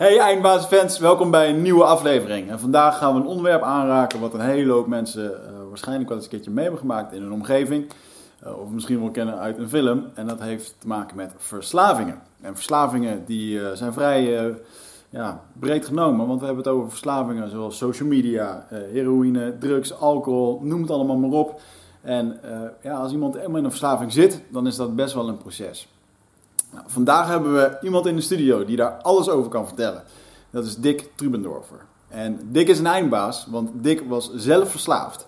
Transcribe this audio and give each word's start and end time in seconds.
Hey 0.00 0.18
eindbaasfans, 0.18 0.98
welkom 0.98 1.30
bij 1.30 1.48
een 1.48 1.62
nieuwe 1.62 1.84
aflevering. 1.84 2.50
En 2.50 2.60
vandaag 2.60 2.98
gaan 2.98 3.14
we 3.14 3.20
een 3.20 3.26
onderwerp 3.26 3.62
aanraken 3.62 4.20
wat 4.20 4.34
een 4.34 4.40
hele 4.40 4.72
hoop 4.72 4.86
mensen 4.86 5.30
uh, 5.30 5.68
waarschijnlijk 5.68 6.08
wel 6.08 6.16
eens 6.16 6.26
een 6.26 6.32
keertje 6.32 6.50
mee 6.50 6.62
hebben 6.62 6.80
gemaakt 6.80 7.12
in 7.12 7.22
hun 7.22 7.32
omgeving. 7.32 7.92
Uh, 8.44 8.60
of 8.60 8.70
misschien 8.70 9.00
wel 9.00 9.10
kennen 9.10 9.38
uit 9.38 9.58
een 9.58 9.68
film. 9.68 10.04
En 10.14 10.26
dat 10.26 10.40
heeft 10.40 10.74
te 10.78 10.86
maken 10.86 11.16
met 11.16 11.34
verslavingen. 11.36 12.22
En 12.40 12.54
verslavingen 12.54 13.24
die 13.24 13.58
uh, 13.58 13.70
zijn 13.72 13.92
vrij 13.92 14.54
ja, 15.10 15.42
breed 15.52 15.86
genomen, 15.86 16.26
want 16.26 16.40
we 16.40 16.46
hebben 16.46 16.64
het 16.64 16.72
over 16.72 16.90
verslavingen 16.90 17.50
zoals 17.50 17.76
social 17.76 18.08
media, 18.08 18.66
heroïne, 18.92 19.58
drugs, 19.58 19.98
alcohol, 19.98 20.60
noem 20.62 20.80
het 20.80 20.90
allemaal 20.90 21.16
maar 21.16 21.38
op. 21.38 21.60
En 22.02 22.40
ja, 22.82 22.94
als 22.94 23.12
iemand 23.12 23.34
helemaal 23.34 23.58
in 23.58 23.64
een 23.64 23.70
verslaving 23.70 24.12
zit, 24.12 24.42
dan 24.48 24.66
is 24.66 24.76
dat 24.76 24.96
best 24.96 25.14
wel 25.14 25.28
een 25.28 25.38
proces. 25.38 25.88
Nou, 26.72 26.84
vandaag 26.86 27.28
hebben 27.28 27.52
we 27.52 27.78
iemand 27.82 28.06
in 28.06 28.16
de 28.16 28.22
studio 28.22 28.64
die 28.64 28.76
daar 28.76 28.92
alles 28.92 29.28
over 29.28 29.50
kan 29.50 29.66
vertellen. 29.66 30.02
Dat 30.50 30.64
is 30.64 30.76
Dick 30.76 31.10
Trubendorfer. 31.14 31.80
En 32.08 32.38
Dick 32.42 32.68
is 32.68 32.78
een 32.78 32.86
eindbaas, 32.86 33.46
want 33.50 33.70
Dick 33.72 34.02
was 34.08 34.34
zelf 34.34 34.70
verslaafd. 34.70 35.26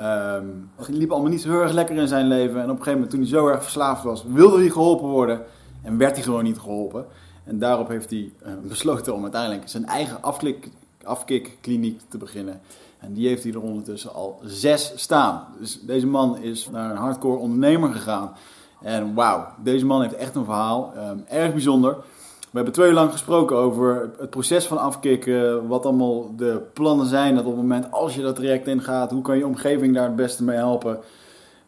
Um, 0.00 0.70
het 0.76 0.88
liep 0.88 1.10
allemaal 1.10 1.30
niet 1.30 1.42
zo 1.42 1.50
heel 1.50 1.60
erg 1.60 1.72
lekker 1.72 1.96
in 1.96 2.08
zijn 2.08 2.26
leven. 2.26 2.56
En 2.56 2.70
op 2.70 2.70
een 2.70 2.76
gegeven 2.76 2.92
moment, 2.92 3.10
toen 3.10 3.20
hij 3.20 3.28
zo 3.28 3.46
erg 3.46 3.62
verslaafd 3.62 4.02
was, 4.02 4.24
wilde 4.26 4.58
hij 4.58 4.70
geholpen 4.70 5.08
worden. 5.08 5.42
En 5.82 5.98
werd 5.98 6.14
hij 6.14 6.22
gewoon 6.22 6.44
niet 6.44 6.58
geholpen. 6.58 7.06
En 7.44 7.58
daarop 7.58 7.88
heeft 7.88 8.10
hij 8.10 8.32
uh, 8.42 8.52
besloten 8.62 9.14
om 9.14 9.22
uiteindelijk 9.22 9.68
zijn 9.68 9.86
eigen 9.86 10.22
afklik, 10.22 10.68
afkikkliniek 11.04 12.00
te 12.08 12.18
beginnen. 12.18 12.60
En 12.98 13.12
die 13.12 13.28
heeft 13.28 13.42
hij 13.42 13.52
er 13.52 13.60
ondertussen 13.60 14.14
al 14.14 14.40
zes 14.44 14.92
staan. 14.96 15.46
Dus 15.60 15.80
deze 15.80 16.06
man 16.06 16.38
is 16.38 16.68
naar 16.70 16.90
een 16.90 16.96
hardcore 16.96 17.38
ondernemer 17.38 17.92
gegaan. 17.92 18.32
En 18.82 19.14
wauw, 19.14 19.46
deze 19.62 19.86
man 19.86 20.02
heeft 20.02 20.14
echt 20.14 20.34
een 20.34 20.44
verhaal. 20.44 20.92
Um, 20.96 21.24
erg 21.28 21.52
bijzonder. 21.52 21.96
We 22.40 22.56
hebben 22.56 22.72
twee 22.72 22.88
uur 22.88 22.94
lang 22.94 23.12
gesproken 23.12 23.56
over 23.56 24.10
het 24.18 24.30
proces 24.30 24.66
van 24.66 24.78
afkicken. 24.78 25.66
Wat 25.66 25.86
allemaal 25.86 26.36
de 26.36 26.62
plannen 26.72 27.06
zijn. 27.06 27.34
Dat 27.34 27.44
op 27.44 27.50
het 27.50 27.60
moment 27.60 27.92
als 27.92 28.14
je 28.14 28.22
dat 28.22 28.36
traject 28.36 28.66
ingaat, 28.66 29.10
hoe 29.10 29.22
kan 29.22 29.36
je 29.36 29.46
omgeving 29.46 29.94
daar 29.94 30.06
het 30.06 30.16
beste 30.16 30.44
mee 30.44 30.56
helpen. 30.56 30.98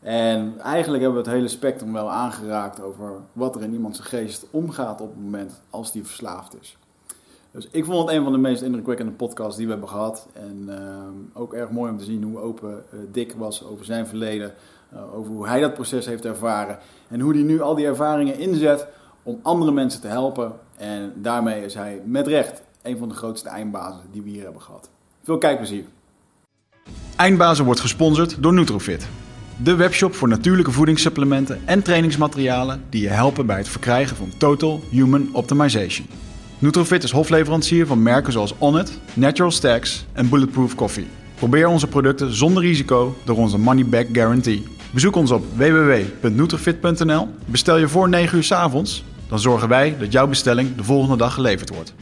En 0.00 0.54
eigenlijk 0.58 1.02
hebben 1.02 1.22
we 1.22 1.28
het 1.28 1.36
hele 1.36 1.48
spectrum 1.48 1.92
wel 1.92 2.10
aangeraakt 2.10 2.82
over 2.82 3.12
wat 3.32 3.56
er 3.56 3.62
in 3.62 3.72
iemands 3.72 3.98
geest 3.98 4.46
omgaat 4.50 5.00
op 5.00 5.10
het 5.10 5.24
moment 5.24 5.62
als 5.70 5.92
die 5.92 6.04
verslaafd 6.04 6.56
is. 6.60 6.76
Dus 7.50 7.68
ik 7.70 7.84
vond 7.84 8.08
het 8.08 8.16
een 8.16 8.22
van 8.24 8.32
de 8.32 8.38
meest 8.38 8.62
indrukwekkende 8.62 9.12
podcasts 9.12 9.56
die 9.56 9.66
we 9.66 9.72
hebben 9.72 9.88
gehad. 9.90 10.26
En 10.32 10.66
uh, 10.68 11.40
ook 11.42 11.54
erg 11.54 11.70
mooi 11.70 11.90
om 11.90 11.98
te 11.98 12.04
zien 12.04 12.22
hoe 12.22 12.38
open 12.38 12.70
uh, 12.70 13.00
Dick 13.12 13.34
was 13.38 13.64
over 13.64 13.84
zijn 13.84 14.06
verleden. 14.06 14.52
Uh, 14.94 15.14
over 15.14 15.32
hoe 15.32 15.48
hij 15.48 15.60
dat 15.60 15.74
proces 15.74 16.06
heeft 16.06 16.24
ervaren. 16.24 16.78
En 17.08 17.20
hoe 17.20 17.32
hij 17.34 17.42
nu 17.42 17.60
al 17.60 17.74
die 17.74 17.86
ervaringen 17.86 18.38
inzet 18.38 18.86
om 19.22 19.38
andere 19.42 19.72
mensen 19.72 20.00
te 20.00 20.06
helpen. 20.06 20.52
En 20.76 21.12
daarmee 21.16 21.64
is 21.64 21.74
hij 21.74 22.02
met 22.04 22.26
recht 22.26 22.62
een 22.82 22.98
van 22.98 23.08
de 23.08 23.14
grootste 23.14 23.48
eindbazen 23.48 24.02
die 24.12 24.22
we 24.22 24.30
hier 24.30 24.42
hebben 24.42 24.62
gehad. 24.62 24.90
Veel 25.22 25.38
kijkplezier. 25.38 25.84
Eindbazen 27.16 27.64
wordt 27.64 27.80
gesponsord 27.80 28.42
door 28.42 28.52
Nutrofit. 28.52 29.08
De 29.62 29.74
webshop 29.74 30.14
voor 30.14 30.28
natuurlijke 30.28 30.70
voedingssupplementen 30.70 31.60
en 31.64 31.82
trainingsmaterialen 31.82 32.82
die 32.88 33.02
je 33.02 33.08
helpen 33.08 33.46
bij 33.46 33.56
het 33.56 33.68
verkrijgen 33.68 34.16
van 34.16 34.32
Total 34.38 34.80
Human 34.90 35.28
Optimization. 35.32 36.06
Nutrofit 36.58 37.02
is 37.02 37.10
hofleverancier 37.10 37.86
van 37.86 38.02
merken 38.02 38.32
zoals 38.32 38.54
Onnit, 38.58 38.98
Natural 39.14 39.50
Stacks 39.50 40.06
en 40.12 40.28
Bulletproof 40.28 40.74
Coffee. 40.74 41.06
Probeer 41.34 41.68
onze 41.68 41.86
producten 41.86 42.34
zonder 42.34 42.62
risico 42.62 43.14
door 43.24 43.36
onze 43.36 43.58
money 43.58 43.86
back 43.86 44.06
guarantee. 44.12 44.66
Bezoek 44.90 45.16
ons 45.16 45.30
op 45.30 45.44
www.nutrifit.nl. 45.56 47.28
Bestel 47.44 47.76
je 47.76 47.88
voor 47.88 48.08
9 48.08 48.36
uur 48.36 48.44
s 48.44 48.52
avonds, 48.52 49.04
dan 49.28 49.38
zorgen 49.38 49.68
wij 49.68 49.96
dat 49.98 50.12
jouw 50.12 50.26
bestelling 50.26 50.76
de 50.76 50.84
volgende 50.84 51.16
dag 51.16 51.34
geleverd 51.34 51.70
wordt. 51.74 51.94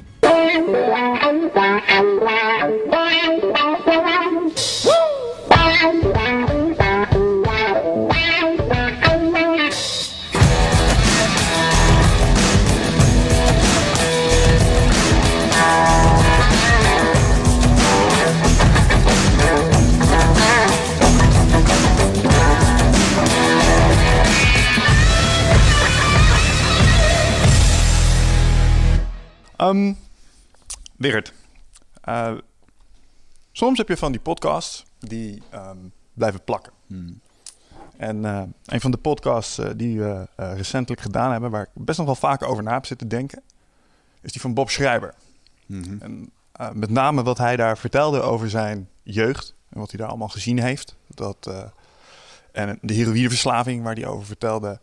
Um, 29.69 29.97
Wigert, 30.97 31.33
uh, 32.09 32.33
soms 33.53 33.79
heb 33.79 33.89
je 33.89 33.97
van 33.97 34.13
die 34.13 34.21
podcasts 34.21 34.85
die 34.99 35.43
um, 35.55 35.93
blijven 36.15 36.45
plakken. 36.45 36.73
Hmm. 36.87 37.21
En 37.97 38.17
uh, 38.17 38.43
een 38.65 38.81
van 38.81 38.91
de 38.91 38.97
podcasts 38.97 39.59
uh, 39.59 39.71
die 39.77 39.99
we 39.99 40.29
recentelijk 40.37 41.01
gedaan 41.01 41.33
hebben, 41.33 41.51
waar 41.51 41.63
ik 41.63 41.69
best 41.75 41.99
nog 41.99 42.07
wel 42.07 42.17
vaak 42.17 42.43
over 42.43 42.63
na 42.63 42.73
heb 42.73 42.87
zitten 42.87 43.09
denken, 43.09 43.43
is 44.21 44.33
die 44.33 44.41
van 44.41 44.55
Bob 44.55 44.71
Schrijber. 44.71 45.15
Mm-hmm. 45.67 46.01
En 46.01 46.31
met 46.73 46.91
name 46.91 47.23
wat 47.23 47.39
hij 47.39 47.57
daar 47.57 47.79
vertelde 47.79 48.21
over 48.21 48.51
zijn 48.51 48.89
jeugd 49.03 49.55
en 49.69 49.79
wat 49.79 49.91
hij 49.91 49.99
daar 49.99 50.09
allemaal 50.09 50.29
gezien 50.29 50.63
heeft. 50.63 50.97
Dat, 51.07 51.51
en 52.53 52.79
de 52.83 52.95
heroïneverslaving 52.95 53.83
waar 53.83 53.95
hij 53.95 54.07
over 54.07 54.27
vertelde. 54.27 54.81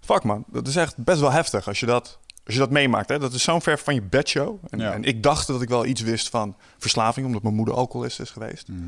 Fuck 0.00 0.22
man, 0.22 0.44
dat 0.46 0.66
is 0.66 0.76
echt 0.76 0.96
best 0.96 1.20
wel 1.20 1.32
heftig 1.32 1.66
als 1.66 1.80
je 1.80 1.86
dat 1.86 2.18
als 2.44 2.54
je 2.54 2.60
dat 2.60 2.70
meemaakt, 2.70 3.08
hè, 3.08 3.18
dat 3.18 3.32
is 3.32 3.42
zo'n 3.42 3.62
ver 3.62 3.78
van 3.78 3.94
je 3.94 4.02
bedshow. 4.02 4.58
En, 4.70 4.80
en, 4.80 5.04
ik 5.04 5.22
dacht 5.22 5.46
dat 5.46 5.62
ik 5.62 5.68
wel 5.68 5.86
iets 5.86 6.00
wist 6.00 6.28
van 6.28 6.56
verslaving, 6.78 7.26
omdat 7.26 7.42
mijn 7.42 7.54
moeder 7.54 7.74
alcoholist 7.74 8.20
is 8.20 8.30
geweest. 8.30 8.68
Mhm. 8.68 8.80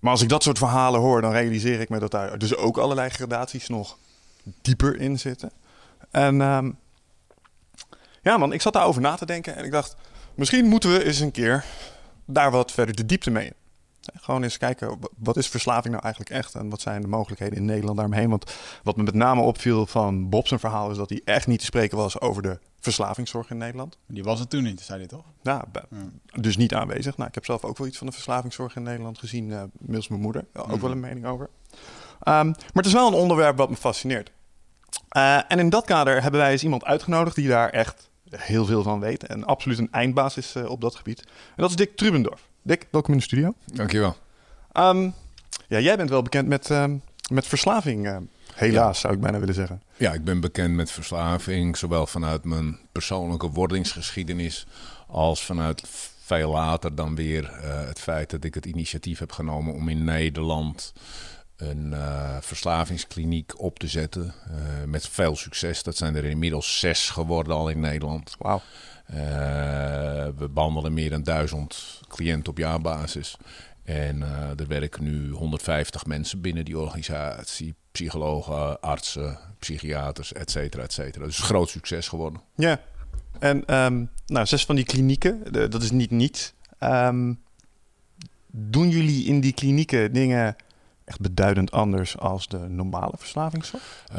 Maar 0.00 0.10
als 0.10 0.22
ik 0.22 0.28
dat 0.28 0.42
soort 0.42 0.58
verhalen 0.58 1.00
hoor, 1.00 1.20
dan 1.20 1.32
realiseer 1.32 1.80
ik 1.80 1.88
me 1.88 1.98
dat 1.98 2.10
daar 2.10 2.38
dus 2.38 2.56
ook 2.56 2.78
allerlei 2.78 3.08
gradaties 3.08 3.68
nog 3.68 3.98
dieper 4.62 5.00
in 5.00 5.18
zitten. 5.18 5.50
En 6.10 6.40
ehm, 6.40 6.70
ja, 8.22 8.36
man, 8.36 8.52
ik 8.52 8.62
zat 8.62 8.72
daarover 8.72 9.02
na 9.02 9.14
te 9.14 9.26
denken 9.26 9.56
en 9.56 9.64
ik 9.64 9.70
dacht, 9.70 9.96
misschien 10.34 10.66
moeten 10.66 10.92
we 10.92 11.04
eens 11.04 11.20
een 11.20 11.30
keer 11.30 11.64
daar 12.24 12.50
wat 12.50 12.72
verder 12.72 12.96
de 12.96 13.06
diepte 13.06 13.30
mee. 13.30 13.52
Gewoon 14.14 14.42
eens 14.42 14.58
kijken, 14.58 14.98
wat 15.16 15.36
is 15.36 15.48
verslaving 15.48 15.92
nou 15.92 16.04
eigenlijk 16.04 16.34
echt? 16.34 16.54
En 16.54 16.68
wat 16.68 16.80
zijn 16.80 17.00
de 17.00 17.08
mogelijkheden 17.08 17.56
in 17.56 17.64
Nederland 17.64 17.96
daaromheen? 17.96 18.30
Want 18.30 18.56
wat 18.82 18.96
me 18.96 19.02
met 19.02 19.14
name 19.14 19.40
opviel 19.40 19.86
van 19.86 20.28
Bob 20.28 20.46
zijn 20.46 20.60
verhaal... 20.60 20.90
is 20.90 20.96
dat 20.96 21.08
hij 21.08 21.20
echt 21.24 21.46
niet 21.46 21.58
te 21.58 21.64
spreken 21.64 21.96
was 21.96 22.20
over 22.20 22.42
de 22.42 22.58
verslavingszorg 22.80 23.50
in 23.50 23.56
Nederland. 23.56 23.98
Die 24.06 24.24
was 24.24 24.38
het 24.38 24.50
toen 24.50 24.62
niet, 24.62 24.80
zei 24.80 24.98
hij 24.98 25.08
toch? 25.08 25.24
Ja, 25.42 25.64
dus 26.34 26.56
niet 26.56 26.74
aanwezig. 26.74 27.16
Nou, 27.16 27.28
ik 27.28 27.34
heb 27.34 27.44
zelf 27.44 27.64
ook 27.64 27.78
wel 27.78 27.86
iets 27.86 27.98
van 27.98 28.06
de 28.06 28.12
verslavingszorg 28.12 28.76
in 28.76 28.82
Nederland 28.82 29.18
gezien... 29.18 29.48
Uh, 29.48 29.62
middels 29.78 30.08
mijn 30.08 30.20
moeder. 30.20 30.46
Ook 30.52 30.66
mhm. 30.66 30.80
wel 30.80 30.90
een 30.90 31.00
mening 31.00 31.26
over. 31.26 31.48
Um, 31.48 32.46
maar 32.46 32.54
het 32.72 32.86
is 32.86 32.92
wel 32.92 33.06
een 33.06 33.14
onderwerp 33.14 33.56
wat 33.56 33.70
me 33.70 33.76
fascineert. 33.76 34.32
Uh, 35.16 35.52
en 35.52 35.58
in 35.58 35.70
dat 35.70 35.84
kader 35.84 36.22
hebben 36.22 36.40
wij 36.40 36.50
eens 36.50 36.62
iemand 36.62 36.84
uitgenodigd... 36.84 37.36
die 37.36 37.48
daar 37.48 37.70
echt 37.70 38.10
heel 38.30 38.64
veel 38.64 38.82
van 38.82 39.00
weet... 39.00 39.26
en 39.26 39.44
absoluut 39.44 39.78
een 39.78 39.90
eindbaas 39.90 40.36
is 40.36 40.56
uh, 40.56 40.70
op 40.70 40.80
dat 40.80 40.94
gebied. 40.94 41.20
En 41.20 41.56
dat 41.56 41.70
is 41.70 41.76
Dick 41.76 41.96
Trubendorf. 41.96 42.50
Dick, 42.64 42.86
welkom 42.90 43.12
in 43.12 43.18
de 43.18 43.24
studio. 43.24 43.54
Dankjewel. 43.64 44.16
Um, 44.76 45.14
ja, 45.68 45.78
jij 45.78 45.96
bent 45.96 46.10
wel 46.10 46.22
bekend 46.22 46.48
met, 46.48 46.70
um, 46.70 47.02
met 47.30 47.46
verslaving, 47.46 48.06
uh, 48.06 48.16
helaas 48.54 49.00
zou 49.00 49.14
ik 49.14 49.20
bijna 49.20 49.38
willen 49.38 49.54
zeggen. 49.54 49.82
Ja, 49.96 50.12
ik 50.12 50.24
ben 50.24 50.40
bekend 50.40 50.74
met 50.74 50.90
verslaving, 50.90 51.76
zowel 51.76 52.06
vanuit 52.06 52.44
mijn 52.44 52.78
persoonlijke 52.92 53.50
wordingsgeschiedenis 53.50 54.66
als 55.06 55.44
vanuit 55.44 55.82
veel 56.24 56.50
later 56.50 56.94
dan 56.94 57.14
weer 57.14 57.42
uh, 57.42 57.86
het 57.86 58.00
feit 58.00 58.30
dat 58.30 58.44
ik 58.44 58.54
het 58.54 58.66
initiatief 58.66 59.18
heb 59.18 59.32
genomen 59.32 59.74
om 59.74 59.88
in 59.88 60.04
Nederland 60.04 60.92
een 61.56 61.90
uh, 61.92 62.36
verslavingskliniek 62.40 63.60
op 63.60 63.78
te 63.78 63.86
zetten. 63.86 64.34
Uh, 64.50 64.56
met 64.86 65.08
veel 65.08 65.36
succes. 65.36 65.82
Dat 65.82 65.96
zijn 65.96 66.16
er 66.16 66.24
inmiddels 66.24 66.78
zes 66.78 67.10
geworden 67.10 67.54
al 67.54 67.68
in 67.68 67.80
Nederland. 67.80 68.34
Wauw. 68.38 68.62
Uh, 69.10 69.16
we 70.36 70.48
behandelen 70.50 70.92
meer 70.92 71.10
dan 71.10 71.22
duizend 71.22 72.00
cliënten 72.08 72.50
op 72.50 72.58
jaarbasis. 72.58 73.36
En 73.84 74.22
er 74.58 74.66
werken 74.66 75.02
nu 75.02 75.30
150 75.30 76.06
mensen 76.06 76.40
binnen 76.40 76.64
die 76.64 76.78
organisatie. 76.78 77.74
Psychologen, 77.92 78.80
artsen, 78.80 79.38
psychiaters, 79.58 80.32
et 80.32 80.50
cetera, 80.50 80.82
et 80.82 80.92
cetera. 80.92 81.24
Dus 81.24 81.38
een 81.38 81.44
groot 81.44 81.68
succes 81.68 82.08
geworden. 82.08 82.40
Ja, 82.56 82.80
en 83.38 83.74
um, 83.74 84.10
nou, 84.26 84.46
zes 84.46 84.64
van 84.64 84.76
die 84.76 84.84
klinieken, 84.84 85.52
dat 85.70 85.82
is 85.82 85.90
niet 85.90 86.10
niets. 86.10 86.52
Um, 86.80 87.40
doen 88.50 88.88
jullie 88.88 89.24
in 89.24 89.40
die 89.40 89.52
klinieken 89.52 90.12
dingen 90.12 90.56
echt 91.04 91.20
beduidend 91.20 91.70
anders 91.70 92.18
als 92.18 92.48
de 92.48 92.58
normale 92.58 93.14
verslavingszorg? 93.16 94.04
Uh, 94.16 94.18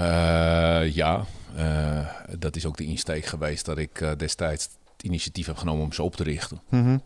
ja, 0.95 1.25
uh, 1.57 2.07
dat 2.39 2.56
is 2.56 2.65
ook 2.65 2.77
de 2.77 2.85
insteek 2.85 3.25
geweest 3.25 3.65
dat 3.65 3.77
ik 3.77 4.01
uh, 4.01 4.12
destijds 4.18 4.69
initiatief 5.01 5.45
heb 5.45 5.57
genomen 5.57 5.83
om 5.83 5.94
ze 5.94 6.03
op 6.03 6.15
te 6.15 6.24
richten. 6.24 6.62
Mm 6.69 7.01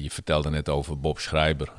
je 0.00 0.10
vertelde 0.10 0.50
net 0.50 0.68
over 0.68 1.00
Bob 1.00 1.18
Schrijber, 1.18 1.72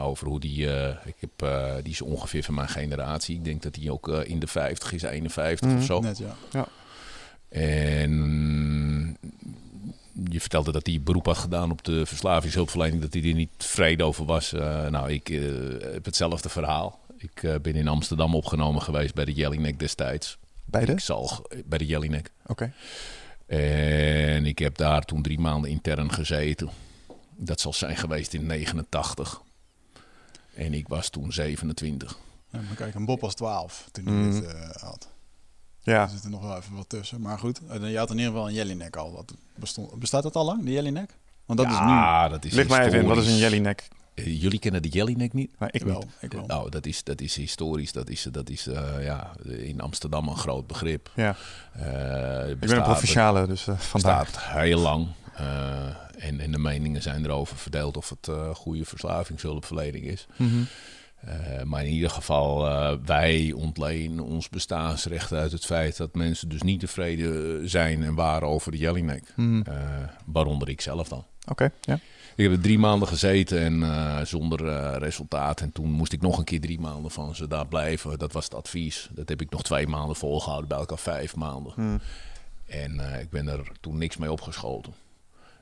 over 0.00 0.26
hoe 0.26 0.40
die, 0.40 0.66
ik 1.04 1.14
heb, 1.20 1.48
die 1.82 1.92
is 1.92 2.02
ongeveer 2.02 2.42
van 2.42 2.54
mijn 2.54 2.68
generatie. 2.68 3.36
Ik 3.36 3.44
denk 3.44 3.62
dat 3.62 3.76
hij 3.76 3.90
ook 3.90 4.08
in 4.08 4.38
de 4.38 4.46
50 4.46 4.92
is, 4.92 5.02
51 5.02 5.60
mm 5.60 5.72
-hmm. 5.72 5.80
of 5.80 5.86
zo. 5.86 6.00
Net, 6.00 6.18
ja. 6.18 6.34
ja. 6.50 6.68
En 7.48 9.16
je 10.24 10.40
vertelde 10.40 10.72
dat 10.72 10.86
hij 10.86 11.00
beroep 11.00 11.26
had 11.26 11.36
gedaan 11.36 11.70
op 11.70 11.84
de 11.84 12.06
verslavingshulpverlening, 12.06 13.02
dat 13.02 13.12
hij 13.12 13.22
er 13.22 13.34
niet 13.34 13.50
tevreden 13.56 14.06
over 14.06 14.24
was. 14.24 14.52
Eh, 14.52 14.86
nou, 14.86 15.12
ik 15.12 15.28
eh, 15.28 15.40
heb 15.92 16.04
hetzelfde 16.04 16.48
verhaal. 16.48 17.00
Ik 17.16 17.42
eh, 17.42 17.54
ben 17.62 17.74
in 17.74 17.88
Amsterdam 17.88 18.34
opgenomen 18.34 18.82
geweest 18.82 19.14
bij 19.14 19.24
de 19.24 19.32
Jellinek 19.32 19.78
destijds. 19.78 20.38
Bij 20.64 20.84
de? 20.84 20.92
Ik 20.92 21.00
zal 21.00 21.46
bij 21.64 21.78
de 21.78 21.86
Jellinek. 21.86 22.30
Oké. 22.46 22.72
En 23.46 24.46
ik 24.46 24.58
heb 24.58 24.76
daar 24.76 25.02
toen 25.02 25.22
drie 25.22 25.38
maanden 25.38 25.70
intern 25.70 26.12
gezeten. 26.12 26.68
Dat 27.36 27.60
zal 27.60 27.72
zijn 27.72 27.96
geweest 27.96 28.34
in 28.34 28.46
89. 28.46 29.42
En 30.54 30.74
ik 30.74 30.88
was 30.88 31.08
toen 31.08 31.32
27. 31.32 32.18
Ja, 32.50 32.60
maar 32.60 32.74
kijk, 32.76 32.94
een 32.94 33.04
Bob 33.04 33.20
was 33.20 33.34
12 33.34 33.88
toen 33.92 34.04
hij 34.04 34.14
Mm. 34.14 34.40
dit 34.40 34.50
had. 34.80 35.08
Ja. 35.92 36.02
Er 36.02 36.08
zit 36.08 36.24
er 36.24 36.30
nog 36.30 36.42
wel 36.42 36.56
even 36.56 36.74
wat 36.76 36.88
tussen. 36.88 37.20
Maar 37.20 37.38
goed, 37.38 37.60
eh, 37.68 37.90
je 37.90 37.98
had 37.98 38.10
in 38.10 38.16
ieder 38.16 38.32
geval 38.32 38.48
een 38.48 38.54
Jellinek 38.54 38.96
al. 38.96 39.12
Dat 39.14 39.34
bestond, 39.54 39.98
bestaat 39.98 40.22
dat 40.22 40.36
al 40.36 40.44
lang, 40.44 40.64
de 40.64 40.72
Jellinek? 40.72 41.10
Want 41.46 41.58
dat 41.58 41.68
is 41.68 41.78
nu... 41.80 41.86
ja, 41.86 42.28
dat 42.28 42.44
is 42.44 42.52
Lig 42.52 42.68
mij 42.68 42.86
even 42.86 42.98
in, 42.98 43.06
wat 43.06 43.16
is 43.16 43.26
een. 43.26 43.36
Jellyneck? 43.36 43.88
Eh, 44.14 44.40
Jullie 44.40 44.58
kennen 44.58 44.82
de 44.82 44.88
Jellinek 44.88 45.32
niet? 45.32 45.58
Nou, 45.58 45.70
ik 45.74 45.82
wel, 45.82 45.98
niet. 45.98 46.08
ik 46.20 46.32
wel. 46.32 46.46
Nou, 46.46 46.70
dat 46.70 46.86
is, 46.86 47.04
dat 47.04 47.20
is 47.20 47.36
historisch. 47.36 47.92
Dat 47.92 48.08
is, 48.08 48.22
dat 48.30 48.48
is 48.50 48.66
eh, 48.66 49.04
ja, 49.04 49.30
in 49.44 49.80
Amsterdam 49.80 50.28
een 50.28 50.36
groot 50.36 50.66
begrip. 50.66 51.10
Ja. 51.14 51.36
Eh, 51.72 52.48
Ik 52.48 52.58
ben 52.58 52.76
een 52.76 52.82
provinciale, 52.82 53.46
dus 53.46 53.62
vandaar. 53.76 54.24
bestaat 54.24 54.42
heel 54.42 54.78
lang. 54.80 55.06
Eh, 55.34 55.86
en, 56.18 56.40
en 56.40 56.50
de 56.52 56.58
meningen 56.58 57.02
zijn 57.02 57.24
erover 57.24 57.56
verdeeld 57.56 57.96
of 57.96 58.08
het 58.08 58.28
eh, 58.28 58.54
goede 58.54 58.84
verslavingshulpverlening 58.84 60.04
is. 60.04 60.26
Mhm. 60.36 60.62
Eh, 61.26 61.62
maar 61.62 61.84
in 61.84 61.92
ieder 61.92 62.10
geval, 62.10 62.66
eh, 62.66 62.96
wij 63.04 63.52
ontlenen 63.52 64.24
ons 64.24 64.48
bestaansrecht 64.48 65.32
uit 65.32 65.52
het 65.52 65.64
feit 65.64 65.96
dat 65.96 66.14
mensen 66.14 66.48
dus 66.48 66.62
niet 66.62 66.80
tevreden 66.80 67.68
zijn 67.68 68.02
en 68.02 68.14
waren 68.14 68.48
over 68.48 68.72
de 68.72 68.78
Jellinek. 68.78 69.32
Mhm. 69.36 69.62
Eh, 69.62 69.74
waaronder 70.24 70.68
ik 70.68 70.80
zelf 70.80 71.08
dan. 71.08 71.24
Oké, 71.48 71.70
ja. 71.80 71.98
Ik 72.36 72.44
heb 72.44 72.52
er 72.52 72.60
drie 72.60 72.78
maanden 72.78 73.08
gezeten 73.08 73.58
en 73.60 73.82
eh, 73.82 74.24
zonder 74.24 74.68
eh, 74.68 74.96
resultaat. 74.98 75.60
En 75.60 75.72
toen 75.72 75.90
moest 75.90 76.12
ik 76.12 76.20
nog 76.20 76.38
een 76.38 76.44
keer 76.44 76.60
drie 76.60 76.80
maanden 76.80 77.10
van 77.10 77.34
ze 77.34 77.48
daar 77.48 77.66
blijven. 77.66 78.18
Dat 78.18 78.32
was 78.32 78.44
het 78.44 78.54
advies. 78.54 79.08
Dat 79.12 79.28
heb 79.28 79.40
ik 79.40 79.50
nog 79.50 79.62
twee 79.62 79.86
maanden 79.86 80.16
volgehouden, 80.16 80.68
bij 80.68 80.78
elkaar 80.78 80.98
vijf 80.98 81.36
maanden. 81.36 81.72
Mhm. 81.76 81.98
En 82.66 83.00
eh, 83.00 83.20
ik 83.20 83.30
ben 83.30 83.48
er 83.48 83.72
toen 83.80 83.98
niks 83.98 84.16
mee 84.16 84.32
opgeschoten. 84.32 84.94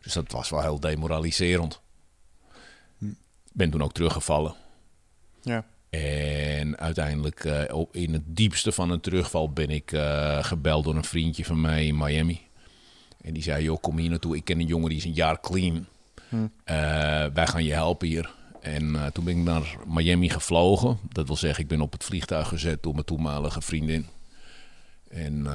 Dus 0.03 0.13
dat 0.13 0.33
was 0.33 0.51
wel 0.51 0.61
heel 0.61 0.81
demoraliserend. 0.81 1.81
Hm. 2.99 3.07
Ben 3.53 3.71
toen 3.71 3.83
ook 3.83 3.93
teruggevallen. 3.93 4.55
Ja. 5.45 5.65
En 6.61 6.79
uiteindelijk, 6.79 7.45
eh, 7.45 7.83
in 7.91 8.13
het 8.13 8.23
diepste 8.27 8.73
van 8.73 8.91
een 8.91 9.01
terugval, 9.01 9.51
ben 9.51 9.71
ik 9.71 9.93
eh, 9.93 10.45
gebeld 10.45 10.85
door 10.85 10.97
een 10.97 11.05
vriendje 11.05 11.45
van 11.45 11.61
mij 11.61 11.87
in 11.87 11.97
Miami. 11.97 12.41
En 13.21 13.33
die 13.33 13.43
zei, 13.43 13.65
joh, 13.65 13.81
kom 13.81 13.99
hier 13.99 14.11
naartoe. 14.11 14.37
Ik 14.37 14.45
ken 14.45 14.61
een 14.61 14.67
jongen 14.67 14.89
die 14.89 14.99
is 14.99 15.05
een 15.05 15.13
jaar 15.13 15.41
clean. 15.41 15.87
Hm. 16.29 16.37
Eh, 16.65 16.75
wij 17.35 17.47
gaan 17.47 17.65
je 17.65 17.73
helpen 17.73 18.09
hier. 18.09 18.35
En 18.61 19.11
toen 19.13 19.25
ben 19.25 19.39
ik 19.39 19.45
naar 19.45 19.77
Miami 19.87 20.29
gevlogen. 20.29 20.99
Dat 21.13 21.27
wil 21.27 21.37
zeggen, 21.37 21.63
ik 21.63 21.69
ben 21.69 21.81
op 21.81 21.93
het 21.93 22.05
vliegtuig 22.05 22.49
gezet 22.49 22.83
door 22.83 22.93
mijn 22.93 23.05
toenmalige 23.05 23.61
vriendin. 23.61 24.07
En 25.09 25.47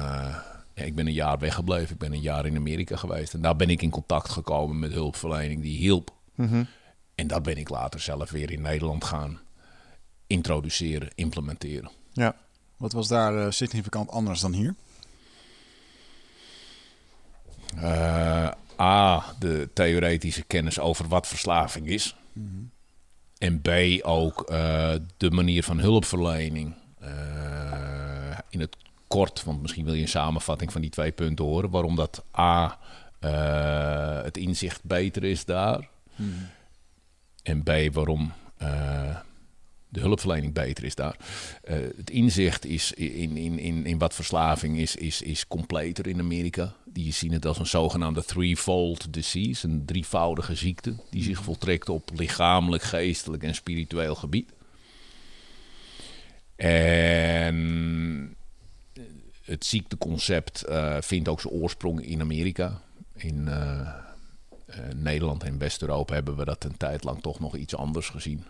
ik 0.74 0.94
ben 0.94 1.06
een 1.06 1.12
jaar 1.12 1.38
weggebleven. 1.38 1.92
Ik 1.92 1.98
ben 1.98 2.12
een 2.12 2.20
jaar 2.20 2.46
in 2.46 2.56
Amerika 2.56 2.96
geweest. 2.96 3.34
En 3.34 3.40
daar 3.40 3.56
ben 3.56 3.70
ik 3.70 3.82
in 3.82 3.90
contact 3.90 4.28
gekomen 4.28 4.78
met 4.78 4.92
hulpverlening 4.92 5.62
die 5.62 5.78
hielp. 5.78 6.10
Mhm. 6.34 6.64
En 7.14 7.26
dat 7.26 7.42
ben 7.42 7.56
ik 7.56 7.68
later 7.68 8.00
zelf 8.00 8.30
weer 8.30 8.50
in 8.50 8.62
Nederland 8.62 9.04
gaan 9.04 9.40
introduceren, 10.30 11.10
implementeren. 11.14 11.90
Ja. 12.12 12.36
Wat 12.76 12.92
was 12.92 13.08
daar 13.08 13.36
eh, 13.36 13.50
significant 13.50 14.10
anders 14.10 14.40
dan 14.40 14.52
hier? 14.52 14.74
Eh, 17.76 18.50
A, 18.80 19.24
de 19.38 19.68
theoretische 19.74 20.42
kennis 20.42 20.78
over 20.78 21.08
wat 21.08 21.26
verslaving 21.26 21.86
is. 21.86 22.16
En 23.38 23.60
B, 23.60 23.68
ook 24.02 24.42
eh, 24.42 24.94
de 25.16 25.30
manier 25.30 25.62
van 25.62 25.78
hulpverlening. 25.78 26.74
In 28.48 28.60
het 28.60 28.76
kort, 29.06 29.44
want 29.44 29.62
misschien 29.62 29.84
wil 29.84 29.94
je 29.94 30.02
een 30.02 30.08
samenvatting 30.08 30.72
van 30.72 30.80
die 30.80 30.90
twee 30.90 31.12
punten 31.12 31.44
horen. 31.44 31.70
Waarom 31.70 31.96
dat 31.96 32.24
A, 32.38 32.78
het 34.22 34.36
inzicht 34.36 34.84
beter 34.84 35.24
is 35.24 35.44
daar. 35.44 35.88
En 37.42 37.62
B, 37.62 37.70
waarom 37.92 38.32
de 39.90 40.00
hulpverlening 40.00 40.52
beter 40.52 40.84
is 40.84 40.94
daar. 40.94 41.16
Eh, 41.62 41.76
het 41.96 42.10
inzicht 42.10 42.64
is 42.64 42.92
in, 42.92 43.36
in, 43.36 43.58
in, 43.58 43.86
in 43.86 43.98
wat 43.98 44.14
verslaving 44.14 44.78
is, 44.78 44.96
is, 44.96 45.22
is 45.22 45.46
completer 45.46 46.06
in 46.06 46.18
Amerika. 46.18 46.74
Die 46.84 47.12
zien 47.12 47.32
het 47.32 47.46
als 47.46 47.58
een 47.58 47.66
zogenaamde 47.66 48.24
threefold 48.24 49.12
disease, 49.12 49.66
een 49.66 49.84
drievoudige 49.84 50.54
ziekte 50.54 50.94
die 51.10 51.22
zich 51.22 51.42
voltrekt 51.42 51.88
op 51.88 52.10
lichamelijk, 52.14 52.82
geestelijk 52.82 53.42
en 53.42 53.54
spiritueel 53.54 54.14
gebied. 54.14 54.52
En 56.56 58.36
het 59.50 59.64
ziekteconcept 59.64 60.62
eh, 60.62 60.96
vindt 61.00 61.28
ook 61.28 61.40
zijn 61.40 61.54
oorsprong 61.54 62.02
in 62.02 62.20
Amerika. 62.20 62.80
In 63.14 63.48
eh, 63.48 63.80
eh, 64.66 64.78
Nederland 64.96 65.42
en 65.42 65.58
West-Europa 65.58 66.14
hebben 66.14 66.36
we 66.36 66.44
dat 66.44 66.64
een 66.64 66.76
tijd 66.76 67.04
lang 67.04 67.22
toch 67.22 67.40
nog 67.40 67.56
iets 67.56 67.74
anders 67.74 68.08
gezien. 68.08 68.44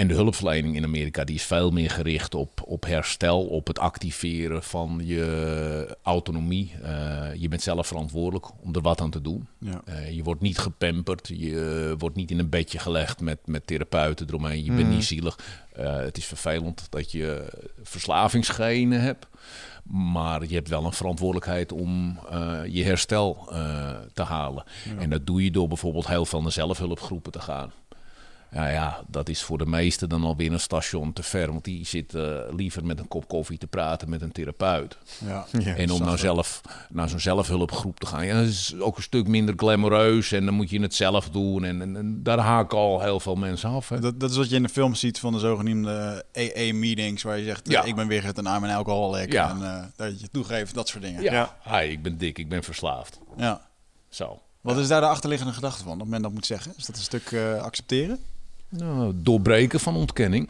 En 0.00 0.08
de 0.08 0.14
hulpverlening 0.14 0.76
in 0.76 0.84
Amerika 0.84 1.24
die 1.24 1.34
is 1.34 1.42
veel 1.42 1.70
meer 1.70 1.90
gericht 1.90 2.34
op, 2.34 2.62
op 2.64 2.84
herstel, 2.84 3.46
op 3.46 3.66
het 3.66 3.78
activeren 3.78 4.62
van 4.62 5.00
je 5.04 5.96
autonomie. 6.02 6.72
Eh, 6.82 7.34
je 7.34 7.48
bent 7.48 7.62
zelf 7.62 7.86
verantwoordelijk 7.86 8.50
om 8.62 8.74
er 8.74 8.80
wat 8.80 9.00
aan 9.00 9.10
te 9.10 9.20
doen. 9.20 9.48
Ja. 9.58 9.82
Eh, 9.84 10.10
je 10.10 10.22
wordt 10.22 10.40
niet 10.40 10.58
gepamperd, 10.58 11.30
je 11.34 11.94
wordt 11.98 12.16
niet 12.16 12.30
in 12.30 12.38
een 12.38 12.48
bedje 12.48 12.78
gelegd 12.78 13.20
met, 13.20 13.38
met 13.44 13.66
therapeuten 13.66 14.26
eromheen. 14.28 14.64
Je 14.64 14.72
bent 14.72 14.88
niet 14.88 15.04
zielig. 15.04 15.38
Eh, 15.72 15.96
het 15.96 16.16
is 16.16 16.24
vervelend 16.24 16.86
dat 16.90 17.12
je 17.12 17.52
verslavingsgenen 17.82 19.00
hebt. 19.00 19.26
Maar 19.84 20.46
je 20.46 20.54
hebt 20.54 20.68
wel 20.68 20.84
een 20.84 20.92
verantwoordelijkheid 20.92 21.72
om 21.72 22.18
je 22.66 22.84
herstel 22.84 23.48
te 24.12 24.22
halen. 24.22 24.64
En 24.98 25.10
dat 25.10 25.26
doe 25.26 25.44
je 25.44 25.50
door 25.50 25.68
bijvoorbeeld 25.68 26.06
heel 26.06 26.26
veel 26.26 26.42
naar 26.42 26.52
zelfhulpgroepen 26.52 27.32
te 27.32 27.40
gaan. 27.40 27.72
Ja, 28.52 28.68
ja, 28.68 29.00
dat 29.06 29.28
is 29.28 29.42
voor 29.42 29.58
de 29.58 29.66
meesten 29.66 30.08
dan 30.08 30.24
alweer 30.24 30.52
een 30.52 30.60
station 30.60 31.12
te 31.12 31.22
ver. 31.22 31.46
Want 31.46 31.64
die 31.64 31.86
zitten 31.86 32.54
liever 32.54 32.84
met 32.84 32.98
een 32.98 33.08
kop 33.08 33.28
koffie 33.28 33.58
te 33.58 33.66
praten 33.66 34.08
met 34.08 34.22
een 34.22 34.32
therapeut. 34.32 34.98
Ja. 35.24 35.46
Ja, 35.58 35.74
en 35.74 35.90
om 35.90 36.00
nou 36.00 36.18
zelf 36.18 36.60
naar 36.90 37.08
zo'n 37.08 37.20
zelfhulpgroep 37.20 38.00
te 38.00 38.06
gaan, 38.06 38.26
ja, 38.26 38.34
dat 38.38 38.46
is 38.48 38.74
ook 38.78 38.96
een 38.96 39.02
stuk 39.02 39.26
minder 39.26 39.54
glamoureus. 39.56 40.32
En 40.32 40.44
dan 40.44 40.54
moet 40.54 40.70
je 40.70 40.80
het 40.80 40.94
zelf 40.94 41.28
doen. 41.30 41.64
En, 41.64 41.82
en, 41.82 41.96
en 41.96 42.22
daar 42.22 42.38
haken 42.38 42.78
al 42.78 43.00
heel 43.00 43.20
veel 43.20 43.34
mensen 43.36 43.70
af. 43.70 43.88
Hè. 43.88 44.00
Dat, 44.00 44.20
dat 44.20 44.30
is 44.30 44.36
wat 44.36 44.48
je 44.50 44.56
in 44.56 44.62
de 44.62 44.68
film 44.68 44.94
ziet 44.94 45.18
van 45.18 45.32
de 45.32 45.38
zogenoemde 45.38 46.24
AA-meetings, 46.36 47.22
waar 47.22 47.38
je 47.38 47.44
zegt, 47.44 47.66
eh, 47.66 47.72
Ja. 47.72 47.82
ik 47.82 47.94
ben 47.94 48.06
weer 48.08 48.24
het 48.24 48.38
en 48.38 48.44
I'm 48.46 48.64
an 48.64 48.70
alcoholic. 48.70 49.32
Ja. 49.32 49.50
En 49.50 49.62
eh, 49.62 49.84
dat 49.96 50.20
je 50.20 50.28
toegeeft, 50.28 50.74
dat 50.74 50.88
soort 50.88 51.02
dingen. 51.02 51.22
Ja, 51.22 51.56
Hi, 51.64 51.90
ik 51.90 52.02
ben 52.02 52.18
dik, 52.18 52.38
ik 52.38 52.48
ben 52.48 52.62
verslaafd. 52.62 53.18
Ja. 53.36 53.68
Zo. 54.08 54.40
Wat 54.60 54.76
is 54.78 54.88
daar 54.88 55.00
de 55.00 55.06
achterliggende 55.06 55.52
gedachte 55.52 55.82
van, 55.84 55.98
dat 55.98 56.06
men 56.06 56.22
dat 56.22 56.32
moet 56.32 56.46
zeggen? 56.46 56.72
Is 56.76 56.86
dat 56.86 56.96
een 56.96 57.02
stuk 57.02 57.30
eh, 57.32 57.62
accepteren? 57.62 58.18
Nou, 58.70 59.12
doorbreken 59.16 59.80
van 59.80 59.96
ontkenning. 59.96 60.48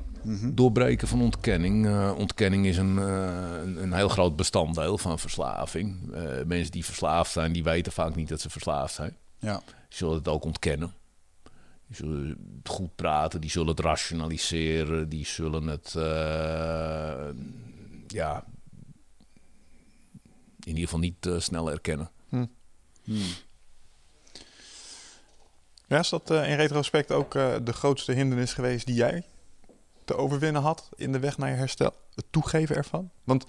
Doorbreken 0.55 1.09
van 1.09 1.21
ontkenning. 1.21 1.87
Eh, 1.87 2.15
ontkenning 2.17 2.67
is 2.67 2.77
een, 2.77 2.99
eh, 2.99 3.63
een, 3.63 3.83
een 3.83 3.93
heel 3.93 4.09
groot 4.09 4.37
bestanddeel 4.37 4.99
van 4.99 5.19
verslaving. 5.19 6.13
Eh, 6.13 6.45
mensen 6.47 6.71
die 6.71 6.85
verslaafd 6.85 7.33
zijn, 7.33 7.53
die 7.53 7.63
weten 7.63 7.93
vaak 7.93 8.15
niet 8.15 8.29
dat 8.29 8.41
ze 8.41 8.51
verslaafd 8.51 8.95
zijn. 8.95 9.17
Ja. 9.39 9.63
Die 9.67 9.97
zullen 9.97 10.15
het 10.15 10.29
ook 10.29 10.45
ontkennen. 10.45 10.93
Die 11.87 11.97
zullen 11.97 12.29
het 12.59 12.69
goed 12.69 12.95
praten, 12.95 13.41
die 13.41 13.51
zullen 13.51 13.69
het 13.69 13.81
rationaliseren, 13.81 15.09
die 15.09 15.27
zullen 15.27 15.67
het, 15.67 15.95
eh, 15.97 17.29
ja, 18.07 18.45
in 20.61 20.77
ieder 20.77 20.83
geval 20.83 20.99
niet 20.99 21.29
snel 21.39 21.71
erkennen. 21.71 22.11
Hmm. 22.29 22.51
Ja, 25.91 25.99
is 25.99 26.09
dat 26.09 26.31
eh, 26.31 26.51
in 26.51 26.57
retrospect 26.57 27.13
ook 27.13 27.35
eh, 27.35 27.55
de 27.63 27.73
grootste 27.73 28.13
hindernis 28.13 28.53
geweest 28.53 28.87
die 28.87 28.95
jij 28.95 29.23
te 30.05 30.17
overwinnen 30.17 30.63
had 30.63 30.89
in 30.97 31.13
de 31.13 31.19
weg 31.19 31.39
naar 31.39 31.49
je 31.51 31.57
herstel? 31.57 31.93
Het 32.15 32.25
toegeven 32.31 32.77
ervan? 32.77 33.11
Want 33.25 33.45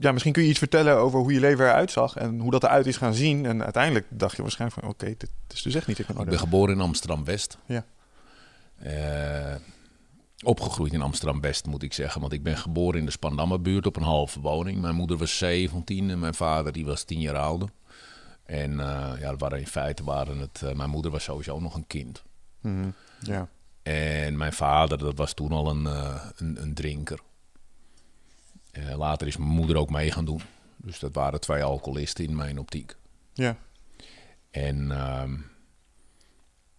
ja, 0.00 0.12
misschien 0.12 0.32
kun 0.32 0.42
je 0.42 0.48
iets 0.48 0.58
vertellen 0.58 0.96
over 0.96 1.18
hoe 1.18 1.32
je 1.32 1.40
leven 1.40 1.64
eruit 1.64 1.90
zag 1.90 2.16
en 2.16 2.38
hoe 2.40 2.50
dat 2.50 2.62
eruit 2.64 2.86
is 2.86 2.96
gaan 2.96 3.14
zien. 3.14 3.46
En 3.46 3.62
uiteindelijk 3.64 4.06
dacht 4.10 4.36
je 4.36 4.42
waarschijnlijk 4.42 4.80
van, 4.80 4.90
oké, 4.90 5.06
dit 5.06 5.30
is 5.54 5.62
dus 5.62 5.74
echt 5.74 5.86
niet. 5.86 5.98
Ik 5.98 6.06
ben 6.06 6.14
Ik 6.14 6.20
orde. 6.20 6.30
ben 6.30 6.40
geboren 6.40 6.74
in 6.74 6.80
Amsterdam-West. 6.80 7.58
Ja. 7.66 7.84
Eh, 8.78 9.54
opgegroeid 10.44 10.92
in 10.92 11.02
Amsterdam-West, 11.02 11.66
moet 11.66 11.82
ik 11.82 11.92
zeggen. 11.92 12.20
Want 12.20 12.32
ik 12.32 12.42
ben 12.42 12.56
geboren 12.56 12.98
in 12.98 13.04
de 13.04 13.10
Spandammerbuurt 13.10 13.86
op 13.86 13.96
een 13.96 14.02
halve 14.02 14.40
woning. 14.40 14.80
Mijn 14.80 14.94
moeder 14.94 15.16
was 15.16 15.38
17 15.38 16.10
en 16.10 16.18
mijn 16.18 16.34
vader 16.34 16.72
die 16.72 16.84
was 16.84 17.02
10 17.04 17.20
jaar 17.20 17.36
ouder. 17.36 17.68
En 18.48 18.80
eh, 18.80 19.20
ja, 19.20 19.36
waren 19.36 19.58
in 19.58 19.66
feite 19.66 20.04
waren 20.04 20.38
het... 20.38 20.62
eh, 20.62 20.74
mijn 20.74 20.90
moeder 20.90 21.10
was 21.10 21.24
sowieso 21.24 21.60
nog 21.60 21.74
een 21.74 21.86
kind. 21.86 22.22
Mhm. 22.60 22.90
Ja. 23.20 23.48
En 23.82 24.36
mijn 24.36 24.52
vader, 24.52 24.98
dat 24.98 25.16
was 25.16 25.32
toen 25.32 25.52
al 25.52 25.70
een, 25.70 25.86
eh, 25.86 26.24
een, 26.36 26.62
een 26.62 26.74
drinker. 26.74 27.20
Later 28.96 29.26
is 29.26 29.36
mijn 29.36 29.50
moeder 29.50 29.76
ook 29.76 29.90
mee 29.90 30.10
gaan 30.10 30.24
doen. 30.24 30.40
Dus 30.76 30.98
dat 30.98 31.14
waren 31.14 31.40
twee 31.40 31.62
alcoholisten 31.62 32.24
in 32.24 32.36
mijn 32.36 32.58
optiek. 32.58 32.96
Ja. 33.32 33.56
En 34.50 34.90
ehm, 34.90 35.36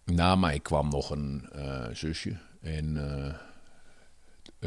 na 0.04 0.36
mij 0.36 0.60
kwam 0.60 0.88
nog 0.88 1.10
een 1.10 1.48
zusje. 1.92 2.36
En 2.60 2.96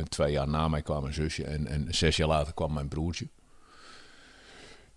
twee 0.09 0.31
jaar 0.31 0.47
na 0.47 0.67
mij 0.67 0.81
kwam 0.81 1.03
een 1.03 1.13
zusje. 1.13 1.43
En, 1.43 1.67
en 1.67 1.93
zes 1.95 2.17
jaar 2.17 2.27
later 2.27 2.53
kwam 2.53 2.73
mijn 2.73 2.87
broertje. 2.87 3.27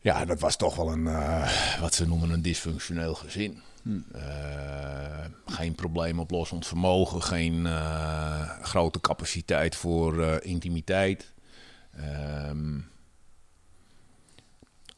Ja, 0.06 0.24
dat 0.24 0.40
was 0.40 0.56
toch 0.56 0.76
wel 0.76 0.92
een, 0.92 1.06
eh, 1.06 1.80
wat 1.80 1.94
ze 1.94 2.06
noemen 2.06 2.30
een 2.30 2.42
dysfunctioneel 2.42 3.14
gezin. 3.14 3.62
Eh, 4.12 5.24
geen 5.46 5.74
probleemoplossend 5.74 6.66
vermogen, 6.66 7.22
geen 7.22 7.66
eh, 7.66 8.50
grote 8.62 9.00
capaciteit 9.00 9.76
voor 9.76 10.22
eh, 10.22 10.50
intimiteit. 10.50 11.32
Ehm, 11.96 12.78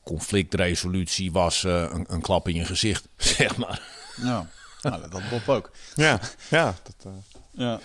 conflictresolutie 0.03 1.33
was 1.33 1.65
eh, 1.65 1.91
een, 1.93 2.05
een 2.09 2.21
klap 2.21 2.49
in 2.49 2.55
je 2.55 2.65
gezicht, 2.65 3.09
zeg 3.37 3.57
maar. 3.57 3.83
Ja, 4.17 4.49
nou, 4.83 5.11
dat 5.11 5.29
Bob 5.31 5.49
ook. 5.49 5.71
Ja, 5.95 6.21
ja. 6.51 6.75
Dat, 6.83 7.05
eh, 7.05 7.13
Ja. 7.51 7.81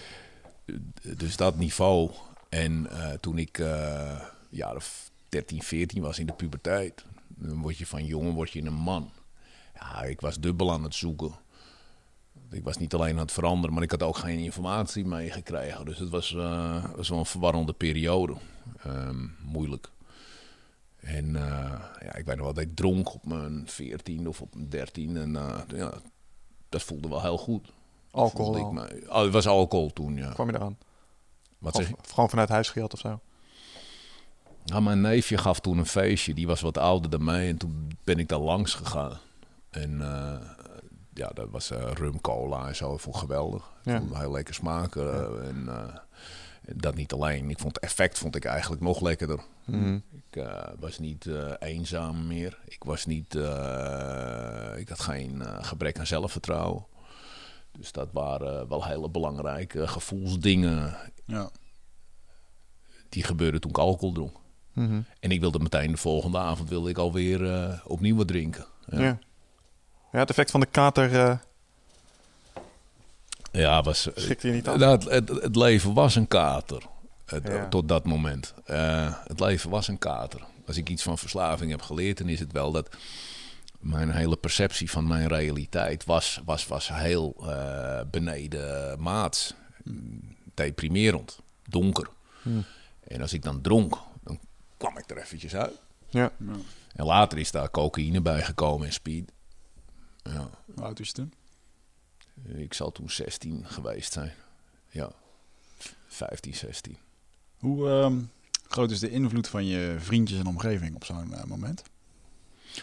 Dus 1.18 1.36
dat 1.36 1.56
niveau. 1.56 2.12
En 2.50 2.88
eh, 2.92 3.12
toen 3.20 3.38
ik 3.38 3.58
eh 3.60 4.22
jaar 4.50 4.75
of 4.75 5.12
13, 5.30 5.63
14 5.63 6.01
was 6.01 6.20
in 6.20 6.25
de 6.25 6.34
puberteit, 6.34 7.03
dan 7.36 7.62
word 7.62 7.78
je 7.78 7.86
van 7.86 8.06
jongen 8.06 8.34
word 8.34 8.52
je 8.52 8.62
een 8.63 8.74
man. 8.74 9.12
Ja, 9.80 10.02
ik 10.04 10.22
was 10.22 10.40
dubbel 10.40 10.72
aan 10.72 10.84
het 10.84 10.96
zoeken. 10.96 11.32
Ik 12.52 12.63
was 12.63 12.78
niet 12.78 12.94
alleen 12.94 13.13
aan 13.13 13.18
het 13.22 13.32
veranderen, 13.32 13.74
maar 13.74 13.84
ik 13.84 13.92
had 13.92 14.04
ook 14.04 14.18
geen 14.18 14.40
informatie 14.40 15.06
meegekregen. 15.06 15.86
Dus 15.86 15.98
het 16.00 16.10
was, 16.10 16.36
eh, 16.36 16.84
was 16.96 17.10
wel 17.10 17.20
een 17.20 17.25
verwarrende 17.25 17.74
periode. 17.74 18.34
Ehm, 18.84 19.28
moeilijk. 19.42 19.92
En 21.00 21.36
eh, 21.36 21.80
ja, 22.02 22.16
ik 22.16 22.25
weet 22.25 22.36
nog 22.36 22.46
wel 22.46 22.54
dat 22.54 22.63
ik 22.63 22.75
dronk 22.75 23.13
op 23.13 23.25
mijn 23.25 23.63
14 23.68 24.28
of 24.28 24.42
op 24.42 24.56
mijn 24.56 24.70
13. 24.70 25.18
En 25.18 25.36
eh, 25.36 25.60
ja, 25.68 25.94
dat 26.70 26.84
voelde 26.84 27.08
wel 27.10 27.22
heel 27.22 27.38
goed. 27.38 27.72
alcohol. 28.12 28.58
Ik 28.58 28.72
me- 28.72 29.04
oh, 29.10 29.22
het 29.22 29.32
was 29.34 29.48
alcohol 29.48 29.94
toen, 29.94 30.16
ja. 30.16 30.32
Kwam 30.32 30.48
je 30.50 30.56
eraan? 30.56 30.78
Wat 31.58 31.75
zeg 31.75 31.86
Gewoon, 31.86 32.00
je? 32.04 32.10
gewoon 32.13 32.30
vanuit 32.30 32.50
huis 32.50 32.70
gehad 32.70 32.94
of 32.94 33.00
zo? 33.00 33.20
Nou, 34.65 34.82
mijn 34.84 35.01
neefje 35.01 35.38
gaf 35.38 35.60
toen 35.60 35.77
een 35.77 35.86
feestje. 35.86 36.34
Die 36.34 36.48
was 36.48 36.62
wat 36.62 36.77
ouder 36.77 37.10
dan 37.10 37.24
mij. 37.24 37.48
En 37.50 37.58
toen 37.58 37.91
ben 38.03 38.20
ik 38.20 38.27
daar 38.27 38.39
langs 38.39 38.74
gegaan. 38.74 39.17
En 39.70 40.01
eh, 40.01 40.39
ja, 41.13 41.27
dat 41.34 41.50
was 41.50 41.72
eh, 41.72 41.91
rum, 41.93 42.22
cola 42.22 42.67
en 42.67 42.75
zo. 42.75 42.93
Ik 42.93 43.00
vond 43.00 43.15
het 43.15 43.24
geweldig. 43.24 43.63
Ik 43.84 43.91
Ja. 43.91 43.98
vond 43.98 44.10
het 44.10 44.20
heel 44.20 44.32
lekker 44.32 44.53
smaken. 44.53 45.13
eh, 45.13 45.48
en 45.48 45.70
dat 46.75 46.96
niet 46.96 47.13
alleen. 47.13 47.50
Ik 47.50 47.60
vond 47.60 47.75
het 47.75 47.84
effect 47.84 48.17
vond 48.17 48.36
ik 48.36 48.46
eigenlijk 48.46 48.82
nog 48.82 49.01
lekkerder. 49.01 49.39
Mhm. 49.65 50.00
Ik 50.12 50.43
was 50.79 51.00
niet 51.00 51.29
eenzaam 51.60 52.27
meer. 52.27 52.60
Ik 52.65 52.84
was 52.84 53.05
niet... 53.05 53.34
ik 54.77 54.89
had 54.89 55.00
geen 55.00 55.43
gebrek 55.63 56.00
aan 56.00 56.08
zelfvertrouwen. 56.08 56.86
Dus 57.72 57.91
dat 57.91 58.10
waren 58.12 58.67
wel 58.70 58.86
hele 58.86 59.10
belangrijke 59.10 59.88
gevoelsdingen. 59.88 60.96
Ja. 61.25 61.50
Die 63.10 63.24
gebeurden 63.24 63.62
toen 63.62 63.72
ik 63.72 63.77
alcohol 63.77 64.13
dronk. 64.13 64.38
Mhm. 64.74 65.01
En 65.20 65.32
ik 65.32 65.39
wilde 65.39 65.60
meteen 65.60 65.92
de 65.92 65.98
volgende 65.98 66.38
avond 66.38 66.70
wilde 66.70 66.89
ik 66.89 66.98
alweer 66.98 67.53
eh 67.53 67.80
opnieuw 67.86 68.15
wat 68.15 68.27
drinken. 68.27 68.65
Ja. 68.86 69.00
Ja, 69.01 69.18
ja. 70.12 70.20
het 70.20 70.30
effect 70.30 70.51
van 70.51 70.60
de 70.60 70.65
kater 70.65 71.13
eh 71.20 71.38
ja 73.51 73.82
was, 73.82 74.13
eh, 74.13 74.24
schikte 74.24 74.48
je 74.48 74.53
niet 74.53 74.68
aan. 74.68 74.80
nou, 74.80 74.92
het, 74.92 75.03
het, 75.30 75.42
het 75.44 75.56
leven 75.56 75.94
was 75.94 76.15
een 76.15 76.27
kater. 76.27 76.84
Het- 77.25 77.48
Ja. 77.48 77.68
Tot 77.70 77.88
dat 77.88 78.06
moment. 78.06 78.53
Het 79.27 79.39
leven 79.39 79.70
was 79.70 79.88
een 79.88 79.98
kater. 79.98 80.42
Als 80.68 80.77
ik 80.77 80.89
iets 80.89 81.03
van 81.03 81.18
verslaving 81.18 81.72
heb 81.72 81.82
geleerd, 81.82 82.18
dan 82.18 82.30
is 82.30 82.39
het 82.39 82.51
wel 82.51 82.72
dat 82.72 82.89
mijn 83.80 84.12
hele 84.12 84.36
perceptie 84.38 84.92
van 84.92 85.08
mijn 85.08 85.27
realiteit 85.27 86.06
was, 86.06 86.42
was, 86.46 86.68
was 86.68 86.88
heel 86.94 87.46
beneden 88.12 89.01
maats. 89.01 89.53
Deprimerend. 90.53 91.39
Donker. 91.68 92.08
Hmm. 92.42 92.63
En 93.08 93.22
als 93.22 93.34
ik 93.34 93.44
dan 93.44 93.62
dronk, 93.62 93.98
kwam 94.84 94.98
ik 94.98 95.10
er 95.10 95.18
eventjes 95.18 95.56
uit. 95.56 95.82
Ja. 96.10 96.32
ja. 96.38 96.56
En 96.94 97.06
later 97.06 97.38
is 97.38 97.52
daar 97.52 97.72
cocaïne 97.72 98.22
bij 98.22 98.44
gekomen 98.44 98.88
en 98.88 98.94
speed. 98.94 99.32
Ja. 100.24 100.50
Hoe 100.66 100.84
oud 100.84 100.98
was 100.98 101.08
je 101.08 101.13
toen? 101.13 101.34
Ik 102.44 102.74
zal 102.74 102.92
toen 102.92 103.10
16 103.10 103.66
geweest 103.66 104.13
zijn. 104.13 104.34
Ja, 104.90 105.12
15, 106.08 106.54
16. 106.54 106.98
Hoe 107.58 107.90
ehm, 107.90 108.22
groot 108.68 108.92
is 108.92 109.00
de 109.00 109.10
invloed 109.10 109.48
van 109.48 109.66
je 109.66 109.96
vriendjes 110.00 110.40
en 110.40 110.48
omgeving 110.48 110.96
op 110.96 111.06
zo'n 111.06 111.34
eh, 111.34 111.44
moment? 111.44 111.84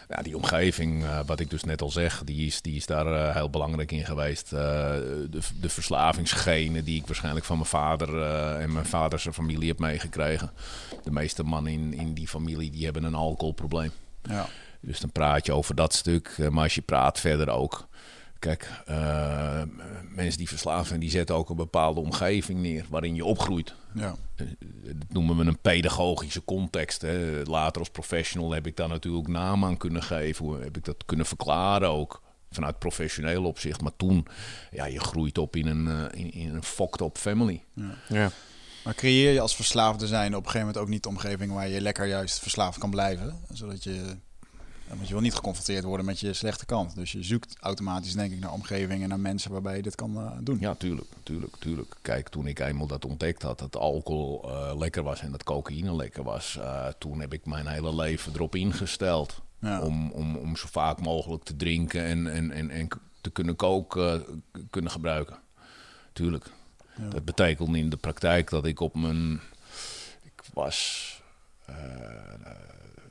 Ja, 0.09 0.23
die 0.23 0.37
omgeving, 0.37 1.05
eh, 1.05 1.21
wat 1.27 1.41
ik 1.41 1.51
dus 1.51 1.65
net 1.65 1.83
al 1.83 1.91
zeg, 1.91 2.23
die 2.25 2.47
is, 2.47 2.63
die 2.63 2.77
is 2.77 2.87
daar 2.87 3.07
eh, 3.07 3.35
heel 3.35 3.51
belangrijk 3.51 3.93
in 3.93 4.05
geweest. 4.05 4.53
Eh, 4.53 4.61
de, 5.31 5.41
de 5.61 5.69
verslavingsgenen 5.69 6.85
die 6.85 7.01
ik 7.01 7.07
waarschijnlijk 7.07 7.47
van 7.47 7.57
mijn 7.57 7.69
vader 7.69 8.23
en 8.59 8.73
mijn 8.73 8.87
vaders 8.87 9.27
familie 9.33 9.69
heb 9.69 9.79
meegekregen. 9.79 10.51
De 11.03 11.11
meeste 11.11 11.43
mannen 11.43 11.73
in, 11.73 11.95
in 11.95 12.15
die 12.15 12.29
familie 12.29 12.71
die 12.71 12.85
hebben 12.85 13.05
een 13.05 13.15
alcoholprobleem. 13.15 13.93
Ja. 14.23 14.47
Dus 14.81 15.01
dan 15.01 15.13
praat 15.13 15.47
je 15.47 15.53
over 15.53 15.75
dat 15.75 15.95
stuk. 15.95 16.37
Maar 16.51 16.63
als 16.63 16.75
je 16.75 16.81
praat 16.81 17.21
verder 17.21 17.49
ook. 17.49 17.89
Kijk, 18.41 18.71
eh, 18.87 19.63
mensen 20.09 20.39
die 20.39 20.49
verslaafd 20.49 20.89
zijn, 20.89 21.01
die 21.01 21.11
zetten 21.11 21.35
ook 21.37 21.51
een 21.51 21.57
bepaalde 21.57 22.01
omgeving 22.01 22.61
neer 22.61 22.85
waarin 22.89 23.15
je 23.15 23.25
opgroeit. 23.25 23.75
Ja. 23.95 24.15
Eh, 24.37 24.47
Dat 24.85 25.09
noemen 25.09 25.37
we 25.37 25.45
een 25.45 25.59
pedagogische 25.59 26.45
context. 26.45 27.03
Hè. 27.03 27.43
Later 27.45 27.79
als 27.81 27.91
professional 27.91 28.51
heb 28.51 28.67
ik 28.67 28.77
daar 28.77 28.89
natuurlijk 28.89 29.29
naam 29.29 29.65
aan 29.65 29.77
kunnen 29.77 30.03
geven. 30.03 30.45
Hoe 30.45 30.59
Heb 30.59 30.77
ik 30.77 30.85
dat 30.85 31.05
kunnen 31.07 31.27
verklaren 31.27 31.89
ook. 31.89 32.23
Vanuit 32.51 32.79
professioneel 32.79 33.45
opzicht. 33.45 33.81
Maar 33.81 33.97
toen, 33.97 34.27
ja, 34.71 34.85
je 34.85 35.01
groeit 35.01 35.39
op 35.39 35.57
in 35.57 35.67
een, 35.67 35.89
eh, 35.89 36.21
in, 36.21 36.33
in 36.33 36.55
een 36.55 36.63
fucked 36.63 37.01
up 37.01 37.19
family. 37.19 37.63
Ja. 38.09 38.31
Maar 38.85 38.95
creëer 38.95 39.33
je 39.33 39.41
als 39.41 39.57
verslaafde 39.57 40.07
zijn 40.07 40.29
op 40.37 40.45
een 40.45 40.51
gegeven 40.51 40.67
moment 40.67 40.79
ook 40.85 40.89
niet 40.89 41.03
de 41.03 41.09
omgeving 41.09 41.53
waar 41.53 41.69
je 41.69 41.81
lekker 41.81 42.07
juist 42.07 42.39
verslaafd 42.39 42.79
kan 42.79 42.91
blijven? 42.91 43.41
Zodat 43.53 43.85
je, 43.85 43.93
ja, 43.95 44.15
want 44.97 45.09
je 45.09 45.15
wil 45.15 45.23
niet 45.23 45.35
geconfronteerd 45.35 45.85
worden 45.85 46.07
met 46.07 46.21
je 46.21 46.33
slechte 46.33 46.67
kant. 46.67 46.95
Dus 46.95 47.13
je 47.13 47.23
zoekt 47.23 47.57
automatisch 47.61 48.13
denk 48.13 48.33
ik 48.33 48.41
naar 48.41 48.53
omgevingen 48.53 49.03
en 49.03 49.09
naar 49.09 49.21
mensen 49.21 49.51
waarbij 49.51 49.77
je 49.77 49.83
dit 49.83 49.95
kan 49.95 50.17
eh, 50.17 50.33
doen. 50.41 50.57
Ja, 50.61 50.75
tuurlijk, 50.75 51.09
tuurlijk, 51.23 51.57
tuurlijk. 51.57 51.97
Kijk, 52.03 52.29
toen 52.29 52.47
ik 52.47 52.59
eenmaal 52.59 52.87
dat 52.87 53.05
ontdekt 53.05 53.43
had, 53.43 53.59
dat 53.59 53.77
alcohol 53.77 54.51
eh, 54.51 54.79
lekker 54.79 55.03
was 55.03 55.21
en 55.21 55.31
dat 55.31 55.45
cocaïne 55.45 55.97
lekker 55.97 56.23
was, 56.23 56.57
eh, 56.57 56.87
toen 56.99 57.21
heb 57.21 57.33
ik 57.33 57.47
mijn 57.47 57.67
hele 57.67 57.95
leven 57.95 58.33
erop 58.35 58.55
ingesteld. 58.55 59.41
Ja. 59.61 59.83
Om, 59.83 60.11
om, 60.11 60.37
om 60.37 60.57
zo 60.57 60.67
vaak 60.71 61.01
mogelijk 61.01 61.43
te 61.43 61.57
drinken 61.57 62.05
en, 62.05 62.33
en, 62.33 62.51
en, 62.51 62.71
en 62.71 62.89
te 63.21 63.31
kunnen 63.31 63.57
koken, 63.57 64.43
kunnen 64.71 64.91
gebruiken. 64.91 65.37
Tuurlijk. 66.13 66.51
Ja. 66.97 67.09
Dat 67.09 67.25
betekent 67.25 67.77
in 67.77 67.91
de 67.91 67.97
praktijk 67.97 68.51
dat 68.51 68.67
ik 68.67 68.81
op 68.81 68.95
mijn... 68.95 69.41
Ik 70.23 70.43
was 70.53 71.09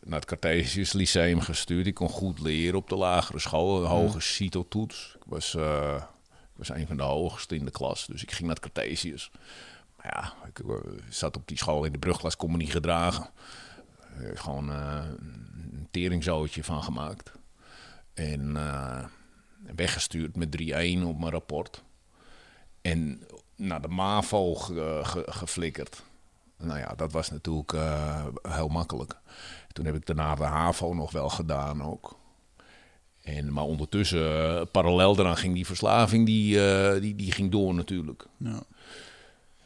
naar 0.09 0.19
het 0.19 0.29
Cartesius 0.29 0.93
Lyceum 0.93 1.41
gestuurd. 1.41 1.87
Ik 1.87 1.93
kon 1.93 2.09
goed 2.09 2.39
leren 2.39 2.77
op 2.79 2.89
de 2.89 2.95
lagere 2.95 3.39
school. 3.39 3.81
Een 3.81 3.89
hoge 3.89 4.19
CITO-toets. 4.19 5.13
Ik 5.15 5.23
was, 5.25 5.55
eh, 5.55 5.95
ik 6.31 6.55
was 6.57 6.69
een 6.69 6.87
van 6.87 6.97
de 6.97 7.03
hoogste 7.03 7.55
in 7.55 7.65
de 7.65 7.71
klas. 7.71 8.05
Dus 8.05 8.21
ik 8.23 8.31
ging 8.31 8.47
naar 8.47 8.55
het 8.61 8.71
Cartesius. 8.71 9.31
Maar 9.97 10.05
ja, 10.15 10.47
ik 10.47 10.59
eh, 10.59 10.75
zat 11.09 11.37
op 11.37 11.47
die 11.47 11.57
school 11.57 11.83
in 11.83 11.91
de 11.91 11.97
brugklas, 11.99 12.35
kon 12.35 12.51
me 12.51 12.57
niet 12.57 12.71
gedragen. 12.71 13.29
Eh, 14.17 14.29
gewoon 14.33 14.69
een 14.69 15.87
teringzootje 15.91 16.63
van 16.63 16.83
gemaakt. 16.83 17.31
En 18.13 18.57
weggestuurd 19.75 20.35
met 20.35 20.51
3-1 20.51 21.03
op 21.05 21.19
mijn 21.19 21.31
rapport. 21.31 21.83
En 22.81 23.23
naar 23.55 23.81
de 23.81 23.87
MAVO 23.87 24.55
ge- 24.55 24.99
ge- 25.03 25.25
geflikkerd. 25.31 26.03
Nou 26.57 26.79
ja, 26.79 26.93
dat 26.95 27.11
was 27.11 27.29
natuurlijk 27.29 27.71
heel 28.41 28.67
makkelijk. 28.67 29.15
Toen 29.73 29.85
heb 29.85 29.95
ik 29.95 30.05
daarna 30.05 30.35
de 30.35 30.43
HAVO 30.43 30.93
nog 30.93 31.11
wel 31.11 31.29
gedaan 31.29 31.83
ook. 31.83 32.17
En, 33.23 33.53
maar 33.53 33.63
ondertussen, 33.63 34.55
eh, 34.59 34.61
parallel 34.71 35.15
daaraan 35.15 35.37
ging 35.37 35.53
die 35.53 35.65
verslaving, 35.65 36.25
die, 36.25 36.67
eh, 36.71 37.01
die, 37.01 37.15
die 37.15 37.31
ging 37.31 37.51
door 37.51 37.73
natuurlijk. 37.73 38.25
Ja. 38.37 38.59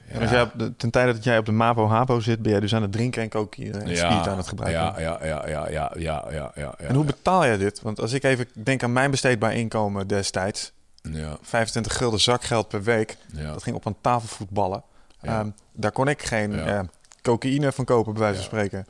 En 0.07 0.21
als 0.21 0.29
jij 0.29 0.41
op 0.41 0.51
de, 0.57 0.75
ten 0.75 0.89
tijde 0.89 1.13
dat 1.13 1.23
jij 1.23 1.37
op 1.37 1.45
de 1.45 1.51
MAVO-HAVO 1.51 2.19
zit, 2.19 2.41
ben 2.41 2.51
jij 2.51 2.59
dus 2.59 2.75
aan 2.75 2.81
het 2.81 2.91
drinken 2.91 3.21
en 3.21 3.29
cocaïne 3.29 3.77
en 3.77 3.97
speed 3.97 4.27
aan 4.27 4.37
het 4.37 4.47
gebruiken. 4.47 4.81
Ja, 4.81 4.99
ja, 4.99 5.25
ja, 5.25 5.47
ja, 5.47 5.69
ja, 5.69 5.91
ja, 5.97 6.25
ja, 6.31 6.51
ja. 6.55 6.75
En 6.77 6.95
hoe 6.95 7.03
betaal 7.05 7.45
jij 7.45 7.57
dit? 7.57 7.81
Want 7.81 7.99
als 7.99 8.13
ik 8.13 8.23
even 8.23 8.47
denk 8.63 8.83
aan 8.83 8.93
mijn 8.93 9.11
besteedbaar 9.11 9.53
inkomen 9.55 10.07
destijds, 10.07 10.71
Ja, 11.11 11.37
25 11.41 11.97
gulden 11.97 12.19
zakgeld 12.19 12.67
per 12.67 12.83
week, 12.83 13.17
ja. 13.35 13.51
dat 13.51 13.63
ging 13.63 13.75
op 13.75 13.85
een 13.85 13.95
tafel 14.01 14.27
voetballen. 14.27 14.83
Ja. 15.21 15.39
Ehm, 15.39 15.49
daar 15.71 15.91
kon 15.91 16.07
ik 16.07 16.23
geen 16.23 16.51
Ja. 16.55 16.65
eh, 16.65 16.79
cocaïne 17.21 17.71
van 17.71 17.85
kopen, 17.85 18.13
bij 18.13 18.21
wijze 18.21 18.35
van 18.37 18.45
spreken. 18.45 18.85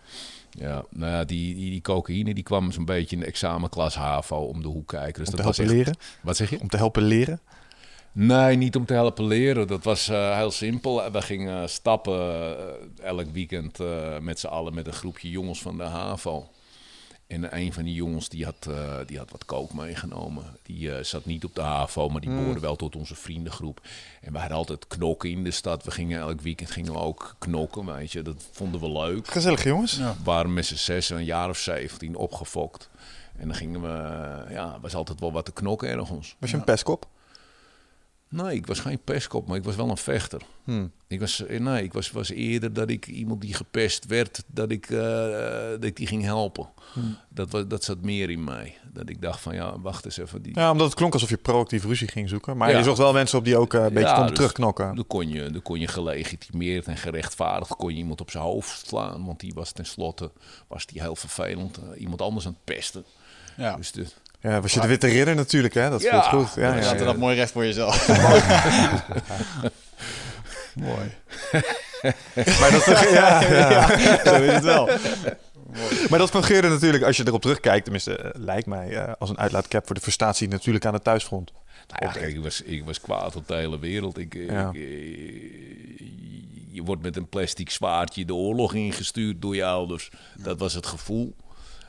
Ja, 0.60 0.86
nou 0.90 1.12
ja, 1.12 1.24
die, 1.24 1.56
die, 1.56 1.70
die 1.70 1.82
cocaïne 1.82 2.34
die 2.34 2.44
kwam 2.44 2.72
zo'n 2.72 2.86
beetje 2.86 3.16
in 3.16 3.22
de 3.22 3.28
examenklas 3.28 3.96
HAVO 3.96 4.36
om 4.38 4.62
de 4.62 4.68
hoek 4.68 4.88
kijken. 4.88 5.24
Dus 5.24 5.30
om 5.30 5.36
dat 5.36 5.40
te 5.42 5.48
was 5.48 5.58
helpen 5.58 5.76
echt- 5.76 5.86
leren. 5.86 6.00
Wat 6.22 6.36
zeg 6.38 6.50
je? 6.50 6.60
Om 6.60 6.68
te 6.68 6.78
helpen 6.78 7.04
leren. 7.04 7.40
Nee, 8.12 8.56
niet 8.56 8.76
om 8.76 8.86
te 8.86 8.94
helpen 8.94 9.26
leren. 9.28 9.68
Dat 9.68 9.84
was 9.84 10.10
eh, 10.10 10.38
heel 10.38 10.52
simpel. 10.52 11.12
We 11.12 11.22
gingen 11.22 11.70
stappen 11.70 12.20
eh, 12.20 13.06
elk 13.06 13.32
weekend 13.32 13.80
eh, 13.80 14.20
met 14.20 14.40
z'n 14.40 14.48
allen 14.48 14.74
met 14.74 14.88
een 14.88 14.94
groepje 14.94 15.30
jongens 15.30 15.62
van 15.62 15.78
de 15.78 15.84
HAVO. 15.84 16.50
En 17.28 17.56
een 17.58 17.74
van 17.74 17.84
die 17.84 17.94
jongens 17.94 18.30
die 18.30 18.46
had, 18.46 18.68
eh, 18.70 18.96
die 19.06 19.18
had 19.18 19.32
wat 19.32 19.46
kook 19.46 19.74
meegenomen. 19.74 20.44
Die 20.64 20.96
eh, 20.96 21.04
zat 21.04 21.26
niet 21.26 21.44
op 21.44 21.56
de 21.56 21.62
HAVO, 21.62 22.10
maar 22.10 22.22
die 22.22 22.30
behoorde 22.30 22.60
wel 22.60 22.76
tot 22.76 22.96
onze 22.96 23.16
vriendengroep. 23.16 23.82
En 24.22 24.32
we 24.32 24.40
hadden 24.40 24.58
altijd 24.58 24.88
knokken 24.88 25.30
in 25.30 25.44
de 25.44 25.52
stad. 25.52 25.84
We 25.84 25.92
gingen 25.92 26.20
elk 26.20 26.42
weekend 26.42 26.72
gingen 26.72 26.92
we 26.92 27.00
ook 27.00 27.36
knokken, 27.40 27.86
weet 27.86 28.12
je. 28.12 28.22
Dat 28.22 28.48
vonden 28.52 28.80
we 28.80 28.92
leuk. 28.92 29.28
Gezellig, 29.28 29.64
jongens. 29.64 29.98
Ja. 29.98 30.16
We 30.18 30.24
waren 30.24 30.54
met 30.54 30.66
z'n 30.66 30.76
zes, 30.76 31.10
een 31.10 31.26
jaar 31.26 31.50
of 31.50 31.58
zeventien, 31.58 32.16
opgefokt. 32.16 32.90
En 33.38 33.48
dan 33.48 33.58
gingen 33.58 33.82
we, 33.82 33.88
ja, 34.50 34.78
was 34.82 34.96
altijd 34.96 35.20
wel 35.20 35.32
wat 35.32 35.46
te 35.46 35.52
knokken 35.52 35.90
ergens. 35.90 36.36
Was 36.40 36.52
je 36.52 36.58
een 36.58 36.64
pestkop? 36.64 37.08
Nee, 38.34 38.56
ik 38.56 38.68
was 38.68 38.80
geen 38.80 39.00
pestkop, 39.04 39.48
maar 39.48 39.58
ik 39.58 39.64
was 39.64 39.76
wel 39.76 39.90
een 39.90 39.98
vechter. 39.98 40.42
Hmm. 40.64 40.92
Ik 41.08 41.20
was, 41.20 41.46
eh, 41.46 41.60
nee, 41.60 41.84
ik 41.84 41.94
was, 41.94 42.12
was 42.12 42.30
eerder 42.30 42.74
dat 42.74 42.90
ik 42.90 43.08
iemand 43.08 43.42
die 43.42 43.54
gepest 43.54 44.06
werd, 44.06 44.44
dat 44.48 44.72
ik, 44.72 44.90
eh, 44.90 45.00
dat 45.70 45.84
ik 45.84 45.96
die 45.96 46.08
ging 46.08 46.24
helpen. 46.24 46.70
Dat, 47.30 47.52
was, 47.52 47.68
dat 47.68 47.84
zat 47.84 48.02
meer 48.02 48.30
in 48.30 48.44
mij. 48.44 48.78
Dat 48.94 49.10
ik 49.10 49.22
dacht 49.22 49.40
van, 49.40 49.56
ja, 49.56 49.80
wacht 49.80 50.06
eens 50.06 50.18
even. 50.18 50.42
Die... 50.42 50.56
Ja, 50.60 50.72
omdat 50.72 50.86
het 50.88 50.96
klonk 50.96 51.14
alsof 51.14 51.30
je 51.30 51.38
proactief 51.38 51.84
ruzie 51.86 52.08
ging 52.08 52.30
zoeken. 52.30 52.58
Maar 52.58 52.70
Ja. 52.72 52.78
je 52.78 52.84
zocht 52.84 52.98
wel 52.98 53.14
mensen 53.14 53.38
op 53.38 53.46
die 53.46 53.58
ook 53.58 53.74
eh, 53.74 53.84
een 53.84 53.88
beetje 53.94 54.00
Ja, 54.02 54.10
konden 54.10 54.28
dus 54.30 54.36
terugknokken. 54.38 54.96
Dan 54.96 55.08
kon, 55.08 55.30
je, 55.30 55.50
dan 55.50 55.62
kon 55.62 55.80
je 55.80 55.88
gelegitimeerd 55.88 56.86
en 56.88 56.98
gerechtvaardigd 56.98 57.76
kon 57.76 57.90
je 57.92 57.98
iemand 57.98 58.22
op 58.22 58.32
zijn 58.32 58.44
hoofd 58.44 58.88
slaan. 58.88 59.26
Want 59.26 59.40
die 59.40 59.54
was 59.54 59.72
tenslotte 59.72 60.32
was 60.68 60.86
die 60.86 61.02
heel 61.02 61.16
vervelend. 61.16 61.80
iemand 61.98 62.22
anders 62.22 62.46
aan 62.46 62.52
het 62.52 62.64
pesten. 62.76 63.04
Ja. 63.58 63.76
Dus 63.76 63.92
de, 63.92 64.06
Ja, 64.44 64.62
was 64.62 64.74
je 64.74 64.80
de 64.80 64.88
witte 64.88 65.08
ridder 65.08 65.36
natuurlijk, 65.36 65.74
hè? 65.74 65.90
Dat 65.90 66.02
Ja. 66.02 66.30
voelt 66.30 66.46
goed. 66.48 66.56
Ja, 66.64 66.76
ja, 66.76 66.82
had 66.84 67.00
ja. 67.00 67.06
dat 67.06 67.18
mooi 67.18 67.36
recht 67.36 67.52
voor 67.52 67.66
jezelf. 67.66 68.08
mooi. 70.74 71.12
Maar 72.60 72.72
dat, 72.72 72.86
ja, 73.12 73.42
ja. 73.50 73.88
Zo 74.26 74.42
is 74.42 74.54
het 74.54 74.64
wel. 74.64 74.86
maar 76.10 76.20
dat 76.20 76.30
fungeerde 76.30 76.70
natuurlijk, 76.70 77.04
als 77.04 77.18
je 77.18 77.24
erop 77.28 77.42
terugkijkt, 77.42 77.84
tenminste, 77.84 78.18
eh, 78.18 78.30
lijkt 78.34 78.68
mij, 78.68 78.90
eh, 78.98 79.14
als 79.20 79.30
een 79.30 79.38
uitlaatklep 79.40 79.86
voor 79.86 79.96
de 79.96 80.02
frustratie 80.02 80.48
natuurlijk 80.48 80.86
aan 80.86 80.94
het 80.94 81.04
thuisfront. 81.04 81.52
Nou 81.88 82.06
ja, 82.06 82.20
kijk, 82.20 82.36
ik 82.36 82.44
was, 82.44 82.62
ik 82.62 82.84
was 82.86 83.02
kwaad 83.02 83.36
op 83.36 83.48
de 83.48 83.56
hele 83.56 83.80
wereld. 83.80 84.18
Ik, 84.18 84.36
eh, 84.36 84.46
Ja. 84.46 84.70
ik, 84.70 84.82
je 86.72 86.84
wordt 86.84 87.02
met 87.02 87.16
een 87.16 87.28
plastic 87.30 87.70
zwaardje 87.70 88.26
de 88.26 88.34
oorlog 88.36 88.74
ingestuurd 88.74 89.42
door 89.42 89.56
je 89.56 89.66
ouders. 89.66 90.10
Dat 90.38 90.60
was 90.60 90.74
het 90.74 90.86
gevoel. 90.86 91.36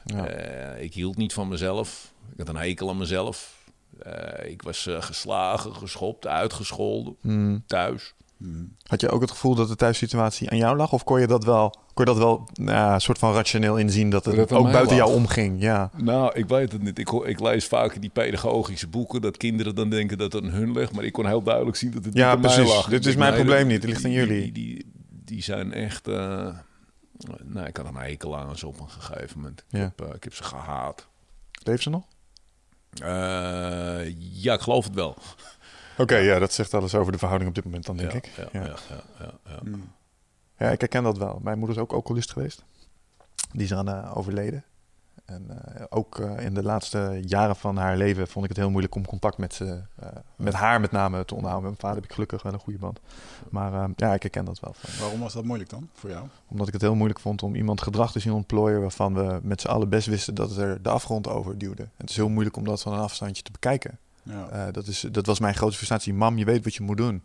Ja. 0.04 0.26
Eh, 0.26 0.82
ik 0.82 0.94
hield 0.94 1.16
niet 1.16 1.32
van 1.32 1.48
mezelf. 1.48 2.12
Ik 2.36 2.38
had 2.38 2.48
een 2.48 2.56
hekel 2.56 2.88
aan 2.88 2.98
mezelf. 2.98 3.62
Eh, 4.02 4.50
ik 4.50 4.62
was 4.62 4.86
eh, 4.86 5.02
geslagen, 5.02 5.74
geschopt, 5.74 6.26
uitgescholden. 6.26 7.16
Hmm. 7.20 7.62
Thuis. 7.66 8.14
Had 8.86 9.00
je 9.00 9.08
ook 9.10 9.20
het 9.20 9.30
gevoel 9.30 9.54
dat 9.54 9.68
de 9.68 9.76
thuissituatie 9.76 10.50
aan 10.50 10.56
jou 10.56 10.76
lag? 10.76 10.92
Of 10.92 11.04
kon 11.04 11.20
je 11.20 11.26
dat 11.26 11.44
wel, 11.44 11.70
kon 11.70 12.04
je 12.04 12.04
dat 12.04 12.16
wel 12.16 12.48
nou, 12.52 12.94
een 12.94 13.00
soort 13.00 13.18
van 13.18 13.32
rationeel 13.34 13.76
inzien 13.76 14.10
dat 14.10 14.24
het 14.24 14.36
Dat 14.36 14.52
ook 14.52 14.70
buiten 14.72 14.96
lag? 14.96 15.06
jou 15.06 15.18
omging? 15.18 15.62
Ja. 15.62 15.90
Nou, 15.96 16.32
ik 16.34 16.46
weet 16.48 16.72
het 16.72 16.82
niet. 16.82 16.98
Ik, 16.98 17.10
ik 17.10 17.40
lees 17.40 17.66
vaak 17.66 17.92
in 17.92 18.00
die 18.00 18.10
pedagogische 18.10 18.88
boeken 18.88 19.20
dat 19.20 19.36
kinderen 19.36 19.74
dan 19.74 19.90
denken 19.90 20.18
dat 20.18 20.32
het 20.32 20.42
aan 20.44 20.50
hun 20.50 20.72
ligt. 20.72 20.92
Maar 20.92 21.04
ik 21.04 21.12
kon 21.12 21.26
heel 21.26 21.42
duidelijk 21.42 21.76
zien 21.76 21.90
dat 21.90 22.04
het 22.04 22.14
Ja, 22.14 22.20
niet 22.26 22.34
aan 22.34 22.40
mij 22.40 22.54
precies. 22.54 22.74
lag. 22.74 22.88
Dit 22.88 22.98
is 22.98 23.04
denk, 23.04 23.18
mijn 23.18 23.32
nee, 23.32 23.40
probleem 23.44 23.66
niet. 23.66 23.76
Het 23.82 23.90
ligt 23.90 24.04
aan 24.04 24.10
die- 24.10 24.18
jullie. 24.18 24.52
Die, 24.52 24.52
die, 24.52 24.92
die 25.24 25.42
zijn 25.42 25.72
echt... 25.72 26.08
eh 26.08 26.48
nou, 27.44 27.66
ik 27.66 27.76
had 27.76 27.86
een 27.86 27.96
hekel 27.96 28.36
aan 28.38 28.56
ze 28.58 28.66
op 28.66 28.80
een 28.80 28.90
gegeven 28.90 29.40
moment. 29.40 29.60
Ik, 29.60 29.78
Ja. 29.78 29.78
heb, 29.78 30.00
eh, 30.00 30.14
ik 30.14 30.24
heb 30.24 30.34
ze 30.34 30.42
gehaat. 30.42 31.06
Leeft 31.62 31.82
ze 31.82 31.90
nog? 31.90 32.04
Eh, 33.00 34.14
ja, 34.18 34.54
ik 34.54 34.60
geloof 34.60 34.84
het 34.84 34.94
wel. 34.94 35.16
Oké, 35.98 36.16
ja, 36.16 36.38
dat 36.38 36.52
zegt 36.52 36.74
alles 36.74 36.94
over 36.94 37.12
de 37.12 37.18
verhouding 37.18 37.50
op 37.50 37.56
dit 37.56 37.64
moment 37.64 37.86
dan, 37.86 37.96
denk 37.96 38.12
ja, 38.12 38.16
ik. 38.18 38.26
Ja, 38.36 38.48
Ja. 38.52 38.60
ja, 38.66 38.76
ja, 38.88 39.02
ja, 39.18 39.60
ja. 39.64 39.78
Ja, 40.58 40.70
ik 40.70 40.80
herken 40.80 41.02
dat 41.02 41.18
wel. 41.18 41.38
Mijn 41.42 41.58
moeder 41.58 41.76
is 41.76 41.82
ook 41.82 41.92
alcoholist 41.92 42.32
geweest. 42.32 42.64
Die 43.52 43.62
is 43.62 43.74
aan 43.74 43.88
eh, 43.88 44.16
overleden. 44.16 44.64
En 45.24 45.46
eh, 45.48 45.84
ook 45.88 46.18
eh, 46.18 46.44
in 46.44 46.54
de 46.54 46.62
laatste 46.62 47.20
jaren 47.26 47.56
van 47.56 47.76
haar 47.76 47.96
leven 47.96 48.28
vond 48.28 48.44
ik 48.44 48.50
het 48.50 48.60
heel 48.60 48.70
moeilijk 48.70 48.94
om 48.94 49.06
contact 49.06 49.38
met, 49.38 49.54
ze, 49.54 49.82
eh, 49.96 50.08
met 50.36 50.54
haar 50.54 50.80
met 50.80 50.90
name 50.90 51.24
te 51.24 51.34
onderhouden. 51.34 51.70
Met 51.70 51.80
mijn 51.80 51.92
vader 51.92 51.96
heb 51.96 52.04
ik 52.04 52.12
gelukkig 52.14 52.42
wel 52.42 52.52
een 52.52 52.58
goede 52.58 52.78
band. 52.78 53.00
Maar 53.50 53.90
ja, 53.96 54.14
ik 54.14 54.22
herken 54.22 54.44
dat 54.44 54.60
wel. 54.60 54.72
Van, 54.76 55.00
Waarom 55.00 55.20
was 55.20 55.32
dat 55.32 55.44
moeilijk 55.44 55.70
dan 55.70 55.88
voor 55.92 56.10
jou? 56.10 56.26
omdat 56.48 56.66
ik 56.66 56.72
het 56.72 56.82
heel 56.82 56.94
moeilijk 56.94 57.20
vond 57.20 57.42
om 57.42 57.54
iemand 57.54 57.82
gedrag 57.82 58.12
te 58.12 58.18
zien 58.18 58.32
ontplooien 58.32 58.80
waarvan 58.80 59.14
we 59.14 59.40
met 59.42 59.60
z'n 59.60 59.68
allen 59.68 59.88
best 59.88 60.06
wisten 60.06 60.34
dat 60.34 60.48
het 60.48 60.58
er 60.58 60.82
de 60.82 60.88
afgrond 60.88 61.28
over 61.28 61.58
duwde. 61.58 61.82
En 61.82 61.90
het 61.96 62.10
is 62.10 62.16
heel 62.16 62.28
moeilijk 62.28 62.56
om 62.56 62.64
dat 62.64 62.82
van 62.82 62.92
een 62.92 63.00
afstandje 63.00 63.42
te 63.42 63.52
bekijken. 63.52 63.98
Ja. 64.22 64.70
Dat, 64.70 64.86
is, 64.86 65.00
dat 65.10 65.26
was 65.26 65.38
mijn 65.38 65.54
grootste 65.54 65.76
frustratie. 65.76 66.14
Mam, 66.14 66.38
je 66.38 66.44
weet 66.44 66.64
wat 66.64 66.74
je 66.74 66.82
moet 66.82 66.96
doen. 66.96 67.24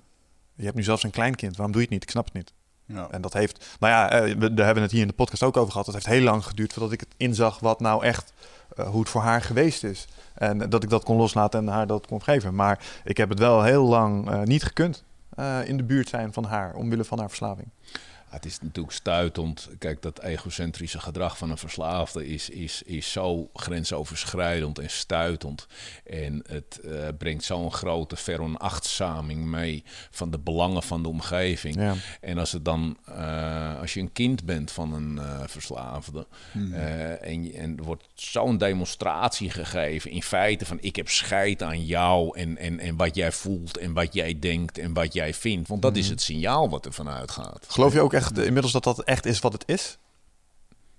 Je 0.55 0.63
hebt 0.63 0.75
nu 0.75 0.83
zelfs 0.83 1.03
een 1.03 1.11
kleinkind. 1.11 1.55
Waarom 1.55 1.71
doe 1.71 1.81
je 1.81 1.87
het 1.87 1.95
niet? 1.95 2.03
Ik 2.03 2.09
snap 2.09 2.25
het 2.25 2.33
niet. 2.33 2.53
Ja. 2.93 3.07
En 3.11 3.21
dat 3.21 3.33
heeft, 3.33 3.77
nou 3.79 3.93
ja, 3.93 4.09
eh, 4.09 4.35
we, 4.35 4.63
hebben 4.63 4.83
het 4.83 4.91
hier 4.91 5.01
in 5.01 5.07
de 5.07 5.13
podcast 5.13 5.43
ook 5.43 5.57
over 5.57 5.71
gehad. 5.71 5.85
Dat 5.85 5.95
heeft 5.95 6.07
heel 6.07 6.21
lang 6.21 6.45
geduurd 6.45 6.73
voordat 6.73 6.91
ik 6.91 6.99
het 6.99 7.13
inzag 7.17 7.59
wat 7.59 7.79
nou 7.79 8.03
echt, 8.03 8.33
eh, 8.75 8.87
hoe 8.87 8.99
het 8.99 9.09
voor 9.09 9.21
haar 9.21 9.41
geweest 9.41 9.83
is. 9.83 10.07
En 10.33 10.69
dat 10.69 10.83
ik 10.83 10.89
dat 10.89 11.03
kon 11.03 11.17
loslaten 11.17 11.59
en 11.59 11.67
haar 11.67 11.87
dat 11.87 12.07
kon 12.07 12.23
geven. 12.23 12.55
Maar 12.55 12.79
ik 13.03 13.17
heb 13.17 13.29
het 13.29 13.39
wel 13.39 13.63
heel 13.63 13.83
lang 13.83 14.29
eh, 14.29 14.41
niet 14.41 14.63
gekund 14.63 15.03
in 15.65 15.77
de 15.77 15.83
buurt 15.83 16.09
zijn 16.09 16.33
van 16.33 16.43
haar, 16.43 16.73
omwille 16.73 17.03
van 17.03 17.19
haar 17.19 17.27
verslaving. 17.27 17.67
Het 18.29 18.45
is 18.45 18.59
natuurlijk 18.61 18.95
stuitend. 18.95 19.69
Kijk, 19.77 20.01
dat 20.01 20.21
egocentrische 20.21 20.99
gedrag 20.99 21.37
van 21.37 21.49
een 21.49 21.57
verslaafde 21.57 22.27
is, 22.27 22.49
is, 22.49 22.81
is 22.83 23.11
zo 23.11 23.49
grensoverschrijdend 23.53 24.79
en 24.79 24.89
stuitend. 24.89 25.67
En 26.03 26.43
het 26.47 26.79
eh, 26.79 27.07
brengt 27.17 27.43
zo'n 27.43 27.71
grote 27.71 28.15
veronachtzaming 28.15 29.45
mee 29.45 29.83
van 30.11 30.31
de 30.31 30.39
belangen 30.39 30.83
van 30.83 31.03
de 31.03 31.09
omgeving. 31.09 31.75
Ja. 31.75 31.95
En 32.21 32.37
als 32.37 32.51
het 32.51 32.65
dan, 32.65 32.97
eh, 33.05 33.79
als 33.79 33.93
je 33.93 33.99
een 33.99 34.11
kind 34.11 34.43
bent 34.43 34.71
van 34.71 34.93
een 34.93 35.19
eh, 35.19 35.39
verslaafde, 35.45 36.27
eh, 36.53 37.25
en, 37.25 37.53
en 37.53 37.77
er 37.77 37.83
wordt 37.83 38.03
zo'n 38.13 38.57
demonstratie 38.57 39.49
gegeven 39.49 40.11
in 40.11 40.23
feite 40.23 40.65
van 40.65 40.77
ik 40.81 40.95
heb 40.95 41.09
scheid 41.09 41.63
aan 41.63 41.85
jou 41.85 42.37
en, 42.37 42.57
en, 42.57 42.79
en 42.79 42.95
wat 42.95 43.15
jij 43.15 43.31
voelt 43.31 43.77
en 43.77 43.93
wat 43.93 44.13
jij 44.13 44.39
denkt 44.39 44.77
en 44.77 44.93
wat 44.93 45.13
jij 45.13 45.33
vindt. 45.33 45.67
Want 45.67 45.81
dat 45.81 45.95
is 45.95 46.09
het 46.09 46.21
signaal 46.21 46.69
wat 46.69 46.85
er 46.85 46.93
vanuit 46.93 47.31
gaat. 47.31 47.65
Geloof 47.67 47.93
je 47.93 48.01
ook 48.01 48.13
echt 48.19 48.37
inmiddels 48.37 48.71
dat 48.73 48.83
dat 48.83 49.03
echt 49.03 49.25
is 49.25 49.39
wat 49.39 49.53
het 49.53 49.63
is? 49.65 49.97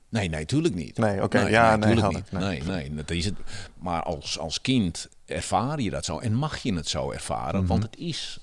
Nee, 0.08 0.28
nee, 0.28 0.44
tuurlijk 0.44 0.74
niet. 0.74 0.98
Nee, 0.98 1.22
oké, 1.22 1.40
ja, 1.40 1.76
nee, 1.76 1.94
niet. 1.94 2.32
Nee, 2.32 2.62
nee, 2.62 2.94
dat 2.94 3.10
is 3.10 3.24
het. 3.24 3.34
Maar 3.78 4.02
als, 4.02 4.38
als 4.38 4.60
kind 4.60 5.08
ervaar 5.24 5.80
je 5.80 5.90
dat 5.90 6.04
zo 6.04 6.18
en 6.18 6.34
mag 6.34 6.58
je 6.58 6.74
het 6.74 6.88
zo 6.88 7.10
ervaren, 7.10 7.66
want 7.66 7.82
het 7.82 7.96
is 7.96 8.38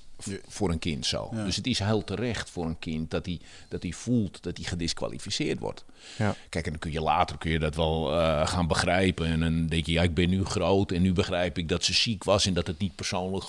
voor 0.48 0.70
een 0.70 0.78
kind 0.78 1.06
zo. 1.06 1.28
Ja. 1.32 1.44
Dus 1.44 1.56
het 1.56 1.66
is 1.66 1.78
heel 1.78 2.04
terecht 2.04 2.50
voor 2.50 2.66
een 2.66 2.78
kind 2.78 3.10
dat 3.10 3.26
hij, 3.26 3.40
dat 3.68 3.82
hij 3.82 3.92
voelt 3.92 4.42
dat 4.42 4.56
hij 4.56 4.66
gedisqualificeerd 4.66 5.58
wordt. 5.58 5.84
Ja. 6.16 6.34
Kijk, 6.48 6.64
en 6.64 6.70
dan 6.70 6.80
kun 6.80 6.92
je 6.92 7.00
later 7.00 7.38
kun 7.38 7.50
je 7.50 7.58
dat 7.58 7.74
wel 7.74 8.12
eh, 8.12 8.46
gaan 8.46 8.66
begrijpen. 8.66 9.26
En 9.26 9.40
dan 9.40 9.66
denk 9.66 9.86
je, 9.86 9.92
ja, 9.92 10.02
ik 10.02 10.14
ben 10.14 10.28
nu 10.28 10.44
groot 10.44 10.92
en 10.92 11.02
nu 11.02 11.12
begrijp 11.12 11.58
ik 11.58 11.68
dat 11.68 11.84
ze 11.84 11.92
ziek 11.92 12.24
was 12.24 12.46
en 12.46 12.54
dat 12.54 12.66
het 12.66 12.78
niet 12.78 12.94
persoonlijk 12.94 13.44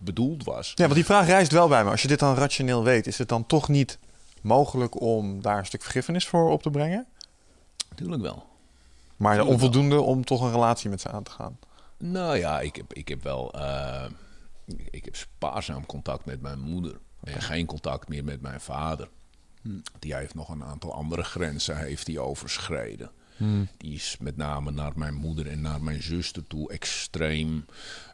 bedoeld 0.00 0.44
was. 0.44 0.72
Ja, 0.74 0.82
want 0.82 0.94
die 0.94 1.04
vraag 1.04 1.26
rijst 1.26 1.52
wel 1.52 1.68
bij 1.68 1.84
me. 1.84 1.90
Als 1.90 2.02
je 2.02 2.08
dit 2.08 2.18
dan 2.18 2.34
rationeel 2.34 2.84
weet, 2.84 3.06
is 3.06 3.18
het 3.18 3.28
dan 3.28 3.46
toch 3.46 3.68
niet 3.68 3.98
mogelijk 4.40 5.00
om 5.00 5.42
daar 5.42 5.58
een 5.58 5.66
stuk 5.66 5.82
vergiffenis 5.82 6.26
voor 6.28 6.50
op 6.50 6.62
te 6.62 6.70
brengen? 6.70 7.06
Natuurlijk 7.90 8.22
wel. 8.22 8.46
Maar 9.16 9.34
Tuurlijk 9.34 9.54
onvoldoende 9.54 10.00
om 10.00 10.24
toch 10.24 10.40
een 10.42 10.50
relatie 10.52 10.90
met 10.90 11.00
ze 11.00 11.08
aan 11.10 11.22
te 11.22 11.30
gaan. 11.30 11.58
Nou 11.98 12.36
ja, 12.36 12.60
ik 12.60 12.76
heb, 12.76 12.92
ik 12.94 13.08
heb 13.08 13.22
wel. 13.22 13.52
eh, 13.52 14.04
ik- 14.90 15.04
heb 15.04 15.16
spaarzaam 15.16 15.86
contact 15.86 16.24
met 16.24 16.40
mijn 16.40 16.60
moeder. 16.60 16.98
En 17.24 17.42
geen 17.42 17.66
contact 17.66 18.08
meer 18.08 18.24
met 18.24 18.40
mijn 18.40 18.60
vader. 18.60 19.08
Die 19.98 20.14
heeft 20.14 20.34
nog 20.34 20.48
een 20.48 20.64
aantal 20.64 20.94
andere 20.94 21.22
grenzen 21.22 21.76
heeft 21.78 22.06
die 22.06 22.20
overschreden. 22.20 23.10
Die 23.76 23.94
is 23.94 24.16
met 24.20 24.36
name 24.36 24.70
naar 24.70 24.92
mijn 24.94 25.14
moeder 25.14 25.46
en 25.50 25.60
naar 25.60 25.82
mijn 25.82 26.02
zuster 26.02 26.46
toe 26.46 26.70
extreem. 26.70 27.64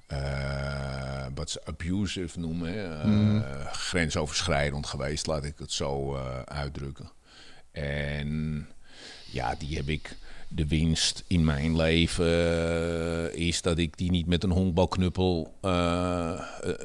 Eh, 0.07 1.27
wat 1.35 1.51
ze 1.51 1.61
abusive 1.65 2.39
noemen. 2.39 3.01
eh, 3.03 3.67
Grensoverschrijdend 3.73 4.87
geweest, 4.87 5.27
laat 5.27 5.45
ik 5.45 5.59
het 5.59 5.73
zo 5.73 6.15
eh, 6.15 6.41
uitdrukken. 6.43 7.11
En 7.71 8.69
ja, 9.31 9.55
die 9.55 9.77
heb 9.77 9.89
ik. 9.89 10.17
De 10.49 10.67
winst 10.67 11.25
in 11.27 11.45
mijn 11.45 11.77
leven 11.77 13.35
is 13.37 13.63
dat 13.63 13.79
ik 13.79 13.97
die 13.99 14.11
niet 14.11 14.27
met 14.27 14.45
een 14.45 14.51
honkbalknuppel 14.51 15.55
eh, 15.61 16.41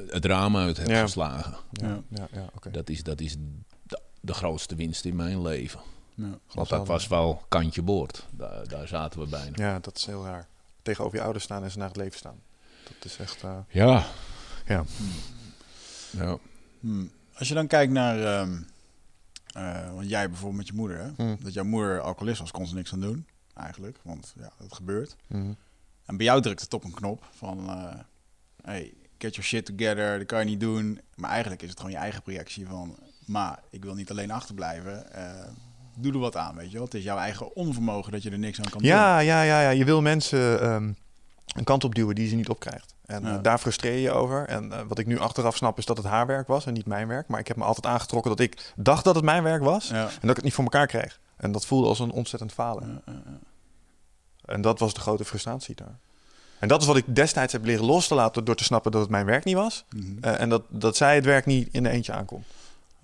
het 0.08 0.24
raam 0.24 0.56
uit 0.56 0.76
heb 0.76 0.88
Ja. 0.88 1.02
geslagen. 1.02 1.54
Ja, 1.72 2.00
Ja. 2.08 2.28
ja. 2.32 2.70
Dat 2.70 2.88
is, 2.90 3.02
dat 3.02 3.20
is 3.20 3.36
de, 3.82 4.00
de 4.20 4.34
grootste 4.34 4.74
winst 4.74 5.04
in 5.04 5.16
mijn 5.16 5.42
leven. 5.42 5.80
Ja. 6.14 6.38
Want 6.52 6.68
dat 6.68 6.86
was 6.86 7.08
wel 7.08 7.42
kantje 7.48 7.82
boord. 7.82 8.26
Daar, 8.30 8.68
daar 8.68 8.88
zaten 8.88 9.20
we 9.20 9.26
bijna. 9.26 9.50
Ja, 9.54 9.78
dat 9.78 9.96
is 9.96 10.06
heel 10.06 10.24
raar. 10.24 10.46
Tegenover 10.82 11.16
je 11.18 11.22
ouders 11.24 11.44
staan 11.44 11.62
en 11.64 11.70
ze 11.70 11.78
naar 11.78 11.88
het 11.88 11.96
leven 11.96 12.18
staan. 12.18 12.40
Dat 12.98 13.04
is 13.04 13.16
echt... 13.18 13.42
eh, 13.42 13.56
Ja. 13.68 14.04
ja. 14.66 14.84
ja. 16.10 16.36
Hmm. 16.80 17.10
Als 17.34 17.48
je 17.48 17.54
dan 17.54 17.66
kijkt 17.66 17.92
naar, 17.92 18.24
ehm, 18.24 18.56
eh, 19.54 19.94
want 19.94 20.08
jij 20.08 20.28
bijvoorbeeld 20.28 20.56
met 20.58 20.66
je 20.66 20.74
moeder, 20.74 20.98
hè? 20.98 21.08
Hmm. 21.16 21.36
dat 21.42 21.52
jouw 21.52 21.64
moeder 21.64 22.00
alcoholist 22.00 22.40
was, 22.40 22.50
kon 22.50 22.66
ze 22.66 22.74
niks 22.74 22.92
aan 22.92 23.00
doen, 23.00 23.26
eigenlijk, 23.54 23.98
want 24.02 24.32
ja, 24.38 24.50
dat 24.58 24.74
gebeurt. 24.74 25.16
En 26.06 26.16
bij 26.16 26.26
jou 26.26 26.42
drukt 26.42 26.60
het 26.60 26.74
op 26.74 26.84
een 26.84 26.94
knop 26.94 27.24
van, 27.36 27.68
eh, 27.68 27.94
hey, 28.62 28.92
get 29.18 29.34
your 29.34 29.48
shit 29.48 29.64
together, 29.64 30.18
dat 30.18 30.26
kan 30.26 30.38
je 30.38 30.44
niet 30.44 30.60
doen. 30.60 31.00
Maar 31.14 31.30
eigenlijk 31.30 31.62
is 31.62 31.68
het 31.68 31.78
gewoon 31.78 31.92
je 31.94 31.98
eigen 32.00 32.22
projectie 32.22 32.66
van, 32.66 32.98
maar 33.26 33.58
ik 33.70 33.84
wil 33.84 33.94
niet 33.94 34.10
alleen 34.10 34.30
achterblijven. 34.30 35.12
eh, 35.12 35.48
doe 35.96 36.12
er 36.12 36.18
wat 36.18 36.36
aan, 36.36 36.54
weet 36.54 36.66
je 36.70 36.72
wel. 36.76 36.84
Het 36.84 36.94
is 36.94 37.02
jouw 37.04 37.16
eigen 37.18 37.56
onvermogen 37.56 38.12
dat 38.12 38.22
je 38.22 38.30
er 38.30 38.38
niks 38.38 38.58
aan 38.60 38.70
kan 38.70 38.80
doen. 38.80 38.88
Ja, 38.90 39.18
ja, 39.18 39.42
ja, 39.42 39.60
ja. 39.60 39.70
Je 39.70 39.84
wil 39.84 40.02
mensen 40.02 40.60
ehm, 40.60 40.92
een 41.46 41.64
kant 41.64 41.84
op 41.84 41.94
duwen 41.94 42.14
die 42.14 42.28
ze 42.28 42.34
niet 42.34 42.48
opkrijgt. 42.48 42.94
En 43.06 43.22
Ja. 43.22 43.36
eh, 43.36 43.42
daar 43.42 43.58
frustreer 43.58 43.92
je 43.92 44.00
je 44.00 44.10
over. 44.10 44.46
En 44.48 44.72
eh, 44.72 44.80
wat 44.88 44.98
ik 44.98 45.06
nu 45.06 45.18
achteraf 45.18 45.56
snap 45.56 45.78
is 45.78 45.86
dat 45.86 45.96
het 45.96 46.06
haar 46.06 46.26
werk 46.26 46.46
was 46.46 46.66
en 46.66 46.72
niet 46.72 46.86
mijn 46.86 47.08
werk. 47.08 47.28
Maar 47.28 47.40
ik 47.40 47.48
heb 47.48 47.56
me 47.56 47.64
altijd 47.64 47.86
aangetrokken 47.86 48.30
dat 48.30 48.40
ik 48.40 48.72
dacht 48.76 49.04
dat 49.04 49.14
het 49.14 49.24
mijn 49.24 49.42
werk 49.42 49.62
was. 49.62 49.88
Ja. 49.88 50.02
En 50.06 50.10
dat 50.20 50.30
ik 50.30 50.36
het 50.36 50.44
niet 50.44 50.54
voor 50.54 50.64
elkaar 50.64 50.86
kreeg. 50.86 51.20
En 51.36 51.52
dat 51.52 51.66
voelde 51.66 51.88
als 51.88 51.98
een 51.98 52.10
ontzettend 52.12 52.52
falen. 52.52 53.02
Ja. 53.06 53.12
En 54.44 54.60
dat 54.60 54.78
was 54.78 54.94
de 54.94 55.00
grote 55.00 55.24
frustratie 55.24 55.74
daar. 55.74 55.98
En 56.58 56.68
dat 56.68 56.80
is 56.80 56.86
wat 56.86 56.96
ik 56.96 57.04
destijds 57.14 57.52
heb 57.52 57.64
leren 57.64 57.84
los 57.84 58.08
te 58.08 58.14
laten 58.14 58.44
door 58.44 58.54
te 58.54 58.64
snappen 58.64 58.92
dat 58.92 59.00
het 59.00 59.10
mijn 59.10 59.26
werk 59.26 59.44
niet 59.44 59.54
was. 59.54 59.84
Mhm. 59.96 60.04
Eh, 60.20 60.40
en 60.40 60.48
dat, 60.48 60.62
dat 60.68 60.96
zij 60.96 61.14
het 61.14 61.24
werk 61.24 61.46
niet 61.46 61.68
in 61.72 61.82
de 61.82 61.88
eentje 61.88 62.12
aankomt. 62.12 62.46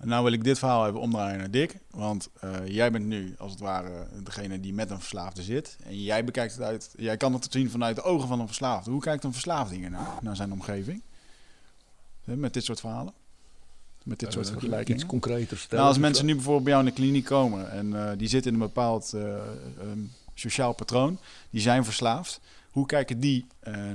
Nou 0.03 0.23
wil 0.23 0.33
ik 0.33 0.43
dit 0.43 0.59
verhaal 0.59 0.87
even 0.87 0.99
omdraaien 0.99 1.37
naar 1.37 1.51
Dick. 1.51 1.77
Want 1.89 2.29
eh, 2.39 2.67
jij 2.67 2.91
bent 2.91 3.05
nu, 3.05 3.35
als 3.37 3.51
het 3.51 3.59
ware, 3.59 4.07
degene 4.23 4.59
die 4.59 4.73
met 4.73 4.89
een 4.89 4.99
verslaafde 4.99 5.43
zit. 5.43 5.77
En 5.83 6.01
jij 6.01 6.23
bekijkt 6.23 6.53
het 6.53 6.61
uit, 6.61 6.93
jij 6.97 7.17
kan 7.17 7.33
het 7.33 7.47
zien 7.49 7.69
vanuit 7.69 7.95
de 7.95 8.01
ogen 8.03 8.27
van 8.27 8.39
een 8.39 8.47
verslaafde. 8.47 8.91
Hoe 8.91 9.01
kijkt 9.01 9.23
een 9.23 9.31
verslaafde 9.33 9.75
hier 9.75 9.89
naar, 9.89 10.07
naar 10.21 10.35
zijn 10.35 10.51
omgeving? 10.51 11.01
Met 12.23 12.53
dit 12.53 12.63
soort 12.63 12.79
verhalen? 12.79 13.13
Met 14.03 14.19
dit 14.19 14.33
soort 14.33 14.45
Eh, 14.45 14.51
vergelijkingen? 14.51 14.99
Iets 14.99 15.09
concreter 15.09 15.57
stellen. 15.57 15.75
Nou, 15.83 15.87
als 15.87 15.97
mensen 15.97 16.25
nu 16.25 16.33
bijvoorbeeld 16.33 16.63
bij 16.63 16.73
jou 16.73 16.85
in 16.85 16.93
de 16.93 17.01
kliniek 17.01 17.25
komen 17.25 17.71
en 17.71 18.09
eh, 18.09 18.17
die 18.17 18.27
zitten 18.27 18.53
in 18.53 18.59
een 18.59 18.67
bepaald 18.67 19.13
eh, 19.13 19.33
ehm, 19.33 19.99
sociaal 20.33 20.73
patroon, 20.73 21.19
die 21.49 21.61
zijn 21.61 21.83
verslaafd. 21.83 22.39
Hoe 22.69 22.85
kijken 22.85 23.19
die 23.19 23.45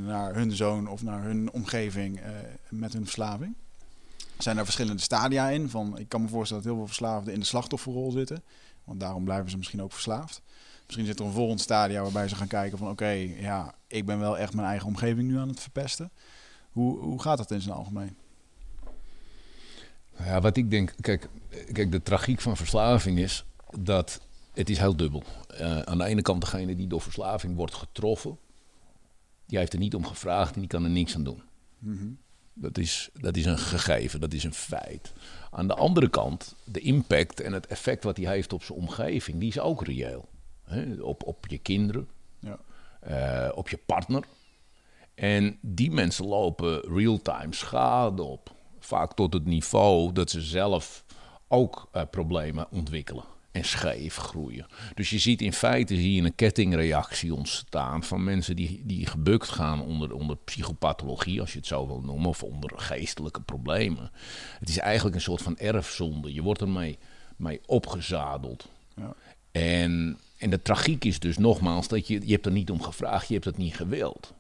naar 0.01 0.35
hun 0.35 0.53
zoon 0.53 0.89
of 0.89 1.03
naar 1.03 1.23
hun 1.23 1.53
omgeving 1.53 2.21
met 2.69 2.93
hun 2.93 3.05
verslaving? 3.05 3.55
Zijn 4.39 4.59
er 4.59 4.65
verschillende 4.65 5.03
stadia 5.03 5.49
in? 5.49 5.71
Van, 5.71 5.99
ik 5.99 6.09
kan 6.09 6.23
me 6.23 6.29
voorstellen 6.29 6.63
dat 6.63 6.73
heel 6.73 6.81
veel 6.81 6.93
verslaafden 6.93 7.33
in 7.33 7.41
de 7.41 7.47
slachtofferrol 7.47 8.11
zitten, 8.11 8.43
want 8.85 9.01
daarom 9.01 9.25
blijven 9.25 9.51
ze 9.51 9.57
misschien 9.57 9.83
ook 9.83 9.93
verslaafd. 9.93 10.43
Misschien 10.85 11.07
zit 11.07 11.21
er 11.21 11.27
een 11.27 11.33
volgend 11.33 11.61
stadia 11.61 12.03
waarbij 12.03 12.29
ze 12.29 12.35
gaan 12.35 12.47
kijken 12.47 12.79
van 12.79 12.89
oké, 12.91 13.11
ja, 13.39 13.75
ik 13.87 14.07
ben 14.07 14.19
wel 14.19 14.39
echt 14.39 14.55
mijn 14.55 14.67
eigen 14.67 14.87
omgeving 14.87 15.29
nu 15.29 15.39
aan 15.39 15.49
het 15.49 15.61
verpesten. 15.61 16.11
Hoe, 16.71 16.99
hoe 16.99 17.23
gaat 17.23 17.39
dat 17.39 17.51
in 17.51 17.61
zijn 17.61 17.75
algemeen? 17.75 18.17
Ja, 20.19 20.41
wat 20.41 20.57
ik 20.57 20.71
denk, 20.71 20.95
kijk, 21.01 21.29
kijk, 21.73 21.93
de 21.93 22.03
tragiek 22.03 22.41
van 22.41 22.57
verslaving 22.57 23.19
is 23.19 23.45
dat 23.79 24.21
het 24.53 24.71
is 24.71 24.79
heel 24.79 24.97
dubbel. 24.97 25.23
Eh 25.49 25.81
aan 25.81 25.99
de 25.99 26.05
ene 26.05 26.23
kant 26.23 26.41
degene 26.41 26.77
die 26.77 26.87
door 26.87 27.01
verslaving 27.01 27.57
wordt 27.57 27.75
getroffen, 27.75 28.39
die 29.47 29.59
heeft 29.59 29.73
er 29.73 29.79
niet 29.79 29.95
om 29.95 30.07
gevraagd 30.07 30.55
en 30.55 30.61
die 30.61 30.69
kan 30.69 30.85
er 30.85 30.91
niks 30.91 31.15
aan 31.15 31.25
doen. 31.25 31.43
Mhm. 31.79 32.07
Dat 32.55 32.79
is, 32.79 33.11
dat 33.21 33.37
is 33.37 33.45
een 33.45 33.59
gegeven, 33.59 34.21
dat 34.21 34.33
is 34.33 34.45
een 34.45 34.55
feit. 34.55 35.13
Aan 35.51 35.67
de 35.69 35.75
andere 35.75 36.09
kant, 36.09 36.55
de 36.65 36.81
impact 36.81 37.41
en 37.41 37.53
het 37.53 37.67
effect 37.67 38.05
wat 38.05 38.17
hij 38.17 38.27
heeft 38.27 38.53
op 38.53 38.63
zijn 38.63 38.79
omgeving, 38.79 39.39
die 39.39 39.49
is 39.49 39.59
ook 39.59 39.85
reëel. 39.85 40.29
Op, 41.01 41.23
op 41.25 41.47
je 41.49 41.59
kinderen, 41.59 42.09
Ja. 42.39 42.59
eh, 43.01 43.57
op 43.57 43.69
je 43.69 43.79
partner. 43.87 44.25
En 45.15 45.59
die 45.61 45.91
mensen 45.91 46.27
lopen 46.27 46.81
real-time 46.81 47.55
schade 47.55 48.23
op. 48.23 48.55
Vaak 48.79 49.15
tot 49.15 49.33
het 49.33 49.45
niveau 49.45 50.13
dat 50.13 50.31
ze 50.31 50.41
zelf 50.41 51.05
ook 51.49 51.89
eh, 51.93 52.03
problemen 52.11 52.67
ontwikkelen 52.71 53.25
en 53.55 53.65
scheef 53.65 54.17
groeien. 54.17 54.67
Dus 54.95 55.11
je 55.11 55.19
ziet 55.19 55.43
in 55.43 55.53
feite 55.53 55.95
zie 55.95 56.15
je 56.15 56.23
een 56.23 56.35
kettingreactie 56.35 57.35
ontstaan 57.35 58.03
van 58.03 58.25
mensen 58.25 58.57
die, 58.57 58.83
die 58.85 59.07
gebukt 59.07 59.49
gaan 59.49 59.81
onder, 59.81 60.13
onder 60.15 60.37
psychopathologie, 60.37 61.41
als 61.41 61.53
je 61.53 61.59
het 61.59 61.67
zo 61.67 61.87
wil 61.87 62.01
noemen, 62.01 62.29
of 62.29 62.43
onder 62.43 62.73
geestelijke 62.77 63.41
problemen. 63.41 64.11
Het 64.59 64.69
is 64.69 64.79
eigenlijk 64.79 65.17
een 65.17 65.23
soort 65.23 65.43
van 65.43 65.59
erfzonde. 65.59 66.33
Je 66.33 66.43
wordt 66.43 66.61
ermee 66.61 66.99
mee 67.37 67.61
opgezadeld. 67.67 68.69
Ja. 68.97 69.15
En, 69.53 70.19
en 70.39 70.51
de 70.51 70.63
tragiek 70.63 71.05
is 71.05 71.19
dus 71.19 71.39
nogmaals 71.39 71.89
dat 71.89 72.07
je, 72.07 72.21
je 72.27 72.33
hebt 72.33 72.47
er 72.47 72.53
niet 72.53 72.71
om 72.71 72.83
gevraagd, 72.83 73.29
je 73.29 73.35
hebt 73.35 73.45
het 73.47 73.57
niet 73.57 73.77
gewild. 73.77 74.35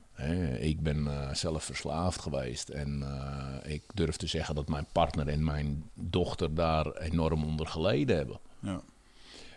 Ik 0.58 0.80
ben 0.80 1.06
eh, 1.06 1.34
zelf 1.34 1.64
verslaafd 1.64 2.20
geweest 2.20 2.68
en 2.68 3.02
eh, 3.02 3.72
ik 3.72 3.82
durf 3.94 4.16
te 4.16 4.26
zeggen 4.26 4.54
dat 4.54 4.68
mijn 4.68 4.86
partner 4.92 5.28
en 5.28 5.44
mijn 5.44 5.90
dochter 5.94 6.54
daar 6.54 6.96
enorm 6.96 7.44
onder 7.44 7.66
geleden 7.66 8.16
hebben. 8.16 8.38
Ja. 8.60 8.82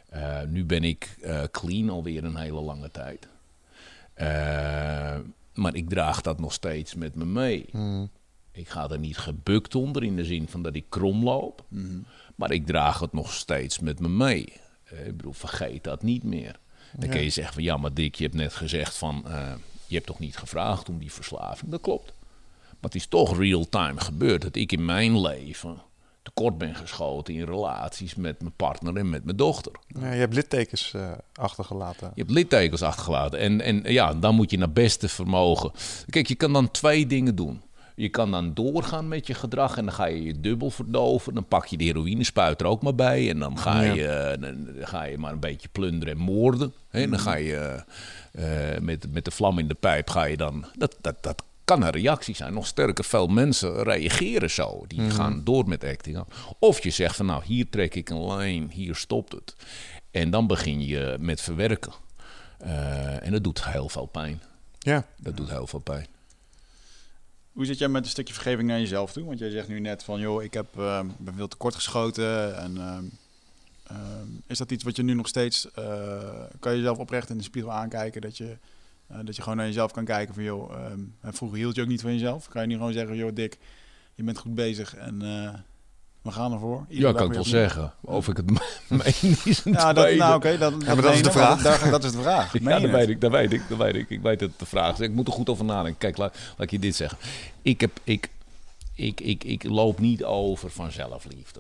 Eh, 0.10 0.42
nu 0.48 0.66
ben 0.66 0.84
ik 0.84 1.18
eh, 1.22 1.44
clean 1.52 1.90
alweer 1.90 2.24
een 2.24 2.36
hele 2.36 2.62
lange 2.62 2.92
tijd. 2.92 3.28
Eh, 4.14 5.18
maar 5.54 5.76
ik 5.76 5.90
draag 5.90 6.22
dat 6.22 6.40
nog 6.40 6.54
steeds 6.54 6.96
met 6.96 7.16
me 7.16 7.26
mee. 7.26 7.66
Ik 8.52 8.70
ga 8.70 8.90
er 8.90 9.00
niet 9.00 9.18
gebukt 9.18 9.76
onder 9.76 10.04
in 10.04 10.16
de 10.16 10.26
zin 10.26 10.48
van 10.48 10.62
dat 10.62 10.76
ik 10.76 10.86
krom 10.90 11.24
loop. 11.24 11.64
Mhm. 11.68 12.00
Maar 12.36 12.52
ik 12.52 12.66
draag 12.66 13.00
het 13.00 13.14
nog 13.14 13.34
steeds 13.34 13.80
met 13.80 14.00
me 14.00 14.10
mee. 14.10 14.54
Ik 15.06 15.18
bedoel, 15.18 15.34
vergeet 15.34 15.84
dat 15.84 16.04
niet 16.04 16.24
meer. 16.24 16.60
Dan 16.94 17.10
Ja. 17.10 17.16
kun 17.16 17.24
je 17.24 17.30
zeggen 17.30 17.54
van 17.54 17.64
ja, 17.64 17.78
maar 17.78 17.94
Dick, 17.94 18.16
je 18.16 18.24
hebt 18.24 18.36
net 18.36 18.54
gezegd 18.54 18.98
van 18.98 19.26
je 19.88 19.96
hebt 19.96 20.06
toch 20.08 20.20
niet 20.20 20.38
gevraagd 20.38 20.90
om 20.90 20.98
die 20.98 21.12
verslaving. 21.12 21.72
Dat 21.72 21.82
klopt. 21.82 22.14
Maar 22.62 22.76
het 22.92 22.96
is 22.96 23.08
toch 23.08 23.38
real-time 23.38 24.00
gebeurd 24.00 24.42
dat 24.42 24.56
ik 24.56 24.72
in 24.72 24.86
mijn 24.86 25.22
leven 25.22 25.78
tekort 26.34 26.58
ben 26.58 26.76
geschoten 26.76 27.34
in 27.34 27.46
relaties 27.46 28.16
met 28.16 28.42
mijn 28.42 28.54
partner 28.56 28.96
en 28.96 29.10
met 29.10 29.24
mijn 29.24 29.38
dochter. 29.38 29.72
Ja, 29.88 30.12
je 30.12 30.20
hebt 30.20 30.34
littekens 30.34 30.94
eh, 30.94 31.12
achtergelaten. 31.34 32.12
Je 32.16 32.22
hebt 32.22 32.34
littekens 32.34 32.82
achtergelaten. 32.82 33.40
En, 33.40 33.62
en 33.62 33.82
ja, 33.86 34.14
dan 34.14 34.36
moet 34.36 34.52
je 34.52 34.58
naar 34.58 34.72
beste 34.72 35.08
vermogen. 35.10 35.72
Kijk, 36.10 36.28
je 36.28 36.36
kan 36.36 36.54
dan 36.54 36.72
twee 36.72 37.08
dingen 37.08 37.36
doen. 37.36 37.62
Je 37.96 38.10
kan 38.10 38.32
dan 38.32 38.54
doorgaan 38.54 39.08
met 39.08 39.28
je 39.28 39.34
gedrag 39.34 39.78
en 39.78 39.86
dan 39.86 39.94
ga 39.94 40.06
je 40.06 40.24
je 40.24 40.40
dubbel 40.40 40.70
verdoven. 40.70 41.34
Dan 41.34 41.46
pak 41.46 41.66
je 41.66 41.78
de 41.78 41.84
heroïnespuit 41.84 42.62
er 42.62 42.68
ook 42.68 42.82
maar 42.82 42.96
bij. 42.96 43.30
En 43.30 43.40
dan 43.40 43.58
ga 43.60 43.82
Ja. 43.82 43.94
je, 43.94 44.08
eh, 44.08 44.42
dan 44.42 44.68
ga 44.82 45.04
je 45.04 45.18
maar 45.18 45.32
een 45.32 45.40
beetje 45.40 45.68
plunderen 45.72 46.14
en 46.14 46.20
moorden. 46.20 46.74
Hè? 46.90 47.10
Dan 47.10 47.20
ga 47.20 47.36
je 47.36 47.84
eh, 48.32 48.80
met, 48.82 49.14
met 49.14 49.26
de 49.26 49.32
vlam 49.32 49.60
in 49.60 49.68
de 49.68 49.74
pijp 49.74 50.10
ga 50.10 50.24
je 50.24 50.38
dan... 50.38 50.66
Dat, 50.78 50.96
dat, 51.02 51.16
dat 51.24 51.44
kan 51.68 51.84
een 51.84 51.90
reactie 51.90 52.36
zijn. 52.36 52.54
Nog 52.54 52.68
sterker, 52.68 53.04
veel 53.04 53.28
mensen 53.28 53.84
reageren 53.84 54.50
zo. 54.50 54.86
Die 54.88 55.10
gaan 55.10 55.44
door 55.44 55.68
met 55.68 55.84
acting. 55.84 56.24
Of 56.60 56.84
je 56.84 56.90
zegt 56.90 57.16
van 57.16 57.26
nou, 57.26 57.44
hier 57.46 57.70
trek 57.70 57.96
ik 57.96 58.10
een 58.10 58.26
lijn, 58.26 58.72
hier 58.72 58.96
stopt 58.96 59.32
het. 59.32 59.56
En 60.12 60.30
dan 60.30 60.48
begin 60.48 60.86
je 60.86 61.18
met 61.20 61.42
verwerken. 61.42 61.94
Eh, 62.58 63.26
en 63.26 63.32
dat 63.32 63.44
doet 63.44 63.66
heel 63.66 63.90
veel 63.90 64.06
pijn. 64.06 64.42
Ja. 64.80 65.06
Dat 65.18 65.38
doet 65.38 65.50
heel 65.50 65.68
veel 65.68 65.80
pijn. 65.80 66.08
Hoe 67.52 67.66
zit 67.66 67.78
jij 67.78 67.88
met 67.88 68.04
een 68.04 68.10
stukje 68.10 68.34
vergeving 68.34 68.68
naar 68.68 68.80
jezelf 68.80 69.12
toe? 69.12 69.26
Want 69.26 69.40
jij 69.40 69.50
zegt 69.50 69.68
nu 69.68 69.80
net 69.80 70.04
van, 70.04 70.20
joh, 70.20 70.44
ik 70.44 70.54
heb, 70.54 70.68
eh, 70.78 71.02
ben 71.18 71.36
veel 71.36 71.48
tekort 71.48 71.76
geschoten. 71.76 72.58
En, 72.58 72.78
ehm, 72.78 73.04
ehm, 73.84 74.28
is 74.48 74.58
dat 74.58 74.72
iets 74.72 74.84
wat 74.84 74.96
je 74.96 75.04
nu 75.04 75.14
nog 75.14 75.28
steeds... 75.28 75.72
eh, 75.72 76.44
kan 76.60 76.72
je 76.72 76.78
jezelf 76.78 76.98
oprecht 76.98 77.30
in 77.30 77.38
de 77.38 77.44
spiegel 77.44 77.72
aankijken? 77.72 78.22
Dat 78.22 78.38
je, 78.38 78.58
eh, 79.08 79.18
dat 79.24 79.36
je 79.36 79.42
gewoon 79.42 79.58
naar 79.58 79.66
jezelf 79.66 79.92
kan 79.92 80.06
kijken 80.06 80.34
van, 80.34 80.44
joh, 80.44 80.74
ehm, 80.74 81.00
en 81.22 81.34
vroeger 81.34 81.58
hield 81.58 81.76
je 81.76 81.82
ook 81.82 81.88
niet 81.88 82.02
van 82.02 82.14
jezelf. 82.14 82.48
Kan 82.48 82.62
je 82.62 82.68
nu 82.68 82.76
gewoon 82.76 82.94
zeggen, 82.94 83.16
joh, 83.16 83.36
Dick, 83.36 83.58
je 84.16 84.24
bent 84.24 84.38
goed 84.38 84.56
bezig 84.56 84.96
en 84.96 85.22
eh, 85.22 85.54
we 86.22 86.32
gaan 86.32 86.54
ervoor. 86.54 86.86
Iedere 86.90 87.12
Ja, 87.12 87.18
kan 87.18 87.28
ik 87.28 87.34
wel 87.34 87.44
zeggen. 87.44 87.94
Of 88.02 88.28
ik 88.28 88.38
het 88.38 88.52
meen 88.90 89.38
is 89.46 89.66
een 89.66 89.72
Ja, 89.72 89.94
dat, 89.94 90.16
nou 90.16 90.36
oké, 90.36 90.58
dat, 90.58 90.82
dat 90.86 91.14
is 91.14 91.24
de 91.24 91.32
vraag. 91.32 91.62
Dat, 91.62 91.92
dat 91.92 92.04
is 92.04 92.12
de 92.12 92.22
vraag. 92.22 92.54
Ja, 92.54 92.70
dat 92.70 92.82
het? 92.82 92.92
weet 92.92 93.10
ik, 93.10 93.22
dat 93.22 93.32
weet 93.32 93.54
ik, 93.54 93.62
dat 93.70 93.78
weet 93.78 93.96
ik. 93.96 94.10
Ik 94.10 94.22
weet 94.22 94.40
dat 94.40 94.50
het 94.50 94.60
de 94.60 94.66
vraag 94.66 94.94
is. 94.94 95.00
Ik 95.00 95.12
moet 95.12 95.28
er 95.28 95.34
goed 95.34 95.50
over 95.50 95.66
nadenken. 95.66 95.98
Kijk, 95.98 96.18
laat, 96.18 96.38
laat 96.50 96.62
ik 96.62 96.72
je 96.72 96.80
dit 96.80 96.96
zeggen. 96.96 97.18
Ik, 97.62 97.82
heb, 97.82 97.92
ik, 98.04 98.30
ik, 98.94 99.22
ik, 99.22 99.44
ik 99.44 99.64
loop 99.64 100.00
niet 100.00 100.24
over 100.24 100.70
van 100.70 100.92
zelfliefde. 100.92 101.60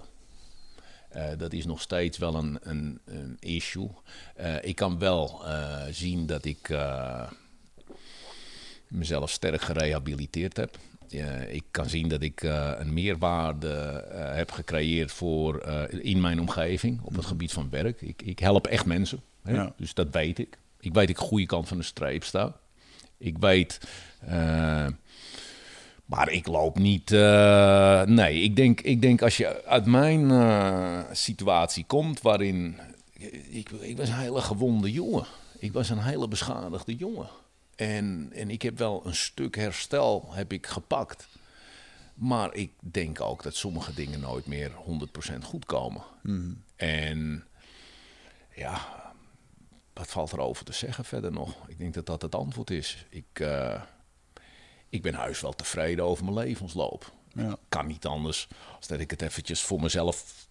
Eh, 1.17 1.37
dat 1.37 1.53
is 1.53 1.65
nog 1.65 1.81
steeds 1.81 2.17
wel 2.17 2.35
een, 2.35 2.57
een, 2.61 2.99
een 3.05 3.37
issue. 3.39 3.89
Eh, 4.35 4.55
ik 4.61 4.75
kan 4.75 4.99
wel 4.99 5.41
eh, 5.45 5.81
zien 5.91 6.25
dat 6.25 6.45
ik 6.45 6.75
mezelf 8.87 9.29
sterk 9.29 9.61
gerehabiliteerd 9.61 10.57
heb. 10.57 10.77
Ik 11.49 11.63
kan 11.71 11.89
zien 11.89 12.07
dat 12.07 12.21
ik 12.21 12.41
een 12.41 12.93
meerwaarde 12.93 14.05
heb 14.13 14.51
gecreëerd 14.51 15.11
voor, 15.11 15.67
in 15.89 16.21
mijn 16.21 16.39
omgeving 16.39 17.01
op 17.01 17.15
het 17.15 17.25
gebied 17.25 17.53
van 17.53 17.69
werk. 17.69 18.01
Ik, 18.01 18.21
ik 18.21 18.39
help 18.39 18.67
echt 18.67 18.85
mensen. 18.85 19.21
Hè? 19.43 19.53
Ja. 19.53 19.73
Dus 19.77 19.93
dat 19.93 20.07
weet 20.11 20.39
ik. 20.39 20.57
Ik 20.79 20.93
weet 20.93 21.07
dat 21.07 21.17
ik 21.17 21.27
goede 21.27 21.45
kant 21.45 21.67
van 21.67 21.77
de 21.77 21.83
streep 21.83 22.23
sta. 22.23 22.55
Ik 23.17 23.37
weet. 23.37 23.79
Maar 26.07 26.29
ik 26.29 26.47
loop 26.47 26.77
niet. 26.79 27.11
eh, 27.11 28.01
nee, 28.01 28.41
ik 28.41 28.55
denk, 28.55 28.81
ik 28.81 29.01
denk 29.01 29.21
als 29.21 29.37
je 29.37 29.65
uit 29.65 29.85
mijn 29.85 30.31
eh, 30.31 30.99
situatie 31.11 31.85
komt, 31.85 32.21
waarin. 32.21 32.79
Ik, 33.49 33.69
ik 33.69 33.97
was 33.97 34.09
een 34.09 34.15
hele 34.15 34.41
gewonde 34.41 34.91
jongen. 34.91 35.25
Ik 35.59 35.73
was 35.73 35.89
een 35.89 36.03
hele 36.03 36.27
beschadigde 36.27 36.95
jongen. 36.95 37.27
En, 37.75 38.29
en 38.33 38.49
ik 38.49 38.61
heb 38.61 38.77
wel 38.77 39.01
een 39.05 39.15
stuk 39.15 39.55
herstel 39.55 40.27
heb 40.29 40.53
ik 40.53 40.67
gepakt. 40.67 41.27
Maar 42.13 42.53
ik 42.53 42.71
denk 42.79 43.21
ook 43.21 43.43
dat 43.43 43.55
sommige 43.55 43.93
dingen 43.93 44.19
nooit 44.19 44.45
meer 44.45 44.71
100% 45.31 45.37
goed 45.43 45.65
komen. 45.65 46.01
En 46.75 47.43
ja, 48.55 48.87
wat 49.93 50.07
valt 50.09 50.31
er 50.31 50.39
over 50.39 50.65
te 50.65 50.73
zeggen 50.73 51.05
verder 51.05 51.31
nog? 51.31 51.67
Ik 51.67 51.77
denk 51.77 51.93
dat 51.93 52.05
dat 52.05 52.21
het 52.21 52.35
antwoord 52.35 52.69
is. 52.69 53.05
Ik, 53.09 53.39
eh, 53.39 53.81
ik 54.89 55.01
ben 55.01 55.13
huis 55.13 55.41
wel 55.41 55.53
tevreden 55.53 56.05
over 56.05 56.23
mijn 56.23 56.37
levensloop. 56.37 57.11
Ja. 57.33 57.57
Kan 57.69 57.87
niet 57.87 58.05
anders 58.05 58.47
als 58.75 58.87
dat 58.87 58.99
ik 58.99 59.11
het 59.11 59.21
eventjes 59.21 59.61
voor 59.61 59.81
mezelf 59.81 60.47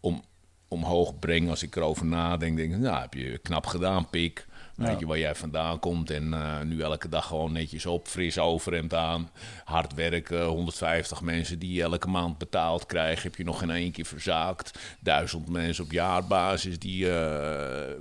om 0.00 0.22
omhoog 0.68 1.18
breng 1.18 1.48
als 1.50 1.62
ik 1.62 1.76
erover 1.76 2.06
nadenk. 2.06 2.56
Denk 2.56 2.72
ik, 2.72 2.78
nou, 2.78 3.00
heb 3.00 3.14
je 3.14 3.38
knap 3.38 3.66
gedaan, 3.66 4.10
pik. 4.10 4.46
Weet 4.76 4.98
je 4.98 5.06
waar 5.06 5.18
jij 5.18 5.34
vandaan 5.34 5.78
komt 5.78 6.10
en 6.10 6.34
eh, 6.34 6.60
nu 6.60 6.80
elke 6.80 7.08
dag 7.08 7.26
gewoon 7.26 7.52
netjes 7.52 7.86
op, 7.86 8.06
fris 8.06 8.38
overhemd 8.38 8.94
aan, 8.94 9.30
hard 9.64 9.94
werken, 9.94 10.44
150 10.44 11.20
mensen 11.20 11.58
die 11.58 11.72
je 11.72 11.82
elke 11.82 12.08
maand 12.08 12.38
betaald 12.38 12.86
krijgen, 12.86 13.22
heb 13.22 13.36
je 13.36 13.44
nog 13.44 13.58
geen 13.58 13.70
één 13.70 13.92
keer 13.92 14.04
verzaakt. 14.04 14.78
Duizend 15.00 15.48
mensen 15.48 15.84
op 15.84 15.92
jaarbasis 15.92 16.78
die 16.78 17.10
eh, 17.10 17.92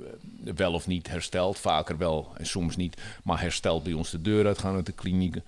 wel 0.55 0.73
of 0.73 0.88
niet 0.88 1.07
hersteld, 1.07 1.59
vaker 1.59 1.97
wel 1.97 2.31
en 2.38 2.45
soms 2.45 2.75
niet, 2.75 3.01
maar 3.23 3.41
hersteld 3.41 3.83
bij 3.83 3.93
ons 3.93 4.09
de 4.09 4.21
deur 4.21 4.45
uitgaan 4.45 4.75
uit 4.75 4.85
de 4.85 4.91
klinieken. 4.91 5.43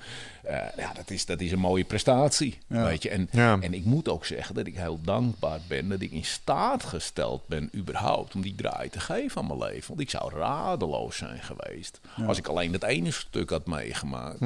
Eh, 0.48 0.78
ja, 0.78 0.94
dat 0.94 1.10
is, 1.10 1.26
dat 1.26 1.42
is 1.42 1.52
een 1.52 1.60
mooie 1.60 1.84
prestatie, 1.84 2.58
Ja. 2.68 2.84
weet 2.84 3.04
je. 3.04 3.10
En, 3.10 3.28
Ja. 3.32 3.58
en 3.60 3.74
ik 3.74 3.86
moet 3.86 4.10
ook 4.10 4.26
zeggen 4.26 4.56
dat 4.56 4.68
ik 4.68 4.76
heel 4.76 5.00
dankbaar 5.02 5.60
ben 5.68 5.90
dat 5.90 6.02
ik 6.02 6.12
in 6.12 6.26
staat 6.26 6.84
gesteld 6.84 7.48
ben 7.48 7.70
überhaupt 7.76 8.36
om 8.36 8.42
die 8.42 8.56
draai 8.56 8.90
te 8.90 9.00
geven 9.00 9.42
aan 9.42 9.48
mijn 9.48 9.60
leven. 9.60 9.88
Want 9.88 10.00
ik 10.00 10.10
zou 10.10 10.34
radeloos 10.34 11.18
zijn 11.18 11.40
geweest 11.42 12.00
als 12.28 12.38
ik 12.38 12.48
alleen 12.48 12.72
dat 12.72 12.84
ene 12.84 13.12
stuk 13.12 13.50
had 13.50 13.66
meegemaakt. 13.68 14.40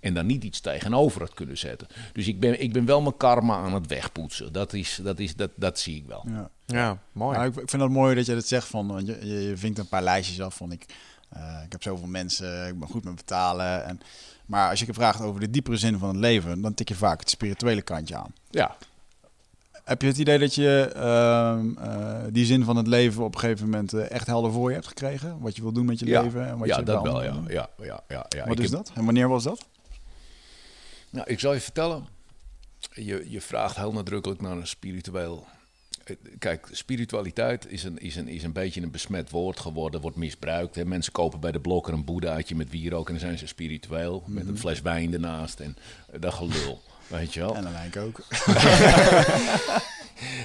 En 0.00 0.14
daar 0.14 0.24
niet 0.24 0.44
iets 0.44 0.60
tegenover 0.60 1.20
had 1.20 1.34
kunnen 1.34 1.58
zetten. 1.58 1.86
Dus 2.12 2.26
ik 2.26 2.40
ben, 2.40 2.60
ik 2.62 2.72
ben 2.72 2.84
wel 2.84 3.00
mijn 3.00 3.16
karma 3.16 3.56
aan 3.56 3.74
het 3.74 3.86
wegpoetsen. 3.86 4.52
Dat, 4.52 4.72
is, 4.72 5.00
dat, 5.02 5.18
is, 5.18 5.34
dat, 5.36 5.50
dat 5.54 5.78
zie 5.78 5.96
ik 5.96 6.04
wel. 6.06 6.24
Ja. 6.28 6.50
Ja, 6.66 6.98
mooi. 7.12 7.36
Nou, 7.36 7.48
ik, 7.50 7.56
ik 7.56 7.70
vind 7.70 7.82
het 7.82 7.90
mooi 7.90 8.14
dat 8.14 8.26
je 8.26 8.34
dat 8.34 8.46
zegt. 8.46 8.66
Van, 8.66 8.86
want 8.86 9.06
je, 9.06 9.18
je, 9.26 9.48
je 9.48 9.56
vinkt 9.56 9.78
een 9.78 9.88
paar 9.88 10.02
lijstjes 10.02 10.40
af 10.40 10.54
van 10.56 10.72
ik, 10.72 10.86
eh, 11.28 11.60
ik 11.64 11.72
heb 11.72 11.82
zoveel 11.82 12.06
mensen, 12.06 12.66
ik 12.68 12.78
ben 12.78 12.88
goed 12.88 13.04
met 13.04 13.14
betalen. 13.14 13.84
En, 13.84 14.00
maar 14.50 14.70
als 14.70 14.80
je 14.80 14.92
vraagt 14.94 15.20
over 15.20 15.40
de 15.40 15.50
diepere 15.50 15.76
zin 15.76 15.98
van 15.98 16.08
het 16.08 16.18
leven, 16.18 16.60
dan 16.60 16.74
tik 16.74 16.88
je 16.88 16.94
vaak 16.94 17.20
het 17.20 17.30
spirituele 17.30 17.82
kantje 17.82 18.16
aan. 18.16 18.32
Ja, 18.50 18.76
Heb 19.84 20.02
je 20.02 20.08
het 20.08 20.18
idee 20.18 20.38
dat 20.38 20.54
je 20.54 20.92
ehm, 20.94 21.76
eh, 21.78 22.24
die 22.32 22.44
zin 22.44 22.64
van 22.64 22.76
het 22.76 22.86
leven 22.86 23.24
op 23.24 23.34
een 23.34 23.40
gegeven 23.40 23.64
moment 23.64 23.92
eh, 23.92 24.10
echt 24.10 24.26
helder 24.26 24.52
voor 24.52 24.68
je 24.68 24.74
hebt 24.74 24.86
gekregen? 24.86 25.40
Wat 25.40 25.56
je 25.56 25.62
wil 25.62 25.72
doen 25.72 25.84
met 25.86 25.98
je 25.98 26.06
ja, 26.06 26.22
leven 26.22 26.46
en 26.46 26.58
wat 26.58 26.68
ja 26.68 26.78
je 26.78 26.84
dat 26.84 27.02
wel. 27.02 27.22
Ja, 27.22 27.34
ja, 27.48 27.68
ja, 27.78 28.00
ja, 28.08 28.26
ja. 28.28 28.44
Wat 28.46 28.58
Ik 28.58 28.64
is 28.64 28.70
heb- 28.70 28.84
dat? 28.84 28.92
En 28.94 29.04
wanneer 29.04 29.28
was 29.28 29.42
dat? 29.42 29.64
Nou, 31.10 31.26
ik 31.30 31.40
zal 31.40 31.52
je 31.52 31.60
vertellen. 31.60 32.06
Je, 32.92 33.24
je 33.30 33.40
vraagt 33.40 33.76
heel 33.76 33.92
nadrukkelijk 33.92 34.40
naar 34.40 34.56
een 34.56 34.66
spiritueel. 34.66 35.46
Kijk, 36.38 36.68
spiritualiteit 36.72 37.70
is 37.70 37.84
een, 37.84 37.98
is, 37.98 38.16
een, 38.16 38.28
is 38.28 38.42
een 38.42 38.52
beetje 38.52 38.82
een 38.82 38.90
besmet 38.90 39.30
woord 39.30 39.60
geworden, 39.60 40.00
wordt 40.00 40.16
misbruikt. 40.16 40.74
Hè. 40.74 40.84
Mensen 40.84 41.12
kopen 41.12 41.40
bij 41.40 41.52
de 41.52 41.60
blokker 41.60 41.92
een 41.92 42.04
boeddhaatje 42.04 42.54
met 42.54 42.70
wierook 42.70 43.06
en 43.06 43.12
dan 43.12 43.22
zijn 43.22 43.38
ze 43.38 43.46
spiritueel. 43.46 44.22
Met 44.26 44.48
een 44.48 44.58
fles 44.58 44.80
wijn 44.80 45.12
ernaast 45.12 45.60
en 45.60 45.76
eh, 46.12 46.20
dat 46.20 46.34
gelul. 46.34 46.82
Weet 47.08 47.34
je 47.34 47.40
wel? 47.40 47.56
En 47.56 47.62
dan 47.62 47.72
ik 47.86 47.96
ook. 47.96 48.26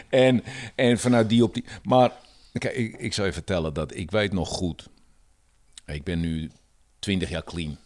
En, 0.09 0.43
en 0.75 0.99
vanuit 0.99 1.29
die 1.29 1.43
op 1.43 1.53
die. 1.53 1.65
Maar 1.83 2.11
kijk, 2.51 2.75
ik, 2.75 2.95
ik 2.97 3.13
zou 3.13 3.27
je 3.27 3.33
vertellen 3.33 3.73
dat 3.73 3.95
ik 3.95 4.11
weet 4.11 4.33
nog 4.33 4.49
goed. 4.49 4.87
Ik 5.85 6.03
ben 6.03 6.19
nu 6.19 6.51
20 6.99 7.29
jaar 7.29 7.43
clean. 7.43 7.77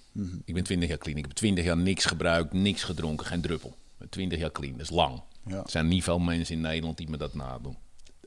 Ik 0.45 0.53
ben 0.53 0.63
20 0.63 0.89
jaar 0.89 0.97
clean. 0.97 1.17
Ik 1.17 1.25
heb 1.25 1.35
20 1.35 1.65
jaar 1.65 1.77
niks 1.77 2.05
gebruikt, 2.05 2.53
niks 2.53 2.83
gedronken, 2.83 3.25
geen 3.25 3.41
druppel. 3.41 3.75
20 4.09 4.39
jaar 4.39 4.51
clean, 4.51 4.71
dat 4.71 4.81
is 4.81 4.89
lang. 4.89 5.21
Ja. 5.49 5.55
Er 5.63 5.69
zijn 5.69 5.87
niet 5.87 6.03
veel 6.03 6.19
mensen 6.19 6.55
in 6.55 6.61
Nederland 6.61 6.97
die 6.97 7.09
me 7.09 7.17
dat 7.17 7.33
nadoen. 7.33 7.77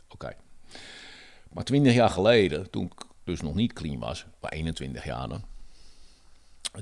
Oké. 0.09 0.33
Maar 1.53 1.65
20 1.65 1.95
jaar 1.95 2.11
geleden, 2.11 2.71
toen 2.71 2.85
ik 2.85 3.05
dus 3.25 3.41
nog 3.41 3.55
niet 3.55 3.73
clean 3.73 3.99
was, 3.99 4.27
maar 4.41 4.51
21 4.53 5.05
jaar 5.05 5.29
dan, 5.29 5.45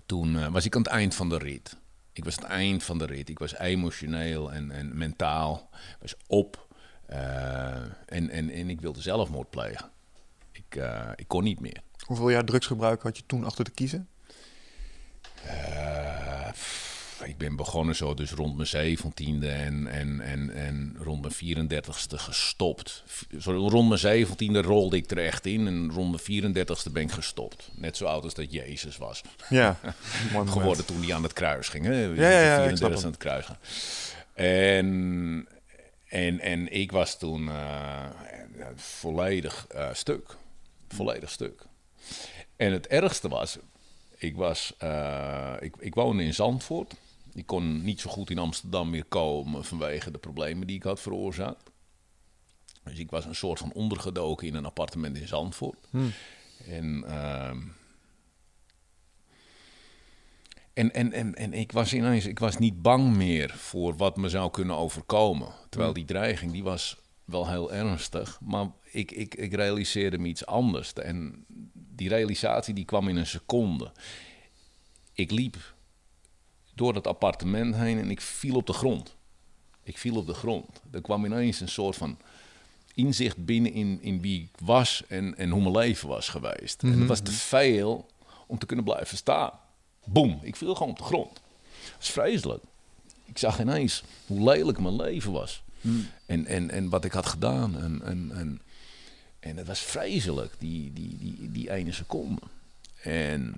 toen 0.06 0.38
eh, 0.38 0.46
was 0.52 0.64
ik 0.64 0.74
aan 0.76 0.82
het 0.82 0.90
eind 0.90 1.14
van 1.14 1.28
de 1.28 1.38
rit. 1.38 1.76
Ik 2.12 2.24
was 2.24 2.34
het 2.34 2.44
eind 2.44 2.82
van 2.82 2.98
de 2.98 3.06
rit. 3.06 3.28
Ik 3.28 3.38
was 3.38 3.58
emotioneel 3.58 4.52
en, 4.52 4.70
en 4.70 4.98
mentaal. 4.98 5.68
was 6.00 6.14
op. 6.26 6.68
eh, 7.06 7.74
en, 8.06 8.30
en, 8.30 8.50
en 8.50 8.70
ik 8.70 8.80
wilde 8.80 9.00
zelfmoord 9.00 9.50
plegen. 9.50 9.90
Ik, 10.52 10.76
eh, 10.76 11.10
ik 11.16 11.28
kon 11.28 11.42
niet 11.44 11.60
meer. 11.60 11.80
Hoeveel 12.06 12.30
jaar 12.30 12.44
drugsgebruik 12.44 13.02
had 13.02 13.16
je 13.16 13.22
toen 13.26 13.44
achter 13.44 13.64
de 13.64 13.70
kiezen? 13.70 14.08
Ik 17.24 17.38
ben 17.38 17.56
begonnen 17.56 17.96
zo 17.96 18.14
dus 18.14 18.30
rond 18.32 18.56
mijn 18.56 18.68
zeventiende 18.68 19.48
en, 19.48 19.86
en, 19.86 20.20
en, 20.20 20.50
en 20.54 20.96
rond 21.02 21.40
mijn 21.40 21.68
34ste 21.68 22.14
gestopt. 22.14 23.04
Zo 23.40 23.68
rond 23.68 23.88
mijn 23.88 24.00
zeventiende 24.00 24.62
rolde 24.62 24.96
ik 24.96 25.10
er 25.10 25.18
echt 25.18 25.46
in 25.46 25.66
en 25.66 25.90
rond 25.92 26.26
mijn 26.26 26.54
34ste 26.54 26.92
ben 26.92 27.02
ik 27.02 27.10
gestopt. 27.10 27.70
Net 27.74 27.96
zo 27.96 28.04
oud 28.04 28.24
als 28.24 28.34
dat 28.34 28.52
Jezus 28.52 28.96
was. 28.96 29.22
Ja, 29.48 29.78
geworden 30.46 30.84
toen 30.84 31.02
hij 31.02 31.14
aan 31.14 31.22
het 31.22 31.32
kruis 31.32 31.68
ging. 31.68 31.84
Hè? 31.84 32.04
ja, 32.04 32.30
ja, 32.30 32.56
ik 32.56 32.76
34 32.76 32.78
snap 32.78 33.04
aan 33.04 33.10
het 33.10 33.16
kruis 33.16 33.44
gaan. 33.44 33.58
En, 34.34 35.48
en, 36.08 36.40
en 36.40 36.72
ik 36.72 36.92
was 36.92 37.18
toen 37.18 37.48
eh, 37.48 38.04
volledig 38.74 39.66
eh, 39.66 39.88
stuk. 39.92 40.36
Volledig 40.88 41.30
stuk. 41.30 41.62
En 42.56 42.72
het 42.72 42.86
ergste 42.86 43.28
was, 43.28 43.58
ik, 44.16 44.36
was 44.36 44.74
eh, 44.78 45.54
ik, 45.60 45.74
ik 45.78 45.94
woonde 45.94 46.22
in 46.24 46.34
Zandvoort. 46.34 46.94
Ik 47.32 47.46
kon 47.46 47.82
niet 47.82 48.00
zo 48.00 48.10
goed 48.10 48.30
in 48.30 48.38
Amsterdam 48.38 48.90
meer 48.90 49.04
komen 49.04 49.64
vanwege 49.64 50.10
de 50.10 50.18
problemen 50.18 50.66
die 50.66 50.76
ik 50.76 50.82
had 50.82 51.00
veroorzaakt. 51.00 51.70
Dus 52.84 52.98
ik 52.98 53.10
was 53.10 53.24
een 53.24 53.34
soort 53.34 53.58
van 53.58 53.72
ondergedoken 53.72 54.46
in 54.46 54.54
een 54.54 54.64
appartement 54.64 55.16
in 55.16 55.28
Zandvoort. 55.28 55.88
En 56.66 57.04
ehm, 57.06 57.58
en, 60.72 60.92
en, 60.94 61.12
en, 61.12 61.34
en 61.34 61.52
ik 61.52 61.72
was 61.72 61.94
ineens, 61.94 62.26
ik 62.26 62.38
was 62.38 62.58
niet 62.58 62.82
bang 62.82 63.16
meer 63.16 63.50
voor 63.56 63.96
wat 63.96 64.16
me 64.16 64.28
zou 64.28 64.50
kunnen 64.50 64.76
overkomen. 64.76 65.48
Terwijl 65.68 65.92
die 65.92 66.04
dreiging, 66.04 66.52
die 66.52 66.62
was 66.62 66.96
wel 67.24 67.48
heel 67.48 67.72
ernstig. 67.72 68.38
Maar 68.40 68.66
ik, 68.90 69.10
ik, 69.10 69.34
ik 69.34 69.54
realiseerde 69.54 70.18
me 70.18 70.28
iets 70.28 70.46
anders. 70.46 70.92
En 70.92 71.44
die 71.72 72.08
realisatie 72.08 72.74
die 72.74 72.84
kwam 72.84 73.08
in 73.08 73.16
een 73.16 73.26
seconde. 73.26 73.92
Ik 75.12 75.30
liep 75.30 75.74
door 76.80 76.92
dat 76.92 77.06
appartement 77.06 77.74
heen 77.74 77.98
en 77.98 78.10
ik 78.10 78.20
viel 78.20 78.54
op 78.54 78.66
de 78.66 78.72
grond. 78.72 79.14
Ik 79.82 79.98
viel 79.98 80.16
op 80.16 80.26
de 80.26 80.34
grond. 80.34 80.80
Er 80.90 81.00
kwam 81.00 81.24
ineens 81.24 81.60
een 81.60 81.68
soort 81.68 81.96
van 81.96 82.18
inzicht 82.94 83.44
binnen 83.44 83.72
in, 83.72 83.98
in 84.02 84.20
wie 84.20 84.42
ik 84.42 84.48
was 84.64 85.02
en, 85.08 85.36
en 85.36 85.50
hoe 85.50 85.60
mijn 85.60 85.76
leven 85.76 86.08
was 86.08 86.28
geweest. 86.28 86.82
En 86.82 86.98
dat 86.98 87.08
was 87.08 87.20
te 87.20 87.32
veel 87.32 88.06
om 88.46 88.58
te 88.58 88.66
kunnen 88.66 88.84
blijven 88.84 89.16
staan. 89.16 89.50
Boom, 90.04 90.38
ik 90.42 90.56
viel 90.56 90.74
gewoon 90.74 90.92
op 90.92 90.98
de 90.98 91.04
grond. 91.04 91.32
Dat 91.32 92.00
is 92.00 92.10
vreselijk. 92.10 92.62
Ik 93.24 93.38
zag 93.38 93.60
ineens 93.60 94.02
hoe 94.26 94.42
lelijk 94.42 94.78
mijn 94.80 94.96
leven 94.96 95.32
was. 95.32 95.62
En, 96.26 96.46
en, 96.46 96.70
en 96.70 96.88
wat 96.88 97.04
ik 97.04 97.12
had 97.12 97.26
gedaan. 97.26 97.78
En, 97.78 98.02
en, 98.04 98.30
en, 98.34 98.60
en 99.40 99.56
het 99.56 99.66
was 99.66 99.80
vreselijk, 99.80 100.54
die, 100.58 100.92
die, 100.92 101.16
die, 101.18 101.50
die 101.50 101.70
ene 101.70 101.92
seconde. 101.92 102.40
En 103.02 103.54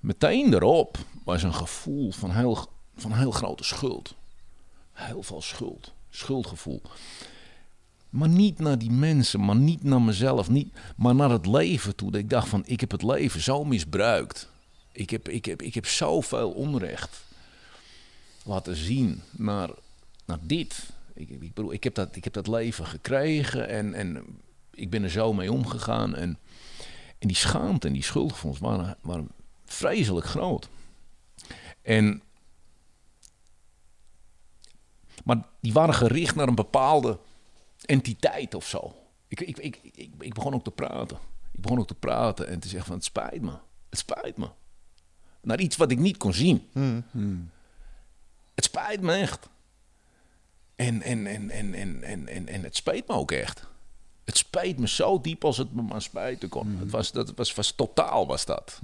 meteen 0.00 0.54
erop 0.54 0.98
was 1.24 1.42
een 1.42 1.54
gevoel 1.54 2.12
van 2.12 2.30
heel, 2.30 2.66
van 2.96 3.12
heel 3.12 3.30
grote 3.30 3.64
schuld. 3.64 4.14
Heel 4.92 5.22
veel 5.22 5.42
schuld. 5.42 5.92
Schuldgevoel. 6.10 6.82
Maar 8.10 8.28
niet 8.28 8.58
naar 8.58 8.78
die 8.78 8.90
mensen, 8.90 9.44
maar 9.44 9.56
niet 9.56 9.82
naar 9.82 10.02
mezelf, 10.02 10.48
niet, 10.48 10.72
maar 10.96 11.14
naar 11.14 11.30
het 11.30 11.46
leven 11.46 11.96
toe. 11.96 12.10
Dat 12.10 12.20
ik 12.20 12.30
dacht 12.30 12.48
van, 12.48 12.62
ik 12.66 12.80
heb 12.80 12.90
het 12.90 13.02
leven 13.02 13.40
zo 13.40 13.64
misbruikt. 13.64 14.48
Ik 14.92 15.10
heb, 15.10 15.28
ik 15.28 15.44
heb, 15.44 15.62
ik 15.62 15.74
heb 15.74 15.86
zoveel 15.86 16.50
onrecht 16.50 17.24
laten 18.42 18.76
zien 18.76 19.22
naar, 19.30 19.70
naar 20.24 20.38
dit. 20.42 20.90
Ik, 21.14 21.28
ik 21.28 21.54
bedoel, 21.54 21.72
ik 21.72 21.84
heb, 21.84 21.94
dat, 21.94 22.16
ik 22.16 22.24
heb 22.24 22.32
dat 22.32 22.46
leven 22.46 22.86
gekregen 22.86 23.68
en, 23.68 23.94
en 23.94 24.24
ik 24.74 24.90
ben 24.90 25.02
er 25.02 25.10
zo 25.10 25.32
mee 25.32 25.52
omgegaan. 25.52 26.16
En, 26.16 26.38
en 27.18 27.28
die 27.28 27.36
schaamte 27.36 27.86
en 27.86 27.92
die 27.92 28.02
schuldgevoelens 28.02 28.60
waren, 28.60 28.96
waren 29.00 29.28
vreselijk 29.72 30.26
groot. 30.26 30.68
En, 31.82 32.22
maar 35.24 35.44
die 35.60 35.72
waren 35.72 35.94
gericht 35.94 36.34
naar 36.34 36.48
een 36.48 36.54
bepaalde 36.54 37.18
entiteit 37.84 38.54
of 38.54 38.66
zo. 38.66 38.94
Ik, 39.28 39.40
ik, 39.40 39.58
ik, 39.58 39.80
ik, 39.82 40.10
ik 40.18 40.34
begon 40.34 40.54
ook 40.54 40.64
te 40.64 40.70
praten. 40.70 41.18
Ik 41.52 41.60
begon 41.60 41.78
ook 41.78 41.86
te 41.86 41.94
praten 41.94 42.48
en 42.48 42.60
te 42.60 42.68
zeggen 42.68 42.86
van 42.86 42.96
het 42.96 43.04
spijt 43.04 43.42
me. 43.42 43.52
Het 43.90 43.98
spijt 43.98 44.36
me. 44.36 44.48
Naar 45.42 45.60
iets 45.60 45.76
wat 45.76 45.90
ik 45.90 45.98
niet 45.98 46.16
kon 46.16 46.32
zien. 46.32 46.68
Het 48.54 48.64
spijt 48.64 49.00
me 49.00 49.12
echt. 49.12 49.48
En, 50.76 51.02
en, 51.02 51.26
en, 51.26 51.50
en, 51.50 51.74
en, 51.74 52.02
en, 52.02 52.28
en, 52.28 52.48
en 52.48 52.62
het 52.62 52.76
spijt 52.76 53.08
me 53.08 53.14
ook 53.14 53.32
echt. 53.32 53.68
Het 54.24 54.36
spijt 54.36 54.78
me 54.78 54.88
zo 54.88 55.20
diep 55.20 55.44
als 55.44 55.56
het 55.56 55.74
me 55.74 55.82
maar 55.82 56.02
spijten 56.02 56.48
kon. 56.48 56.76
Het 56.78 56.90
was, 56.90 57.12
dat 57.12 57.34
was, 57.34 57.54
was 57.54 57.72
totaal 57.72 58.26
was 58.26 58.44
dat. 58.44 58.78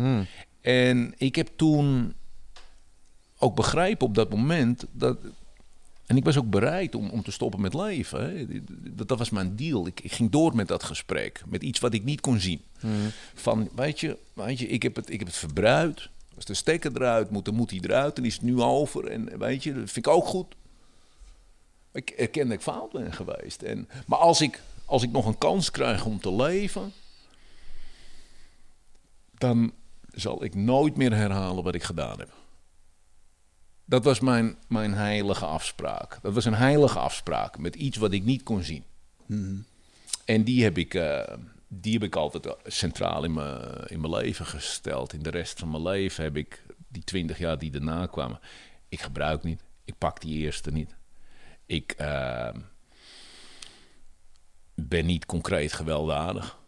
En 0.67 1.15
ik 1.17 1.35
heb 1.35 1.51
toen 1.57 2.15
ook 3.39 3.55
begrepen 3.55 4.07
op 4.07 4.15
dat 4.15 4.31
moment 4.31 4.85
dat. 4.93 5.19
En 6.07 6.17
ik 6.17 6.25
was 6.25 6.37
ook 6.37 6.51
bereid 6.51 6.95
om, 6.95 7.11
om 7.11 7.23
te 7.23 7.31
stoppen 7.31 7.61
met 7.61 7.75
leven. 7.75 8.21
Hè. 8.21 8.47
Dat, 8.95 9.09
dat 9.09 9.19
was 9.19 9.31
mijn 9.31 9.57
deal. 9.57 9.87
Ik, 9.87 10.01
ik 10.01 10.13
ging 10.13 10.31
door 10.31 10.57
met 10.57 10.69
dat 10.69 10.83
gesprek. 10.83 11.43
Met 11.47 11.63
iets 11.63 11.81
wat 11.81 11.95
ik 11.95 12.05
niet 12.05 12.21
kon 12.21 12.41
zien. 12.41 12.63
Van, 13.35 13.69
weet 13.75 14.01
je, 14.01 14.19
weet 14.33 14.59
je 14.59 14.67
ik, 14.67 14.83
heb 14.83 14.97
het, 14.97 15.11
ik 15.11 15.19
heb 15.19 15.29
het 15.29 15.37
verbruikt. 15.37 16.09
Als 16.37 16.45
de 16.45 16.55
stekker 16.55 16.93
eruit 16.95 17.31
moet, 17.31 17.45
dan 17.45 17.55
moet 17.55 17.71
hij 17.71 17.81
eruit. 17.83 18.17
Dan 18.17 18.25
is 18.25 18.35
het 18.35 18.43
nu 18.43 18.61
over. 18.61 19.07
En 19.07 19.39
weet 19.39 19.63
je, 19.63 19.75
dat 19.75 19.91
vind 19.91 20.07
ik 20.07 20.13
ook 20.13 20.27
goed. 20.27 20.55
Ik 21.93 22.11
erken 22.11 22.47
dat 22.47 22.57
ik 22.57 22.63
fout 22.63 22.93
ben 22.93 23.13
geweest. 23.13 23.63
En, 23.63 23.89
maar 24.07 24.19
als 24.19 24.41
ik 24.41 24.61
als 24.85 25.03
ik 25.03 25.11
nog 25.11 25.27
een 25.27 25.39
kans 25.39 25.71
krijg 25.71 26.05
om 26.05 26.21
te 26.21 26.33
leven, 26.33 26.93
dan 29.35 29.73
zal 30.17 30.45
ik 30.45 30.55
nooit 30.55 30.97
meer 30.97 31.15
herhalen 31.15 31.65
wat 31.65 31.75
ik 31.75 31.83
gedaan 31.83 32.19
heb. 32.19 32.33
Dat 33.85 34.05
was 34.05 34.21
mijn, 34.21 34.59
mijn 34.69 34.95
heilige 34.95 35.45
afspraak. 35.45 36.19
Dat 36.23 36.35
was 36.35 36.45
een 36.45 36.55
heilige 36.55 36.99
afspraak 36.99 37.59
met 37.59 37.75
iets 37.75 37.97
wat 37.97 38.13
ik 38.13 38.25
niet 38.25 38.43
kon 38.43 38.63
zien. 38.63 38.85
En 40.25 40.45
die 40.45 40.63
heb 40.63 40.79
ik, 40.79 40.95
eh, 40.95 41.37
die 41.69 41.93
heb 41.93 42.03
ik 42.03 42.17
altijd 42.17 42.57
centraal 42.65 43.25
in 43.25 43.33
mijn, 43.33 43.87
in 43.87 44.01
mijn 44.01 44.13
leven 44.13 44.47
gesteld. 44.47 45.13
In 45.13 45.23
de 45.23 45.31
rest 45.31 45.59
van 45.59 45.71
mijn 45.71 45.83
leven 45.83 46.25
heb 46.25 46.37
ik 46.37 46.63
die 46.89 47.05
twintig 47.05 47.39
jaar 47.39 47.59
die 47.59 47.71
daarna 47.71 48.07
kwamen. 48.07 48.41
Ik 48.89 49.01
gebruik 49.01 49.43
niet. 49.43 49.63
Ik 49.85 49.99
pak 49.99 50.21
die 50.21 50.39
eerste 50.39 50.71
niet. 50.71 50.95
Ik 51.67 51.93
eh, 51.93 52.55
ben 54.75 55.07
niet 55.07 55.27
concreet 55.27 55.73
gewelddadig. 55.73 56.59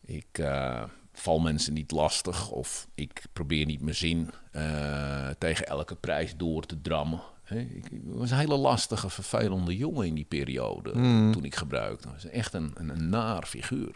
Ik 0.00 0.38
eh, 0.38 0.84
val 1.20 1.38
mensen 1.38 1.72
niet 1.72 1.90
lastig 1.90 2.50
of 2.50 2.86
ik 2.94 3.22
probeer 3.32 3.66
niet 3.66 3.80
mijn 3.80 3.96
zin 3.96 4.30
eh, 4.50 5.28
tegen 5.38 5.66
elke 5.66 5.94
prijs 5.94 6.36
door 6.36 6.66
te 6.66 6.80
drammen. 6.80 7.20
Ik, 7.48 7.90
ik 7.90 8.00
was 8.04 8.30
een 8.30 8.38
hele 8.38 8.56
lastige, 8.56 9.10
vervelende 9.10 9.76
jongen 9.76 10.06
in 10.06 10.14
die 10.14 10.24
periode 10.24 10.92
toen 11.32 11.44
ik 11.44 11.54
gebruikte. 11.54 12.08
Ik 12.08 12.14
was 12.14 12.24
echt 12.24 12.54
een, 12.54 12.70
een, 12.74 12.88
een 12.88 13.08
naar 13.08 13.46
figuur. 13.46 13.94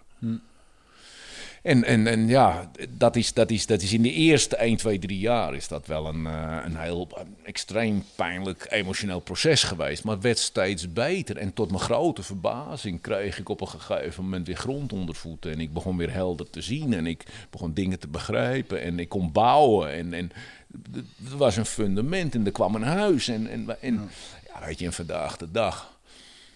En, 1.65 1.85
en, 1.85 2.07
en 2.07 2.29
ja, 2.29 2.71
dat 2.91 3.17
is, 3.17 3.33
dat, 3.33 3.51
is, 3.51 3.67
dat 3.67 3.83
is 3.83 3.93
in 3.93 4.03
de 4.03 4.13
eerste 4.13 4.57
1, 4.57 4.77
2, 4.77 4.99
3 4.99 5.19
jaar 5.19 5.55
is 5.55 5.69
dat 5.69 5.87
wel 5.87 6.07
een, 6.07 6.27
eh, 6.27 6.59
een 6.65 6.77
heel 6.77 7.09
een 7.15 7.37
extreem 7.45 8.05
pijnlijk 8.15 8.67
emotioneel 8.71 9.21
proces 9.21 9.63
geweest. 9.63 10.05
Maar 10.05 10.15
het 10.15 10.23
werd 10.23 10.39
steeds 10.39 10.93
beter. 10.93 11.37
En 11.37 11.53
tot 11.53 11.69
mijn 11.69 11.83
grote 11.83 12.23
verbazing 12.23 13.01
kreeg 13.01 13.39
ik 13.39 13.49
op 13.49 13.61
een 13.61 13.69
gegeven 13.69 14.25
moment 14.25 14.47
weer 14.47 14.57
grond 14.57 14.93
onder 14.93 15.15
voeten. 15.15 15.53
En 15.53 15.61
ik 15.61 15.73
begon 15.73 15.97
weer 15.97 16.13
helder 16.13 16.51
te 16.51 16.63
zien. 16.63 16.93
En 16.93 17.07
ik 17.07 17.25
begon 17.51 17.73
dingen 17.73 17.99
te 17.99 18.09
begrijpen. 18.09 18.83
En 18.83 18.99
ik 18.99 19.09
kon 19.09 19.33
bouwen. 19.33 19.93
En, 19.93 20.13
en 20.13 20.31
er 21.31 21.37
was 21.37 21.57
een 21.57 21.67
fundament. 21.67 22.35
En 22.35 22.47
er 22.47 22.53
kwam 22.53 22.75
een 22.75 22.83
huis. 22.83 23.29
En, 23.29 23.47
en, 23.47 23.81
en 23.81 24.11
ja, 24.47 24.67
weet 24.67 24.79
je, 24.79 24.85
en 24.87 24.93
vandaag 24.93 25.37
de 25.37 25.51
dag 25.51 25.99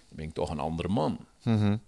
ben 0.09 0.25
ik 0.25 0.35
toch 0.35 0.51
een 0.51 0.61
andere 0.61 0.89
man. 0.89 1.19
Ben 1.43 1.81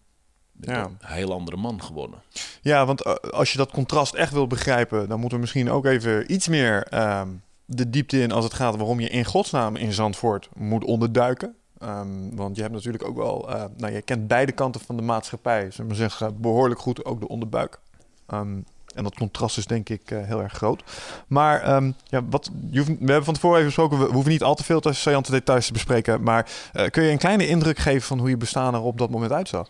Ja. 0.61 0.85
een 0.85 0.99
heel 1.01 1.33
andere 1.33 1.57
man 1.57 1.83
geworden. 1.83 2.23
Ja, 2.61 2.87
want 2.87 3.03
eh, 3.03 3.15
als 3.15 3.53
je 3.53 3.59
dat 3.59 3.71
contrast 3.71 4.15
echt 4.15 4.33
wil 4.33 4.47
begrijpen, 4.47 5.09
dan 5.09 5.19
moeten 5.19 5.37
we 5.37 5.43
misschien 5.43 5.71
ook 5.71 5.87
even 5.87 6.33
iets 6.33 6.49
meer 6.49 6.83
ehm, 6.83 7.29
de 7.65 7.91
diepte 7.91 8.21
in 8.21 8.33
als 8.33 8.45
het 8.45 8.55
gaat 8.55 8.77
waarom 8.77 9.01
je 9.01 9.09
in 9.09 9.25
godsnaam 9.25 9.77
in 9.77 9.93
Zandvoort 9.93 10.49
moet 10.55 10.85
onderduiken. 10.85 11.55
Ehm, 11.79 12.35
want 12.35 12.57
je 12.57 12.63
hebt 12.63 12.75
natuurlijk 12.75 13.05
ook 13.05 13.17
wel, 13.17 13.51
eh, 13.51 13.65
nou 13.77 13.93
je 13.93 14.03
kent 14.03 14.29
beide 14.29 14.53
kanten 14.53 14.81
van 14.81 14.97
de 14.97 15.03
maatschappij, 15.03 15.71
zullen 15.71 15.91
we 15.91 15.97
zeggen, 15.97 16.41
behoorlijk 16.41 16.81
goed 16.81 17.05
ook 17.05 17.21
de 17.21 17.29
onderbuik. 17.29 17.81
Ehm, 18.27 18.59
en 18.95 19.05
dat 19.05 19.15
contrast 19.15 19.59
is 19.59 19.67
denk 19.67 19.89
ik 19.89 20.11
eh, 20.11 20.23
heel 20.23 20.43
erg 20.43 20.53
groot. 20.53 20.83
Maar 21.27 21.83
ja, 22.05 22.25
wat, 22.25 22.51
je 22.71 22.79
hoeft, 22.79 22.89
we 22.89 23.05
hebben 23.05 23.25
van 23.25 23.35
tevoren 23.35 23.57
even 23.57 23.67
besproken, 23.67 23.99
we 23.99 24.13
hoeven 24.13 24.31
niet 24.31 24.43
al 24.43 24.55
te 24.55 24.65
veel 24.65 24.81
te 24.81 24.93
saillante 24.93 25.31
details 25.31 25.67
te 25.67 25.73
bespreken. 25.73 26.23
Maar 26.23 26.51
eh, 26.73 26.91
kun 26.91 27.03
je 27.03 27.11
een 27.11 27.19
kleine 27.19 27.49
indruk 27.49 27.79
geven 27.79 28.03
van 28.03 28.19
hoe 28.19 28.29
je 28.29 28.37
bestaan 28.37 28.75
er 28.75 28.81
op 28.81 28.99
dat 28.99 29.11
moment 29.11 29.33
uitzag? 29.33 29.69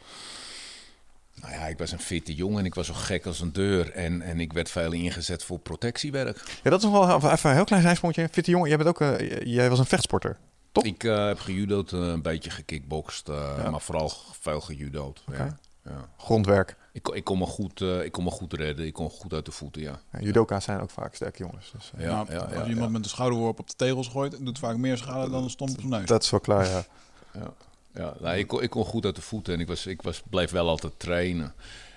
Nou 1.40 1.52
ja, 1.52 1.66
ik 1.66 1.78
was 1.78 1.92
een 1.92 1.98
fitte 1.98 2.34
jongen 2.34 2.58
en 2.58 2.64
ik 2.64 2.74
was 2.74 2.86
zo 2.86 2.94
gek 2.94 3.26
als 3.26 3.40
een 3.40 3.52
deur. 3.52 3.90
En, 3.92 4.22
en 4.22 4.40
ik 4.40 4.52
werd 4.52 4.70
veel 4.70 4.92
ingezet 4.92 5.44
voor 5.44 5.58
protectiewerk. 5.58 6.42
Ja, 6.62 6.70
dat 6.70 6.78
is 6.78 6.84
nog 6.90 7.06
wel 7.20 7.32
even 7.32 7.50
een 7.50 7.56
heel 7.56 7.64
klein 7.64 7.82
zijsprongetje. 7.82 8.28
Fitte 8.32 8.50
jongen, 8.50 8.68
jij, 8.68 8.76
bent 8.76 8.88
ook, 8.88 9.00
eh, 9.00 9.40
jij 9.54 9.70
was 9.70 9.78
een 9.78 9.86
vechtsporter. 9.86 10.36
Top. 10.72 10.84
Ik 10.84 11.04
eh, 11.04 11.26
heb 11.26 11.38
gejudo'd, 11.38 11.92
eh, 11.92 12.00
een 12.00 12.22
beetje 12.22 12.50
gekickboxd, 12.50 13.28
eh, 13.28 13.54
Ja. 13.62 13.70
maar 13.70 13.80
vooral 13.80 14.12
veel 14.40 14.60
gejudo'd. 14.60 15.22
Ja. 15.32 15.56
Ja. 15.84 16.08
Grondwerk. 16.18 16.76
Ik, 16.92 17.02
kon- 17.02 17.14
ik, 17.14 17.24
kon 17.24 17.38
me 17.38 17.46
goed, 17.46 17.80
eh, 17.80 18.04
ik 18.04 18.12
kon 18.12 18.24
me 18.24 18.30
goed 18.30 18.52
redden, 18.52 18.86
ik 18.86 18.92
kon 18.92 19.10
goed 19.10 19.32
uit 19.32 19.44
de 19.44 19.50
voeten, 19.52 19.82
ja. 19.82 20.00
Ja, 20.12 20.20
judoka's 20.20 20.64
zijn 20.64 20.80
ook 20.80 20.90
vaak 20.90 21.14
sterke 21.14 21.38
jongens. 21.38 21.70
Dus, 21.72 21.92
Ja, 21.98 22.06
Nou, 22.06 22.32
ja, 22.32 22.38
als 22.38 22.52
ja, 22.52 22.58
iemand 22.66 22.76
ja. 22.86 22.88
met 22.88 23.04
een 23.04 23.10
schouderworp 23.10 23.58
op 23.58 23.68
de 23.68 23.74
tegels 23.76 24.08
gooit, 24.08 24.44
doet 24.44 24.58
vaak 24.58 24.76
meer 24.76 24.96
schade 24.96 25.30
dan 25.30 25.42
een 25.42 25.50
stomp 25.50 25.70
op 25.70 25.76
zijn 25.78 25.90
neus. 25.90 26.06
Dat 26.06 26.22
is 26.22 26.30
wel 26.30 26.40
klaar, 26.40 26.66
ja. 26.68 26.82
Ja, 27.94 28.14
nou, 28.20 28.36
ik, 28.36 28.46
kon, 28.46 28.62
ik 28.62 28.70
kon 28.70 28.84
goed 28.84 29.04
uit 29.04 29.14
de 29.16 29.22
voeten 29.22 29.54
en 29.54 29.60
ik, 29.60 29.66
was, 29.66 29.86
ik 29.86 30.02
was, 30.02 30.22
bleef 30.30 30.50
wel 30.50 30.68
altijd 30.68 30.92
trainen. 30.98 31.54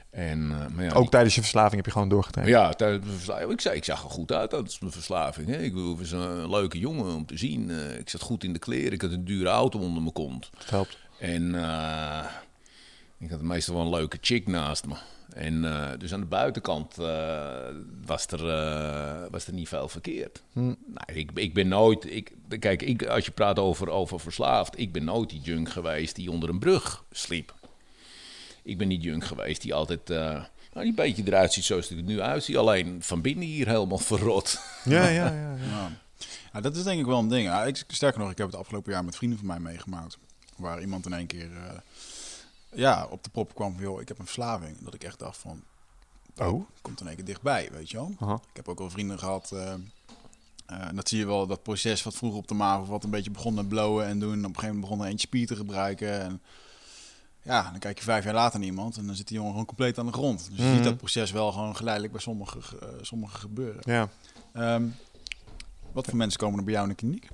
En, 0.10 0.52
eh, 0.52 0.68
maar 0.76 0.84
ja, 0.86 0.92
Ook 0.94 1.04
ik- 1.04 1.10
tijdens 1.10 1.36
je 1.36 1.42
verslaving 1.42 1.76
heb 1.76 1.86
je 1.86 1.92
gewoon 1.92 2.10
doorgetraind. 2.10 2.52
Ja, 2.52 2.74
tijdens 2.74 3.04
mijn 3.06 3.16
verslaving. 3.18 3.52
Ik, 3.52 3.62
zei, 3.62 3.76
ik 3.76 3.84
zag 3.84 4.04
er 4.04 4.10
goed 4.10 4.32
uit 4.32 4.50
tijdens 4.50 4.80
mijn 4.80 4.92
verslaving. 4.92 5.48
Hè. 5.48 5.58
Ik 5.58 5.74
was 5.76 6.12
een 6.12 6.50
leuke 6.50 6.80
jongen 6.80 7.16
om 7.16 7.26
te 7.26 7.38
zien. 7.38 7.70
Eh, 7.70 7.98
ik 8.00 8.10
zat 8.10 8.22
goed 8.22 8.44
in 8.44 8.54
de 8.54 8.60
kleren. 8.60 8.92
Ik 8.92 9.02
had 9.02 9.12
een 9.12 9.26
dure 9.26 9.50
auto 9.50 9.80
onder 9.80 10.02
mijn 10.02 10.14
kont. 10.14 10.50
Dat 10.58 10.70
helpt. 10.70 10.98
En 11.20 11.56
eh, 11.56 12.26
ik 13.20 13.30
had 13.30 13.42
meestal 13.42 13.76
wel 13.76 13.84
een 13.84 13.90
leuke 13.90 14.18
chick 14.22 14.48
naast 14.48 14.86
me. 14.86 14.96
En 15.34 15.66
eh, 15.66 16.00
dus 16.00 16.14
aan 16.14 16.20
de 16.20 16.26
buitenkant 16.26 16.98
eh, 16.98 17.48
was, 18.06 18.28
er, 18.28 18.50
eh, 18.50 19.32
was 19.32 19.48
er 19.48 19.54
niet 19.54 19.68
veel 19.68 19.88
verkeerd. 19.90 20.42
Nou, 20.54 20.74
ik, 21.14 21.32
ik 21.34 21.54
ben 21.54 21.68
nooit... 21.68 22.12
Ik, 22.16 22.32
kijk, 22.60 22.82
ik, 22.82 23.06
als 23.06 23.26
je 23.26 23.32
praat 23.32 23.60
over, 23.60 23.90
over 23.90 24.20
verslaafd... 24.20 24.80
Ik 24.80 24.92
ben 24.92 25.04
nooit 25.04 25.30
die 25.30 25.42
junk 25.42 25.70
geweest 25.70 26.16
die 26.16 26.32
onder 26.32 26.50
een 26.50 26.60
brug 26.60 27.04
sliep. 27.12 27.54
Ik 28.64 28.78
ben 28.78 28.88
niet 28.88 29.04
junk 29.04 29.24
geweest 29.26 29.62
die 29.62 29.74
altijd... 29.74 30.10
eh, 30.10 30.18
nou, 30.18 30.46
die 30.74 30.86
een 30.86 30.96
beetje 30.96 31.24
eruit 31.26 31.54
ziet 31.54 31.64
zoals 31.64 31.92
ik 31.92 31.98
er 31.98 32.04
nu 32.04 32.22
uitzie. 32.22 32.58
Alleen 32.58 32.98
van 33.04 33.22
binnen 33.22 33.46
hier 33.46 33.68
helemaal 33.68 33.98
verrot. 34.12 34.60
Ja, 34.84 35.08
ja, 35.08 35.10
ja. 35.10 35.34
ja. 35.34 35.56
Ja. 35.70 35.92
Ja, 36.54 36.62
dat 36.62 36.76
is 36.76 36.84
denk 36.84 37.00
ik 37.00 37.06
wel 37.06 37.20
een 37.20 37.28
ding. 37.28 37.66
Ik, 37.66 37.84
sterker 37.88 38.20
nog, 38.20 38.32
ik 38.32 38.38
heb 38.38 38.48
het 38.48 38.56
afgelopen 38.56 38.92
jaar 38.92 39.06
met 39.06 39.16
vrienden 39.16 39.38
van 39.38 39.48
mij 39.48 39.60
meegemaakt. 39.60 40.18
Waar 40.56 40.82
iemand 40.82 41.06
in 41.06 41.14
één 41.14 41.28
keer 41.28 41.50
eh, 41.54 41.78
ja, 42.76 43.08
op 43.10 43.24
de 43.24 43.30
prop 43.30 43.56
kwam 43.56 43.74
van, 43.74 43.82
joh, 43.84 44.02
ik 44.02 44.08
heb 44.08 44.20
een 44.20 44.26
verslaving. 44.26 44.78
Dat 44.82 44.94
ik 44.94 45.04
echt 45.04 45.20
dacht 45.20 45.38
van, 45.38 45.64
Oh. 46.38 46.64
komt 46.82 47.00
in 47.02 47.08
één 47.08 47.16
keer 47.16 47.26
dichtbij, 47.26 47.70
weet 47.72 47.90
je 47.92 47.98
wel. 47.98 48.12
Aha. 48.20 48.34
Ik 48.34 48.56
heb 48.56 48.68
ook 48.68 48.80
wel 48.80 48.90
vrienden 48.90 49.20
gehad. 49.20 49.52
eh, 49.52 49.74
eh, 50.66 50.88
dat 50.94 51.10
zie 51.10 51.18
je 51.20 51.26
wel, 51.26 51.48
dat 51.48 51.64
proces 51.64 52.04
wat 52.04 52.16
vroeger 52.16 52.40
op 52.40 52.48
de 52.48 52.54
MAVO 52.54 52.86
wat 52.86 53.04
een 53.04 53.10
beetje 53.10 53.32
begon 53.32 53.54
met 53.54 53.68
blowen 53.68 54.06
en 54.06 54.20
doen. 54.20 54.32
En 54.34 54.38
op 54.40 54.44
een 54.46 54.50
gegeven 54.56 54.68
moment 54.76 54.82
begon 54.90 55.02
er 55.06 55.12
eentje 55.12 55.28
spier 55.28 55.48
te 55.48 55.56
gebruiken. 55.56 56.22
En 56.22 56.42
ja, 57.42 57.70
dan 57.72 57.80
kijk 57.80 57.98
je 57.98 58.04
vijf 58.04 58.24
jaar 58.24 58.34
later 58.34 58.60
naar 58.60 58.68
iemand 58.68 58.98
en 58.98 59.06
dan 59.06 59.16
zit 59.16 59.28
die 59.28 59.36
jongen 59.36 59.52
gewoon 59.52 59.66
compleet 59.68 59.98
aan 59.98 60.06
de 60.06 60.12
grond. 60.12 60.48
Dus 60.50 60.58
je 60.58 60.64
Mhm. 60.64 60.74
ziet 60.76 60.84
dat 60.84 60.98
proces 60.98 61.32
wel 61.32 61.52
gewoon 61.52 61.76
geleidelijk 61.76 62.14
bij 62.14 62.22
sommigen 62.22 62.62
eh, 62.82 62.88
sommigen 63.02 63.40
gebeuren. 63.40 63.82
Ja. 63.86 64.10
Ehm, 64.54 64.88
wat 65.92 66.06
voor 66.06 66.16
mensen 66.18 66.40
komen 66.40 66.58
er 66.60 66.66
bij 66.66 66.74
jou 66.74 66.86
in 66.86 66.92
de 66.92 67.00
kliniek? 67.00 67.28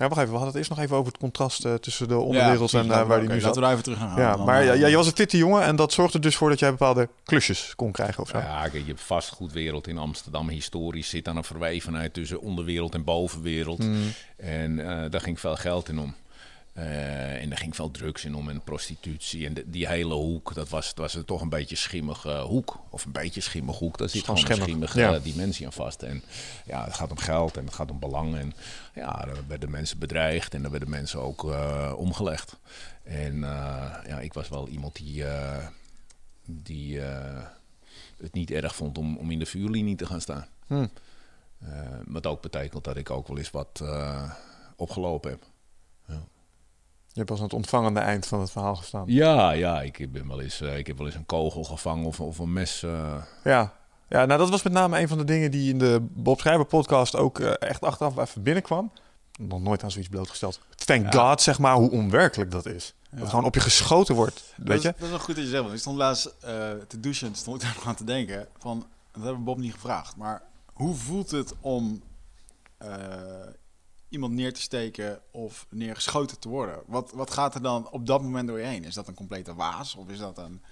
Ja, 0.00 0.08
wacht 0.08 0.20
even. 0.20 0.32
We 0.32 0.40
hadden 0.40 0.46
het 0.48 0.56
eerst 0.56 0.70
nog 0.70 0.78
even 0.78 0.96
over 0.96 1.12
het 1.12 1.20
contrast 1.20 1.64
eh, 1.64 1.74
tussen 1.74 2.08
de 2.08 2.18
onderwereld 2.18 2.70
precies. 2.70 2.90
en 2.90 3.00
eh, 3.00 3.06
waar 3.06 3.20
die 3.20 3.28
nu 3.28 3.40
zat. 3.40 3.42
Laten 3.42 3.60
we 3.60 3.60
daar 3.60 3.70
even 3.70 3.82
terug 3.82 3.98
naar 3.98 4.08
gaan. 4.08 4.20
Ja, 4.20 4.36
Dan, 4.36 4.46
maar 4.46 4.60
eh, 4.60 4.80
ja, 4.80 4.86
je 4.86 4.96
was 4.96 5.06
een 5.06 5.12
fitte 5.12 5.36
jongen 5.36 5.62
en 5.62 5.76
dat 5.76 5.92
zorgde 5.92 6.18
dus 6.18 6.36
voor 6.36 6.48
dat 6.48 6.58
jij 6.58 6.70
bepaalde 6.70 7.08
klusjes 7.24 7.72
kon 7.76 7.92
krijgen 7.92 8.22
of 8.22 8.28
zo. 8.28 8.38
Ja, 8.38 8.68
je 8.72 8.82
hebt 8.86 9.00
vastgoedwereld 9.00 9.86
in 9.86 9.98
Amsterdam. 9.98 10.48
Historisch 10.48 11.08
zit 11.08 11.28
aan 11.28 11.36
een 11.36 11.44
verwevenheid 11.44 12.14
tussen 12.14 12.40
onderwereld 12.40 12.94
en 12.94 13.04
bovenwereld. 13.04 13.78
Mm. 13.78 14.12
En 14.36 14.78
eh, 14.78 15.10
daar 15.10 15.20
ging 15.20 15.40
veel 15.40 15.56
geld 15.56 15.88
in 15.88 15.98
om. 15.98 16.14
Eh, 16.72 17.42
en 17.42 17.48
daar 17.48 17.58
ging 17.58 17.74
veel 17.76 17.90
drugs 17.90 18.24
in 18.24 18.34
om 18.34 18.48
en 18.48 18.60
prostitutie. 18.62 19.46
En 19.46 19.54
de- 19.54 19.70
die 19.70 19.88
hele 19.88 20.14
hoek, 20.14 20.54
dat 20.54 20.68
was, 20.68 20.86
dat 20.86 20.96
was 20.96 21.14
een 21.14 21.24
toch 21.24 21.40
een 21.40 21.48
beetje 21.48 21.76
schimmige 21.76 22.38
hoek. 22.38 22.80
Of 22.90 23.04
een 23.04 23.12
beetje 23.12 23.40
schimmig 23.40 23.78
hoek. 23.78 23.98
Daar 23.98 24.08
zit 24.08 24.24
gewoon 24.24 24.36
een 24.40 24.42
schimmig, 24.46 24.88
schimmige 24.90 25.00
ja. 25.00 25.18
dimensie 25.18 25.66
aan 25.66 25.72
vast. 25.72 26.02
En 26.02 26.22
ja, 26.66 26.84
het 26.84 26.94
gaat 26.94 27.10
om 27.10 27.18
geld 27.18 27.56
en 27.56 27.64
het 27.64 27.74
gaat 27.74 27.90
om 27.90 27.98
belang. 27.98 28.36
En 28.36 28.52
ja, 28.94 29.12
daar 29.24 29.46
werden 29.46 29.70
mensen 29.70 29.98
bedreigd 29.98 30.54
en 30.54 30.62
daar 30.62 30.70
werden 30.70 30.90
mensen 30.90 31.20
ook 31.20 31.50
eh, 31.50 31.92
omgelegd. 31.96 32.56
En 33.02 33.44
eh, 33.44 33.94
ja, 34.06 34.20
ik 34.20 34.32
was 34.32 34.48
wel 34.48 34.68
iemand 34.68 34.94
die, 34.96 35.24
die 36.44 37.00
het 38.20 38.32
niet 38.32 38.50
erg 38.50 38.74
vond 38.74 38.98
om, 38.98 39.16
om 39.16 39.30
in 39.30 39.38
de 39.38 39.46
vuurlinie 39.46 39.96
te 39.96 40.06
gaan 40.06 40.20
staan. 40.20 40.46
Hm. 40.66 40.86
Wat 42.04 42.26
ook 42.26 42.42
betekent 42.42 42.84
dat 42.84 42.96
ik 42.96 43.10
ook 43.10 43.28
wel 43.28 43.38
eens 43.38 43.50
wat 43.50 43.82
opgelopen 44.76 45.30
heb. 45.30 45.42
Je 47.12 47.18
hebt 47.18 47.30
als 47.30 47.38
aan 47.38 47.44
het 47.44 47.54
ontvangende 47.54 48.00
eind 48.00 48.26
van 48.26 48.40
het 48.40 48.50
verhaal 48.50 48.76
gestaan. 48.76 49.04
Ja, 49.06 49.50
ja, 49.50 49.82
ik 49.82 50.12
ben 50.12 50.28
wel 50.28 50.40
eens, 50.40 50.60
eh, 50.60 50.78
ik 50.78 50.86
heb 50.86 50.96
wel 50.96 51.06
eens 51.06 51.14
een 51.16 51.26
kogel 51.26 51.64
gevangen 51.64 52.04
of, 52.06 52.20
of 52.20 52.38
een 52.38 52.52
mes. 52.52 52.82
eh, 52.82 53.14
Ja. 53.44 53.72
ja, 54.08 54.24
nou 54.24 54.38
dat 54.38 54.50
was 54.50 54.62
met 54.62 54.72
name 54.72 55.00
een 55.00 55.08
van 55.08 55.18
de 55.18 55.24
dingen 55.24 55.50
die 55.50 55.70
in 55.72 55.78
de 55.78 55.98
Bob 56.00 56.40
Schrijver 56.40 56.64
podcast 56.64 57.16
ook 57.16 57.38
eh, 57.40 57.52
echt 57.68 57.80
achteraf 57.82 58.16
even 58.18 58.42
binnenkwam. 58.42 58.92
Nog 59.40 59.60
nooit 59.60 59.82
aan 59.82 59.90
zoiets 59.90 60.10
blootgesteld. 60.10 60.60
Thank 60.84 61.12
Ja. 61.12 61.28
God, 61.28 61.42
zeg 61.42 61.58
maar, 61.58 61.74
hoe 61.74 61.90
onwerkelijk 61.90 62.50
dat 62.50 62.66
is. 62.66 62.94
Dat 63.10 63.28
gewoon 63.28 63.44
op 63.44 63.54
je 63.54 63.60
geschoten 63.60 64.14
wordt, 64.14 64.54
dat, 64.56 64.66
weet 64.68 64.76
is, 64.76 64.82
je? 64.82 64.92
dat 64.92 65.02
is 65.02 65.08
wel 65.08 65.18
goed 65.18 65.34
dat 65.34 65.44
je 65.44 65.50
zegt. 65.50 65.62
want 65.62 65.74
Ik 65.74 65.80
stond 65.80 65.96
laatst 65.96 66.26
eh, 66.40 66.52
te 66.88 67.00
douchen, 67.00 67.34
stond 67.34 67.62
ik 67.62 67.68
daar 67.74 67.86
aan 67.86 67.94
te 67.94 68.04
denken. 68.04 68.48
Van, 68.58 68.78
dat 69.12 69.22
hebben 69.22 69.38
we 69.38 69.44
Bob 69.44 69.58
niet 69.58 69.72
gevraagd. 69.72 70.16
Maar 70.16 70.42
hoe 70.72 70.94
voelt 70.94 71.30
het 71.30 71.54
om 71.60 72.02
eh, 72.78 72.88
iemand 74.10 74.32
neer 74.32 74.52
te 74.54 74.60
steken 74.60 75.20
of 75.30 75.66
neergeschoten 75.70 76.38
te 76.38 76.48
worden? 76.48 76.78
Wat, 76.86 77.12
wat 77.14 77.30
gaat 77.30 77.54
er 77.54 77.62
dan 77.62 77.90
op 77.90 78.06
dat 78.06 78.22
moment 78.22 78.48
door 78.48 78.58
je 78.58 78.66
heen? 78.66 78.84
Is 78.84 78.94
dat 78.94 79.08
een 79.08 79.14
complete 79.14 79.54
waas? 79.54 79.94
Of 79.94 80.08
is 80.08 80.18
dat 80.18 80.38
een... 80.38 80.62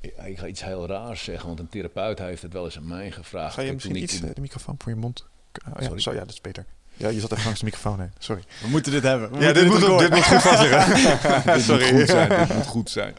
ik, 0.00 0.14
ik 0.24 0.38
ga 0.38 0.46
iets 0.46 0.62
heel 0.64 0.86
raars 0.86 1.24
zeggen, 1.24 1.46
want 1.46 1.58
een 1.60 1.68
therapeut 1.68 2.18
heeft 2.18 2.42
het 2.42 2.52
wel 2.52 2.64
eens 2.64 2.76
aan 2.76 2.86
mij 2.88 3.10
gevraagd. 3.10 3.54
Ga 3.54 3.60
je 3.60 3.66
toen 3.66 3.74
misschien 3.74 3.96
iets 3.96 4.20
in- 4.20 4.28
eh, 4.28 4.34
de 4.34 4.40
microfoon 4.40 4.74
voor 4.78 4.92
je 4.92 4.98
mond? 4.98 5.24
Oh, 5.68 5.72
ja, 5.78 5.82
Sorry. 5.84 6.00
zo, 6.00 6.12
ja, 6.12 6.18
dat 6.20 6.28
is 6.30 6.40
beter. 6.40 6.64
Ja, 6.98 7.08
je 7.08 7.20
zat 7.20 7.32
even 7.32 7.44
langs 7.44 7.58
de 7.58 7.64
microfoon 7.64 8.00
heen. 8.00 8.12
Sorry. 8.18 8.42
We 8.62 8.68
moeten 8.68 8.92
dit 8.92 9.02
hebben. 9.02 9.30
We 9.32 9.44
Ja, 9.44 9.52
dit 9.52 9.66
moet, 9.66 9.80
dit 9.98 10.10
moet 10.10 10.24
goed 10.24 10.40
Sorry. 11.62 11.92
moet 11.94 12.00
goed 12.00 12.08
zijn, 12.08 12.28
dit 12.46 12.54
moet 12.56 12.66
goed 12.66 12.90
zijn. 12.90 13.14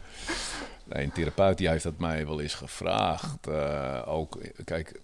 Nee, 0.83 1.03
een 1.03 1.11
therapeut 1.11 1.57
die 1.57 1.69
heeft 1.69 1.83
dat 1.83 1.97
mij 1.97 2.25
wel 2.25 2.41
eens 2.41 2.53
gevraagd. 2.53 3.47
Eh, 3.47 4.01
ook, 4.05 4.37
kijk, 4.65 5.01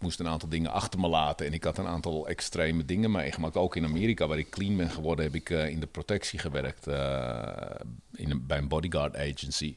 moest 0.00 0.20
een 0.20 0.28
aantal 0.28 0.48
dingen 0.48 0.70
achter 0.70 1.00
me 1.00 1.08
laten. 1.08 1.46
En 1.46 1.52
ik 1.52 1.64
had 1.64 1.78
een 1.78 1.86
aantal 1.86 2.28
extreme 2.28 2.84
dingen 2.84 3.10
meegemaakt. 3.10 3.56
Ook 3.56 3.76
in 3.76 3.84
Amerika, 3.84 4.26
waar 4.26 4.38
ik 4.38 4.50
clean 4.50 4.76
ben 4.76 4.90
geworden, 4.90 5.24
heb 5.24 5.34
ik 5.34 5.50
eh, 5.50 5.68
in 5.68 5.80
de 5.80 5.86
protectie 5.86 6.38
gewerkt. 6.38 6.86
eh, 6.86 7.80
in 8.14 8.30
een, 8.30 8.46
bij 8.46 8.58
een 8.58 8.68
bodyguard 8.68 9.16
agency. 9.16 9.76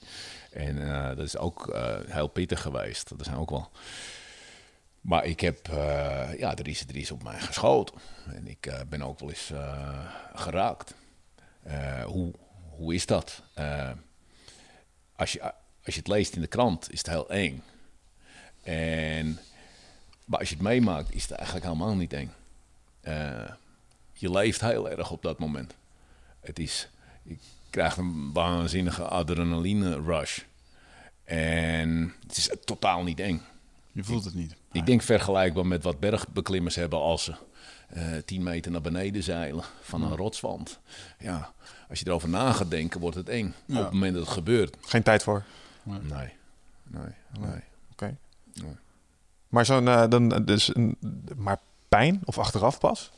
En 0.51 0.93
eh, 0.93 1.07
dat 1.07 1.25
is 1.25 1.37
ook 1.37 1.77
heel 2.07 2.27
pittig 2.27 2.61
geweest. 2.61 3.09
Dat 3.09 3.25
zijn 3.25 3.37
ook 3.37 3.49
wel... 3.49 3.69
Maar 5.01 5.25
ik 5.25 5.39
heb, 5.39 5.67
ja, 6.37 6.55
er 6.55 6.67
is, 6.95 7.11
op 7.11 7.23
mij 7.23 7.39
geschoten. 7.39 7.95
En 8.25 8.47
ik 8.47 8.83
ben 8.89 9.01
ook 9.01 9.19
wel 9.19 9.29
eens 9.29 9.51
geraakt. 10.33 10.93
Hoe, 12.05 12.33
hoe 12.69 12.93
is 12.93 13.05
dat? 13.05 13.41
Als, 15.15 15.31
je, 15.31 15.41
als 15.85 15.93
je 15.93 15.99
het 15.99 16.07
leest 16.07 16.35
in 16.35 16.41
de 16.41 16.47
krant, 16.47 16.91
is 16.91 16.97
het 16.97 17.07
heel 17.07 17.29
eng. 17.29 17.63
En, 18.63 19.39
maar 20.33 20.41
als 20.41 20.51
je 20.51 20.57
het 20.57 20.67
meemaakt, 20.67 21.13
is 21.13 21.21
het 21.21 21.31
eigenlijk 21.31 21.65
helemaal 21.65 21.95
niet 21.95 22.13
eng. 22.13 22.31
Eh, 23.01 23.49
je 24.13 24.31
leeft 24.31 24.61
heel 24.61 24.89
erg 24.89 25.11
op 25.11 25.21
dat 25.21 25.39
moment. 25.39 25.75
Het 26.39 26.59
is, 26.59 26.89
je 27.23 27.37
krijgt 27.69 27.97
een 27.97 28.33
waanzinnige 28.33 29.03
adrenaline 29.03 30.01
rush. 30.01 30.39
En 31.23 32.13
het 32.27 32.37
is 32.37 32.49
totaal 32.63 33.03
niet 33.03 33.19
eng. 33.19 33.41
Je 33.91 34.03
voelt 34.03 34.25
het 34.25 34.33
niet. 34.33 34.55
Ik 34.71 34.85
denk 34.85 35.01
vergelijkbaar 35.01 35.65
met 35.65 35.83
wat 35.83 35.99
bergbeklimmers 35.99 36.75
hebben 36.75 36.99
als 36.99 37.23
ze 37.23 37.35
eh 37.87 38.17
10 38.25 38.43
meter 38.43 38.71
naar 38.71 38.81
beneden 38.81 39.23
zeilen 39.23 39.63
van 39.81 40.03
een 40.03 40.15
rotswand. 40.15 40.79
Ja, 41.19 41.53
als 41.89 41.99
je 41.99 42.07
erover 42.07 42.29
na 42.29 42.51
gaat 42.51 42.69
denken, 42.71 42.99
wordt 42.99 43.15
het 43.15 43.29
eng. 43.29 43.53
Ja. 43.65 43.77
Op 43.77 43.83
het 43.83 43.93
moment 43.93 44.13
dat 44.13 44.23
het 44.23 44.33
gebeurt. 44.33 44.77
Geen 44.81 45.03
tijd 45.03 45.23
voor. 45.23 45.43
Nee, 45.83 45.99
nee, 46.83 47.13
nee. 47.39 47.61
Oké. 47.91 48.17
Nee. 48.53 48.75
Maar 49.53 49.65
zo'n, 49.65 49.87
eh, 49.87 50.03
dan, 50.09 50.29
dus 50.45 50.75
een, 50.75 50.97
maar 51.35 51.59
pijn 51.89 52.21
of 52.25 52.37
achteraf 52.37 52.79
pas? 52.79 53.11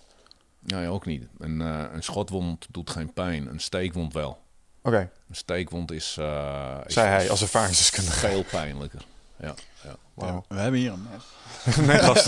Nee, 0.60 0.88
ook 0.88 1.06
niet. 1.06 1.28
Een, 1.40 1.62
eh, 1.62 1.84
een 1.94 2.04
schotwond 2.04 2.68
doet 2.72 2.90
geen 2.90 3.14
pijn, 3.14 3.48
een 3.48 3.60
steekwond 3.60 4.14
wel. 4.14 4.42
Oké, 4.82 4.98
Een 5.30 5.36
steekwond 5.36 5.92
is, 5.92 6.16
eh, 6.20 6.78
is 6.86 6.94
zei 6.94 7.08
hij 7.08 7.30
als 7.30 7.42
ervaringsdeskundige. 7.42 8.20
veel 8.28 8.44
pijnlijker. 8.44 9.02
Ja, 9.40 9.54
ja. 9.84 9.96
Wauw. 10.14 10.46
We 10.48 10.56
hebben 10.56 10.80
hier 10.80 10.92
een 10.92 11.08
mes. 11.12 11.76
nee, 11.88 11.98
gast. 12.00 12.26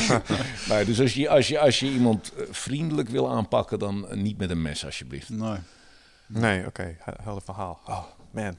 Nee, 0.68 0.84
dus 0.84 1.00
als 1.00 1.14
je, 1.14 1.28
als, 1.28 1.48
je, 1.48 1.58
als 1.58 1.80
je 1.80 1.86
iemand 1.90 2.32
eh, 2.34 2.44
vriendelijk 2.50 3.08
wil 3.08 3.30
aanpakken, 3.30 3.78
dan 3.78 4.08
eh, 4.08 4.16
niet 4.16 4.38
met 4.38 4.50
een 4.50 4.62
mes 4.62 4.84
alsjeblieft. 4.84 5.28
Nee. 5.28 5.56
Nee, 6.26 6.66
oké. 6.66 6.96
he- 6.98 7.12
Helder 7.22 7.42
verhaal. 7.42 7.80
Oh, 7.86 8.02
man. 8.30 8.56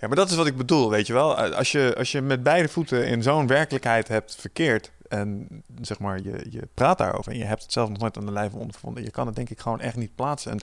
Ja, 0.00 0.06
maar 0.06 0.16
dat 0.16 0.30
is 0.30 0.36
wat 0.36 0.46
ik 0.46 0.56
bedoel, 0.56 0.90
weet 0.90 1.06
je 1.06 1.12
wel. 1.12 1.36
Als 1.36 1.72
je, 1.72 1.94
als 1.98 2.12
je 2.12 2.20
met 2.20 2.42
beide 2.42 2.68
voeten 2.68 3.06
in 3.06 3.22
zo'n 3.22 3.46
werkelijkheid 3.46 4.08
hebt 4.08 4.36
verkeerd... 4.36 4.92
en 5.08 5.48
zeg 5.80 5.98
maar, 5.98 6.22
je, 6.22 6.46
je 6.50 6.68
praat 6.74 6.98
daarover... 6.98 7.32
en 7.32 7.38
je 7.38 7.44
hebt 7.44 7.62
het 7.62 7.72
zelf 7.72 7.88
nog 7.88 7.98
nooit 7.98 8.16
aan 8.16 8.26
de 8.26 8.32
lijve 8.32 8.56
ondervonden... 8.56 9.02
je 9.02 9.10
kan 9.10 9.26
het 9.26 9.36
denk 9.36 9.50
ik 9.50 9.60
gewoon 9.60 9.80
echt 9.80 9.96
niet 9.96 10.14
plaatsen. 10.14 10.52
En 10.52 10.60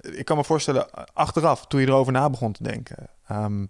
eh, 0.00 0.18
ik 0.18 0.24
kan 0.24 0.36
me 0.36 0.44
voorstellen, 0.44 0.90
eh, 0.92 1.04
achteraf, 1.12 1.66
toen 1.66 1.80
je 1.80 1.86
erover 1.86 2.12
na 2.12 2.30
begon 2.30 2.52
te 2.52 2.62
denken... 2.62 3.08
ehm, 3.26 3.66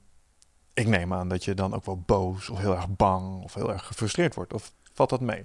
ik 0.74 0.86
neem 0.86 1.12
aan 1.12 1.28
dat 1.28 1.44
je 1.44 1.54
dan 1.54 1.74
ook 1.74 1.84
wel 1.84 2.02
boos 2.06 2.48
of 2.48 2.58
heel 2.58 2.74
erg 2.74 2.88
bang... 2.88 3.42
of 3.42 3.54
heel 3.54 3.72
erg 3.72 3.86
gefrustreerd 3.86 4.34
wordt. 4.34 4.52
Of 4.52 4.72
valt 4.92 5.10
dat 5.10 5.20
mee? 5.20 5.44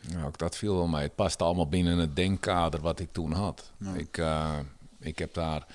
Ja, 0.00 0.24
ook 0.24 0.38
dat 0.38 0.56
viel 0.56 0.74
wel 0.74 0.86
mee. 0.86 1.02
Het 1.02 1.14
past 1.14 1.42
allemaal 1.42 1.68
binnen 1.68 1.98
het 1.98 2.16
denkkader 2.16 2.80
wat 2.80 3.00
ik 3.00 3.12
toen 3.12 3.32
had. 3.32 3.72
Ik, 3.94 4.18
eh, 4.18 4.58
ik 5.00 5.18
heb 5.18 5.34
daar, 5.34 5.66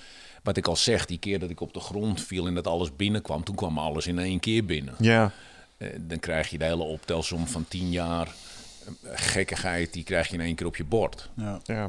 wat 0.50 0.58
ik 0.58 0.68
al 0.68 0.76
zeg, 0.76 1.06
die 1.06 1.18
keer 1.18 1.40
dat 1.40 1.50
ik 1.50 1.62
op 1.62 1.74
de 1.74 1.80
grond 1.80 2.22
viel 2.22 2.48
en 2.48 2.54
dat 2.54 2.68
alles 2.68 2.96
binnenkwam, 2.96 3.44
toen 3.44 3.56
kwam 3.56 3.78
alles 3.78 4.08
in 4.08 4.20
één 4.20 4.40
keer 4.40 4.66
binnen. 4.66 4.96
Ja, 5.00 5.32
Eh, 5.78 5.90
dan 6.00 6.20
krijg 6.20 6.50
je 6.50 6.58
de 6.58 6.66
hele 6.66 6.84
optelsom 6.84 7.48
van 7.48 7.66
tien 7.68 7.92
jaar 7.92 8.28
eh, 8.28 8.92
gekkigheid, 9.14 9.94
die 9.94 10.04
krijg 10.04 10.28
je 10.28 10.34
in 10.34 10.42
één 10.42 10.56
keer 10.56 10.68
op 10.68 10.76
je 10.76 10.84
bord. 10.84 11.30
Ja. 11.34 11.60
ja. 11.64 11.86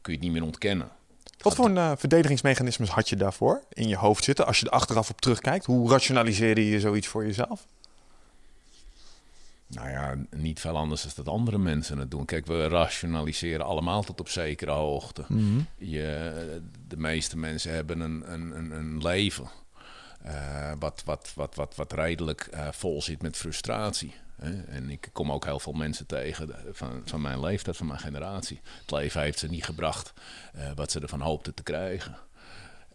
Kun 0.00 0.12
je 0.12 0.12
het 0.12 0.20
niet 0.20 0.32
meer 0.32 0.42
ontkennen. 0.42 0.88
Wat 1.38 1.54
voor 1.54 1.64
een, 1.64 1.76
eh, 1.76 1.92
verdedigingsmechanismes 1.96 2.88
had 2.88 3.08
je 3.08 3.16
daarvoor 3.16 3.62
in 3.72 3.88
je 3.88 3.96
hoofd 3.96 4.24
zitten? 4.24 4.46
Als 4.46 4.58
je 4.60 4.66
er 4.66 4.72
achteraf 4.72 5.10
op 5.10 5.20
terugkijkt, 5.20 5.64
hoe 5.64 5.90
rationaliseerde 5.90 6.68
je 6.68 6.80
zoiets 6.80 7.06
voor 7.06 7.26
jezelf? 7.26 7.66
Nou 9.68 9.90
ja, 9.90 10.16
niet 10.30 10.60
veel 10.60 10.76
anders 10.76 11.02
dan 11.02 11.24
dat 11.24 11.34
andere 11.34 11.58
mensen 11.58 11.98
het 11.98 12.10
doen. 12.10 12.24
Kijk, 12.24 12.46
we 12.46 12.68
rationaliseren 12.68 13.66
allemaal 13.66 14.02
tot 14.02 14.20
op 14.20 14.28
zekere 14.28 14.70
hoogte. 14.70 15.24
Je, 15.76 16.60
de 16.86 16.96
meeste 16.96 17.36
mensen 17.36 17.72
hebben 17.72 18.00
een, 18.00 18.32
een, 18.32 18.70
een, 18.70 19.02
leven 19.02 19.50
eh, 20.22 20.72
wat, 20.78 21.02
wat, 21.04 21.32
wat, 21.34 21.54
wat, 21.54 21.74
wat 21.74 21.92
redelijk 21.92 22.40
eh, 22.40 22.68
vol 22.70 23.02
zit 23.02 23.22
met 23.22 23.36
frustratie. 23.36 24.14
Hè? 24.36 24.62
En 24.62 24.90
ik 24.90 25.08
kom 25.12 25.32
ook 25.32 25.44
heel 25.44 25.60
veel 25.60 25.72
mensen 25.72 26.06
tegen 26.06 26.54
van, 26.72 27.02
van 27.04 27.20
mijn 27.20 27.40
leeftijd, 27.40 27.76
van 27.76 27.86
mijn 27.86 27.98
generatie. 27.98 28.60
Het 28.80 28.90
leven 28.90 29.20
heeft 29.20 29.38
ze 29.38 29.48
niet 29.48 29.64
gebracht 29.64 30.12
eh, 30.52 30.70
wat 30.74 30.90
ze 30.90 31.00
ervan 31.00 31.20
hoopten 31.20 31.54
te 31.54 31.62
krijgen. 31.62 32.16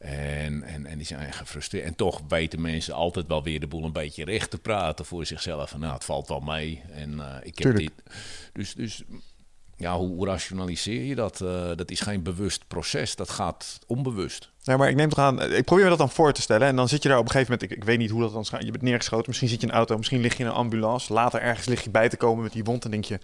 En, 0.04 0.64
en, 0.64 0.86
en 0.86 0.98
die 0.98 1.06
zijn 1.06 1.34
gefrustreerd. 1.34 1.86
En 1.86 1.96
toch 1.96 2.22
weten 2.28 2.62
mensen 2.62 2.94
altijd 2.94 3.28
wel 3.28 3.44
weer 3.44 3.60
de 3.60 3.68
boel 3.68 3.84
een 3.84 3.92
beetje 3.92 4.26
recht 4.26 4.50
te 4.50 4.58
praten 4.58 5.06
voor 5.06 5.26
zichzelf. 5.26 5.70
Van, 5.70 5.80
nou, 5.80 5.94
het 5.94 6.04
valt 6.04 6.28
wel 6.28 6.40
mee. 6.40 6.82
En 6.92 7.20
eh, 7.20 7.36
ik 7.44 7.58
heb 7.58 7.76
Tuurlijk. 7.76 7.96
dit. 7.96 8.16
Dus, 8.54 8.74
dus 8.74 9.04
ja, 9.78 9.98
hoe, 9.98 10.26
rationaliseer 10.26 11.04
je 11.04 11.16
dat? 11.16 11.42
Eh, 11.42 11.76
dat 11.76 11.92
is 11.92 12.00
geen 12.00 12.24
bewust 12.24 12.68
proces. 12.68 13.16
Dat 13.16 13.30
gaat 13.30 13.80
onbewust. 13.88 14.52
Nee, 14.64 14.78
maar 14.78 14.90
ik 14.90 14.96
neem 14.96 15.10
toch 15.10 15.20
aan, 15.20 15.42
ik 15.42 15.66
probeer 15.66 15.84
me 15.84 15.90
dat 15.90 16.00
dan 16.00 16.10
voor 16.10 16.34
te 16.34 16.42
stellen. 16.42 16.68
En 16.68 16.76
dan 16.76 16.90
zit 16.90 17.04
je 17.04 17.10
daar 17.10 17.18
op 17.18 17.26
een 17.26 17.32
gegeven 17.32 17.52
moment, 17.52 17.72
ik, 17.72 17.78
ik 17.78 17.84
weet 17.84 17.98
niet 17.98 18.10
hoe 18.10 18.22
dat 18.22 18.34
dan 18.34 18.46
gaat. 18.46 18.64
Je 18.64 18.72
bent 18.72 18.84
neergeschoten, 18.84 19.26
misschien 19.28 19.50
zit 19.50 19.62
je 19.62 19.68
in 19.68 19.72
een 19.72 19.78
auto, 19.78 19.98
misschien 19.98 20.22
lig 20.22 20.38
je 20.38 20.44
in 20.44 20.50
een 20.50 20.56
ambulance. 20.56 21.14
Later 21.14 21.42
ergens 21.42 21.68
lig 21.68 21.84
je 21.84 21.90
bij 21.90 22.10
te 22.10 22.18
komen 22.18 22.44
met 22.44 22.54
die 22.54 22.64
wond 22.64 22.86
en 22.86 22.92
denk 22.92 23.06
je... 23.06 23.20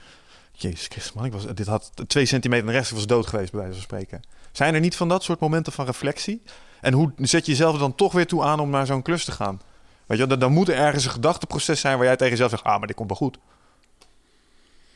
Jezus 0.51 0.87
Christus 0.87 1.13
man, 1.13 1.25
ik 1.25 1.31
was, 1.31 1.45
dit 1.53 1.67
had 1.67 1.91
twee 2.07 2.25
centimeter 2.25 2.65
en 2.65 2.71
de 2.71 2.77
rest 2.77 2.91
was 2.91 3.07
dood 3.07 3.27
geweest, 3.27 3.51
bij 3.51 3.59
wijze 3.59 3.75
van 3.75 3.83
spreken. 3.83 4.21
Zijn 4.51 4.73
er 4.73 4.79
niet 4.79 4.95
van 4.95 5.07
dat 5.07 5.23
soort 5.23 5.39
momenten 5.39 5.73
van 5.73 5.85
reflectie? 5.85 6.41
En 6.81 6.93
hoe 6.93 7.11
zet 7.17 7.45
je 7.45 7.51
jezelf 7.51 7.73
er 7.73 7.79
dan 7.79 7.95
toch 7.95 8.11
weer 8.13 8.27
toe 8.27 8.43
aan 8.43 8.59
om 8.59 8.69
naar 8.69 8.85
zo'n 8.85 9.01
klus 9.01 9.25
te 9.25 9.31
gaan? 9.31 9.61
Weet 10.05 10.17
je, 10.17 10.27
dan, 10.27 10.39
dan 10.39 10.51
moet 10.51 10.69
er 10.69 10.75
ergens 10.75 11.05
een 11.05 11.11
gedachteproces 11.11 11.79
zijn 11.79 11.97
waar 11.97 12.05
jij 12.05 12.15
tegen 12.15 12.31
jezelf 12.31 12.49
zegt, 12.49 12.63
ah, 12.63 12.77
maar 12.77 12.87
dit 12.87 12.95
komt 12.95 13.09
wel 13.09 13.17
goed. 13.17 13.37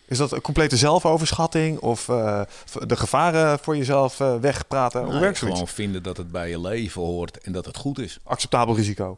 Is 0.06 0.18
dat 0.18 0.32
een 0.32 0.42
complete 0.42 0.78
zelfoverschatting 0.78 1.80
of 1.80 2.10
eh, 2.10 2.42
de 2.88 2.96
gevaren 2.96 3.60
voor 3.60 3.78
jezelf 3.78 4.20
eh, 4.20 4.36
wegpraten? 4.40 5.02
Hoe 5.04 5.12
Nee, 5.12 5.22
werkt 5.22 5.38
zoiets? 5.38 5.60
gewoon 5.60 5.74
vinden 5.76 6.04
dat 6.04 6.18
het 6.18 6.32
bij 6.32 6.50
je 6.50 6.60
leven 6.62 7.02
hoort 7.02 7.38
en 7.38 7.52
dat 7.52 7.66
het 7.66 7.78
goed 7.78 8.00
is. 8.00 8.20
Acceptabel 8.24 8.76
risico. 8.76 9.18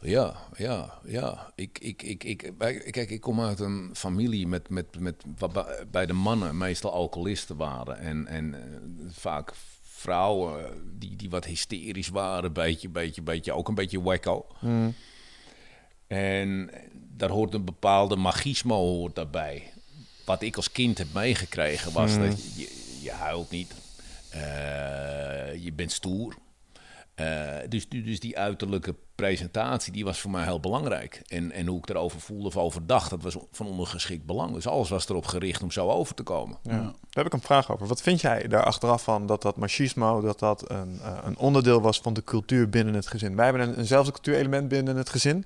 Ja, 0.00 0.34
ja, 0.56 0.98
ja. 1.04 1.50
Ik, 1.54 1.78
ik, 1.80 2.02
ik, 2.24 2.52
kijk, 2.90 3.10
ik 3.10 3.20
kom 3.20 3.40
uit 3.40 3.60
een 3.60 3.90
familie 3.94 4.46
met, 4.46 4.68
met, 4.68 4.86
met 4.98 5.14
wat 5.38 5.52
bij- 5.52 5.84
bij 5.90 6.06
de 6.06 6.12
mannen 6.12 6.58
meestal 6.58 6.92
alcoholisten 6.92 7.56
waren. 7.56 7.98
En, 7.98 8.26
en 8.26 8.54
eh, 8.54 8.60
vaak 9.12 9.52
vrouwen 10.06 10.64
die, 10.98 11.16
die 11.16 11.30
wat 11.30 11.44
hysterisch 11.44 12.08
waren, 12.08 12.52
beetje, 12.52 12.88
beetje, 12.88 13.22
beetje, 13.22 13.52
ook 13.52 13.68
een 13.68 13.74
beetje 13.74 14.02
wacko. 14.02 14.46
En 16.06 16.70
daar 16.92 17.30
hoort 17.30 17.54
een 17.54 17.64
bepaalde 17.64 18.16
magismo 18.16 18.76
hoort 18.76 19.14
daarbij. 19.14 19.72
Wat 20.24 20.42
ik 20.42 20.56
als 20.56 20.72
kind 20.72 20.98
heb 20.98 21.12
meegekregen 21.12 21.92
was 21.92 22.18
dat 22.18 22.54
je, 22.54 22.60
je, 22.60 22.98
je 23.02 23.10
huilt 23.10 23.50
niet. 23.50 23.74
Eh, 24.30 25.64
je 25.64 25.72
bent 25.74 25.92
stoer. 25.92 26.34
Eh, 27.16 27.26
dus, 27.68 27.88
dus 27.88 28.20
die 28.20 28.38
uiterlijke 28.38 28.94
presentatie 29.14 29.92
die 29.92 30.04
was 30.04 30.20
voor 30.20 30.30
mij 30.30 30.44
heel 30.44 30.60
belangrijk. 30.60 31.22
En, 31.26 31.52
en 31.52 31.66
hoe 31.66 31.78
ik 31.78 31.88
erover 31.88 32.20
voelde 32.20 32.46
of 32.46 32.56
over 32.56 32.86
dacht, 32.86 33.10
dat 33.10 33.22
was 33.22 33.36
van 33.52 33.66
ondergeschikt 33.66 34.26
belang. 34.26 34.52
Dus 34.52 34.66
alles 34.66 34.88
was 34.88 35.08
erop 35.08 35.26
gericht 35.26 35.62
om 35.62 35.70
zo 35.70 35.88
over 35.88 36.14
te 36.14 36.22
komen. 36.22 36.58
Ja. 36.62 36.70
Daar 36.78 36.94
heb 37.10 37.26
ik 37.26 37.32
een 37.32 37.40
vraag 37.40 37.72
over. 37.72 37.86
Wat 37.86 38.02
vind 38.02 38.20
jij 38.20 38.48
daar 38.48 38.64
achteraf 38.64 39.02
van 39.02 39.26
dat 39.26 39.42
dat 39.42 39.56
machismo 39.56 40.20
dat 40.20 40.38
dat 40.38 40.70
een, 40.70 40.98
eh, 41.02 41.18
een 41.24 41.38
onderdeel 41.38 41.80
was 41.80 42.00
van 42.00 42.12
de 42.14 42.24
cultuur 42.24 42.68
binnen 42.68 42.94
het 42.94 43.06
gezin? 43.06 43.36
Wij 43.36 43.44
hebben 43.46 43.68
een, 43.68 43.78
eenzelfde 43.78 44.12
cultuurelement 44.12 44.68
binnen 44.68 44.96
het 44.96 45.08
gezin. 45.08 45.44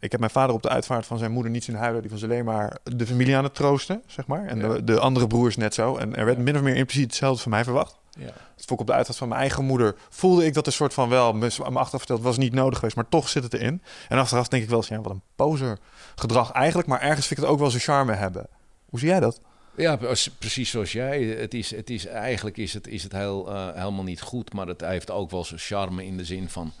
Ik 0.00 0.10
heb 0.10 0.20
mijn 0.20 0.32
vader 0.32 0.54
op 0.54 0.62
de 0.62 0.68
uitvaart 0.68 1.06
van 1.06 1.18
zijn 1.18 1.32
moeder 1.32 1.52
niet 1.52 1.64
zien 1.64 1.76
huilen. 1.76 2.02
Die 2.02 2.10
was 2.10 2.24
alleen 2.24 2.44
maar 2.44 2.76
de 2.96 3.06
familie 3.06 3.36
aan 3.36 3.44
het 3.44 3.54
troosten, 3.54 4.02
zeg 4.06 4.26
maar. 4.26 4.46
En 4.46 4.58
Ja. 4.58 4.68
de, 4.68 4.84
de 4.84 5.00
andere 5.00 5.26
broers 5.26 5.56
net 5.56 5.74
zo. 5.74 5.96
En 5.96 6.16
er 6.16 6.24
werd 6.24 6.38
min 6.38 6.56
of 6.56 6.62
meer 6.62 6.76
impliciet 6.76 7.06
hetzelfde 7.06 7.42
van 7.42 7.50
mij 7.50 7.64
verwacht. 7.64 7.96
Ja. 8.18 8.32
Het 8.56 8.70
ik 8.70 8.80
op 8.80 8.86
de 8.86 8.92
uitvaart 8.92 9.18
van 9.18 9.28
mijn 9.28 9.40
eigen 9.40 9.64
moeder. 9.64 9.94
Voelde 10.08 10.44
ik 10.44 10.54
dat 10.54 10.66
een 10.66 10.72
soort 10.72 10.94
van 10.94 11.08
wel, 11.08 11.32
me 11.32 11.46
achteraf 11.46 11.88
verteld, 11.88 12.22
was 12.22 12.36
niet 12.36 12.52
nodig 12.52 12.78
geweest. 12.78 12.96
Maar 12.96 13.08
toch 13.08 13.28
zit 13.28 13.42
het 13.42 13.54
erin. 13.54 13.82
En 14.08 14.18
achteraf 14.18 14.48
denk 14.48 14.62
ik 14.62 14.68
wel 14.68 14.78
eens, 14.78 14.88
ja, 14.88 15.00
wat 15.00 15.10
een 15.12 15.22
poser 15.36 15.78
gedrag 16.14 16.50
eigenlijk. 16.50 16.88
Maar 16.88 17.00
ergens 17.00 17.26
vind 17.26 17.38
ik 17.38 17.44
het 17.44 17.54
ook 17.54 17.60
wel 17.60 17.70
zijn 17.70 17.82
charme 17.82 18.12
hebben. 18.12 18.46
Hoe 18.88 18.98
zie 18.98 19.08
jij 19.08 19.20
dat? 19.20 19.40
Ja, 19.76 19.98
precies 20.38 20.70
zoals 20.70 20.92
jij. 20.92 21.22
Het 21.22 21.54
is, 21.54 21.70
het 21.70 21.90
is, 21.90 22.06
eigenlijk 22.06 22.56
is 22.56 22.72
het, 22.72 22.86
is 22.86 23.02
het 23.02 23.12
heel, 23.12 23.48
eh, 23.48 23.68
helemaal 23.74 24.04
niet 24.04 24.20
goed, 24.20 24.52
maar 24.52 24.66
het 24.66 24.80
heeft 24.80 25.10
ook 25.10 25.30
wel 25.30 25.44
zijn 25.44 25.60
charme 25.60 26.04
in 26.04 26.16
de 26.16 26.24
zin 26.24 26.48
van... 26.48 26.72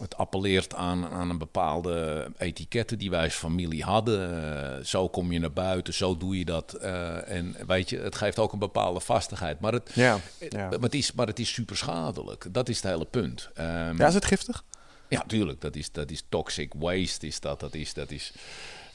het 0.00 0.16
appelleert 0.16 0.74
aan, 0.74 1.06
aan 1.06 1.30
een 1.30 1.38
bepaalde 1.38 2.26
etiketten 2.38 2.98
die 2.98 3.10
wij 3.10 3.24
als 3.24 3.34
familie 3.34 3.82
hadden. 3.82 4.44
Eh, 4.78 4.84
zo 4.84 5.08
kom 5.08 5.32
je 5.32 5.38
naar 5.38 5.52
buiten, 5.52 5.94
zo 5.94 6.16
doe 6.16 6.38
je 6.38 6.44
dat. 6.44 6.72
Eh, 6.72 7.30
en 7.30 7.56
weet 7.66 7.90
je, 7.90 7.98
het 7.98 8.14
geeft 8.14 8.38
ook 8.38 8.52
een 8.52 8.58
bepaalde 8.58 9.00
vastigheid. 9.00 9.60
Maar 9.60 9.72
het, 9.72 9.90
Ja, 9.94 10.18
eh, 10.38 10.48
ja. 10.48 10.68
maar 10.68 10.78
het, 10.80 10.94
is, 10.94 11.12
maar 11.12 11.26
het 11.26 11.38
is 11.38 11.52
super 11.52 11.76
schadelijk. 11.76 12.46
Dat 12.50 12.68
is 12.68 12.76
het 12.76 12.90
hele 12.92 13.04
punt. 13.04 13.50
Ehm, 13.54 13.96
Ja, 13.98 14.06
is 14.06 14.14
het 14.14 14.24
giftig? 14.24 14.64
ja, 15.08 15.24
tuurlijk. 15.26 15.60
Dat 15.60 15.76
is, 15.76 15.92
dat 15.92 16.10
is 16.10 16.24
toxic 16.28 16.72
waste. 16.76 17.26
Is 17.26 17.40
dat, 17.40 17.60
dat, 17.60 17.74
is, 17.74 17.94
dat, 17.94 18.10
is, 18.10 18.32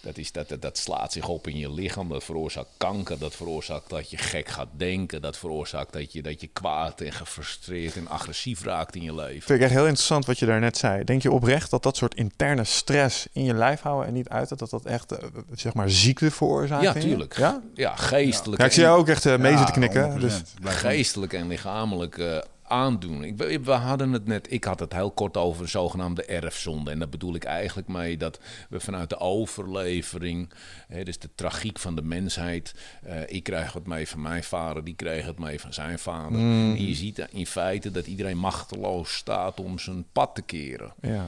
dat, 0.06 0.18
is, 0.18 0.32
dat, 0.32 0.50
dat, 0.50 0.62
dat 0.62 0.78
slaat 0.78 1.12
zich 1.12 1.28
op 1.28 1.48
in 1.48 1.58
je 1.58 1.74
lichaam. 1.74 2.10
Dat 2.10 2.24
veroorzaakt 2.24 2.70
kanker. 2.78 3.20
Dat 3.20 3.36
veroorzaakt 3.36 3.90
dat 3.90 4.10
je 4.10 4.18
gek 4.18 4.48
gaat 4.48 4.68
denken. 4.78 5.22
Dat 5.22 5.38
veroorzaakt 5.38 5.94
dat 5.94 6.14
je, 6.14 6.22
dat 6.22 6.42
je 6.42 6.48
kwaad 6.48 7.02
en 7.02 7.12
gefrustreerd 7.12 7.96
en 7.96 8.08
agressief 8.08 8.64
raakt 8.64 8.96
in 8.96 9.02
je 9.02 9.16
leven. 9.16 9.42
Vind 9.42 9.60
ik 9.60 9.66
echt 9.66 9.74
heel 9.74 9.86
interessant 9.86 10.26
wat 10.26 10.40
je 10.40 10.46
daarnet 10.46 10.78
zei. 10.78 11.04
Denk 11.04 11.22
je 11.22 11.32
oprecht 11.32 11.70
dat 11.70 11.84
dat 11.84 11.98
soort 11.98 12.16
interne 12.16 12.64
stress 12.64 13.28
in 13.32 13.44
je 13.44 13.54
lijf 13.54 13.82
houden 13.82 14.08
en 14.08 14.14
niet 14.14 14.30
uit, 14.30 14.60
dat 14.60 14.70
dat 14.70 14.86
echt, 14.86 15.12
eh, 15.12 15.28
zeg 15.54 15.74
maar, 15.74 15.90
ziekte 15.90 16.32
veroorzaakt? 16.32 16.84
Ja, 16.84 16.94
tuurlijk. 16.94 17.38
Ja? 17.38 17.62
Ja, 17.74 17.96
geestelijk. 17.96 18.62
Ja, 18.62 18.68
ik 18.68 18.74
zie 18.74 18.84
jou 18.84 19.00
ook 19.00 19.08
echt 19.08 19.26
eh, 19.26 19.38
mee 19.38 19.52
Ja, 19.52 19.58
zitten 19.58 19.76
knikken. 19.76 20.12
100%. 20.12 20.16
Dus, 20.16 20.42
geestelijk 20.64 21.34
en 21.34 21.48
lichamelijk 21.48 22.18
eh, 22.18 22.38
aandoening. 22.68 23.38
We, 23.38 23.60
we 23.60 23.72
hadden 23.72 24.12
het 24.12 24.26
net, 24.28 24.52
ik 24.52 24.64
had 24.64 24.80
het 24.80 24.94
heel 24.94 25.12
kort 25.12 25.38
over 25.38 25.62
een 25.62 25.70
zogenaamde 25.70 26.26
erfzonde. 26.26 26.92
En 26.92 27.00
daar 27.00 27.10
bedoel 27.10 27.36
ik 27.36 27.44
eigenlijk 27.44 27.88
mee 27.88 28.18
dat 28.18 28.40
we 28.70 28.80
vanuit 28.80 29.10
de 29.10 29.18
overlevering, 29.20 30.50
hè, 30.88 31.04
dus 31.04 31.20
de 31.20 31.30
tragiek 31.36 31.80
van 31.80 31.96
de 31.96 32.02
mensheid. 32.02 32.74
eh, 33.04 33.22
ik 33.26 33.44
krijg 33.44 33.74
het 33.74 33.88
mee 33.88 34.08
van 34.08 34.22
mijn 34.22 34.44
vader, 34.44 34.84
die 34.84 34.96
kreeg 34.96 35.26
het 35.26 35.40
mee 35.40 35.60
van 35.60 35.74
zijn 35.74 36.00
vader. 36.00 36.40
En 36.40 36.88
je 36.88 36.94
ziet 36.94 37.28
in 37.32 37.48
feite 37.48 37.92
dat 37.92 38.08
iedereen 38.08 38.38
machteloos 38.38 39.16
staat 39.16 39.60
om 39.60 39.80
zijn 39.80 40.06
pad 40.12 40.36
te 40.36 40.42
keren. 40.42 40.94
ja. 41.02 41.26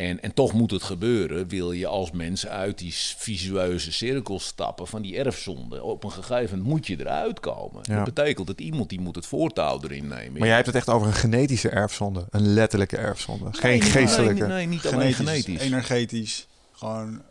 En, 0.00 0.22
en 0.22 0.34
toch 0.34 0.52
moet 0.52 0.70
het 0.70 0.82
gebeuren, 0.82 1.48
wil 1.48 1.72
je 1.72 1.86
als 1.86 2.10
mens 2.10 2.46
uit 2.46 2.78
die 2.78 2.94
visueuze 2.94 3.92
cirkel 3.92 4.40
stappen 4.40 4.86
van 4.86 5.02
die 5.02 5.16
erfzonde. 5.16 5.82
Op 5.82 6.04
een 6.04 6.10
gegeven 6.10 6.58
moment 6.58 6.68
moet 6.68 6.86
je 6.86 7.00
eruit 7.00 7.40
komen. 7.40 7.80
Ja. 7.82 7.94
Dat 7.94 8.14
betekent 8.14 8.46
dat 8.46 8.60
iemand 8.60 8.88
die 8.88 9.00
moet 9.00 9.14
het 9.14 9.26
voortouw 9.26 9.80
erin 9.82 10.08
nemen. 10.08 10.38
Maar 10.38 10.46
jij 10.46 10.54
hebt 10.54 10.66
het 10.66 10.76
echt 10.76 10.88
over 10.88 11.06
een 11.06 11.12
genetische 11.12 11.68
erfzonde, 11.68 12.26
een 12.30 12.52
letterlijke 12.52 12.96
erfzonde, 12.96 13.48
geen 13.52 13.78
Nee, 13.78 13.80
geestelijke. 13.80 14.46
Nee, 14.46 14.56
nee, 14.56 14.66
niet 14.66 14.86
alleen 14.86 15.14
genetisch, 15.14 15.44
genetisch. 15.44 15.66
energetisch, 15.66 16.46
gewoon... 16.72 17.22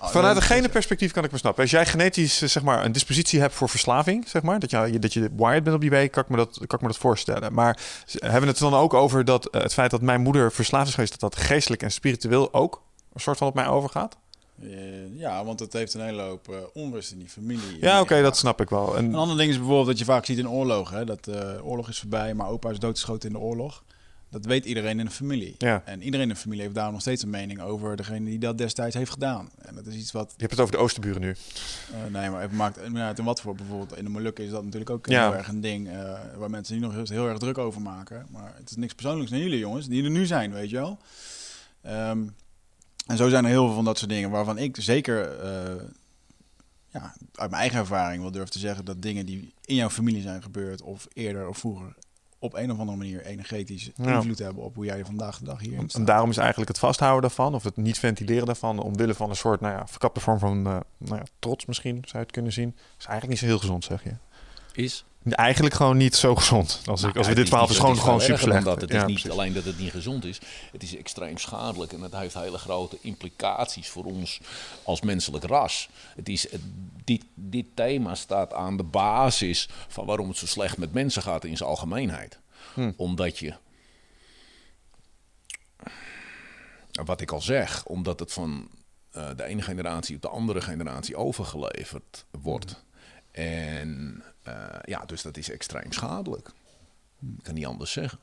Vanuit 0.00 0.36
een 0.36 0.42
geneperspectief 0.42 1.12
kan 1.12 1.24
ik 1.24 1.30
me 1.30 1.38
snappen. 1.38 1.62
Als 1.62 1.70
jij 1.70 1.86
genetisch 1.86 2.42
eh, 2.42 2.48
zeg 2.48 2.62
maar, 2.62 2.84
een 2.84 2.92
dispositie 2.92 3.40
hebt 3.40 3.54
voor 3.54 3.68
verslaving, 3.68 4.28
zeg 4.28 4.42
maar, 4.42 4.58
dat, 4.58 4.70
je, 4.70 4.98
dat 4.98 5.12
je 5.12 5.30
wired 5.36 5.62
bent 5.62 5.74
op 5.74 5.80
die 5.80 5.90
week, 5.90 6.12
kan 6.12 6.22
ik 6.22 6.28
me 6.28 6.36
dat, 6.36 6.56
kan 6.66 6.78
ik 6.78 6.80
me 6.80 6.86
dat 6.86 6.96
voorstellen. 6.96 7.52
Maar 7.52 7.78
hebben 8.06 8.40
we 8.40 8.46
het 8.46 8.58
dan 8.58 8.74
ook 8.74 8.94
over 8.94 9.24
dat 9.24 9.46
eh, 9.46 9.62
het 9.62 9.72
feit 9.72 9.90
dat 9.90 10.02
mijn 10.02 10.20
moeder 10.20 10.52
verslaafd 10.52 10.88
is 10.88 10.94
geweest, 10.94 11.20
dat 11.20 11.32
dat 11.32 11.42
geestelijk 11.42 11.82
en 11.82 11.90
spiritueel 11.90 12.54
ook 12.54 12.82
een 13.12 13.20
soort 13.20 13.38
van 13.38 13.46
op 13.46 13.54
mij 13.54 13.68
overgaat? 13.68 14.16
Eh, 14.62 15.18
ja, 15.18 15.44
want 15.44 15.60
het 15.60 15.72
heeft 15.72 15.94
een 15.94 16.00
hele 16.00 16.22
hoop 16.22 16.70
onrust 16.74 17.12
in 17.12 17.18
die 17.18 17.28
familie. 17.28 17.78
Ja, 17.80 18.00
oké, 18.00 18.22
dat 18.22 18.36
snap 18.36 18.60
ik 18.60 18.68
wel. 18.68 18.96
En, 18.96 19.04
Een 19.04 19.14
ander 19.14 19.36
ding 19.36 19.50
is 19.50 19.56
bijvoorbeeld 19.56 19.86
dat 19.86 19.98
je 19.98 20.04
vaak 20.04 20.24
ziet 20.24 20.38
in 20.38 20.50
oorlogen. 20.50 20.96
Hè, 20.96 21.04
dat 21.04 21.24
de 21.24 21.60
oorlog 21.62 21.88
is 21.88 21.98
voorbij, 21.98 22.34
maar 22.34 22.48
opa 22.48 22.70
is 22.70 22.78
doodgeschoten 22.78 23.28
in 23.28 23.34
de 23.34 23.40
oorlog. 23.40 23.82
Dat 24.30 24.44
weet 24.44 24.64
iedereen 24.64 24.98
in 24.98 25.04
de 25.04 25.10
familie. 25.10 25.54
Ja. 25.58 25.82
En 25.84 26.02
iedereen 26.02 26.28
in 26.28 26.34
de 26.34 26.40
familie 26.40 26.62
heeft 26.62 26.74
daar 26.74 26.92
nog 26.92 27.00
steeds 27.00 27.22
een 27.22 27.30
mening 27.30 27.60
over 27.60 27.96
degene 27.96 28.24
die 28.24 28.38
dat 28.38 28.58
destijds 28.58 28.94
heeft 28.94 29.10
gedaan. 29.10 29.50
En 29.58 29.74
dat 29.74 29.86
is 29.86 29.94
iets 29.94 30.12
wat... 30.12 30.28
je 30.28 30.40
hebt 30.40 30.50
het 30.50 30.60
over 30.60 30.74
de 30.74 30.80
oosterburen 30.80 31.20
nu. 31.20 31.28
eh, 31.92 32.12
nee, 32.12 32.30
maar 32.30 32.40
het 32.40 32.52
maakt 32.52 32.78
uit 32.94 33.18
in 33.18 33.24
wat 33.24 33.40
voor. 33.40 33.54
Bijvoorbeeld 33.54 33.96
in 33.98 34.04
de 34.04 34.10
Molukken 34.10 34.44
is 34.44 34.50
dat 34.50 34.62
natuurlijk 34.64 34.90
ook 34.90 35.06
Ja. 35.06 35.28
heel 35.28 35.36
erg 35.38 35.48
een 35.48 35.60
ding... 35.60 35.88
eh, 35.88 36.12
waar 36.36 36.50
mensen 36.50 36.74
nu 36.74 36.80
nog 36.80 36.92
heel, 36.92 37.04
heel 37.08 37.28
erg 37.28 37.38
druk 37.38 37.58
over 37.58 37.80
maken. 37.80 38.26
Maar 38.30 38.52
het 38.56 38.70
is 38.70 38.76
niks 38.76 38.94
persoonlijks 38.94 39.30
naar 39.30 39.40
jullie 39.40 39.58
jongens, 39.58 39.86
die 39.88 40.04
er 40.04 40.10
nu 40.10 40.26
zijn, 40.26 40.52
weet 40.52 40.70
je 40.70 40.76
wel. 40.76 40.98
Ehm, 41.82 42.26
en 43.06 43.16
zo 43.16 43.28
zijn 43.28 43.44
er 43.44 43.50
heel 43.50 43.66
veel 43.66 43.74
van 43.74 43.84
dat 43.84 43.98
soort 43.98 44.10
dingen 44.10 44.30
waarvan 44.30 44.58
ik 44.58 44.76
zeker... 44.80 45.38
eh, 45.38 45.82
ja, 46.92 47.14
uit 47.34 47.50
mijn 47.50 47.62
eigen 47.62 47.78
ervaring 47.78 48.22
wel 48.22 48.30
durf 48.30 48.48
te 48.48 48.58
zeggen 48.58 48.84
dat 48.84 49.02
dingen 49.02 49.26
die 49.26 49.52
in 49.64 49.74
jouw 49.74 49.90
familie 49.90 50.22
zijn 50.22 50.42
gebeurd, 50.42 50.82
of 50.82 51.06
eerder 51.12 51.48
of 51.48 51.58
vroeger, 51.58 51.94
op 52.38 52.54
een 52.54 52.70
of 52.70 52.78
andere 52.78 52.98
manier 52.98 53.24
energetisch 53.24 53.90
Ja. 53.94 54.14
invloed 54.14 54.38
hebben 54.38 54.62
op 54.62 54.74
hoe 54.74 54.84
jij 54.84 55.04
vandaag 55.04 55.38
de 55.38 55.44
dag 55.44 55.60
hier 55.60 55.78
En 55.92 56.04
daarom 56.04 56.30
is 56.30 56.36
eigenlijk 56.36 56.68
het 56.68 56.78
vasthouden 56.78 57.20
daarvan, 57.22 57.54
of 57.54 57.64
het 57.64 57.76
niet 57.76 57.98
ventileren 57.98 58.46
daarvan, 58.46 58.78
omwille 58.78 59.14
van 59.14 59.30
een 59.30 59.36
soort 59.36 59.60
nou 59.60 59.74
ja, 59.74 59.86
verkapte 59.86 60.20
vorm 60.20 60.38
van 60.38 60.66
eh, 60.66 60.76
nou 60.96 61.16
ja, 61.16 61.22
trots 61.38 61.66
misschien, 61.66 61.94
zou 61.94 62.08
je 62.12 62.18
het 62.18 62.30
kunnen 62.30 62.52
zien, 62.52 62.68
is 62.76 63.06
eigenlijk 63.06 63.28
niet 63.28 63.38
zo 63.38 63.46
heel 63.46 63.58
gezond, 63.58 63.84
zeg 63.84 64.04
je. 64.04 64.12
Is. 64.72 65.04
Eigenlijk 65.22 65.74
gewoon 65.74 65.96
niet 65.96 66.16
zo 66.16 66.34
gezond. 66.34 66.80
Als, 66.84 67.02
ik, 67.02 67.16
als 67.16 67.26
we 67.26 67.34
dit 67.34 67.48
verhaal 67.48 67.68
is 67.68 67.78
gewoon, 67.78 67.98
gewoon 67.98 68.20
super 68.20 68.38
slecht. 68.38 68.64
Dat 68.64 68.80
het 68.80 68.94
is 68.94 69.04
niet 69.04 69.30
alleen 69.30 69.52
dat 69.52 69.64
het 69.64 69.78
niet 69.78 69.90
gezond 69.90 70.24
is, 70.24 70.40
het 70.72 70.82
is 70.82 70.96
extreem 70.96 71.38
schadelijk 71.38 71.92
en 71.92 72.00
het 72.00 72.16
heeft 72.16 72.34
hele 72.34 72.58
grote 72.58 72.98
implicaties 73.00 73.88
voor 73.88 74.04
ons 74.04 74.40
als 74.82 75.00
menselijk 75.00 75.44
ras. 75.44 75.88
Het 76.16 76.28
is, 76.28 76.46
dit, 77.04 77.24
dit 77.34 77.66
thema 77.74 78.14
staat 78.14 78.52
aan 78.52 78.76
de 78.76 78.82
basis 78.82 79.68
van 79.88 80.06
waarom 80.06 80.28
het 80.28 80.36
zo 80.36 80.46
slecht 80.46 80.76
met 80.76 80.92
mensen 80.92 81.22
gaat 81.22 81.44
in 81.44 81.56
zijn 81.56 81.68
algemeenheid. 81.68 82.38
Hm. 82.74 82.92
Omdat 82.96 83.38
je, 83.38 83.54
wat 87.04 87.20
ik 87.20 87.32
al 87.32 87.40
zeg, 87.40 87.84
omdat 87.84 88.20
het 88.20 88.32
van 88.32 88.68
eh, 89.10 89.28
de 89.36 89.44
ene 89.44 89.62
generatie 89.62 90.16
op 90.16 90.22
de 90.22 90.28
andere 90.28 90.60
generatie 90.60 91.16
overgeleverd 91.16 92.24
wordt. 92.30 92.84
En 93.30 94.22
eh, 94.24 94.30
ja, 94.82 95.04
dus 95.06 95.22
dat 95.22 95.36
is 95.36 95.50
extreem 95.50 95.92
schadelijk. 95.92 96.48
Ik 97.20 97.42
kan 97.42 97.54
niet 97.54 97.66
anders 97.66 97.92
zeggen. 97.92 98.18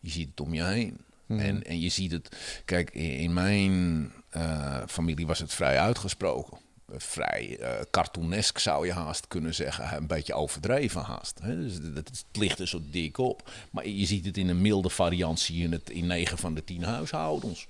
Je 0.00 0.10
ziet 0.10 0.28
het 0.30 0.40
om 0.40 0.54
je 0.54 0.64
heen. 0.64 1.00
En, 1.26 1.64
en 1.64 1.80
je 1.80 1.88
ziet 1.88 2.12
het. 2.12 2.36
Kijk, 2.64 2.90
in, 2.94 3.32
mijn 3.32 4.12
eh, 4.30 4.82
familie 4.88 5.26
was 5.26 5.38
het 5.38 5.52
vrij 5.54 5.78
uitgesproken. 5.78 6.58
Eh, 6.86 6.94
Vrij 6.98 7.58
eh 7.58 7.80
cartoonesk 7.90 8.58
zou 8.58 8.86
je 8.86 8.92
haast 8.92 9.28
kunnen 9.28 9.54
zeggen. 9.54 9.96
Een 9.96 10.06
beetje 10.06 10.34
overdreven 10.34 11.00
haast. 11.00 11.38
Hè? 11.42 11.56
Dus 11.56 11.80
dat, 11.80 12.08
het 12.08 12.24
ligt 12.32 12.58
er 12.58 12.68
zo 12.68 12.80
dik 12.90 13.18
op. 13.18 13.50
Maar 13.70 13.88
je 13.88 14.06
ziet 14.06 14.24
het 14.24 14.36
in 14.36 14.48
een 14.48 14.60
milde 14.60 14.90
variant. 14.90 15.40
Zie 15.40 15.58
je 15.58 15.68
het 15.68 15.90
in 15.90 16.06
9 16.06 16.38
van 16.38 16.54
de 16.54 16.64
10 16.64 16.82
huishoudens. 16.82 17.66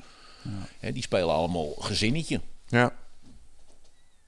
Hè, 0.79 0.93
die 0.93 1.03
spelen 1.03 1.35
allemaal 1.35 1.75
gezinnetje. 1.79 2.41
Ja. 2.67 2.95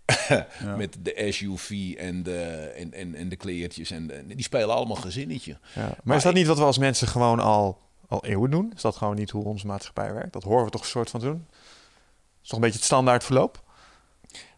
Ja. 0.28 0.76
Met 0.76 0.96
de 1.02 1.28
SUV 1.32 1.94
en 1.98 2.22
de, 2.22 2.40
en, 2.76 2.92
en, 2.92 3.14
en 3.14 3.28
de 3.28 3.36
kleertjes. 3.36 3.90
En 3.90 4.06
de- 4.06 4.24
die 4.26 4.42
spelen 4.42 4.74
allemaal 4.74 4.96
gezinnetje. 4.96 5.58
Ja. 5.74 5.96
Maar 6.04 6.16
is 6.16 6.22
dat 6.22 6.34
niet 6.34 6.46
wat 6.46 6.58
we 6.58 6.64
als 6.64 6.78
mensen 6.78 7.08
gewoon 7.08 7.40
al, 7.40 7.78
al 8.08 8.24
eeuwen 8.24 8.50
doen? 8.50 8.72
Is 8.76 8.82
dat 8.82 8.96
gewoon 8.96 9.14
niet 9.16 9.30
hoe 9.30 9.44
onze 9.44 9.66
maatschappij 9.66 10.12
werkt? 10.14 10.32
Dat 10.32 10.42
horen 10.42 10.64
we 10.64 10.70
toch 10.70 10.80
een 10.80 10.86
soort 10.86 11.10
van 11.10 11.20
doen? 11.20 11.46
is 12.42 12.48
toch 12.48 12.58
een 12.58 12.64
beetje 12.64 12.76
het 12.78 12.86
standaard 12.86 13.24
verloop? 13.24 13.62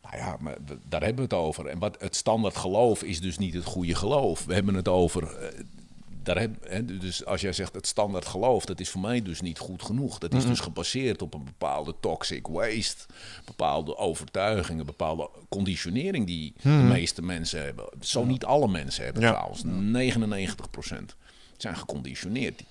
Nou 0.03 0.16
ja, 0.16 0.36
maar 0.40 0.57
daar 0.88 1.01
hebben 1.03 1.28
we 1.28 1.34
het 1.36 1.44
over. 1.44 1.66
En 1.66 1.78
wat 1.78 1.97
het 2.01 2.16
standaard 2.16 2.57
geloof 2.57 3.03
is 3.03 3.20
dus 3.20 3.38
niet 3.38 3.55
het 3.55 3.64
goede 3.64 3.94
geloof. 3.94 4.44
We 4.44 4.55
hebben 4.55 4.74
het 4.74 4.88
over. 4.88 5.53
Daar 6.26 6.38
heb, 6.38 6.68
hè, 6.68 6.84
dus 6.84 7.24
als 7.24 7.40
jij 7.40 7.52
zegt 7.52 7.74
het 7.74 7.86
standaard 7.86 8.26
geloof, 8.26 8.64
dat 8.64 8.80
is 8.80 8.88
voor 8.90 9.00
mij 9.00 9.22
dus 9.22 9.40
niet 9.40 9.58
goed 9.58 9.82
genoeg. 9.82 10.18
Dat 10.18 10.34
is 10.34 10.46
dus 10.46 10.60
gebaseerd 10.60 11.22
op 11.22 11.34
een 11.34 11.44
bepaalde 11.44 11.94
toxic 12.00 12.46
waste, 12.46 13.06
bepaalde 13.44 13.96
overtuigingen, 13.96 14.86
bepaalde 14.86 15.30
conditionering 15.48 16.26
die 16.26 16.52
de 16.62 16.68
meeste 16.68 17.22
mensen 17.22 17.64
hebben. 17.64 17.88
Zo 18.00 18.24
niet 18.24 18.44
alle 18.44 18.68
mensen 18.68 19.04
hebben 19.04 19.22
Ja. 19.22 19.30
trouwens. 19.32 19.62
99% 19.64 21.16
zijn 21.56 21.76
geconditioneerd. 21.76 22.62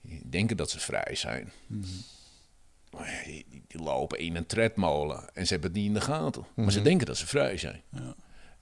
Die, 0.00 0.20
denken 0.24 0.56
dat 0.56 0.70
ze 0.70 0.78
vrij 0.80 1.14
zijn. 1.14 1.52
Die, 1.66 3.44
die- 3.50 3.64
die 3.68 3.82
lopen 3.82 4.18
in 4.18 4.36
een 4.36 4.46
tredmolen 4.46 5.34
en 5.34 5.46
ze 5.46 5.52
hebben 5.52 5.70
het 5.70 5.78
niet 5.78 5.88
in 5.88 5.94
de 5.94 6.00
gaten. 6.00 6.44
Maar 6.54 6.72
ze 6.72 6.82
denken 6.82 7.06
dat 7.06 7.16
ze 7.16 7.26
vrij 7.26 7.56
zijn. 7.56 7.82
Ja. 7.90 8.14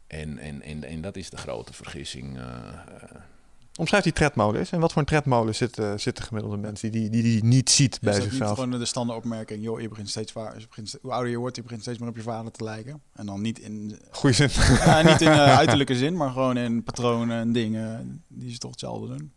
En, 0.06 0.38
en, 0.38 0.62
en, 0.62 0.84
en 0.84 1.00
dat 1.00 1.16
is 1.16 1.30
de 1.30 1.36
grote 1.36 1.72
vergissing. 1.72 2.36
eh, 2.38 2.44
eh. 2.44 3.10
Omschrijf 3.78 4.02
die 4.04 4.12
tredmolen 4.12 4.60
eens. 4.60 4.70
En 4.70 4.80
wat 4.80 4.92
voor 4.92 5.00
een 5.00 5.06
tredmolen 5.08 5.54
zit, 5.54 5.78
eh, 5.78 5.92
zit 5.96 6.16
de 6.16 6.22
gemiddelde 6.22 6.56
mens 6.56 6.80
die 6.80 6.90
die, 6.90 7.10
die, 7.10 7.22
die 7.22 7.44
niet 7.44 7.70
ziet 7.70 7.98
bij 8.00 8.10
is 8.12 8.16
dat 8.18 8.24
niet 8.26 8.34
zichzelf? 8.36 8.58
gewoon 8.58 8.78
de 8.78 8.84
standaard 8.84 9.18
opmerking, 9.18 9.62
joh, 9.62 9.80
je 9.80 9.88
begint 9.88 10.08
steeds 10.08 10.32
vaar, 10.32 10.58
je 10.58 10.66
begint, 10.68 10.96
hoe 11.02 11.12
ouder 11.12 11.30
je 11.30 11.36
wordt, 11.38 11.56
je 11.56 11.62
begint 11.62 11.80
steeds 11.82 11.98
meer 11.98 12.08
op 12.08 12.16
je 12.16 12.22
vader 12.22 12.52
te 12.52 12.64
lijken. 12.64 13.02
En 13.12 13.26
dan 13.26 13.40
niet 13.40 13.58
in, 13.58 13.98
Goeie 14.10 14.34
zin. 14.36 14.48
ja, 14.84 15.02
niet 15.02 15.20
in 15.20 15.28
eh, 15.28 15.56
uiterlijke 15.56 15.96
zin, 15.96 16.16
maar 16.16 16.30
gewoon 16.30 16.56
in 16.56 16.82
patronen 16.82 17.38
en 17.40 17.52
dingen 17.52 18.22
die 18.28 18.52
ze 18.52 18.58
toch 18.58 18.70
hetzelfde 18.70 19.06
doen. 19.16 19.32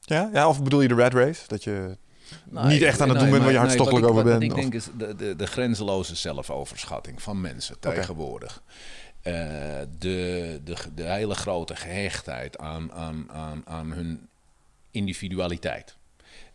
ja? 0.00 0.30
ja, 0.32 0.48
of 0.48 0.62
bedoel 0.62 0.80
je 0.80 0.88
de 0.88 0.94
red 0.94 1.12
race? 1.14 1.42
Dat 1.46 1.64
je 1.64 1.96
Nou, 2.50 2.68
niet 2.68 2.80
ik- 2.80 2.86
echt 2.86 3.00
aan 3.00 3.08
het 3.08 3.16
nee, 3.16 3.22
doen 3.26 3.32
bent 3.32 3.42
waar 3.44 3.52
je 3.52 3.58
hartstochtelijk 3.58 4.06
over 4.06 4.24
bent? 4.24 4.34
Wat 4.34 4.42
ik 4.42 4.50
of- 4.52 4.60
denk 4.60 4.74
is 4.74 4.88
de, 4.98 5.14
de, 5.14 5.36
de 5.36 5.46
grenzeloze 5.46 6.14
zelfoverschatting 6.14 7.22
van 7.22 7.40
mensen 7.40 7.80
tegenwoordig. 7.80 8.62
Eh, 9.22 9.32
de, 9.98 10.60
de, 10.64 10.76
de 10.94 11.02
hele 11.02 11.34
grote 11.34 11.76
gehechtheid 11.76 12.58
aan, 12.58 12.92
aan, 12.92 13.30
aan, 13.30 13.62
aan 13.66 13.92
hun 13.92 14.28
individualiteit. 14.90 15.96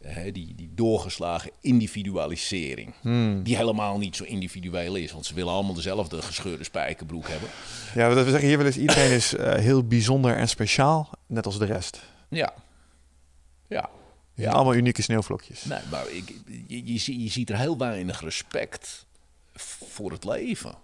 Eh, 0.02 0.34
die, 0.34 0.56
die 0.56 0.70
doorgeslagen 0.76 1.52
individualisering. 1.62 2.94
Hmm. 3.02 3.44
Die 3.44 3.56
helemaal 3.56 3.98
niet 3.98 4.16
zo 4.16 4.24
individueel 4.24 4.96
is. 4.96 5.12
Want 5.12 5.26
ze 5.26 5.34
willen 5.34 5.54
allemaal 5.54 5.74
dezelfde 5.74 6.22
gescheurde 6.22 6.64
spijkerbroek 6.64 7.28
hebben. 7.28 7.50
Ja, 7.96 8.10
we 8.10 8.24
we 8.24 8.30
zeggen 8.30 8.48
hier 8.48 8.58
wel 8.58 8.66
eens, 8.66 8.78
iedereen 8.78 9.12
is 9.12 9.36
eh, 9.36 9.54
heel 9.54 9.84
bijzonder 9.84 10.36
en 10.36 10.50
speciaal, 10.50 11.10
net 11.28 11.46
als 11.46 11.58
de 11.58 11.66
rest. 11.66 12.02
Ja. 12.30 12.54
Ja. 13.68 13.90
Ja. 14.34 14.52
Allemaal 14.52 14.76
unieke 14.76 15.02
sneeuwvlokjes. 15.02 15.64
Nee, 15.64 15.80
maar 15.92 16.10
ik, 16.10 16.34
je, 16.68 16.86
je, 16.86 17.24
je 17.24 17.30
ziet 17.30 17.50
er 17.50 17.58
heel 17.58 17.78
weinig 17.78 18.22
respect 18.22 19.06
voor 19.56 20.12
het 20.12 20.24
leven 20.24 20.76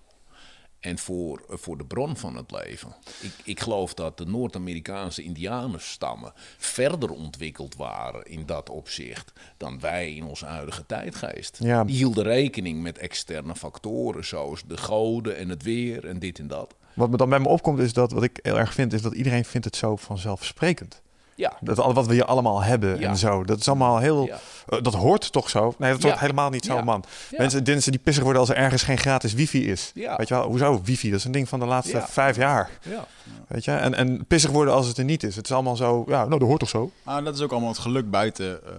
en 0.79 0.97
voor, 0.97 1.41
voor 1.47 1.77
de 1.77 1.85
bron 1.85 2.17
van 2.17 2.35
het 2.35 2.51
leven. 2.51 2.95
Ik, 3.21 3.31
ik 3.43 3.59
geloof 3.59 3.93
dat 3.93 4.17
de 4.17 4.25
Noord-Amerikaanse 4.25 5.23
indianenstammen 5.23 6.33
verder 6.57 7.09
ontwikkeld 7.09 7.75
waren 7.75 8.25
in 8.25 8.45
dat 8.45 8.69
opzicht 8.69 9.31
dan 9.57 9.79
wij 9.79 10.13
in 10.13 10.23
onze 10.23 10.45
huidige 10.45 10.85
tijdgeest. 10.85 11.57
Ja. 11.59 11.83
Die 11.83 11.95
hielden 11.95 12.23
rekening 12.23 12.81
met 12.81 12.97
externe 12.97 13.55
factoren 13.55 14.25
zoals 14.25 14.63
de 14.67 14.77
goden 14.77 15.37
en 15.37 15.49
het 15.49 15.63
weer 15.63 16.07
en 16.07 16.19
dit 16.19 16.39
en 16.39 16.47
dat. 16.47 16.75
Wat 16.93 17.09
me 17.09 17.17
dan 17.17 17.29
bij 17.29 17.39
me 17.39 17.47
opkomt 17.47 17.79
is 17.79 17.93
dat 17.93 18.11
wat 18.11 18.23
ik 18.23 18.39
heel 18.41 18.59
erg 18.59 18.73
vind, 18.73 18.93
is 18.93 19.01
dat 19.01 19.13
iedereen 19.13 19.45
vindt 19.45 19.65
het 19.65 19.75
zo 19.75 19.95
vanzelfsprekend. 19.95 21.01
Ja. 21.39 21.53
Dat 21.61 21.77
wat 21.93 22.07
we 22.07 22.13
hier 22.13 22.25
allemaal 22.25 22.61
hebben 22.63 22.99
Ja. 22.99 23.09
en 23.09 23.17
zo. 23.17 23.43
Dat 23.43 23.59
is 23.59 23.67
allemaal 23.67 23.97
heel. 23.97 24.25
Ja. 24.25 24.39
eh, 24.67 24.81
dat 24.81 24.93
hoort 24.93 25.31
toch 25.31 25.49
zo? 25.49 25.73
Nee, 25.77 25.91
dat 25.91 26.01
Ja. 26.01 26.07
hoort 26.07 26.19
helemaal 26.19 26.49
niet 26.49 26.65
zo, 26.65 26.73
Ja. 26.75 26.81
man. 26.83 27.03
Ja. 27.29 27.37
Mensen, 27.37 27.63
mensen 27.65 27.91
die 27.91 28.01
pissig 28.01 28.23
worden 28.23 28.41
als 28.41 28.49
er 28.51 28.55
ergens 28.55 28.83
geen 28.83 28.97
gratis 28.97 29.33
wifi 29.33 29.69
is. 29.71 29.91
Ja. 29.93 30.15
Weet 30.15 30.27
je 30.27 30.33
wel? 30.33 30.47
Hoezo 30.47 30.81
wifi? 30.83 31.09
Dat 31.09 31.19
is 31.19 31.25
een 31.25 31.31
ding 31.31 31.49
van 31.49 31.59
de 31.59 31.65
laatste 31.65 31.97
Ja. 31.97 32.07
vijf 32.07 32.35
jaar. 32.35 32.69
Ja. 32.81 33.07
Weet 33.47 33.65
je? 33.65 33.71
En, 33.71 33.93
en 33.93 34.25
pissig 34.25 34.51
worden 34.51 34.73
als 34.73 34.87
het 34.87 34.97
er 34.97 35.03
niet 35.03 35.23
is. 35.23 35.35
Het 35.35 35.45
is 35.45 35.51
allemaal 35.51 35.75
zo. 35.75 36.03
Ja, 36.07 36.17
nou, 36.25 36.29
dat 36.39 36.47
hoort 36.47 36.59
toch 36.59 36.69
zo? 36.69 36.91
Maar 37.03 37.23
dat 37.23 37.35
is 37.35 37.41
ook 37.41 37.51
allemaal 37.51 37.69
het 37.69 37.77
geluk 37.79 38.09
buiten, 38.09 38.65
eh, 38.65 38.71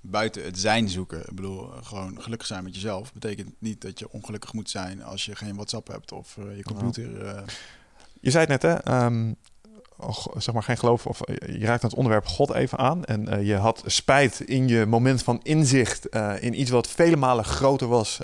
buiten 0.00 0.44
het 0.44 0.58
zijn 0.58 0.88
zoeken. 0.88 1.18
Ik 1.20 1.34
bedoel, 1.34 1.62
eh, 1.72 1.78
gewoon 1.82 2.22
gelukkig 2.22 2.46
zijn 2.46 2.64
met 2.64 2.74
jezelf. 2.74 3.12
Betekent 3.12 3.50
niet 3.58 3.80
dat 3.80 3.98
je 3.98 4.10
ongelukkig 4.12 4.52
moet 4.52 4.70
zijn 4.70 5.04
als 5.04 5.24
je 5.24 5.36
geen 5.36 5.54
WhatsApp 5.54 5.88
hebt 5.88 6.12
of 6.12 6.36
je 6.56 6.62
computer. 6.62 7.26
eh, 7.26 7.42
Je 8.20 8.30
zei 8.30 8.46
het 8.46 8.62
net, 8.62 8.62
hè? 8.62 8.92
ehm, 8.92 9.32
zeg 10.36 10.54
maar 10.54 10.62
geen 10.62 10.78
geloof. 10.78 11.06
Of 11.06 11.20
eh, 11.20 11.58
je 11.60 11.66
raakt 11.66 11.82
het 11.82 11.94
onderwerp 11.94 12.26
God 12.26 12.52
even 12.52 12.78
aan. 12.78 13.04
En 13.04 13.28
eh, 13.28 13.46
je 13.46 13.56
had 13.56 13.82
spijt 13.86 14.40
in 14.40 14.68
je 14.68 14.86
moment 14.86 15.22
van 15.22 15.40
inzicht. 15.42 16.08
eh, 16.08 16.32
in 16.40 16.60
iets 16.60 16.70
wat 16.70 16.88
vele 16.88 17.16
malen 17.16 17.44
groter 17.44 17.88
was 17.88 18.20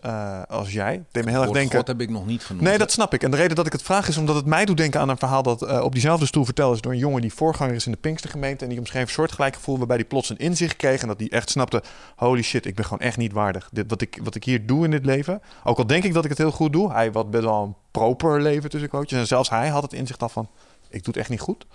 als 0.49 0.73
jij. 0.73 0.93
Het 0.93 1.03
deed 1.11 1.25
me 1.25 1.31
heel 1.31 1.43
erg 1.43 1.51
denken. 1.51 1.79
God 1.79 1.87
heb 1.87 2.01
ik 2.01 2.11
nog 2.11 2.27
niet 2.27 2.45
genoemd. 2.45 2.65
Nee, 2.65 2.79
dat 2.79 2.91
snap 2.91 3.15
ik. 3.15 3.23
En 3.23 3.31
de 3.31 3.37
reden 3.37 3.57
dat 3.57 3.67
ik 3.67 3.73
het 3.73 3.83
vraag 3.83 4.09
is 4.09 4.17
omdat 4.17 4.35
het 4.35 4.47
mij 4.47 4.65
doet 4.65 4.77
denken 4.77 5.01
aan 5.01 5.09
een 5.09 5.19
verhaal 5.19 5.43
dat 5.43 5.81
op 5.81 5.93
diezelfde 5.93 6.27
stoel 6.27 6.45
verteld 6.45 6.75
is 6.75 6.81
door 6.81 6.93
een 6.93 6.99
jongen 6.99 7.21
die 7.21 7.33
voorganger 7.33 7.75
is 7.75 7.87
in 7.87 7.93
de 7.93 7.99
Pinkstergemeente. 7.99 8.65
En 8.65 8.71
die 8.71 8.79
omschreef 8.79 9.03
een 9.03 9.09
soortgelijk 9.09 9.55
gevoel 9.55 9.79
waarbij 9.79 9.97
hij 9.97 10.05
plots 10.05 10.31
een 10.31 10.39
inzicht 10.39 10.77
kreeg. 10.77 11.03
En 11.03 11.09
dat 11.09 11.19
hij 11.19 11.29
echt 11.29 11.51
snapte: 11.51 11.83
holy 12.17 12.43
shit, 12.43 12.67
ik 12.67 12.75
ben 12.75 12.85
gewoon 12.85 13.01
echt 13.01 13.17
niet 13.17 13.33
waardig. 13.33 13.69
Dit, 13.73 13.85
wat, 13.89 14.01
ik, 14.01 14.21
wat 14.23 14.35
ik 14.35 14.45
hier 14.45 14.67
doe 14.67 14.85
in 14.85 14.91
dit 14.91 15.05
leven. 15.05 15.43
Ook 15.65 15.79
al 15.79 15.87
denk 15.87 16.05
ik 16.05 16.15
dat 16.15 16.25
ik 16.25 16.31
het 16.31 16.39
heel 16.39 16.51
goed 16.51 16.73
doe. 16.73 16.93
Hij 16.93 17.13
wat 17.13 17.31
best 17.31 17.45
wel 17.45 17.63
een 17.63 17.75
proper 17.91 18.43
leven 18.43 18.71
tussen 18.71 18.89
quotes. 18.89 19.19
En 19.19 19.27
zelfs 19.27 19.51
hij 19.51 19.69
had 19.69 19.83
het 19.83 19.93
inzicht 19.93 20.23
af 20.23 20.33
van: 20.33 20.49
ik 20.93 21.05
doe 21.05 21.13
het 21.13 21.17
echt 21.17 21.29
niet 21.29 21.41
goed. 21.41 21.67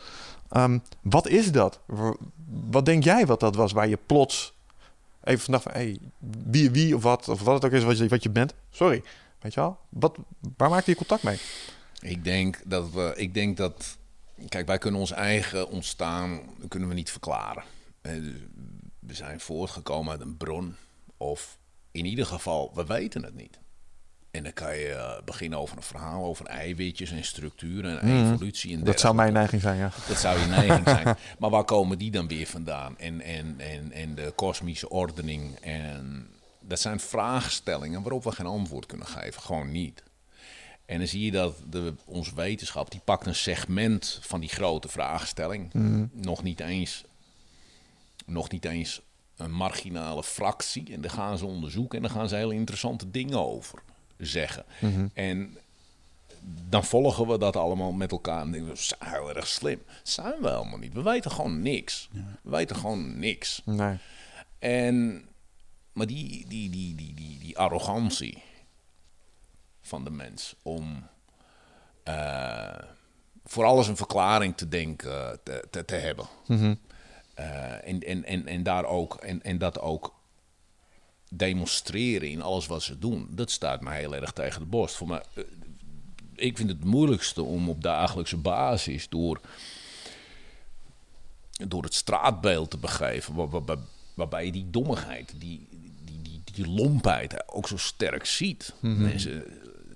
Ehm, 0.50 0.80
wat 1.02 1.28
is 1.28 1.52
dat? 1.52 1.80
Wat 2.70 2.86
denk 2.86 3.04
jij 3.04 3.26
wat 3.26 3.40
dat 3.40 3.56
was 3.56 3.72
waar 3.72 3.88
je 3.88 4.00
plots 4.06 4.54
even 5.24 5.44
vandaag 5.44 5.62
van: 5.62 5.72
hey, 5.72 6.00
wie, 6.46 6.72
wie 6.72 6.96
of 6.96 7.04
wat, 7.04 7.28
of 7.30 7.42
wat 7.42 7.54
het 7.54 7.66
ook 7.66 7.78
is 7.78 7.84
wat 7.84 7.98
je, 7.98 8.08
wat 8.08 8.24
je 8.24 8.30
bent. 8.30 8.54
Sorry. 8.70 9.04
Weet 9.40 9.54
je 9.54 9.60
wel? 9.60 9.78
Wat, 9.90 10.18
waar 10.58 10.70
maakte 10.70 10.92
je 10.92 10.98
contact 10.98 11.24
mee? 11.24 11.40
Ik 12.00 12.24
denk 12.24 12.62
dat 12.66 12.92
we, 12.92 13.14
ik 13.16 13.34
denk 13.34 13.58
dat, 13.58 13.98
kijk, 14.50 14.68
wij 14.68 14.78
kunnen 14.78 15.00
ons 15.00 15.12
eigen 15.12 15.70
ontstaan 15.70 16.40
kunnen 16.68 16.90
we 16.90 16.96
niet 16.96 17.12
verklaren. 17.12 17.64
Eh, 18.02 18.14
We 19.00 19.14
zijn 19.14 19.40
voortgekomen 19.40 20.12
uit 20.12 20.22
een 20.22 20.38
bron, 20.38 20.76
of 21.18 21.58
in 21.92 22.06
ieder 22.06 22.26
geval, 22.26 22.72
we 22.74 22.86
weten 22.86 23.24
het 23.24 23.36
niet. 23.36 23.60
En 24.38 24.44
dan 24.44 24.54
kan 24.54 24.78
je 24.78 24.90
eh, 24.90 25.24
beginnen 25.26 25.60
over 25.60 25.78
een 25.78 25.84
verhaal 25.84 26.24
over 26.24 26.46
eiwitjes 26.46 27.12
en 27.12 27.24
structuren 27.24 28.02
en 28.02 28.32
evolutie. 28.32 28.72
En 28.72 28.78
Mhm. 28.78 28.86
Dat 28.86 29.00
zou 29.00 29.16
mijn 29.16 29.34
neiging 29.34 29.62
zijn, 29.62 29.78
ja. 29.78 29.92
dat 30.08 30.18
zou 30.18 30.40
je 30.40 30.46
neiging 30.46 30.88
zijn. 30.88 31.16
Maar 31.40 31.50
waar 31.50 31.64
komen 31.64 31.98
die 31.98 32.12
dan 32.12 32.28
weer 32.28 32.48
vandaan? 32.48 32.98
En, 32.98 33.22
en, 33.22 33.56
en, 33.58 33.92
en 33.92 34.16
de 34.16 34.34
kosmische 34.36 34.90
ordening. 34.90 35.56
En 35.60 36.28
dat 36.60 36.80
zijn 36.80 37.00
vraagstellingen 37.00 38.02
waarop 38.02 38.24
we 38.24 38.32
geen 38.32 38.46
antwoord 38.46 38.86
kunnen 38.86 39.08
geven. 39.08 39.42
Gewoon 39.42 39.72
niet. 39.72 40.04
En 40.86 40.98
dan 40.98 41.08
zie 41.08 41.26
je 41.26 41.32
dat 41.32 41.56
de, 41.70 41.94
onze 42.06 42.36
wetenschap, 42.36 42.92
die 42.92 43.02
pakt 43.04 43.26
een 43.26 43.36
segment 43.36 44.20
van 44.22 44.40
die 44.40 44.50
grote 44.50 44.88
vraagstelling. 44.88 45.70
Nog 46.14 46.44
niet 46.44 46.60
eens 46.60 47.04
nog 48.26 48.50
niet 48.50 48.66
eens 48.66 49.02
een 49.36 49.52
marginale 49.52 50.24
fractie. 50.24 50.94
En 50.94 51.02
dan 51.02 51.12
gaan 51.12 51.38
ze 51.38 51.46
onderzoeken 51.46 51.98
en 51.98 52.04
dan 52.04 52.12
gaan 52.12 52.30
ze 52.30 52.36
hele 52.36 52.54
interessante 52.54 53.12
dingen 53.12 53.46
over 53.46 53.82
zeggen. 54.18 54.66
En 55.14 55.58
dan 56.70 56.84
volgen 56.84 57.28
we 57.28 57.38
dat 57.38 57.56
allemaal 57.56 57.92
met 57.92 58.12
elkaar 58.12 58.42
en 58.42 58.52
denken 58.52 58.70
we, 58.72 58.78
"Ze 58.78 58.96
zijn 59.00 59.12
heel 59.14 59.36
erg 59.36 59.48
slim. 59.48 59.82
Zijn 60.04 60.42
we 60.42 60.50
helemaal 60.50 60.78
niet. 60.78 60.94
We 60.94 61.02
weten 61.02 61.32
gewoon 61.32 61.62
niks. 61.62 62.10
We 62.42 62.50
weten 62.50 62.76
gewoon 62.76 63.20
niks. 63.20 63.62
Nee. 63.66 63.98
En, 64.60 65.26
maar 65.94 66.08
die, 66.08 66.46
die, 66.48 66.70
die, 66.70 66.96
die, 66.96 67.14
die, 67.14 67.40
die 67.40 67.58
arrogantie 67.58 68.44
van 69.82 70.04
de 70.04 70.12
mens 70.12 70.56
om 70.62 71.08
eh, 72.04 72.76
voor 73.46 73.66
alles 73.66 73.88
een 73.88 73.98
verklaring 73.98 74.58
te 74.58 74.68
denken, 74.68 75.40
te, 75.44 75.68
te, 75.72 75.86
te 75.86 75.96
hebben. 75.96 76.28
Eh, 77.34 77.88
en, 77.88 78.00
en, 78.00 78.24
en, 78.24 78.48
en, 78.48 78.64
daar 78.64 78.86
ook, 78.86 79.16
en, 79.16 79.42
en 79.44 79.58
dat 79.58 79.80
ook 79.80 80.16
demonstreren 81.30 82.30
in 82.30 82.42
alles 82.42 82.68
wat 82.68 82.84
ze 82.84 83.00
doen, 83.00 83.28
dat 83.32 83.52
staat 83.52 83.82
me 83.82 83.92
heel 83.92 84.16
erg 84.16 84.32
tegen 84.32 84.60
de 84.62 84.68
borst. 84.68 84.96
Voor 84.96 85.08
mij, 85.08 85.22
eh, 85.34 85.44
ik 86.36 86.58
vind 86.58 86.70
het 86.70 86.84
moeilijkste 86.84 87.44
om 87.44 87.70
op 87.70 87.82
dagelijkse 87.84 88.38
basis 88.38 89.10
door, 89.10 89.42
door 91.68 91.84
het 91.84 91.94
straatbeeld 91.94 92.70
te 92.70 92.78
begeven, 92.78 93.34
waar- 93.36 93.50
waar- 93.50 93.66
waar- 93.66 93.86
waarbij 94.14 94.46
je 94.46 94.52
die 94.52 94.70
dommigheid, 94.70 95.34
die, 95.40 95.68
die, 96.06 96.22
die, 96.22 96.42
die 96.54 96.68
lompheid 96.68 97.50
ook 97.54 97.68
zo 97.68 97.78
sterk 97.78 98.26
ziet. 98.26 98.74
Mensen 99.02 99.44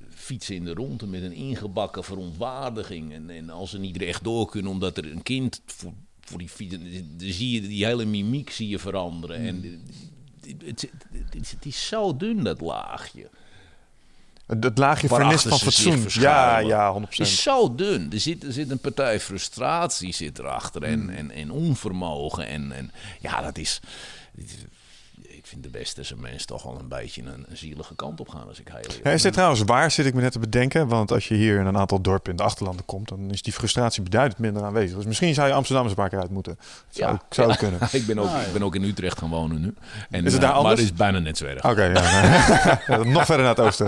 fietsen 0.10 0.56
in 0.56 0.66
de 0.66 0.74
ronde 0.74 1.08
met 1.08 1.22
een 1.24 1.34
ingebakken 1.34 2.04
verontwaardiging. 2.04 3.14
En, 3.14 3.30
en 3.30 3.50
als 3.50 3.70
ze 3.70 3.80
niet 3.80 3.98
recht 3.98 4.24
door 4.24 4.50
kunnen 4.50 4.72
omdat 4.72 4.98
er 4.98 5.12
een 5.12 5.24
kind 5.24 5.62
voor, 5.66 5.94
voor 6.22 6.40
die 6.40 6.50
fiets... 6.50 6.72
Dan 6.72 6.88
zie 7.18 7.52
je 7.52 7.68
die 7.68 7.86
hele 7.86 8.06
mimiek 8.06 8.50
zie 8.50 8.68
je 8.68 8.80
veranderen. 8.80 9.36
En 9.38 9.82
het, 10.66 10.82
het, 10.82 10.91
het, 11.12 11.52
het 11.52 11.66
is 11.66 11.88
zo 11.88 12.18
dun, 12.18 12.43
dat 12.43 12.62
laagje. 12.62 13.30
Het, 14.60 14.78
laagje 14.78 15.08
vernis 15.08 15.41
van 15.41 15.60
fatsoen. 15.60 16.06
Ja, 16.08 16.60
ja, 16.60 16.99
100%. 16.99 17.02
Het 17.10 17.20
is 17.20 17.41
zo 17.41 17.76
dun. 17.76 18.12
Er 18.12 18.20
zit, 18.20 18.43
er 18.43 18.52
zit 18.52 18.70
een 18.70 18.80
partij 18.80 19.20
frustratie 19.20 20.14
zit 20.14 20.39
erachter 20.39 20.84
en, 20.84 21.10
en, 21.10 21.32
en 21.32 21.52
onvermogen. 21.52 22.47
En, 22.47 22.72
en 22.72 22.91
ja, 23.20 23.41
dat 23.41 23.58
is... 23.58 23.80
Vind 25.52 25.64
de 25.64 25.70
westerse 25.70 26.16
mens 26.18 26.45
toch 26.45 26.64
wel 26.64 26.80
een 26.80 26.88
beetje 26.88 27.22
een, 27.22 27.45
een 27.49 27.58
zielige 27.58 27.95
kant 27.95 28.20
op 28.20 28.30
gaan 28.30 28.47
als 28.47 28.60
ik 28.60 28.68
heel 28.68 28.78
eerlijk 28.78 29.04
Ja, 29.04 29.12
is 29.12 29.22
dit 29.22 29.34
trouwens 29.34 29.62
waar, 29.62 29.91
zit 29.91 30.06
ik 30.06 30.14
me 30.14 30.22
net 30.22 30.32
te 30.32 30.39
bedenken? 30.39 30.88
Want 30.88 31.12
als 31.12 31.28
je 31.28 31.36
hier 31.36 31.60
in 31.60 31.66
een 31.66 31.78
aantal 31.78 32.02
dorpen 32.02 32.32
in 32.32 32.38
de 32.38 32.43
achterlanden 32.43 32.86
komt, 32.86 33.08
dan 33.10 33.32
is 33.32 33.41
die 33.41 33.54
frustratie 33.54 34.04
beduidend 34.04 34.39
minder 34.39 34.64
aanwezig. 34.64 34.95
Dus 34.97 35.06
misschien 35.06 35.34
zou 35.34 35.47
je 35.47 35.54
Amsterdam 35.54 35.84
eens 35.84 35.91
een 35.93 35.99
paar 36.02 36.10
keer 36.10 36.20
uit 36.20 36.30
moeten. 36.30 36.58
Zou, 36.89 37.12
Ja. 37.12 37.22
zou 37.30 37.56
kunnen. 37.56 37.80
ik, 37.91 38.06
ben 38.06 38.20
ook, 38.20 38.30
ik 38.30 38.54
ben 38.54 38.64
ook 38.64 38.76
in 38.76 38.84
Utrecht 38.84 39.18
gaan 39.18 39.30
wonen 39.30 39.62
nu. 39.62 39.74
En, 40.10 40.26
Is 40.26 40.34
het 40.34 40.34
eh, 40.34 40.39
daar 40.39 40.49
Maar 40.49 40.58
anders? 40.58 40.80
het 40.82 40.89
is 40.91 40.97
bijna 40.97 41.20
net 41.20 41.38
zo 41.38 41.45
erg. 41.45 41.66
Oké. 41.66 41.84
Ja, 41.84 42.80
nog 43.04 43.26
verder 43.26 43.45
naar 43.45 43.56
het 43.56 43.60
oosten. 43.66 43.86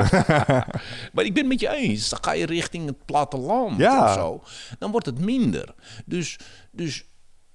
Maar 1.13 1.25
ik 1.25 1.33
ben 1.33 1.37
het 1.43 1.47
met 1.47 1.59
je 1.59 1.69
eens. 1.75 2.09
Dan 2.09 2.19
ga 2.21 2.31
je 2.33 2.45
richting 2.45 2.85
het 2.85 3.05
platteland 3.05 3.77
Ja. 3.77 4.05
of 4.05 4.13
zo. 4.13 4.43
Dan 4.79 4.91
wordt 4.91 5.05
het 5.05 5.19
minder. 5.19 5.73
Dus, 6.05 6.37
dus 6.71 7.05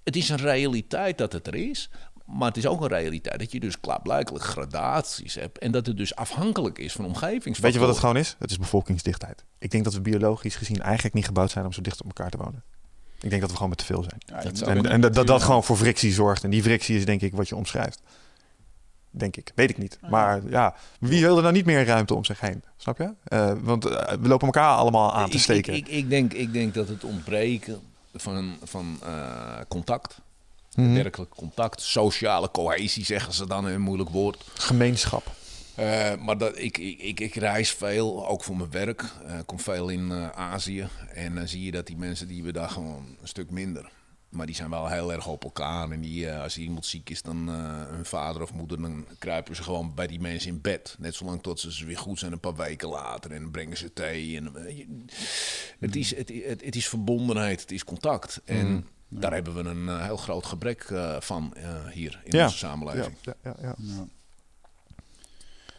het 0.04 0.16
is 0.16 0.28
een 0.28 0.36
realiteit 0.36 1.18
dat 1.18 1.32
het 1.32 1.46
er 1.46 1.54
is. 1.54 1.90
Maar 2.37 2.49
het 2.49 2.57
is 2.57 2.66
ook 2.66 2.81
een 2.81 2.89
realiteit 2.89 3.39
dat 3.39 3.53
je 3.53 3.61
dus 3.61 3.81
klaarblijkelijk 3.81 4.45
gradaties 4.45 5.35
hebt. 5.35 5.59
En 5.59 5.70
dat 5.72 5.87
het 5.87 5.97
dus 5.97 6.14
afhankelijk 6.14 6.79
is 6.79 6.93
van 6.93 7.05
omgevingsfactoren. 7.05 7.62
Weet 7.62 7.72
je 7.72 7.79
wat 7.79 7.89
het 7.89 7.99
gewoon 7.99 8.16
is? 8.16 8.37
Het 8.39 8.51
is 8.51 8.59
bevolkingsdichtheid. 8.59 9.45
Ik 9.59 9.70
denk 9.70 9.85
dat 9.85 9.95
we 9.95 10.01
biologisch 10.01 10.57
gezien 10.57 10.83
eigenlijk 10.83 11.14
niet 11.14 11.26
gebouwd 11.26 11.51
zijn 11.51 11.64
om 11.64 11.72
zo 11.72 11.81
dicht 11.81 12.01
op 12.01 12.07
elkaar 12.07 12.31
te 12.31 12.37
wonen. 12.37 12.62
Ik 13.20 13.31
denk 13.31 13.41
dat 13.41 13.51
we 13.51 13.57
gewoon 13.57 13.68
met 13.68 13.79
te 13.79 13.85
veel 13.85 14.03
zijn. 14.03 14.20
ja, 14.26 14.51
Dat 14.51 14.61
En, 14.61 14.87
en 14.87 15.01
dat, 15.01 15.26
dat 15.26 15.43
gewoon 15.43 15.64
voor 15.64 15.76
frictie 15.76 16.12
zorgt. 16.12 16.45
En 16.45 16.51
die 16.51 16.62
frictie 16.62 16.97
is 16.97 17.05
denk 17.05 17.20
ik 17.20 17.35
wat 17.35 17.49
je 17.49 17.57
omschrijft. 17.57 18.03
Denk 19.11 19.37
ik. 19.37 19.53
Weet 19.55 19.70
ik 19.70 19.79
niet. 19.79 19.99
Maar 20.09 20.43
ja, 20.49 20.74
wie 21.01 21.20
wil 21.20 21.37
er 21.37 21.43
nou 21.43 21.55
niet 21.55 21.64
meer 21.64 21.85
ruimte 21.85 22.14
om 22.14 22.24
zich 22.24 22.41
heen? 22.41 22.62
Snap 22.76 22.99
je? 22.99 23.14
Eh, 23.24 23.53
want 23.61 23.85
eh, 23.85 24.16
we 24.20 24.29
lopen 24.29 24.47
elkaar 24.47 24.76
allemaal 24.76 25.14
aan 25.14 25.31
te 25.31 25.39
steken. 25.39 25.74
Ik, 25.74 25.87
ik, 25.87 25.95
ik, 25.95 26.11
denk, 26.11 26.33
ik 26.33 26.53
denk 26.53 26.74
dat 26.74 26.89
het 26.89 27.05
ontbreken 27.05 27.81
van, 28.14 28.57
van 28.62 28.99
eh, 29.03 29.61
contact, 29.68 30.20
Mhm. 30.79 30.95
werkelijk 30.95 31.31
contact, 31.31 31.81
sociale 31.81 32.51
cohesie 32.51 33.05
zeggen 33.05 33.33
ze 33.33 33.47
dan 33.47 33.68
in 33.68 33.74
een 33.74 33.81
moeilijk 33.81 34.11
woord. 34.11 34.45
Gemeenschap. 34.55 35.37
Eh, 35.74 36.14
maar 36.16 36.39
dat, 36.39 36.59
ik, 36.59 36.79
ik, 36.79 37.20
ik, 37.20 37.35
reis 37.35 37.70
veel, 37.70 38.29
ook 38.29 38.45
voor 38.45 38.57
mijn 38.57 38.70
werk. 38.70 39.03
Ik 39.03 39.47
kom 39.47 39.61
veel 39.61 39.89
in 39.89 40.11
eh, 40.11 40.29
Azië. 40.29 40.89
En 41.14 41.35
dan 41.35 41.49
zie 41.49 41.64
je 41.64 41.70
dat 41.70 41.87
die 41.87 41.97
mensen, 41.97 42.29
die 42.29 42.43
we 42.43 42.53
daar 42.53 42.68
gewoon 42.68 43.16
een 43.20 43.29
stuk 43.29 43.51
minder. 43.51 43.91
Maar 44.29 44.47
die 44.47 44.55
zijn 44.55 44.70
wel 44.70 44.89
heel 44.89 45.12
erg 45.12 45.26
op 45.26 45.45
elkaar. 45.45 45.91
En 45.91 46.01
die, 46.01 46.33
als 46.33 46.59
iemand 46.59 46.87
ziek 46.87 47.11
is, 47.11 47.22
dan 47.22 47.49
hun 47.49 48.05
vader 48.05 48.43
of 48.43 48.53
moeder, 48.53 48.81
dan 48.81 49.07
kruipen 49.18 49.57
ze 49.57 49.62
gewoon 49.62 49.95
bij 49.95 50.07
die 50.07 50.20
mensen 50.20 50.51
in 50.51 50.61
bed. 50.61 50.97
Net 50.99 51.14
zolang 51.14 51.43
tot 51.43 51.61
ze 51.61 51.87
weer 51.87 51.99
goed 51.99 52.18
zijn, 52.18 52.33
een 52.33 52.41
paar 52.41 52.57
weken 52.57 52.89
later. 52.89 53.33
En 53.33 53.41
dan 53.43 53.51
brengen 53.51 53.76
ze 53.76 53.93
thee. 53.93 54.37
En, 54.37 54.53
het, 55.79 55.97
is, 55.97 56.16
het, 56.16 56.33
het, 56.45 56.64
het 56.64 56.76
is 56.76 56.89
verbondenheid, 56.89 57.61
het 57.61 57.72
is 57.72 57.85
contact. 57.85 58.41
En 58.45 58.87
Daar 59.09 59.32
hebben 59.32 59.54
we 59.54 59.61
een 59.70 59.88
eh, 59.88 60.02
heel 60.04 60.16
groot 60.16 60.46
gebrek 60.46 60.82
eh, 60.82 61.16
van 61.20 61.54
eh, 61.54 61.86
hier 61.86 62.20
in 62.24 62.36
Ja. 62.38 62.44
onze 62.44 62.56
samenleving. 62.59 63.16
Ja, 63.20 63.34
ja, 63.44 63.54
ja. 63.61 63.74
Ja. 63.78 64.04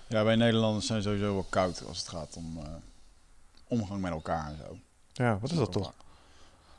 ja, 0.07 0.23
wij 0.23 0.35
Nederlanders 0.35 0.85
zijn 0.85 1.01
sowieso 1.01 1.33
wel 1.33 1.45
koud 1.49 1.83
als 1.87 1.97
het 1.97 2.07
gaat 2.07 2.35
om 2.37 2.57
eh, 2.57 2.63
omgang 3.67 4.01
met 4.01 4.11
elkaar 4.11 4.47
en 4.47 4.57
zo. 4.57 4.77
ja, 5.13 5.39
wat 5.39 5.51
is 5.51 5.57
dat 5.57 5.71
toch? 5.71 5.93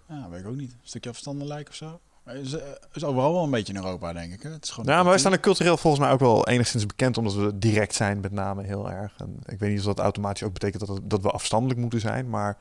Ja, 0.09 0.28
weet 0.28 0.40
ik 0.40 0.46
ook 0.46 0.57
niet. 0.57 0.70
Een 0.72 0.78
stukje 0.82 1.11
afstandelijk 1.11 1.68
of 1.68 1.74
zo. 1.74 2.01
Is, 2.26 2.57
is 2.92 3.05
overal 3.05 3.32
wel 3.32 3.44
een 3.44 3.51
beetje 3.51 3.72
in 3.72 3.78
Europa, 3.78 4.12
denk 4.12 4.32
ik. 4.32 4.42
Hè? 4.42 4.51
Het 4.51 4.64
is 4.64 4.70
gewoon 4.70 4.90
Ja, 4.94 4.96
maar 5.01 5.11
wij 5.11 5.18
staan 5.18 5.32
er 5.32 5.40
cultureel 5.40 5.76
volgens 5.76 6.03
mij 6.03 6.12
ook 6.12 6.20
wel 6.20 6.46
enigszins 6.48 6.86
bekend 6.86 7.18
omdat 7.18 7.34
we 7.34 7.59
direct 7.59 7.94
zijn, 7.94 8.20
met 8.20 8.32
name 8.32 8.62
heel 8.62 8.90
erg. 8.90 9.14
En 9.16 9.38
ik 9.46 9.59
weet 9.59 9.70
niet 9.70 9.78
of 9.78 9.84
dat 9.84 9.98
automatisch 9.98 10.42
ook 10.42 10.53
betekent 10.53 10.86
dat, 10.86 11.01
dat 11.03 11.22
we 11.22 11.30
afstandelijk 11.30 11.80
moeten 11.80 12.01
zijn, 12.01 12.28
maar 12.28 12.59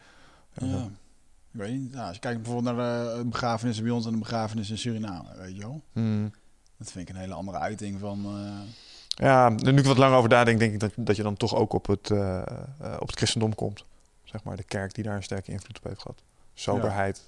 Ja. 0.54 0.90
Ik 1.54 1.60
weet 1.60 1.72
niet. 1.72 1.94
Ja, 1.94 2.06
als 2.06 2.14
je 2.16 2.20
kijkt 2.22 2.42
bijvoorbeeld 2.42 2.76
naar 2.76 2.86
de 3.16 3.26
begrafenissen 3.26 3.84
bij 3.84 3.94
ons 3.94 4.06
en 4.06 4.12
de 4.12 4.18
begrafenis 4.18 4.70
in 4.70 4.78
Suriname, 4.78 5.30
weet 5.38 5.56
je 5.56 5.60
wel. 5.62 5.82
hmm. 5.94 6.32
Dat 6.78 6.92
vind 6.92 7.10
ik 7.10 7.16
een 7.16 7.22
hele 7.22 7.34
andere 7.34 7.58
uiting 7.58 8.00
van... 8.00 8.26
eh, 8.26 9.26
ja, 9.26 9.50
nu 9.50 9.78
ik 9.78 9.86
wat 9.86 9.98
langer 9.98 10.18
over 10.18 10.30
nadenk, 10.30 10.60
denk 10.60 10.74
ik 10.74 10.80
dat, 10.80 10.92
dat 10.96 11.16
je 11.16 11.24
dan 11.24 11.38
toch 11.38 11.56
ook 11.56 11.74
op 11.74 11.88
het, 11.88 12.10
eh, 12.12 12.38
eh, 12.38 12.46
op 13.00 13.08
het 13.08 13.18
christendom 13.18 13.56
komt. 13.56 13.86
Zeg 14.24 14.44
maar 14.44 14.56
de 14.56 14.64
kerk 14.64 14.94
die 14.94 15.04
daar 15.04 15.16
een 15.16 15.24
sterke 15.24 15.52
invloed 15.52 15.78
op 15.78 15.84
heeft 15.84 16.02
gehad. 16.02 16.22
Soberheid. 16.54 17.22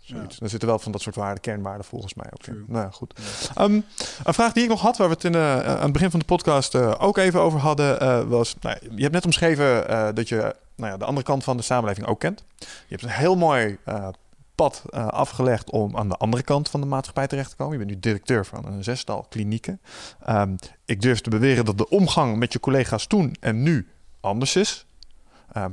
Zoiets. 0.00 0.40
Er 0.40 0.48
zitten 0.48 0.68
wel 0.68 0.78
van 0.78 0.92
dat 0.92 1.00
soort 1.00 1.14
waarden, 1.16 1.40
kernwaarden 1.40 1.84
volgens 1.84 2.14
mij 2.14 2.26
ook 2.30 2.46
in. 2.46 2.64
Nou 2.68 2.84
ja, 2.84 2.90
goed. 2.90 3.14
ja. 3.54 3.62
Ehm, 3.64 3.80
een 4.24 4.34
vraag 4.34 4.52
die 4.52 4.62
ik 4.62 4.68
nog 4.68 4.80
had, 4.80 4.96
waar 4.96 5.08
we 5.08 5.14
het 5.14 5.24
in, 5.24 5.34
eh, 5.34 5.66
aan 5.66 5.82
het 5.82 5.92
begin 5.92 6.10
van 6.10 6.18
de 6.20 6.26
podcast 6.26 6.74
eh, 6.74 6.94
ook 6.98 7.16
even 7.16 7.40
over 7.40 7.58
hadden, 7.60 8.00
eh, 8.00 8.22
was: 8.22 8.56
nou, 8.60 8.76
je 8.94 9.02
hebt 9.02 9.12
net 9.14 9.24
omschreven 9.24 9.88
eh, 9.88 10.08
dat 10.14 10.28
je 10.28 10.56
nou 10.76 10.92
ja, 10.92 10.96
de 10.96 11.04
andere 11.04 11.26
kant 11.26 11.44
van 11.44 11.56
de 11.56 11.62
samenleving 11.62 12.06
ook 12.06 12.20
kent. 12.20 12.44
Je 12.58 12.66
hebt 12.88 13.02
een 13.02 13.08
heel 13.08 13.36
mooi 13.36 13.78
eh, 13.84 14.08
pad 14.54 14.82
eh, 14.90 15.06
afgelegd 15.06 15.70
om 15.70 15.96
aan 15.96 16.08
de 16.08 16.16
andere 16.16 16.42
kant 16.42 16.68
van 16.68 16.80
de 16.80 16.86
maatschappij 16.86 17.26
terecht 17.26 17.50
te 17.50 17.56
komen. 17.56 17.72
Je 17.72 17.78
bent 17.78 17.90
nu 17.90 18.00
directeur 18.00 18.46
van 18.46 18.66
een 18.66 18.84
zestal 18.84 19.26
klinieken. 19.28 19.80
Ehm, 20.24 20.56
ik 20.84 21.00
durf 21.00 21.20
te 21.20 21.30
beweren 21.30 21.64
dat 21.64 21.78
de 21.78 21.88
omgang 21.88 22.36
met 22.36 22.52
je 22.52 22.60
collega's 22.60 23.06
toen 23.06 23.36
en 23.40 23.62
nu 23.62 23.88
anders 24.20 24.56
is. 24.56 24.86
Ehm, 25.52 25.72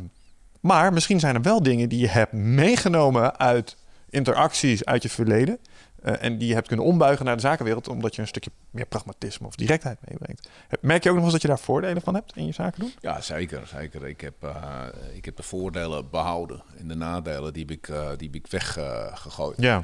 maar 0.60 0.94
misschien 0.94 1.20
zijn 1.20 1.36
er 1.36 1.42
wel 1.42 1.64
dingen 1.64 1.90
die 1.90 2.00
je 2.00 2.10
hebt 2.10 2.32
meegenomen 2.32 3.40
uit 3.40 3.78
interacties 4.10 4.86
uit 4.86 5.04
je 5.04 5.10
verleden. 5.10 5.60
Eh, 6.02 6.24
en 6.24 6.38
die 6.38 6.48
je 6.48 6.54
hebt 6.54 6.68
kunnen 6.68 6.86
ombuigen 6.86 7.26
naar 7.26 7.36
de 7.36 7.42
zakenwereld, 7.42 7.88
omdat 7.88 8.16
je 8.16 8.22
een 8.22 8.28
stukje 8.28 8.52
meer 8.70 8.86
pragmatisme 8.86 9.48
of 9.48 9.56
directheid 9.56 9.98
meebrengt. 10.08 10.50
Merk 10.82 11.04
je 11.04 11.10
ook 11.10 11.16
nog 11.16 11.24
eens 11.24 11.34
dat 11.34 11.42
je 11.42 11.48
daar 11.48 11.60
voordelen 11.60 12.02
van 12.02 12.14
hebt 12.14 12.36
in 12.36 12.46
je 12.46 12.52
zaken 12.52 12.80
doen? 12.80 12.94
Ja, 13.00 13.22
zeker. 13.22 13.68
zeker. 13.68 14.08
Ik, 14.08 14.22
heb, 14.22 14.44
eh, 14.44 14.84
ik 15.14 15.26
heb 15.26 15.36
de 15.36 15.44
voordelen 15.44 16.10
behouden 16.10 16.64
en 16.78 16.88
de 16.88 16.96
nadelen 16.96 17.54
die 17.54 17.62
heb 17.62 17.72
ik, 17.72 17.88
eh, 17.88 18.10
die 18.18 18.28
heb 18.32 18.36
ik 18.36 18.48
weggegooid. 18.48 19.62
Ja. 19.62 19.84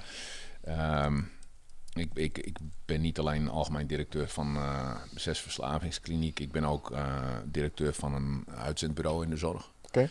Ehm, 0.63 1.21
ik, 1.93 2.09
ik, 2.13 2.37
ik 2.37 2.57
ben 2.85 3.01
niet 3.01 3.19
alleen 3.19 3.49
algemeen 3.49 3.87
directeur 3.87 4.27
van 4.27 4.57
zes 5.15 5.39
verslavingskliniek. 5.39 6.39
Ik 6.39 6.51
ben 6.51 6.63
ook 6.63 6.95
directeur 7.45 7.93
van 7.93 8.13
een 8.13 8.45
uitzendbureau 8.55 9.23
in 9.23 9.29
de 9.29 9.37
zorg. 9.37 9.71
Oké. 9.85 10.09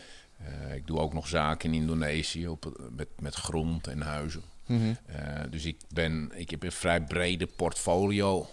Ik 0.75 0.87
doe 0.87 0.99
ook 0.99 1.13
nog 1.13 1.27
zaken 1.27 1.73
in 1.73 1.81
Indonesië 1.81 2.47
op, 2.47 2.89
met, 2.95 3.07
met 3.19 3.35
grond 3.35 3.87
en 3.87 4.01
huizen. 4.01 4.43
Mhm. 4.67 4.93
Eh, 5.05 5.41
dus 5.49 5.65
ik, 5.65 5.77
ben, 5.89 6.31
ik 6.35 6.49
heb 6.49 6.63
een 6.63 6.71
vrij 6.71 7.01
brede 7.01 7.45
portfolio 7.47 8.47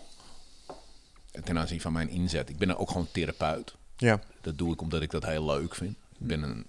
ten 1.45 1.59
aanzien 1.59 1.81
van 1.81 1.93
mijn 1.93 2.09
inzet. 2.09 2.49
Ik 2.49 2.57
ben 2.59 2.77
ook 2.79 2.89
gewoon 2.91 3.09
therapeut. 3.13 3.75
Ja. 3.97 4.21
Dat 4.41 4.59
doe 4.59 4.73
ik 4.73 4.81
omdat 4.81 5.03
ik 5.03 5.11
dat 5.11 5.25
heel 5.27 5.45
leuk 5.45 5.75
vind. 5.75 5.97
Ik 6.19 6.27
ben 6.27 6.43
een, 6.43 6.67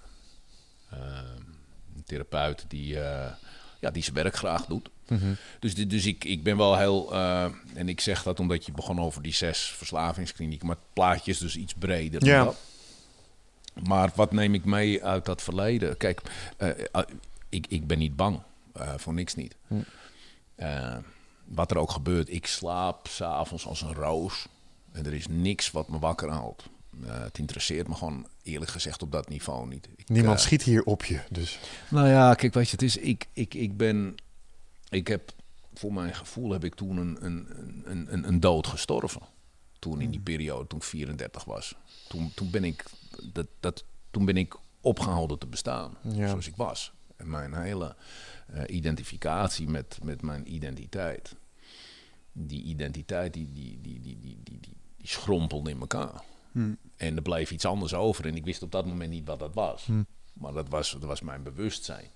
eh, 0.90 1.00
een 1.96 2.04
therapeut 2.06 2.66
die, 2.68 3.00
eh, 3.00 3.32
ja, 3.80 3.92
die 3.92 4.04
zijn 4.04 4.16
werk 4.16 4.36
graag 4.36 4.66
doet. 4.66 4.90
Mhm. 5.08 5.34
Dus, 5.60 5.76
dus 5.76 6.06
ik, 6.06 6.24
ik 6.24 6.44
ben 6.44 6.58
wel 6.58 6.78
heel... 6.78 7.14
eh, 7.14 7.44
en 7.74 7.90
ik 7.90 8.02
zeg 8.02 8.24
dat 8.24 8.40
omdat 8.40 8.66
je 8.66 8.72
begon 8.72 9.00
over 9.00 9.22
die 9.22 9.34
zes 9.34 9.60
verslavingsklinieken. 9.60 10.68
Maar 10.68 10.76
het 10.76 10.94
plaatje 10.94 11.32
is 11.32 11.38
dus 11.40 11.56
iets 11.56 11.74
breder 11.74 12.20
dan 12.20 12.30
Ja. 12.30 12.44
dat. 12.44 12.58
Maar 13.88 14.12
wat 14.16 14.32
neem 14.32 14.54
ik 14.54 14.66
mee 14.66 15.04
uit 15.04 15.26
dat 15.26 15.42
verleden? 15.42 15.98
Kijk, 15.98 16.22
ik, 17.50 17.66
ik 17.68 17.88
ben 17.88 17.98
niet 17.98 18.16
bang. 18.16 18.40
Eh, 18.76 18.94
voor 18.98 19.14
niks 19.14 19.36
niet. 19.36 19.56
Hm. 19.68 19.76
Eh, 20.56 20.98
wat 21.46 21.72
er 21.72 21.78
ook 21.78 21.92
gebeurt, 21.92 22.30
ik 22.30 22.48
slaap 22.48 23.08
s'avonds 23.08 23.66
als 23.66 23.82
een 23.82 23.94
roos. 23.94 24.48
En 24.92 25.06
er 25.06 25.14
is 25.14 25.28
niks 25.28 25.72
wat 25.72 25.90
me 25.90 26.00
wakker 26.00 26.30
houdt. 26.30 26.64
Eh, 27.04 27.20
het 27.20 27.38
interesseert 27.38 27.88
me 27.88 27.96
gewoon 27.96 28.28
eerlijk 28.44 28.72
gezegd 28.72 29.02
op 29.02 29.12
dat 29.12 29.30
niveau 29.30 29.68
niet. 29.68 29.90
Ik, 29.96 30.10
Niemand 30.10 30.40
schiet 30.40 30.64
hier 30.64 30.84
op 30.84 31.06
je, 31.06 31.22
dus. 31.30 31.60
nou 31.90 32.08
ja, 32.08 32.34
kijk, 32.34 32.54
weet 32.54 32.66
je, 32.66 32.72
het 32.72 32.82
is, 32.82 32.98
ik, 32.98 33.28
ik, 33.34 33.54
ik 33.54 33.78
ben, 33.78 34.16
ik 34.90 35.08
heb, 35.08 35.32
voor 35.74 35.94
mijn 35.94 36.16
gevoel 36.16 36.52
heb 36.52 36.64
ik 36.64 36.76
toen 36.76 36.98
een, 36.98 37.18
een, 37.26 37.48
een, 37.84 38.14
een, 38.14 38.28
een 38.28 38.40
dood 38.40 38.68
gestorven. 38.68 39.22
Toen 39.80 40.02
in 40.02 40.12
die 40.12 40.20
periode, 40.20 40.68
toen 40.68 40.80
ik 40.80 40.86
34 40.86 41.44
was. 41.44 41.76
Toen, 42.08 42.32
toen 42.36 42.50
ben 42.50 42.64
ik, 42.64 42.84
dat, 43.34 43.48
dat, 43.60 43.84
toen 44.12 44.26
ben 44.26 44.38
ik 44.38 44.56
opgehouden 44.82 45.40
te 45.40 45.48
bestaan, 45.48 45.98
Ja. 46.02 46.28
zoals 46.28 46.48
ik 46.48 46.56
was. 46.56 46.94
Mijn 47.24 47.54
hele 47.54 47.96
eh, 48.48 48.76
identificatie 48.76 49.68
met, 49.68 50.00
met 50.04 50.22
mijn 50.22 50.54
identiteit. 50.54 51.36
Die 52.32 52.64
identiteit 52.64 53.34
die, 53.34 53.52
die, 53.52 53.80
die, 53.82 54.02
die, 54.02 54.20
die, 54.20 54.40
die, 54.44 54.60
die, 54.60 54.78
die 54.98 55.08
schrompelde 55.08 55.70
in 55.70 55.80
elkaar. 55.80 56.24
Hmm. 56.52 56.78
En 56.98 57.16
er 57.16 57.22
bleef 57.22 57.52
iets 57.52 57.66
anders 57.66 57.94
over. 57.94 58.26
En 58.26 58.36
ik 58.36 58.46
wist 58.46 58.64
op 58.64 58.72
dat 58.72 58.86
moment 58.86 59.10
niet 59.10 59.26
wat 59.26 59.40
dat 59.40 59.54
was. 59.54 59.86
Hmm. 59.86 60.06
Maar 60.34 60.54
dat 60.54 60.70
was, 60.70 60.92
dat 60.92 61.04
was 61.04 61.22
mijn 61.22 61.44
bewustzijn. 61.44 62.10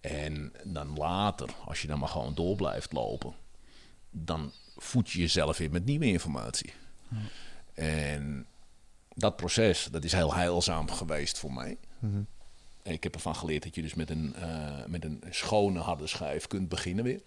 En 0.00 0.52
dan 0.64 0.96
later, 0.96 1.48
als 1.64 1.82
je 1.82 1.88
dan 1.88 1.98
maar 1.98 2.08
gewoon 2.08 2.34
door 2.34 2.56
blijft 2.56 2.92
lopen, 2.92 3.34
dan 4.10 4.52
voed 4.76 5.10
je 5.10 5.18
jezelf 5.18 5.60
in 5.60 5.70
met 5.70 5.84
nieuwe 5.84 6.06
informatie. 6.06 6.72
En 7.74 8.46
dat 9.14 9.36
proces, 9.36 9.88
dat 9.90 10.04
is 10.04 10.12
heel 10.12 10.34
heilzaam 10.34 10.90
geweest 10.90 11.38
voor 11.38 11.52
mij. 11.52 11.78
Hmm. 11.98 12.26
Mhm. 12.84 12.88
En 12.88 12.92
ik 12.92 13.02
heb 13.02 13.14
ervan 13.14 13.36
geleerd 13.36 13.62
dat 13.62 13.74
je 13.74 13.82
dus 13.82 13.94
met 13.94 14.10
een, 14.10 14.34
eh, 14.34 14.84
met 14.86 15.04
een 15.04 15.22
schone 15.30 15.78
harde 15.80 16.06
schijf 16.06 16.46
kunt 16.46 16.68
beginnen 16.68 17.04
weer. 17.04 17.20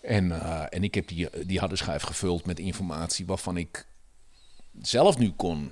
En, 0.00 0.32
eh, 0.40 0.64
en 0.70 0.84
ik 0.84 0.94
heb 0.94 1.08
die, 1.08 1.46
die 1.46 1.58
harde 1.58 1.76
schijf 1.76 2.02
gevuld 2.02 2.46
met 2.46 2.58
informatie 2.58 3.26
waarvan 3.26 3.56
ik 3.56 3.86
zelf 4.82 5.18
nu 5.18 5.32
kon 5.32 5.70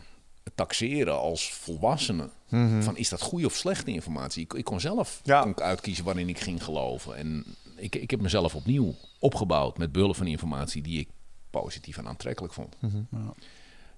taxeren 0.54 1.18
als 1.18 1.52
volwassene. 1.52 2.30
Mhm. 2.48 2.82
Van 2.82 2.96
is 2.96 3.08
dat 3.08 3.20
goede 3.20 3.46
of 3.46 3.54
slechte 3.54 3.90
informatie? 3.90 4.42
Ik, 4.42 4.52
ik 4.52 4.64
kon 4.64 4.80
zelf 4.80 5.20
Ja. 5.22 5.40
kon 5.42 5.50
ik 5.50 5.60
uitkiezen 5.60 6.04
waarin 6.04 6.28
ik 6.28 6.38
ging 6.38 6.64
geloven. 6.64 7.16
En 7.16 7.44
ik, 7.76 7.94
ik 7.94 8.10
heb 8.10 8.20
mezelf 8.20 8.54
opnieuw 8.54 8.94
opgebouwd 9.18 9.78
met 9.78 9.92
behulp 9.92 10.16
van 10.16 10.26
informatie 10.26 10.82
die 10.82 11.00
ik 11.00 11.08
positief 11.50 11.96
en 11.98 12.08
aantrekkelijk 12.08 12.52
vond. 12.54 12.76
Ja. 13.10 13.34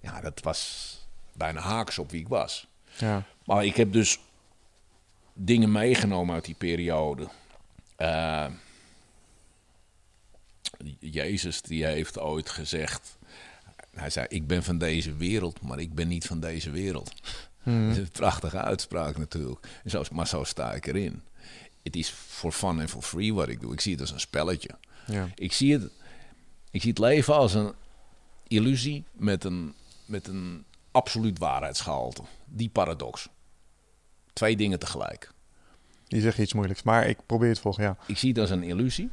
Ja, 0.00 0.20
dat 0.20 0.40
was 0.40 0.96
bijna 1.32 1.60
haaks 1.60 1.98
op 1.98 2.10
wie 2.10 2.20
ik 2.20 2.28
was. 2.28 2.66
Ja. 2.98 3.24
Maar 3.44 3.64
ik 3.64 3.76
heb 3.76 3.92
dus 3.92 4.18
dingen 5.32 5.72
meegenomen 5.72 6.34
uit 6.34 6.44
die 6.44 6.54
periode. 6.54 7.28
Eh, 7.96 8.46
Jezus 10.98 11.62
die 11.62 11.84
heeft 11.84 12.18
ooit 12.18 12.50
gezegd... 12.50 13.16
Hij 13.92 14.10
zei, 14.10 14.26
ik 14.28 14.46
ben 14.46 14.62
van 14.62 14.78
deze 14.78 15.16
wereld, 15.16 15.60
maar 15.60 15.78
ik 15.78 15.94
ben 15.94 16.08
niet 16.08 16.26
van 16.26 16.40
deze 16.40 16.70
wereld. 16.70 17.12
Dat 17.64 17.90
is 17.90 17.96
een 17.96 18.10
prachtige 18.10 18.58
uitspraak 18.58 19.18
natuurlijk. 19.18 19.68
En 19.84 19.90
zo, 19.90 20.04
maar 20.12 20.26
zo 20.26 20.44
sta 20.44 20.72
ik 20.72 20.86
erin. 20.86 21.22
Het 21.82 21.96
is 21.96 22.10
voor 22.10 22.52
fun 22.52 22.80
en 22.80 22.88
voor 22.88 23.02
free 23.02 23.34
wat 23.34 23.48
ik 23.48 23.60
doe. 23.60 23.72
Ik 23.72 23.80
zie 23.80 23.92
het 23.92 24.00
als 24.00 24.10
een 24.10 24.20
spelletje. 24.20 24.70
Ja. 25.06 25.28
Ik 25.34 25.52
zie 25.52 25.72
het, 25.72 25.90
ik 26.70 26.80
zie 26.80 26.90
het 26.90 26.98
leven 26.98 27.34
als 27.34 27.54
een 27.54 27.72
illusie 28.48 29.04
met 29.12 29.44
een, 29.44 29.74
met 30.04 30.28
een 30.28 30.64
absoluut 30.90 31.38
waarheidsgehalte. 31.38 32.22
Die 32.54 32.68
paradox. 32.68 33.28
Twee 34.32 34.56
dingen 34.56 34.78
tegelijk. 34.78 35.32
Je 36.06 36.34
iets 36.36 36.52
moeilijks, 36.52 36.82
maar 36.82 37.06
ik 37.06 37.26
probeer 37.26 37.48
het 37.48 37.58
volgen, 37.58 37.82
ja. 37.82 37.96
Ik 38.06 38.18
zie 38.18 38.28
het 38.28 38.38
als 38.38 38.50
een 38.50 38.62
illusie. 38.62 39.10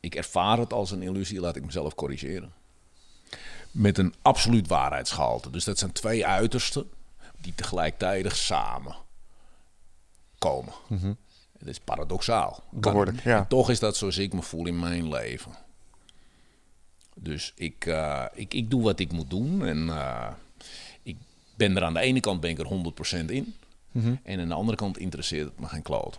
Ik 0.00 0.14
ervaar 0.14 0.58
het 0.58 0.72
als 0.72 0.90
een 0.90 1.02
illusie, 1.02 1.40
laat 1.40 1.56
ik 1.56 1.64
mezelf 1.64 1.94
corrigeren. 1.94 2.52
Met 3.70 3.98
een 3.98 4.14
absoluut 4.22 4.66
waarheidsgehalte. 4.66 5.50
Dus 5.50 5.64
dat 5.64 5.78
zijn 5.78 5.92
twee 5.92 6.26
uitersten 6.26 6.90
die 7.38 7.54
tegelijkertijd 7.54 8.36
samen 8.36 8.96
komen. 10.38 10.72
Mhm. 10.88 11.12
Het 11.58 11.68
is 11.68 11.78
paradoxaal. 11.78 12.62
Behoorlijk, 12.70 13.22
ja. 13.22 13.36
En 13.36 13.48
toch 13.48 13.70
is 13.70 13.78
dat 13.78 13.96
zoals 13.96 14.18
ik 14.18 14.32
me 14.32 14.42
voel 14.42 14.66
in 14.66 14.78
mijn 14.78 15.08
leven. 15.08 15.52
Dus 17.14 17.52
ik, 17.56 17.86
eh, 17.86 18.24
ik, 18.34 18.54
ik 18.54 18.70
doe 18.70 18.82
wat 18.82 18.98
ik 18.98 19.12
moet 19.12 19.30
doen. 19.30 19.66
En 19.66 19.88
eh, 19.88 20.32
ben 21.58 21.76
er 21.76 21.84
aan 21.84 21.94
de 21.94 22.00
ene 22.00 22.20
kant 22.20 22.40
ben 22.40 22.50
ik 22.50 22.58
er 22.58 22.66
100% 22.66 23.24
in. 23.30 23.54
Mhm. 23.92 24.14
En 24.22 24.40
aan 24.40 24.48
de 24.48 24.54
andere 24.54 24.76
kant 24.76 24.98
interesseert 24.98 25.44
het 25.48 25.60
me 25.60 25.66
geen 25.66 25.82
kloot. 25.82 26.18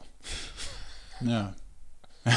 Ja. 1.20 1.54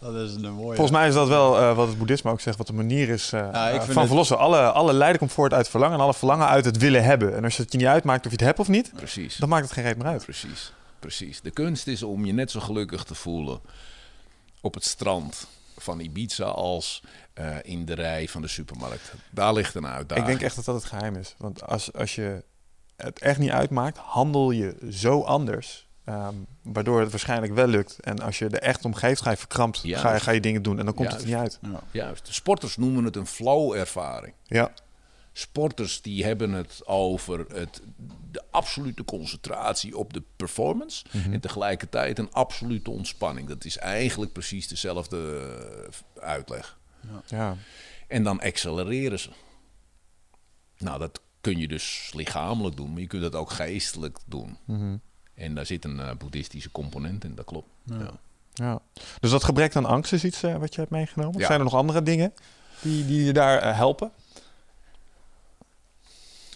dat 0.00 0.14
is 0.14 0.34
een 0.34 0.52
mooie. 0.52 0.76
Volgens 0.76 0.90
mij 0.90 1.08
is 1.08 1.14
dat 1.14 1.28
wel 1.28 1.58
eh, 1.58 1.76
wat 1.76 1.88
het 1.88 1.98
boeddhisme 1.98 2.30
ook 2.30 2.40
zegt, 2.40 2.58
wat 2.58 2.66
de 2.66 2.72
manier 2.72 3.08
is 3.08 3.32
eh, 3.32 3.48
Ja, 3.52 3.68
ik 3.68 3.80
eh, 3.80 3.86
van 3.86 3.96
het- 3.96 4.06
verlossen. 4.06 4.38
Alle, 4.38 4.70
alle 4.72 4.92
lijden 4.92 5.18
komt 5.18 5.32
voort 5.32 5.52
uit 5.54 5.68
verlangen 5.68 5.96
en 5.96 6.02
alle 6.02 6.14
verlangen 6.14 6.46
uit 6.48 6.64
het 6.64 6.76
willen 6.76 7.04
hebben. 7.04 7.36
En 7.36 7.44
als 7.44 7.56
het 7.56 7.72
je 7.72 7.78
niet 7.78 7.86
uitmaakt 7.86 8.24
of 8.26 8.30
je 8.30 8.36
het 8.36 8.46
hebt 8.46 8.58
of 8.58 8.68
niet, 8.68 8.92
Precies. 8.94 9.36
dan 9.36 9.48
maakt 9.48 9.64
het 9.64 9.72
geen 9.72 9.84
reet 9.84 9.96
meer 9.96 10.06
uit. 10.06 10.24
Precies. 10.24 10.72
precies. 10.98 11.40
De 11.40 11.50
kunst 11.50 11.86
is 11.86 12.02
om 12.02 12.24
je 12.24 12.32
net 12.32 12.50
zo 12.50 12.60
gelukkig 12.60 13.04
te 13.04 13.14
voelen 13.14 13.60
op 14.60 14.74
het 14.74 14.84
strand 14.84 15.46
van 15.78 16.00
Ibiza 16.00 16.44
als 16.44 17.02
eh, 17.34 17.56
in 17.62 17.84
de 17.84 17.94
rij 17.94 18.28
van 18.28 18.42
de 18.42 18.48
supermarkt. 18.48 19.12
Daar 19.30 19.52
ligt 19.52 19.74
een 19.74 19.86
uitdaging. 19.86 20.26
Ik 20.26 20.32
denk 20.32 20.46
echt 20.46 20.56
dat 20.56 20.64
dat 20.64 20.74
het 20.74 20.84
geheim 20.84 21.16
is. 21.16 21.34
Want 21.38 21.62
als, 21.66 21.92
als 21.92 22.14
je 22.14 22.44
het 22.96 23.18
echt 23.18 23.38
niet 23.38 23.50
uitmaakt, 23.50 23.98
handel 23.98 24.50
je 24.50 24.76
zo 24.90 25.22
anders. 25.22 25.88
ehm, 26.04 26.34
waardoor 26.62 27.00
het 27.00 27.10
waarschijnlijk 27.10 27.54
wel 27.54 27.66
lukt. 27.66 28.00
En 28.00 28.20
als 28.20 28.38
je 28.38 28.44
er 28.48 28.58
echt 28.58 28.84
om 28.84 28.94
geeft, 28.94 29.22
ga 29.22 29.30
je 29.30 29.36
verkrampt, 29.36 29.80
Juist. 29.82 30.02
ga 30.04 30.14
je, 30.14 30.20
ga 30.20 30.30
je 30.30 30.40
dingen 30.40 30.62
doen. 30.62 30.78
En 30.78 30.84
dan 30.84 30.94
komt 30.94 31.12
het 31.12 31.20
er 31.20 31.26
niet 31.26 31.36
uit. 31.36 31.58
Ja. 31.62 31.80
Juist. 31.90 32.26
De 32.26 32.32
sporters 32.32 32.76
noemen 32.76 33.04
het 33.04 33.16
een 33.16 33.26
flow-ervaring. 33.26 34.34
Ja, 34.44 34.72
Sporters 35.34 36.02
die 36.02 36.24
hebben 36.24 36.52
het 36.52 36.80
over 36.86 37.38
het, 37.54 37.82
de 38.30 38.42
absolute 38.50 39.04
concentratie 39.04 39.96
op 39.96 40.12
de 40.12 40.22
performance. 40.36 41.04
En 41.30 41.40
tegelijkertijd 41.40 42.18
een 42.18 42.32
absolute 42.32 42.90
ontspanning. 42.90 43.48
Dat 43.48 43.64
is 43.64 43.78
eigenlijk 43.78 44.32
precies 44.32 44.68
dezelfde 44.68 45.40
eh, 46.16 46.22
uitleg. 46.22 46.78
Ja. 47.26 47.56
En 48.08 48.22
dan 48.22 48.40
accelereren 48.40 49.18
ze. 49.18 49.30
Nou, 50.78 50.98
dat 50.98 51.20
kun 51.40 51.58
je 51.58 51.68
dus 51.68 52.10
lichamelijk 52.14 52.76
doen, 52.76 52.90
maar 52.92 53.00
je 53.00 53.06
kunt 53.06 53.22
dat 53.22 53.34
ook 53.34 53.50
geestelijk 53.50 54.18
doen. 54.26 54.58
Mhm. 54.64 54.96
En 55.34 55.54
daar 55.54 55.66
zit 55.66 55.84
een 55.84 56.00
eh, 56.00 56.16
boeddhistische 56.16 56.70
component 56.70 57.24
in, 57.24 57.34
dat 57.34 57.44
klopt. 57.44 57.68
Ja. 57.84 58.10
ja. 58.52 58.80
Dus 59.20 59.30
dat 59.30 59.44
gebrek 59.44 59.76
aan 59.76 59.84
angst 59.84 60.12
is 60.12 60.24
iets 60.24 60.42
eh, 60.42 60.56
wat 60.56 60.74
je 60.74 60.80
hebt 60.80 60.92
meegenomen? 60.92 61.40
Ja. 61.40 61.46
Zijn 61.46 61.58
er 61.58 61.64
nog 61.64 61.74
andere 61.74 62.02
dingen 62.02 62.34
die, 62.82 63.06
die 63.06 63.24
je 63.24 63.32
daar 63.32 63.58
eh, 63.58 63.76
helpen? 63.76 64.12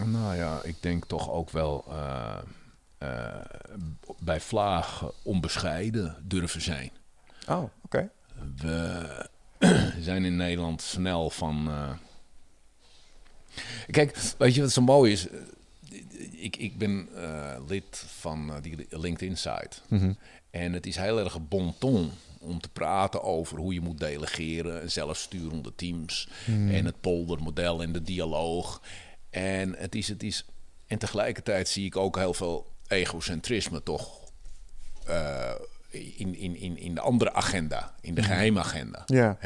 Nou 0.05 0.37
ja, 0.37 0.61
ik 0.63 0.83
denk 0.83 1.05
toch 1.05 1.31
ook 1.31 1.51
wel 1.51 1.85
eh, 1.89 2.39
eh, 2.99 3.41
bij 4.19 4.41
vlaag 4.41 5.05
onbescheiden 5.23 6.17
durven 6.23 6.63
zijn. 6.63 6.91
Oh, 7.49 7.65
oké. 7.83 8.11
We 8.57 9.29
zijn 10.01 10.25
in 10.25 10.37
Nederland 10.37 10.83
snel 10.83 11.31
van. 11.31 11.69
eh, 11.69 11.91
Kijk, 13.91 14.17
weet 14.39 14.55
je 14.55 14.61
wat 14.61 14.73
zo 14.73 14.83
mooi 14.83 15.13
is? 15.13 15.27
Ik, 16.31 16.57
ik 16.57 16.79
ben 16.79 17.09
eh, 17.15 17.57
lid 17.69 18.05
van 18.07 18.51
eh, 18.51 18.63
die 18.63 18.87
LinkedIn-site. 18.91 19.77
Mhm. 19.89 20.13
En 20.51 20.73
het 20.73 20.87
is 20.87 20.97
heel 20.97 21.19
erg 21.19 21.49
bon 21.49 21.75
ton 21.79 22.11
om 22.41 22.61
te 22.61 22.69
praten 22.69 23.23
over 23.23 23.59
hoe 23.59 23.75
je 23.75 23.81
moet 23.81 23.99
delegeren, 23.99 24.81
en 24.81 24.91
zelfsturende 24.91 25.75
teams 25.75 26.29
en 26.47 26.85
het 26.85 27.01
poldermodel 27.01 27.83
en 27.83 27.93
de 27.93 28.03
dialoog. 28.03 28.83
En 29.31 29.75
het 29.79 29.95
is, 29.95 30.09
het 30.09 30.23
is, 30.23 30.45
en 30.87 30.99
tegelijkertijd 30.99 31.69
zie 31.69 31.85
ik 31.85 31.97
ook 31.97 32.17
heel 32.17 32.35
veel 32.35 32.67
egocentrisme 32.87 33.83
toch 33.83 34.21
in, 35.99 36.35
in, 36.35 36.57
in, 36.57 36.79
in 36.79 36.95
de 36.95 37.01
andere 37.01 37.33
agenda, 37.33 37.95
in 38.01 38.15
de 38.15 38.23
geheime 38.23 38.61
agenda. 38.61 39.03
Ja. 39.07 39.39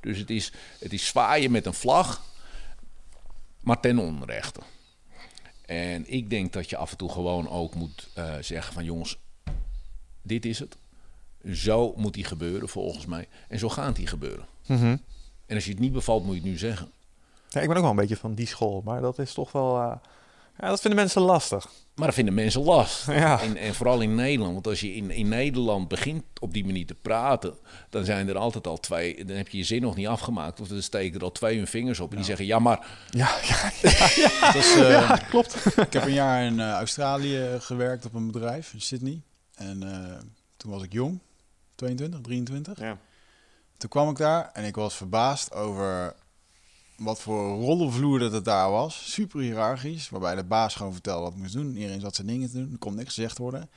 Dus 0.00 0.18
het 0.18 0.30
is, 0.30 0.52
het 0.78 0.92
is 0.92 1.06
zwaaien 1.06 1.50
met 1.50 1.66
een 1.66 1.74
vlag, 1.74 2.22
maar 3.60 3.80
ten 3.80 3.98
onrechte. 3.98 4.60
En 5.66 6.12
ik 6.12 6.30
denk 6.30 6.52
dat 6.52 6.70
je 6.70 6.76
af 6.76 6.90
en 6.90 6.96
toe 6.96 7.10
gewoon 7.10 7.48
ook 7.48 7.74
moet 7.74 8.08
eh, 8.14 8.34
zeggen 8.40 8.74
van 8.74 8.84
jongens, 8.84 9.18
dit 10.22 10.44
is 10.44 10.58
het. 10.58 10.76
Zo 11.52 11.94
moet 11.96 12.14
die 12.14 12.24
gebeuren 12.24 12.68
volgens 12.68 13.06
mij. 13.06 13.28
En 13.48 13.58
zo 13.58 13.68
gaat 13.68 13.96
die 13.96 14.06
gebeuren. 14.06 14.46
Mhm. 14.66 14.96
En 15.46 15.54
als 15.54 15.64
je 15.64 15.70
het 15.70 15.80
niet 15.80 15.92
bevalt, 15.92 16.24
moet 16.24 16.34
je 16.34 16.40
het 16.40 16.50
nu 16.50 16.58
zeggen. 16.58 16.92
Ja, 17.48 17.60
ik 17.60 17.66
ben 17.68 17.76
ook 17.76 17.82
wel 17.82 17.90
een 17.90 17.96
beetje 17.96 18.16
van 18.16 18.34
die 18.34 18.46
school, 18.46 18.82
maar 18.84 19.00
dat 19.00 19.18
is 19.18 19.32
toch 19.32 19.52
wel... 19.52 19.80
eh, 19.80 19.96
ja, 20.58 20.68
dat 20.68 20.80
vinden 20.80 21.00
mensen 21.00 21.22
lastig. 21.22 21.70
Maar 21.94 22.06
dat 22.06 22.14
vinden 22.14 22.34
mensen 22.34 22.62
last. 22.62 23.06
Ja. 23.24 23.40
En, 23.40 23.56
en 23.56 23.74
vooral 23.74 24.00
in 24.00 24.14
Nederland. 24.14 24.52
Want 24.52 24.66
als 24.66 24.80
je 24.80 24.94
in, 24.94 25.10
in 25.10 25.28
Nederland 25.28 25.88
begint 25.88 26.24
op 26.40 26.52
die 26.52 26.64
manier 26.64 26.86
te 26.86 26.94
praten, 26.94 27.54
dan 27.90 28.04
zijn 28.04 28.28
er 28.28 28.36
altijd 28.36 28.66
al 28.66 28.80
twee. 28.80 29.24
Dan 29.24 29.36
heb 29.36 29.48
je 29.48 29.58
je 29.58 29.64
zin 29.64 29.82
nog 29.82 29.96
niet 29.96 30.06
afgemaakt. 30.06 30.60
Of 30.60 30.68
dan 30.68 30.82
steken 30.82 31.18
er 31.18 31.24
al 31.24 31.32
twee 31.32 31.56
hun 31.56 31.66
vingers 31.66 32.00
op. 32.00 32.10
En 32.10 32.16
die 32.16 32.24
zeggen: 32.24 32.46
Ja, 32.46 32.58
maar. 32.58 32.86
Ja, 33.10 33.36
ja, 33.42 33.72
Dat 34.40 34.54
is, 34.54 34.76
eh, 34.76 35.28
klopt. 35.28 35.76
Ik 35.76 35.92
heb 35.92 36.04
een 36.04 36.12
jaar 36.12 36.44
in 36.44 36.60
eh, 36.60 36.70
Australië 36.70 37.56
gewerkt 37.60 38.04
op 38.04 38.14
een 38.14 38.30
bedrijf 38.30 38.72
in 38.72 38.80
Sydney. 38.80 39.22
En 39.54 39.82
eh, 39.82 40.18
toen 40.56 40.70
was 40.70 40.82
ik 40.82 40.92
jong, 40.92 41.20
22, 41.74 42.20
23. 42.20 42.78
Ja. 42.78 42.98
Toen 43.76 43.88
kwam 43.90 44.10
ik 44.10 44.16
daar 44.16 44.50
en 44.52 44.64
ik 44.64 44.74
was 44.74 44.94
verbaasd 44.94 45.52
over 45.52 46.14
wat 46.96 47.20
voor 47.20 47.54
rollenvloer 47.60 48.18
dat 48.18 48.32
het 48.32 48.44
daar 48.44 48.70
was. 48.70 49.12
Super 49.12 49.40
hiërarchisch, 49.40 50.08
waarbij 50.10 50.34
de 50.34 50.44
baas 50.44 50.74
gewoon 50.74 50.92
vertelde 50.92 51.22
wat 51.22 51.32
ik 51.32 51.38
moest 51.38 51.52
doen. 51.54 51.76
Iedereen 51.76 52.00
zat 52.00 52.14
zijn 52.14 52.26
dingen 52.26 52.50
te 52.50 52.56
doen, 52.58 52.72
er 52.72 52.78
kon 52.78 52.94
niks 52.94 53.14
gezegd 53.14 53.38
worden. 53.38 53.68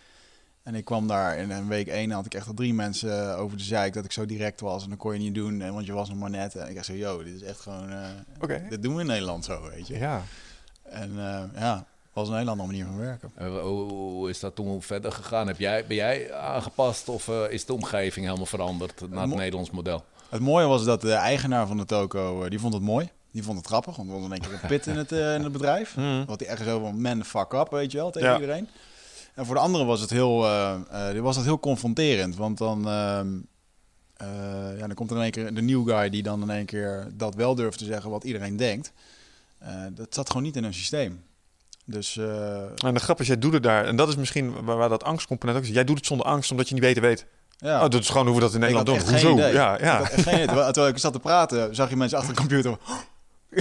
En 0.63 0.75
ik 0.75 0.85
kwam 0.85 1.07
daar 1.07 1.37
in 1.37 1.51
een 1.51 1.67
week 1.67 1.87
één, 1.87 2.11
had 2.11 2.25
ik 2.25 2.33
echt 2.33 2.47
al 2.47 2.53
drie 2.53 2.73
mensen 2.73 3.37
over 3.37 3.57
de 3.57 3.63
zeik 3.63 3.93
dat 3.93 4.05
ik 4.05 4.11
zo 4.11 4.25
direct 4.25 4.59
was. 4.61 4.83
En 4.83 4.89
dat 4.89 4.97
kon 4.97 5.13
je 5.13 5.19
niet 5.19 5.35
doen, 5.35 5.71
want 5.71 5.85
je 5.85 5.93
was 5.93 6.09
nog 6.09 6.17
maar 6.17 6.29
net. 6.29 6.55
En 6.55 6.67
ik 6.69 6.73
dacht 6.75 6.85
zo, 6.85 6.93
yo, 6.93 7.23
dit 7.23 7.33
is 7.35 7.41
echt 7.41 7.59
gewoon... 7.59 7.89
eh, 7.89 8.09
Oké. 8.41 8.65
Dit 8.69 8.81
doen 8.83 8.95
we 8.95 9.01
in 9.01 9.07
Nederland 9.07 9.45
zo, 9.45 9.69
weet 9.69 9.87
je. 9.87 9.97
Ja. 9.97 10.21
En 10.83 11.09
eh, 11.19 11.43
ja, 11.61 11.85
was 12.13 12.29
een 12.29 12.37
hele 12.37 12.49
andere 12.49 12.67
manier 12.67 12.85
van 12.85 12.97
werken. 12.97 13.31
hoe, 13.61 13.91
hoe 13.91 14.29
is 14.29 14.39
dat 14.39 14.55
toen 14.55 14.81
verder 14.81 15.11
gegaan? 15.11 15.47
Heb 15.47 15.59
jij, 15.59 15.85
ben 15.87 15.95
jij 15.95 16.33
aangepast 16.33 17.09
of 17.09 17.27
eh, 17.27 17.43
is 17.49 17.65
de 17.65 17.73
omgeving 17.73 18.25
helemaal 18.25 18.45
veranderd 18.45 19.09
naar 19.09 19.19
het 19.21 19.29
mo- 19.29 19.35
Nederlands 19.35 19.71
model? 19.71 20.03
Het 20.29 20.41
mooie 20.41 20.65
was 20.65 20.83
dat 20.85 21.01
de 21.01 21.11
eigenaar 21.13 21.67
van 21.67 21.77
de 21.77 21.85
toko, 21.85 22.43
eh, 22.43 22.49
die 22.49 22.59
vond 22.59 22.73
het 22.73 22.83
mooi. 22.83 23.09
Die 23.31 23.43
vond 23.43 23.57
het 23.57 23.67
grappig, 23.67 23.95
want 23.95 24.09
er 24.09 24.15
was 24.15 24.25
in 24.25 24.31
één 24.31 24.41
keer 24.41 24.51
een 24.61 24.67
pit 24.67 24.87
in 24.87 24.97
het, 24.97 25.11
eh, 25.11 25.35
in 25.35 25.43
het 25.43 25.51
bedrijf. 25.51 25.95
Mhm. 25.95 26.25
Wat 26.25 26.39
hij 26.39 26.49
echt 26.49 26.63
zo 26.63 26.79
van, 26.79 27.01
man, 27.01 27.23
fuck 27.25 27.53
up, 27.53 27.67
weet 27.69 27.91
je 27.91 27.97
wel, 27.97 28.11
tegen 28.11 28.29
Ja. 28.29 28.39
iedereen. 28.39 28.67
En 29.35 29.45
voor 29.45 29.55
de 29.55 29.61
anderen 29.61 29.87
was 29.87 30.01
het 30.01 30.09
heel, 30.09 30.45
eh, 30.45 31.19
was 31.19 31.35
dat 31.35 31.43
heel 31.45 31.59
confronterend. 31.59 32.35
Want 32.35 32.57
dan, 32.57 32.87
ehm, 32.87 33.27
eh, 34.13 34.27
ja, 34.77 34.87
dan 34.87 34.93
komt 34.93 35.09
er 35.11 35.15
in 35.15 35.21
één 35.21 35.31
keer 35.31 35.53
de 35.53 35.61
new 35.61 35.89
guy 35.89 36.09
die 36.09 36.23
dan 36.23 36.41
in 36.41 36.49
één 36.49 36.65
keer 36.65 37.07
dat 37.13 37.35
wel 37.35 37.55
durft 37.55 37.77
te 37.77 37.85
zeggen 37.85 38.09
wat 38.09 38.23
iedereen 38.23 38.57
denkt. 38.57 38.91
Dat 39.93 40.13
zat 40.13 40.27
gewoon 40.27 40.43
niet 40.43 40.55
in 40.55 40.63
hun 40.63 40.73
systeem. 40.73 41.23
Dus 41.85 42.17
En 42.17 42.93
de 42.93 42.99
grap 42.99 43.19
is, 43.19 43.27
jij 43.27 43.37
doet 43.39 43.53
het 43.53 43.63
daar. 43.63 43.85
En 43.85 43.95
dat 43.95 44.07
is 44.07 44.15
misschien 44.15 44.63
waar, 44.65 44.77
waar 44.77 44.89
dat 44.89 45.03
angstcomponent 45.03 45.57
ook 45.57 45.63
is. 45.63 45.69
Jij 45.69 45.83
doet 45.83 45.97
het 45.97 46.05
zonder 46.05 46.25
angst, 46.27 46.51
omdat 46.51 46.67
je 46.67 46.73
niet 46.73 46.83
beter 46.83 47.01
weet. 47.01 47.25
Ja. 47.57 47.83
Oh, 47.83 47.89
dat 47.89 48.01
is 48.01 48.09
gewoon 48.09 48.25
hoe 48.25 48.35
we 48.35 48.41
dat 48.41 48.49
in 48.53 48.55
Ik 48.55 48.61
Nederland 48.69 48.87
doen. 48.87 49.09
Hoezo? 49.09 49.33
idee. 49.33 49.53
Ja, 49.53 49.73
Ik 49.75 49.81
ja. 49.81 49.99
echt 50.01 50.21
geen 50.21 50.33
idee. 50.43 50.45
Terwijl, 50.65 50.87
ik 50.87 50.97
zat 50.97 51.13
te 51.13 51.19
praten, 51.19 51.75
zag 51.75 51.89
je 51.89 51.95
mensen 51.95 52.17
achter 52.17 52.33
de 52.33 52.39
computer. 52.39 52.77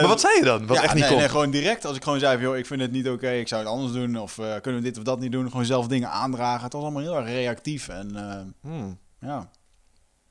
maar 0.00 0.06
wat 0.06 0.20
zei 0.20 0.38
je 0.38 0.44
dan? 0.44 0.66
Wat 0.66 0.76
ja, 0.76 0.82
echt 0.82 0.92
niet 0.94 1.02
nee, 1.02 1.10
kon? 1.12 1.18
nee, 1.20 1.28
gewoon 1.28 1.50
direct. 1.50 1.84
Als 1.84 1.96
ik 1.96 2.02
gewoon 2.02 2.18
zei 2.18 2.34
van, 2.34 2.42
joh, 2.42 2.56
ik 2.56 2.66
vind 2.66 2.80
het 2.80 2.92
niet 2.92 3.08
oké, 3.08 3.30
ik 3.30 3.48
zou 3.48 3.62
het 3.62 3.70
anders 3.70 3.92
doen. 3.92 4.18
Of 4.18 4.38
eh, 4.38 4.60
kunnen 4.60 4.80
we 4.82 4.86
dit 4.88 4.98
of 4.98 5.04
dat 5.04 5.20
niet 5.20 5.32
doen? 5.32 5.50
Gewoon 5.50 5.64
zelf 5.64 5.86
dingen 5.86 6.10
aandragen. 6.10 6.64
Het 6.64 6.72
was 6.72 6.82
allemaal 6.82 7.02
heel 7.02 7.16
erg 7.16 7.26
reactief. 7.26 7.88
En 7.88 8.16
eh, 8.16 8.40
Hmm, 8.70 8.98
ja, 9.18 9.48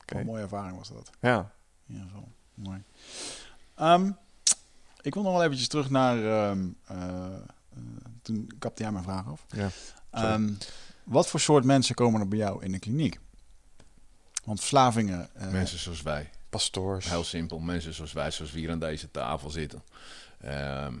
Oké. 0.02 0.18
een 0.18 0.26
mooie 0.26 0.42
ervaring 0.42 0.78
was 0.78 0.88
dat. 0.88 1.10
Ja. 1.20 1.50
Ieder 1.88 2.04
geval, 2.06 2.28
mooi. 2.54 2.82
Ehm, 3.76 4.10
ik 5.00 5.14
wil 5.14 5.22
nog 5.22 5.32
wel 5.32 5.42
eventjes 5.42 5.68
terug 5.68 5.90
naar... 5.90 6.16
ehm, 6.24 6.58
eh, 6.86 6.96
toen 8.22 8.50
kapte 8.58 8.82
jij 8.82 8.92
mijn 8.92 9.04
vraag 9.04 9.24
af. 9.32 9.44
Ja, 9.48 9.68
sorry. 10.12 10.54
Wat 11.04 11.28
voor 11.28 11.40
soort 11.40 11.64
mensen 11.64 11.94
komen 11.94 12.20
er 12.20 12.28
bij 12.28 12.38
jou 12.38 12.64
in 12.64 12.72
de 12.72 12.78
kliniek? 12.78 13.18
Want 14.44 14.58
verslavingen... 14.58 15.28
eh, 15.34 15.48
Mensen 15.50 15.78
zoals 15.78 16.02
wij. 16.02 16.30
Pastoors. 16.48 17.08
Heel 17.08 17.24
simpel, 17.24 17.58
mensen 17.58 17.94
zoals 17.94 18.12
wij, 18.12 18.30
zoals 18.30 18.52
we 18.52 18.58
hier 18.58 18.70
aan 18.70 18.78
deze 18.78 19.10
tafel 19.10 19.50
zitten. 19.50 19.82
Ehm, 20.40 20.94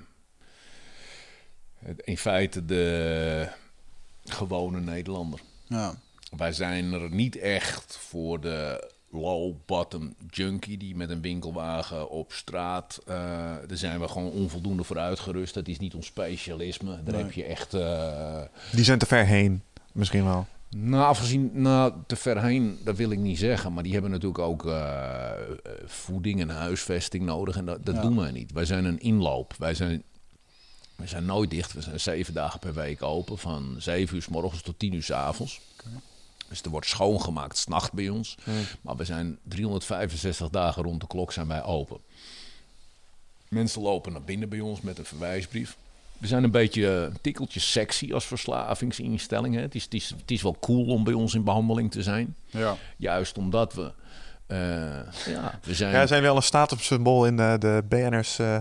in 1.96 2.18
feite 2.18 2.64
de 2.64 3.48
gewone 4.24 4.80
Nederlander. 4.80 5.40
Ja, 5.66 5.94
Wij 6.36 6.52
zijn 6.52 6.92
er 6.92 7.10
niet 7.10 7.36
echt 7.36 7.96
voor 7.96 8.40
de 8.40 8.90
low-bottom 9.10 10.14
junkie 10.30 10.78
die 10.78 10.96
met 10.96 11.10
een 11.10 11.20
winkelwagen 11.20 12.10
op 12.10 12.32
straat. 12.32 13.00
eh, 13.06 13.14
daar 13.66 13.76
zijn 13.76 14.00
we 14.00 14.08
gewoon 14.08 14.30
onvoldoende 14.30 14.84
voor 14.84 14.98
uitgerust. 14.98 15.54
Dat 15.54 15.68
is 15.68 15.78
niet 15.78 15.94
ons 15.94 16.06
specialisme. 16.06 17.02
Daar 17.02 17.14
Nee. 17.14 17.22
heb 17.22 17.32
je 17.32 17.44
echt. 17.44 17.74
eh, 17.74 18.42
Die 18.72 18.84
zijn 18.84 18.98
te 18.98 19.06
ver 19.06 19.26
heen, 19.26 19.62
misschien 19.92 20.24
wel. 20.24 20.46
nou, 20.70 21.04
afgezien 21.04 21.50
nou, 21.54 21.92
te 22.06 22.16
ver 22.16 22.42
heen, 22.42 22.78
dat 22.84 22.96
wil 22.96 23.10
ik 23.10 23.18
niet 23.18 23.38
zeggen. 23.38 23.72
Maar 23.72 23.82
die 23.82 23.92
hebben 23.92 24.10
natuurlijk 24.10 24.38
ook 24.38 24.66
eh, 24.66 25.30
eh, 25.30 25.38
voeding 25.84 26.40
en 26.40 26.48
huisvesting 26.50 27.24
nodig. 27.24 27.56
En 27.56 27.64
dat, 27.64 27.84
dat 27.86 27.94
Ja. 27.94 28.00
doen 28.00 28.16
wij 28.16 28.30
niet. 28.30 28.52
Wij 28.52 28.64
zijn 28.64 28.84
een 28.84 29.00
inloop. 29.00 29.54
Wij 29.58 29.74
zijn, 29.74 30.02
wij 30.96 31.06
zijn 31.06 31.24
nooit 31.24 31.50
dicht. 31.50 31.72
We 31.72 31.80
zijn 31.80 32.00
zeven 32.00 32.34
dagen 32.34 32.58
per 32.60 32.74
week 32.74 33.02
open. 33.02 33.38
Van 33.38 33.74
zeven 33.78 34.16
uur 34.16 34.22
s 34.22 34.28
morgens 34.28 34.62
tot 34.62 34.78
tien 34.78 34.94
uur 34.94 35.02
s 35.02 35.10
avonds. 35.10 35.60
Dus 36.48 36.62
er 36.62 36.70
wordt 36.70 36.86
schoongemaakt 36.86 37.58
s'nacht 37.58 37.92
bij 37.92 38.08
ons. 38.08 38.34
Maar 38.80 38.96
we 38.96 39.04
zijn 39.04 39.38
365 39.42 40.50
dagen 40.50 40.82
rond 40.82 41.00
de 41.00 41.06
klok 41.06 41.32
zijn 41.32 41.48
wij 41.48 41.62
open. 41.62 41.98
Mensen 43.48 43.82
lopen 43.82 44.12
naar 44.12 44.22
binnen 44.22 44.48
bij 44.48 44.60
ons 44.60 44.80
met 44.80 44.98
een 44.98 45.04
verwijsbrief. 45.04 45.76
We 46.22 46.28
zijn 46.28 46.44
een 46.44 46.50
beetje 46.50 46.86
een 46.86 47.20
tikkeltje 47.20 47.60
sexy 47.60 48.12
als 48.12 48.26
verslavingsinstelling. 48.26 49.54
Hè. 49.54 49.60
Het, 49.60 49.74
is, 49.74 49.84
het, 49.84 49.94
is, 49.94 50.14
het 50.16 50.30
is 50.30 50.42
wel 50.42 50.56
cool 50.60 50.84
om 50.86 51.04
bij 51.04 51.12
ons 51.12 51.34
in 51.34 51.44
behandeling 51.44 51.90
te 51.90 52.02
zijn. 52.02 52.36
ja. 52.46 52.76
Juist 52.96 53.38
omdat 53.38 53.74
we... 53.74 53.92
eh, 54.46 54.56
ja, 55.32 55.58
we 55.62 55.74
zijn... 55.74 55.92
Ja, 55.92 56.06
zijn 56.06 56.22
wel 56.22 56.36
een 56.36 56.42
statussymbool 56.42 57.26
in 57.26 57.36
de, 57.36 57.56
de 57.58 57.82
BN'ers, 57.88 58.38
eh 58.38 58.56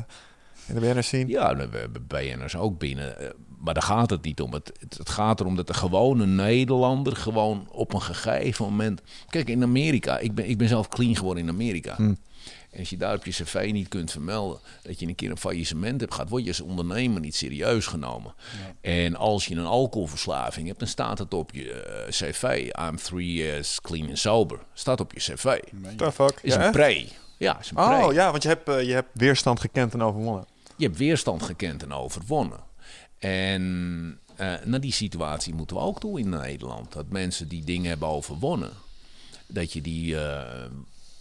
in 0.65 0.73
de 0.75 0.79
BN'ers 0.79 1.07
zien. 1.07 1.27
Ja, 1.27 1.55
we 1.55 1.77
hebben 1.77 2.07
BN'ers 2.07 2.55
ook 2.55 2.79
binnen. 2.79 3.19
Eh, 3.19 3.29
maar 3.59 3.73
daar 3.73 3.83
gaat 3.83 4.09
het 4.09 4.23
niet 4.23 4.41
om. 4.41 4.53
Het, 4.53 4.71
het, 4.79 4.97
het 4.97 5.09
gaat 5.09 5.39
erom 5.39 5.55
dat 5.55 5.67
de 5.67 5.73
gewone 5.73 6.25
Nederlander 6.25 7.15
gewoon 7.15 7.67
op 7.71 7.93
een 7.93 8.01
gegeven 8.01 8.65
moment... 8.65 9.01
Kijk, 9.29 9.49
in 9.49 9.63
Amerika, 9.63 10.17
ik 10.17 10.35
ben, 10.35 10.49
ik 10.49 10.57
ben 10.57 10.67
zelf 10.67 10.87
clean 10.87 11.15
geworden 11.15 11.43
in 11.43 11.49
Amerika. 11.49 11.95
Hm. 11.95 12.13
En 12.71 12.79
als 12.79 12.89
je 12.89 12.97
daar 12.97 13.15
op 13.15 13.25
je 13.25 13.31
cv 13.31 13.69
niet 13.71 13.87
kunt 13.87 14.11
vermelden 14.11 14.59
dat 14.81 14.99
je 14.99 15.07
een 15.07 15.15
keer 15.15 15.29
een 15.29 15.37
faillissement 15.37 16.01
hebt 16.01 16.13
gehad, 16.13 16.29
word 16.29 16.43
je 16.43 16.49
als 16.49 16.61
ondernemer 16.61 17.21
niet 17.21 17.35
serieus 17.35 17.85
genomen. 17.85 18.33
En 18.81 19.15
als 19.15 19.45
je 19.45 19.55
een 19.55 19.65
alcoholverslaving 19.65 20.67
hebt, 20.67 20.79
dan 20.79 20.87
staat 20.87 21.17
het 21.17 21.33
op 21.33 21.51
je 21.53 21.73
eh, 21.73 22.09
cv. 22.09 22.69
I'm 22.79 22.95
three 22.95 23.33
years 23.33 23.81
clean 23.81 24.07
and 24.07 24.19
sober. 24.19 24.59
Staat 24.73 24.99
op 24.99 25.13
je 25.13 25.19
cv. 25.19 25.59
The 25.95 26.11
fuck? 26.11 26.39
Is 26.41 26.53
Ja, 26.53 26.65
een 26.65 26.71
pre. 26.71 27.07
Ja, 27.37 27.59
is 27.59 27.69
een 27.69 27.75
pre. 27.75 28.05
Oh 28.05 28.13
ja, 28.13 28.31
want 28.31 28.43
je 28.43 28.49
hebt, 28.49 28.69
eh, 28.69 28.83
je 28.83 28.93
hebt 28.93 29.09
weerstand 29.13 29.59
gekend 29.59 29.93
en 29.93 30.01
overwonnen. 30.01 30.45
Je 30.75 30.85
hebt 30.85 30.97
weerstand 30.97 31.43
gekend 31.43 31.83
en 31.83 31.93
overwonnen. 31.93 32.59
En 33.19 34.19
eh, 34.35 34.53
naar 34.63 34.81
die 34.81 34.91
situatie 34.91 35.53
moeten 35.53 35.75
we 35.75 35.81
ook 35.81 35.99
toe 35.99 36.19
in 36.19 36.29
Nederland. 36.29 36.93
Dat 36.93 37.09
mensen 37.09 37.47
die 37.47 37.63
dingen 37.63 37.89
hebben 37.89 38.07
overwonnen, 38.07 38.71
dat 39.47 39.73
je 39.73 39.81
die 39.81 40.19
eh, 40.19 40.65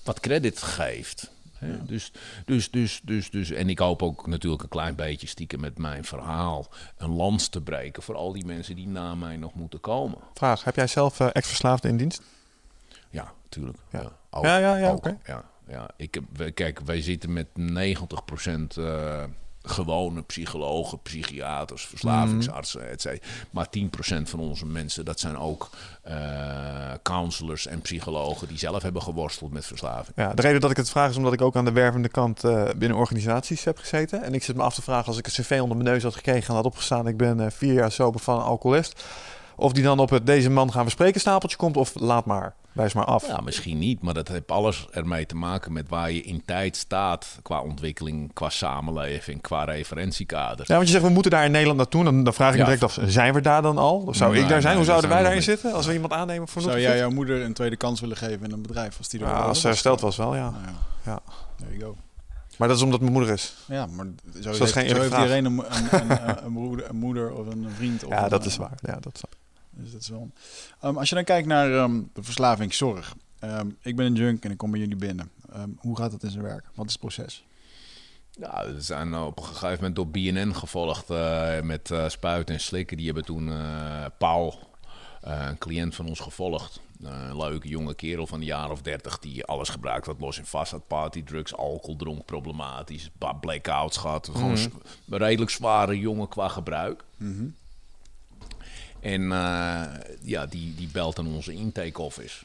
wat 0.05 0.21
credit 0.21 0.63
geeft. 0.63 1.31
Hè? 1.61 1.85
Dus, 1.85 2.13
dus, 2.45 2.71
dus, 2.71 3.01
dus, 3.05 3.31
dus, 3.31 3.51
en 3.51 3.69
ik 3.69 3.79
hoop 3.79 4.03
ook 4.03 4.27
natuurlijk 4.27 4.63
een 4.63 4.69
klein 4.69 4.95
beetje 4.95 5.27
stiekem 5.27 5.61
met 5.61 5.79
mijn 5.79 6.05
verhaal 6.05 6.67
een 6.97 7.11
lans 7.11 7.49
te 7.49 7.61
breken 7.61 8.03
voor 8.03 8.15
al 8.15 8.33
die 8.33 8.45
mensen 8.45 8.77
die 8.77 8.89
na 8.89 9.15
mij 9.15 9.37
nog 9.37 9.55
moeten 9.55 9.81
komen. 9.81 10.19
Vraag, 10.35 10.65
heb 10.65 10.77
jij 10.77 10.87
zelf 10.87 11.21
eh, 11.21 11.29
ex-verslaafden 11.33 11.91
in 11.91 11.97
dienst? 11.97 12.23
Ja, 13.11 13.33
tuurlijk. 13.49 13.79
Ja. 13.91 14.01
Ja, 14.01 14.13
ook, 14.31 14.45
Ja, 14.45 14.77
ja, 14.77 14.93
oké. 14.93 15.19
ja, 15.25 15.45
ja. 15.69 15.91
Ik 15.97 16.21
kijk, 16.55 16.81
wij 16.81 17.03
zitten 17.03 17.33
met 17.33 17.47
90% 17.55 18.77
eh 18.77 19.25
gewone 19.63 20.23
psychologen, 20.23 21.03
psychiaters, 21.03 21.87
verslavingsartsen, 21.87 22.91
et 22.91 23.01
cetera. 23.01 23.27
Maar 23.51 23.67
10% 23.67 24.23
van 24.23 24.39
onze 24.39 24.67
mensen, 24.67 25.05
dat 25.05 25.21
zijn 25.21 25.39
ook 25.39 25.71
eh, 26.03 26.17
counselors 27.03 27.67
en 27.67 27.81
psychologen 27.81 28.49
die 28.49 28.59
zelf 28.59 28.83
hebben 28.83 29.03
geworsteld 29.03 29.53
met 29.53 29.67
verslaving. 29.67 30.17
Ja, 30.17 30.35
de 30.35 30.43
reden 30.43 30.61
dat 30.61 30.71
ik 30.71 30.77
het 30.77 30.91
vraag 30.91 31.11
is 31.11 31.17
omdat 31.17 31.33
ik 31.33 31.41
ook 31.41 31.57
aan 31.57 31.65
de 31.65 31.73
wervende 31.73 32.09
kant 32.09 32.45
eh, 32.45 32.69
binnen 32.77 32.99
organisaties 32.99 33.65
heb 33.65 33.79
gezeten. 33.79 34.23
En 34.23 34.35
ik 34.35 34.43
zit 34.43 34.57
me 34.57 34.63
af 34.63 34.75
te 34.75 34.83
vragen 34.83 35.07
als 35.07 35.19
ik 35.19 35.27
een 35.27 35.33
cv 35.33 35.59
onder 35.63 35.77
mijn 35.77 35.89
neus 35.89 36.03
had 36.03 36.15
gekregen 36.15 36.49
en 36.49 36.55
had 36.55 36.65
opgestaan... 36.65 37.07
ik 37.07 37.17
ben 37.17 37.41
eh, 37.41 37.47
vier 37.51 37.73
jaar 37.73 37.93
sober 37.93 38.21
van 38.21 38.37
een 38.37 38.45
alcoholist. 38.45 39.05
Of 39.61 39.73
die 39.73 39.83
dan 39.83 39.99
op 39.99 40.11
het 40.11 40.27
deze 40.27 40.51
man 40.51 40.73
gaan 40.73 40.85
we 40.85 40.91
spreken 40.91 41.21
stapeltje 41.21 41.57
komt 41.57 41.77
of 41.77 41.93
laat 41.95 42.25
maar, 42.25 42.55
wijs 42.73 42.93
maar 42.93 43.05
af. 43.05 43.27
Ja, 43.27 43.41
misschien 43.41 43.79
niet, 43.79 44.03
maar 44.03 44.15
dat 44.15 44.29
heeft 44.29 44.51
alles 44.51 44.87
ermee 44.91 45.27
te 45.27 45.35
maken 45.37 45.73
met 45.73 45.89
waar 45.89 46.11
je 46.11 46.23
in 46.23 46.43
tijd 46.45 46.77
staat 46.77 47.39
qua 47.43 47.61
ontwikkeling, 47.61 48.33
qua 48.33 48.49
samenleving, 48.49 49.41
qua 49.41 49.65
referentiekader. 49.65 50.65
Ja, 50.69 50.75
want 50.75 50.87
je 50.87 50.93
zegt 50.93 51.05
we 51.05 51.11
moeten 51.11 51.31
daar 51.31 51.45
in 51.45 51.51
Nederland 51.51 51.79
naartoe. 51.79 52.05
Dan, 52.05 52.25
dan 52.25 52.35
vraag 52.35 52.53
ik 52.53 52.59
me 52.59 52.65
direct 52.65 52.83
af, 52.83 52.99
zijn 53.05 53.35
we 53.35 53.41
daar 53.41 53.63
dan 53.63 53.79
al? 53.79 54.03
Of 54.07 54.17
zou 54.17 54.33
Nee, 54.33 54.43
ik 54.43 54.49
daar 54.49 54.61
zijn? 54.61 54.77
nee, 54.77 54.85
Hoe 54.85 54.85
zouden 54.85 55.11
wij 55.11 55.23
daarin 55.23 55.43
zitten 55.43 55.73
als 55.73 55.87
we 55.87 55.93
iemand 55.93 56.13
aannemen 56.13 56.49
voor 56.49 56.63
Zou 56.63 56.81
jij 56.81 56.97
jouw 56.97 57.11
moeder 57.11 57.43
een 57.43 57.55
tweede 57.55 57.77
kans 57.77 58.01
willen 58.01 58.17
geven 58.17 58.47
in 58.47 58.53
een 58.53 58.63
bedrijf 58.63 58.99
als 58.99 59.09
die 59.09 59.21
er 59.21 59.27
Ja, 59.27 59.33
al 59.33 59.49
als 59.49 59.61
ze 59.61 59.67
hersteld 59.67 60.01
was 60.01 60.17
wel, 60.17 60.35
ja. 60.35 60.51
Nou 60.51 60.65
ja, 60.65 60.73
ja. 61.05 61.21
there 61.57 61.77
you 61.77 61.81
go. 61.83 61.97
Maar 62.57 62.69
dat 62.69 62.77
is 62.77 62.83
omdat 62.83 63.01
mijn 63.01 63.13
moeder 63.13 63.33
is. 63.33 63.55
Ja, 63.67 63.87
maar 63.87 64.07
zo, 64.41 64.51
is 64.51 64.59
heeft, 64.59 64.73
geen 64.73 64.89
zo 64.89 64.95
heeft 64.95 65.15
iedereen 65.15 65.45
een, 65.45 65.59
een, 65.59 66.01
een, 66.11 66.45
een, 66.45 66.53
broeder, 66.53 66.89
een 66.91 66.97
moeder 66.97 67.33
of 67.33 67.47
een 67.47 67.67
vriend. 67.77 68.05
Of 68.05 68.11
Ja, 68.11 68.23
een, 68.23 68.29
dat 68.29 68.41
eh, 68.41 68.47
is 68.47 68.57
waar. 68.57 68.75
Ja, 68.83 68.97
dat 69.01 69.15
is 69.15 69.21
waar. 69.21 69.40
Dus 69.83 69.93
dat 69.93 70.01
is 70.01 70.09
wel. 70.09 70.31
Ehm, 70.81 70.97
als 70.97 71.09
je 71.09 71.15
dan 71.15 71.25
kijkt 71.25 71.47
naar 71.49 71.73
ehm, 71.75 72.03
de 72.13 72.23
verslavingszorg. 72.23 73.15
Ehm, 73.39 73.69
ik 73.83 73.97
ben 73.97 74.07
een 74.07 74.15
junk 74.15 74.45
en 74.45 74.51
ik 74.51 74.57
kom 74.57 74.71
bij 74.71 74.81
jullie 74.81 74.97
binnen. 74.97 75.31
Hoe 75.79 75.97
gaat 75.97 76.11
dat 76.11 76.23
in 76.23 76.31
zijn 76.31 76.45
werk? 76.45 76.65
Wat 76.75 76.87
is 76.87 76.93
het 76.93 77.01
proces? 77.01 77.45
We 78.75 78.75
zijn 78.79 79.15
op 79.15 79.39
een 79.39 79.45
gegeven 79.45 79.75
moment 79.75 79.97
door 79.97 80.09
BNN 80.09 80.55
gevolgd 80.55 81.11
eh, 81.11 81.61
met 81.61 81.91
eh, 81.91 82.09
spuiten 82.09 82.55
en 82.55 82.61
slikken. 82.61 82.97
Die 82.97 83.07
hebben 83.07 83.25
toen 83.25 83.49
eh, 83.53 84.05
Paul, 84.19 84.59
eh, 85.23 85.47
een 85.49 85.59
cliënt 85.59 85.95
van 85.95 86.07
ons, 86.09 86.21
gevolgd. 86.21 86.81
Eh, 87.05 87.11
een 87.29 87.37
leuke 87.37 87.69
jonge 87.69 87.95
kerel 87.95 88.27
van 88.27 88.39
een 88.41 88.45
jaar 88.47 88.71
of 88.71 88.83
dertig 88.83 89.19
die 89.19 89.45
alles 89.45 89.69
gebruikt 89.69 90.07
wat 90.07 90.21
los 90.21 90.39
en 90.39 90.47
vast 90.47 90.73
had. 90.73 90.87
Partydrugs, 90.87 91.57
alcohol, 91.57 91.97
dronk, 91.97 92.25
problematisch. 92.25 93.11
Blackouts 93.41 93.97
gehad. 93.97 94.29
Gewoon 94.33 94.57
s- 94.59 94.69
een 95.09 95.19
redelijk 95.19 95.51
zware 95.51 95.99
jongen 95.99 96.29
qua 96.29 96.49
gebruik. 96.49 97.05
En 99.01 99.33
eh, 99.33 99.85
ja, 100.23 100.47
die, 100.47 100.75
die 100.75 100.89
belt 100.89 101.19
aan 101.19 101.27
onze 101.35 101.53
intake 101.53 102.03
office. 102.03 102.45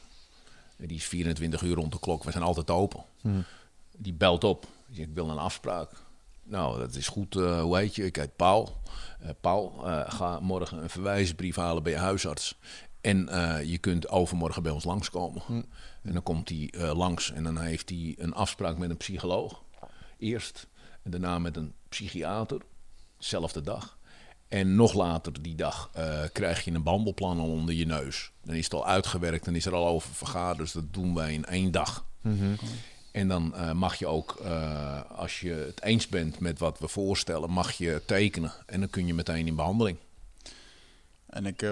Die 0.76 0.96
is 0.96 1.04
24 1.04 1.62
uur 1.62 1.74
rond 1.74 1.92
de 1.92 1.98
klok. 1.98 2.24
We 2.24 2.30
zijn 2.30 2.44
altijd 2.44 2.70
open. 2.70 3.04
Die 3.96 4.12
belt 4.12 4.44
op. 4.44 4.66
Die 4.86 4.96
zegt, 4.96 5.08
ik 5.08 5.14
wil 5.14 5.30
een 5.30 5.38
afspraak. 5.38 5.90
Nou, 6.42 6.78
dat 6.78 6.94
is 6.94 7.08
goed. 7.08 7.36
eh, 7.36 7.60
hoe 7.60 7.76
heet 7.76 7.94
je? 7.94 8.04
Ik 8.04 8.16
heet 8.16 8.36
Paul. 8.36 8.80
Eh, 9.20 9.30
Paul, 9.40 9.72
ga 10.06 10.40
morgen 10.40 10.82
een 10.82 10.90
verwijsbrief 10.90 11.56
halen 11.56 11.82
bij 11.82 11.92
je 11.92 11.98
huisarts. 11.98 12.54
En 13.00 13.18
je 13.66 13.78
kunt 13.78 14.08
overmorgen 14.08 14.62
bij 14.62 14.72
ons 14.72 14.84
langskomen. 14.84 15.42
En 16.02 16.12
dan 16.12 16.22
komt 16.22 16.48
hij 16.48 16.72
langs 16.94 17.32
en 17.32 17.42
dan 17.42 17.58
heeft 17.58 17.88
hij 17.88 18.14
een 18.18 18.34
afspraak 18.34 18.78
met 18.78 18.90
een 18.90 18.96
psycholoog. 18.96 19.62
Eerst. 20.18 20.66
En 21.02 21.10
daarna 21.10 21.38
met 21.38 21.56
een 21.56 21.72
psychiater. 21.88 22.60
Zelfde 23.18 23.60
dag. 23.60 23.95
En 24.48 24.74
nog 24.74 24.94
later 24.94 25.42
die 25.42 25.54
dag 25.54 25.90
eh, 25.92 26.20
krijg 26.32 26.64
je 26.64 26.70
een 26.70 26.82
behandelplan 26.82 27.38
al 27.38 27.50
onder 27.50 27.74
je 27.74 27.86
neus. 27.86 28.32
Dan 28.44 28.54
is 28.54 28.64
het 28.64 28.74
al 28.74 28.86
uitgewerkt, 28.86 29.44
dan 29.44 29.54
is 29.54 29.66
er 29.66 29.74
al 29.74 29.86
over 29.86 30.14
vergaderd. 30.14 30.58
Dus 30.58 30.72
dat 30.72 30.92
doen 30.92 31.14
wij 31.14 31.32
in 31.32 31.44
één 31.44 31.70
dag. 31.70 32.06
En 33.12 33.28
dan 33.28 33.54
eh, 33.54 33.72
mag 33.72 33.94
je 33.94 34.06
ook, 34.06 34.36
eh, 34.44 35.00
als 35.16 35.40
je 35.40 35.52
het 35.52 35.82
eens 35.82 36.08
bent 36.08 36.38
met 36.40 36.58
wat 36.58 36.78
we 36.78 36.88
voorstellen, 36.88 37.50
mag 37.50 37.72
je 37.72 38.02
tekenen. 38.06 38.52
En 38.66 38.80
dan 38.80 38.90
kun 38.90 39.06
je 39.06 39.14
meteen 39.14 39.46
in 39.46 39.54
behandeling. 39.54 39.98
En 41.26 41.46
ik, 41.46 41.62
eh, 41.62 41.70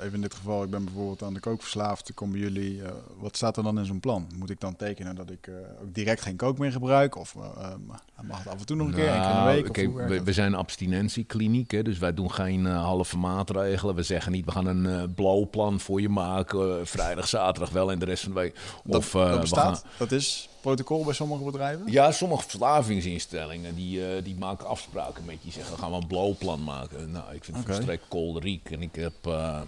even 0.00 0.12
in 0.14 0.20
dit 0.20 0.34
geval, 0.34 0.62
ik 0.62 0.70
ben 0.70 0.84
bijvoorbeeld 0.84 1.22
aan 1.22 1.34
de 1.34 1.40
kook 1.40 1.60
verslaafd. 1.62 2.08
Ik 2.08 2.14
kom 2.14 2.30
bij 2.30 2.40
jullie. 2.40 2.82
eh, 2.82 2.90
wat 3.18 3.36
staat 3.36 3.56
er 3.56 3.62
dan 3.62 3.78
in 3.78 3.84
zo'n 3.84 4.00
plan? 4.00 4.26
Moet 4.36 4.50
ik 4.50 4.60
dan 4.60 4.76
tekenen 4.76 5.14
dat 5.14 5.30
ik 5.30 5.46
eh, 5.46 5.54
ook 5.82 5.94
direct 5.94 6.20
geen 6.22 6.36
kook 6.36 6.58
meer 6.58 6.72
gebruik? 6.72 7.16
Of 7.16 7.34
mag 7.34 8.38
het 8.38 8.48
af 8.48 8.58
en 8.60 8.66
toe 8.66 8.76
nog 8.76 8.86
een 8.86 8.94
keer, 8.94 9.08
één 9.08 9.20
keer 9.20 9.22
in 9.22 9.28
de 9.28 9.34
Nou, 9.42 9.54
week? 9.54 9.70
Of 9.70 9.76
hoe 9.76 9.94
werkt 9.94 10.10
we, 10.10 10.16
dat? 10.16 10.24
we 10.24 10.32
zijn 10.32 10.52
een 10.52 10.58
abstinentiekliniek, 10.58 11.70
hè, 11.70 11.82
dus 11.82 11.98
wij 11.98 12.14
doen 12.14 12.32
geen 12.32 12.64
halve 12.66 13.18
maatregelen. 13.18 13.94
We 13.94 14.02
zeggen 14.02 14.32
niet, 14.32 14.44
we 14.44 14.50
gaan 14.52 14.66
een 14.66 14.86
eh 14.86 15.02
blauwplan 15.14 15.80
voor 15.80 16.00
je 16.00 16.08
maken. 16.08 16.86
vrijdag, 16.86 17.28
zaterdag 17.28 17.70
wel 17.70 17.90
en 17.92 17.98
de 17.98 18.04
rest 18.04 18.22
van 18.22 18.32
de 18.34 18.40
week. 18.40 18.54
dat, 18.84 18.96
Of 18.96 19.10
dat 19.10 19.34
we 19.34 19.40
bestaat? 19.40 19.78
gaan... 19.78 19.90
Dat 19.98 20.12
is 20.12 20.48
protocol 20.60 21.04
bij 21.04 21.14
sommige 21.14 21.44
bedrijven? 21.44 21.92
Ja, 21.92 22.12
sommige 22.12 22.42
verslavingsinstellingen 22.42 23.74
die, 23.74 24.14
eh, 24.14 24.24
die 24.24 24.34
maken 24.36 24.66
afspraken 24.66 25.24
met 25.24 25.36
je. 25.40 25.50
Zeggen, 25.50 25.78
gaan 25.78 25.90
we 25.90 25.96
een 25.96 26.06
blauwplan 26.06 26.64
maken. 26.64 27.10
Nou, 27.10 27.34
ik 27.34 27.44
vind 27.44 27.56
het 27.56 27.66
Oké. 27.66 27.74
volstrekt 27.74 28.04
kolderiek. 28.08 28.70
En 28.70 28.82
ik 28.82 28.94
heb... 28.94 29.12
eh, 29.26 29.62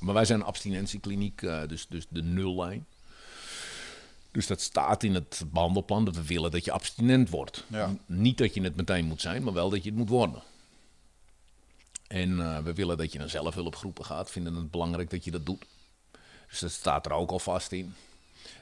maar 0.00 0.14
wij 0.14 0.24
zijn 0.24 0.40
een 0.40 0.46
abstinentiekliniek, 0.46 1.42
eh, 1.42 1.60
dus, 1.68 1.86
dus 1.88 2.06
de 2.08 2.22
nullijn. 2.22 2.86
Dus 4.30 4.46
dat 4.46 4.60
staat 4.60 5.02
in 5.02 5.14
het 5.14 5.42
behandelplan 5.52 6.04
dat 6.04 6.16
we 6.16 6.24
willen 6.24 6.50
dat 6.50 6.64
je 6.64 6.72
abstinent 6.72 7.30
wordt. 7.30 7.64
Ja. 7.66 7.94
Niet 8.06 8.38
dat 8.38 8.54
je 8.54 8.62
het 8.62 8.76
meteen 8.76 9.04
moet 9.04 9.20
zijn, 9.20 9.42
maar 9.42 9.52
wel 9.52 9.70
dat 9.70 9.82
je 9.82 9.88
het 9.88 9.98
moet 9.98 10.08
worden. 10.08 10.42
En 12.06 12.64
we 12.64 12.72
willen 12.74 12.96
dat 12.96 13.12
je 13.12 13.18
naar 13.18 13.28
zelfhulpgroepen 13.28 14.04
gaat. 14.04 14.30
Vinden 14.30 14.54
het 14.54 14.70
belangrijk 14.70 15.10
dat 15.10 15.24
je 15.24 15.30
dat 15.30 15.46
doet. 15.46 15.64
Dus 16.50 16.58
dat 16.58 16.70
staat 16.70 17.06
er 17.06 17.12
ook 17.12 17.30
al 17.30 17.38
vast 17.38 17.72
in. 17.72 17.94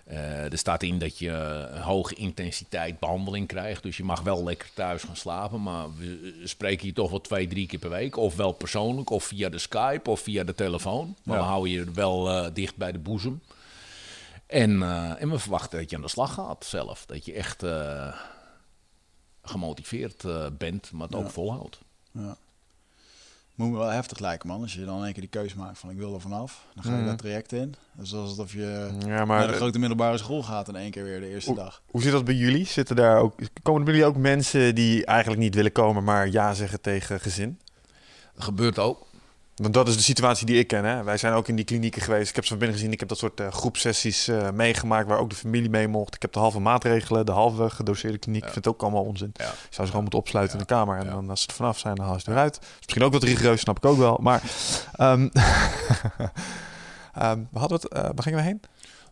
Eh, 0.06 0.52
er 0.52 0.58
staat 0.58 0.82
in 0.82 0.98
dat 0.98 1.18
je 1.18 1.30
een 1.30 1.80
hoge 1.82 2.14
intensiteit 2.14 2.98
behandeling 2.98 3.46
krijgt. 3.46 3.82
Dus 3.82 3.96
je 3.96 4.04
mag 4.04 4.20
wel 4.20 4.44
lekker 4.44 4.68
thuis 4.74 5.02
gaan 5.02 5.16
slapen. 5.16 5.62
Maar 5.62 5.96
we 5.96 6.40
spreken 6.44 6.86
je 6.86 6.92
toch 6.92 7.10
wel 7.10 7.20
twee, 7.20 7.46
drie 7.48 7.66
keer 7.66 7.78
per 7.78 7.90
week. 7.90 8.16
Of 8.16 8.36
wel 8.36 8.52
persoonlijk, 8.52 9.10
of 9.10 9.24
via 9.24 9.48
de 9.48 9.58
Skype, 9.58 10.10
of 10.10 10.20
via 10.20 10.44
de 10.44 10.54
telefoon. 10.54 11.16
Maar 11.22 11.36
Ja. 11.36 11.42
we 11.42 11.48
houden 11.48 11.70
je 11.72 11.90
wel 11.90 12.30
eh, 12.30 12.50
dicht 12.54 12.76
bij 12.76 12.92
de 12.92 12.98
boezem. 12.98 13.40
En, 14.46 14.82
eh, 14.82 15.22
en 15.22 15.30
we 15.30 15.38
verwachten 15.38 15.78
dat 15.78 15.90
je 15.90 15.96
aan 15.96 16.02
de 16.02 16.08
slag 16.08 16.34
gaat 16.34 16.64
zelf. 16.64 17.06
Dat 17.06 17.24
je 17.24 17.32
echt 17.32 17.62
eh, 17.62 18.14
gemotiveerd 19.42 20.24
eh, 20.24 20.46
bent, 20.58 20.92
maar 20.92 21.06
het 21.06 21.16
ook 21.16 21.30
volhoudt. 21.30 21.78
Ja. 22.10 22.36
Moet 23.56 23.70
me 23.70 23.76
wel 23.78 23.88
heftig 23.88 24.18
lijken, 24.18 24.48
man. 24.48 24.62
Als 24.62 24.74
je 24.74 24.84
dan 24.84 24.98
in 24.98 25.04
één 25.04 25.12
keer 25.12 25.20
die 25.20 25.30
keuze 25.30 25.56
maakt 25.56 25.78
van 25.78 25.90
ik 25.90 25.96
wil 25.96 26.14
er 26.14 26.20
vanaf. 26.20 26.66
Dan 26.74 26.84
ga 26.84 26.98
je 26.98 27.04
dat 27.04 27.18
traject 27.18 27.52
in. 27.52 27.74
Dus 27.92 28.14
alsof 28.14 28.52
je 28.52 28.88
Ja, 29.06 29.24
naar 29.24 29.46
de 29.46 29.52
grote 29.52 29.78
middelbare 29.78 30.18
school 30.18 30.42
gaat 30.42 30.68
in 30.68 30.76
één 30.76 30.90
keer 30.90 31.04
weer 31.04 31.20
de 31.20 31.28
eerste 31.28 31.50
Hoe- 31.50 31.58
dag. 31.58 31.82
hoe 31.90 32.02
zit 32.02 32.12
dat 32.12 32.24
bij 32.24 32.34
jullie? 32.34 32.64
Zitten 32.66 32.96
daar 32.96 33.18
ook, 33.18 33.34
komen 33.62 33.80
er 33.80 33.86
bij 33.86 33.94
jullie 33.94 34.08
ook 34.08 34.16
mensen 34.16 34.74
die 34.74 35.04
eigenlijk 35.04 35.40
niet 35.40 35.54
willen 35.54 35.72
komen, 35.72 36.04
maar 36.04 36.28
ja 36.30 36.54
zeggen 36.54 36.80
tegen 36.80 37.20
gezin? 37.20 37.58
Dat 38.34 38.44
gebeurt 38.44 38.78
ook. 38.78 39.06
Want 39.56 39.74
dat 39.74 39.88
is 39.88 39.96
de 39.96 40.02
situatie 40.02 40.46
die 40.46 40.58
ik 40.58 40.66
ken. 40.66 40.84
Hè? 40.84 41.02
Wij 41.02 41.16
zijn 41.16 41.32
ook 41.32 41.48
in 41.48 41.56
die 41.56 41.64
klinieken 41.64 42.02
geweest. 42.02 42.28
Ik 42.28 42.34
heb 42.34 42.44
ze 42.44 42.50
van 42.50 42.58
binnen 42.58 42.76
gezien. 42.76 42.92
Ik 42.92 43.00
heb 43.00 43.08
dat 43.08 43.18
soort 43.18 43.40
eh, 43.40 43.52
groepsessies 43.52 44.28
eh, 44.28 44.50
meegemaakt 44.50 45.08
waar 45.08 45.18
ook 45.18 45.30
de 45.30 45.36
familie 45.36 45.70
mee 45.70 45.88
mocht. 45.88 46.14
Ik 46.14 46.22
heb 46.22 46.32
de 46.32 46.38
halve 46.38 46.60
maatregelen, 46.60 47.26
de 47.26 47.32
halve 47.32 47.70
gedoseerde 47.70 48.18
kliniek. 48.18 48.44
Ik 48.44 48.52
vind 48.52 48.64
het 48.64 48.74
ook 48.74 48.82
allemaal 48.82 49.04
onzin. 49.04 49.30
Ja. 49.32 49.44
Ik 49.44 49.50
zou 49.50 49.76
ze 49.76 49.86
gewoon 49.86 50.02
moeten 50.02 50.18
opsluiten 50.18 50.58
in 50.58 50.64
de 50.66 50.74
kamer. 50.74 50.98
En 50.98 51.06
dan 51.06 51.30
als 51.30 51.40
ze 51.42 51.48
er 51.48 51.54
vanaf 51.54 51.78
zijn, 51.78 51.94
dan 51.94 52.04
halen 52.04 52.20
ze 52.20 52.30
eruit. 52.30 52.56
Is 52.56 52.68
misschien 52.80 53.02
ook 53.02 53.12
wat 53.12 53.22
rigoureus, 53.22 53.60
snap 53.60 53.76
ik 53.76 53.84
ook 53.84 53.98
wel. 53.98 54.18
Maar 54.20 54.42
ehm, 54.92 55.28
ehm, 57.14 57.40
we 57.50 57.58
hadden 57.58 57.78
het, 57.80 57.88
eh, 57.88 58.02
waar 58.02 58.22
gingen 58.22 58.38
we 58.38 58.44
heen? 58.44 58.60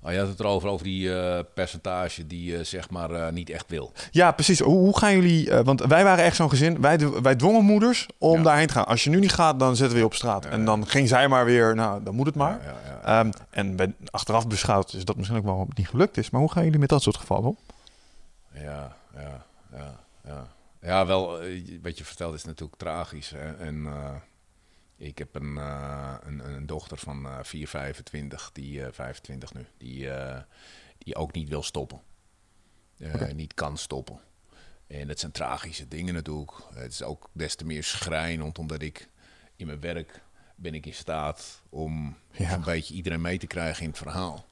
Oh, 0.06 0.12
je 0.12 0.18
had 0.18 0.28
het 0.28 0.40
erover 0.40 0.68
over 0.68 0.84
die 0.84 1.16
eh, 1.18 1.44
percentage 1.54 2.26
die 2.26 2.56
eh, 2.58 2.64
zeg 2.64 2.90
maar 2.90 3.10
eh, 3.10 3.32
niet 3.32 3.50
echt 3.50 3.64
wil. 3.70 3.92
Ja, 4.10 4.32
precies. 4.32 4.60
Hoe, 4.60 4.78
hoe 4.78 4.98
gaan 4.98 5.12
jullie... 5.12 5.52
want 5.62 5.80
wij 5.80 6.04
waren 6.04 6.24
echt 6.24 6.36
zo'n 6.36 6.48
gezin. 6.48 6.80
Wij, 6.80 6.98
wij 7.22 7.34
dwongen 7.36 7.64
moeders 7.64 8.06
om 8.18 8.36
Ja. 8.36 8.42
daarheen 8.42 8.66
te 8.66 8.72
gaan. 8.72 8.86
Als 8.86 9.04
je 9.04 9.10
nu 9.10 9.18
niet 9.18 9.32
gaat, 9.32 9.58
dan 9.58 9.76
zetten 9.76 9.94
we 9.94 10.00
je 10.00 10.06
op 10.08 10.14
straat. 10.14 10.44
Ja, 10.44 10.50
En 10.50 10.64
dan 10.64 10.86
ging 10.86 11.08
zij 11.08 11.28
maar 11.28 11.44
weer... 11.44 11.74
Nou, 11.74 12.02
dan 12.02 12.14
moet 12.14 12.26
het 12.26 12.34
maar. 12.34 12.60
Ehm, 13.04 13.30
en 13.50 13.76
bij, 13.76 13.94
achteraf 14.10 14.46
beschouwd 14.48 14.92
is 14.92 15.04
dat 15.04 15.16
misschien 15.16 15.38
ook 15.38 15.44
wel 15.44 15.68
niet 15.74 15.88
gelukt 15.88 16.16
is. 16.16 16.30
Maar 16.30 16.40
hoe 16.40 16.50
gaan 16.52 16.64
jullie 16.64 16.78
met 16.78 16.88
dat 16.88 17.02
soort 17.02 17.16
gevallen 17.16 17.48
om? 17.48 17.56
Ja, 18.52 18.96
ja, 19.14 19.44
ja, 19.72 19.96
ja. 20.26 20.46
Ja, 20.82 21.06
wel, 21.06 21.38
wat 21.82 21.98
je 21.98 22.04
vertelt 22.04 22.34
is 22.34 22.44
natuurlijk 22.44 22.78
tragisch. 22.78 23.30
Hè? 23.36 23.64
En 23.66 23.86
ik 24.96 25.18
heb 25.18 25.34
een, 25.34 25.58
eh, 25.58 26.14
een, 26.22 26.38
een 26.54 26.66
dochter 26.66 26.98
van 26.98 27.26
eh 27.26 27.38
4, 27.42 27.68
25, 27.68 28.50
die 28.52 28.84
eh 28.84 28.92
25 28.92 29.54
nu, 29.54 29.66
die, 29.76 30.10
eh, 30.10 30.42
die 30.98 31.14
ook 31.16 31.32
niet 31.32 31.48
wil 31.48 31.62
stoppen. 31.62 32.00
Eh. 32.98 33.32
Niet 33.32 33.54
kan 33.54 33.78
stoppen. 33.78 34.20
En 34.86 35.06
dat 35.06 35.18
zijn 35.20 35.32
tragische 35.32 35.88
dingen 35.88 36.14
natuurlijk. 36.14 36.52
Het 36.74 36.92
is 36.92 37.02
ook 37.02 37.30
des 37.32 37.54
te 37.54 37.64
meer 37.64 37.84
schrijnend, 37.84 38.58
omdat 38.58 38.82
ik 38.82 39.08
in 39.56 39.66
mijn 39.66 39.80
werk 39.80 40.22
ben 40.56 40.74
ik 40.74 40.86
in 40.86 40.94
staat 40.94 41.62
om 41.68 42.16
Ja. 42.30 42.52
een 42.52 42.60
beetje 42.60 42.94
iedereen 42.94 43.20
mee 43.20 43.38
te 43.38 43.46
krijgen 43.46 43.82
in 43.82 43.88
het 43.88 43.98
verhaal. 43.98 44.46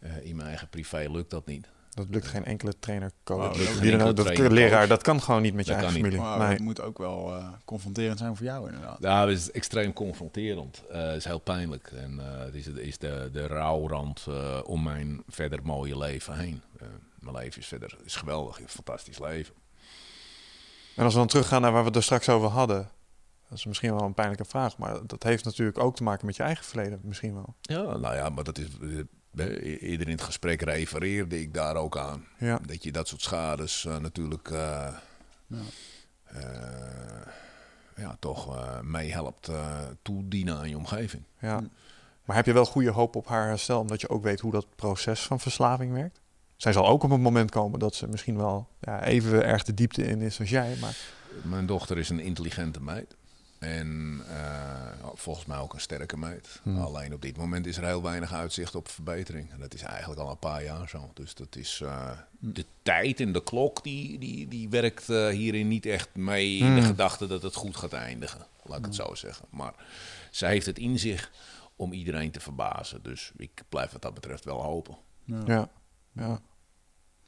Eh, 0.00 0.24
in 0.24 0.36
mijn 0.36 0.48
eigen 0.48 0.68
privé 0.68 1.06
lukt 1.10 1.30
dat 1.30 1.46
niet. 1.46 1.66
Dat 1.98 2.14
lukt 2.14 2.26
geen 2.26 2.44
enkele 2.44 2.78
trainer, 2.78 3.10
coach, 3.24 3.38
Wow, 3.40 3.56
dat 4.16 4.16
trainer, 4.16 4.52
leraar. 4.52 4.78
coach. 4.78 4.88
Dat 4.88 5.02
kan 5.02 5.22
gewoon 5.22 5.42
niet 5.42 5.54
met 5.54 5.66
je 5.66 5.72
Dat 5.72 5.80
eigen 5.82 6.00
familie. 6.00 6.20
Nee. 6.20 6.48
dat 6.48 6.58
moet 6.58 6.80
ook 6.80 6.98
wel 6.98 7.34
eh, 7.36 7.48
confronterend 7.64 8.18
zijn 8.18 8.36
voor 8.36 8.46
jou 8.46 8.66
inderdaad. 8.68 8.96
Ja, 9.00 9.26
het 9.26 9.38
is 9.38 9.50
extreem 9.50 9.92
confronterend. 9.92 10.82
Eh, 10.90 11.06
het 11.06 11.16
is 11.16 11.24
heel 11.24 11.38
pijnlijk. 11.38 11.90
En 11.94 12.20
eh, 12.20 12.44
het 12.44 12.54
is, 12.54 12.66
het 12.66 12.76
is 12.78 12.98
de, 12.98 13.28
de 13.32 13.46
rouwrand 13.46 14.24
eh, 14.28 14.60
om 14.64 14.82
mijn 14.82 15.22
verder 15.28 15.58
mooie 15.62 15.98
leven 15.98 16.34
heen. 16.38 16.62
Eh, 16.78 16.86
mijn 17.18 17.36
leven 17.36 17.60
is 17.60 17.66
verder 17.66 17.96
is 18.04 18.16
geweldig, 18.16 18.60
een 18.60 18.68
fantastisch 18.68 19.18
leven. 19.18 19.54
En 20.96 21.04
als 21.04 21.12
we 21.12 21.18
dan 21.18 21.28
teruggaan 21.28 21.60
naar 21.62 21.72
waar 21.72 21.80
we 21.80 21.86
het 21.86 21.96
er 21.96 22.02
straks 22.02 22.28
over 22.28 22.48
hadden. 22.48 22.88
Dat 23.48 23.58
is 23.58 23.66
misschien 23.66 23.94
wel 23.94 24.02
een 24.04 24.14
pijnlijke 24.14 24.44
vraag. 24.44 24.78
Maar 24.78 25.06
dat 25.06 25.22
heeft 25.22 25.44
natuurlijk 25.44 25.78
ook 25.78 25.96
te 25.96 26.02
maken 26.02 26.26
met 26.26 26.36
je 26.36 26.42
eigen 26.42 26.64
verleden. 26.64 27.00
Misschien 27.02 27.34
wel. 27.34 27.54
Ja, 27.60 27.96
nou 27.96 28.14
ja, 28.14 28.28
maar 28.28 28.44
dat 28.44 28.58
is. 28.58 28.66
Eerder 29.36 30.06
in 30.06 30.12
het 30.12 30.22
gesprek 30.22 30.62
refereerde 30.62 31.40
ik 31.40 31.54
daar 31.54 31.76
ook 31.76 31.96
aan. 31.98 32.24
Ja. 32.38 32.58
Dat 32.66 32.82
je 32.82 32.92
dat 32.92 33.08
soort 33.08 33.22
schades 33.22 33.84
eh, 33.84 33.96
natuurlijk. 33.98 34.50
eh, 34.50 34.88
Ja. 35.46 35.58
eh, 36.24 37.32
ja, 37.96 38.16
toch 38.18 38.72
meehelpt 38.82 39.48
eh 39.48 39.78
toedienen 40.02 40.56
aan 40.58 40.68
je 40.68 40.76
omgeving. 40.76 41.22
Ja. 41.40 41.60
Maar 42.24 42.36
heb 42.36 42.46
je 42.46 42.52
wel 42.52 42.64
goede 42.64 42.90
hoop 42.90 43.16
op 43.16 43.26
haar 43.26 43.46
herstel, 43.46 43.80
omdat 43.80 44.00
je 44.00 44.08
ook 44.08 44.22
weet 44.22 44.40
hoe 44.40 44.52
dat 44.52 44.66
proces 44.76 45.20
van 45.20 45.40
verslaving 45.40 45.92
werkt? 45.92 46.20
Zij 46.56 46.72
zal 46.72 46.86
ook 46.88 47.02
op 47.02 47.10
een 47.10 47.20
moment 47.20 47.50
komen 47.50 47.78
dat 47.78 47.94
ze 47.94 48.06
misschien 48.08 48.36
wel 48.36 48.68
ja, 48.80 49.04
even 49.04 49.44
erg 49.44 49.64
de 49.64 49.74
diepte 49.74 50.02
in 50.04 50.20
is 50.20 50.40
als 50.40 50.50
jij. 50.50 50.76
Maar 50.80 50.96
Mijn 51.42 51.66
dochter 51.66 51.98
is 51.98 52.08
een 52.08 52.20
intelligente 52.20 52.80
meid. 52.82 53.16
En 53.58 54.20
eh, 54.28 55.08
volgens 55.14 55.46
mij 55.46 55.58
ook 55.58 55.74
een 55.74 55.80
sterke 55.80 56.16
meid. 56.16 56.60
Hmm. 56.62 56.78
Alleen 56.78 57.14
op 57.14 57.22
dit 57.22 57.36
moment 57.36 57.66
is 57.66 57.76
er 57.76 57.84
heel 57.84 58.02
weinig 58.02 58.32
uitzicht 58.32 58.74
op 58.74 58.88
verbetering. 58.88 59.50
En 59.50 59.60
dat 59.60 59.74
is 59.74 59.82
eigenlijk 59.82 60.20
al 60.20 60.30
een 60.30 60.38
paar 60.38 60.64
jaar 60.64 60.88
zo. 60.88 61.10
Dus 61.14 61.34
dat 61.34 61.56
is 61.56 61.80
eh, 61.80 62.10
de 62.38 62.64
tijd 62.82 63.20
en 63.20 63.32
de 63.32 63.42
klok 63.42 63.82
die, 63.82 64.18
die, 64.18 64.48
die 64.48 64.68
werkt 64.68 65.08
eh, 65.08 65.28
hierin 65.28 65.68
niet 65.68 65.86
echt 65.86 66.14
mee 66.14 66.56
in 66.56 66.74
de 66.74 66.80
Hmm. 66.80 66.88
gedachte 66.90 67.26
dat 67.26 67.42
het 67.42 67.54
goed 67.54 67.76
gaat 67.76 67.92
eindigen. 67.92 68.46
Laat 68.62 68.78
ik 68.78 68.84
het 68.84 68.94
zo 68.94 69.14
zeggen. 69.14 69.46
Maar 69.50 69.74
zij 70.30 70.50
heeft 70.50 70.66
het 70.66 70.78
in 70.78 70.98
zich 70.98 71.30
om 71.76 71.92
iedereen 71.92 72.30
te 72.30 72.40
verbazen. 72.40 73.02
Dus 73.02 73.32
ik 73.36 73.62
blijf 73.68 73.90
wat 73.90 74.02
dat 74.02 74.14
betreft 74.14 74.44
wel 74.44 74.62
hopen. 74.62 74.96
ja, 75.46 75.68
ja. 76.12 76.40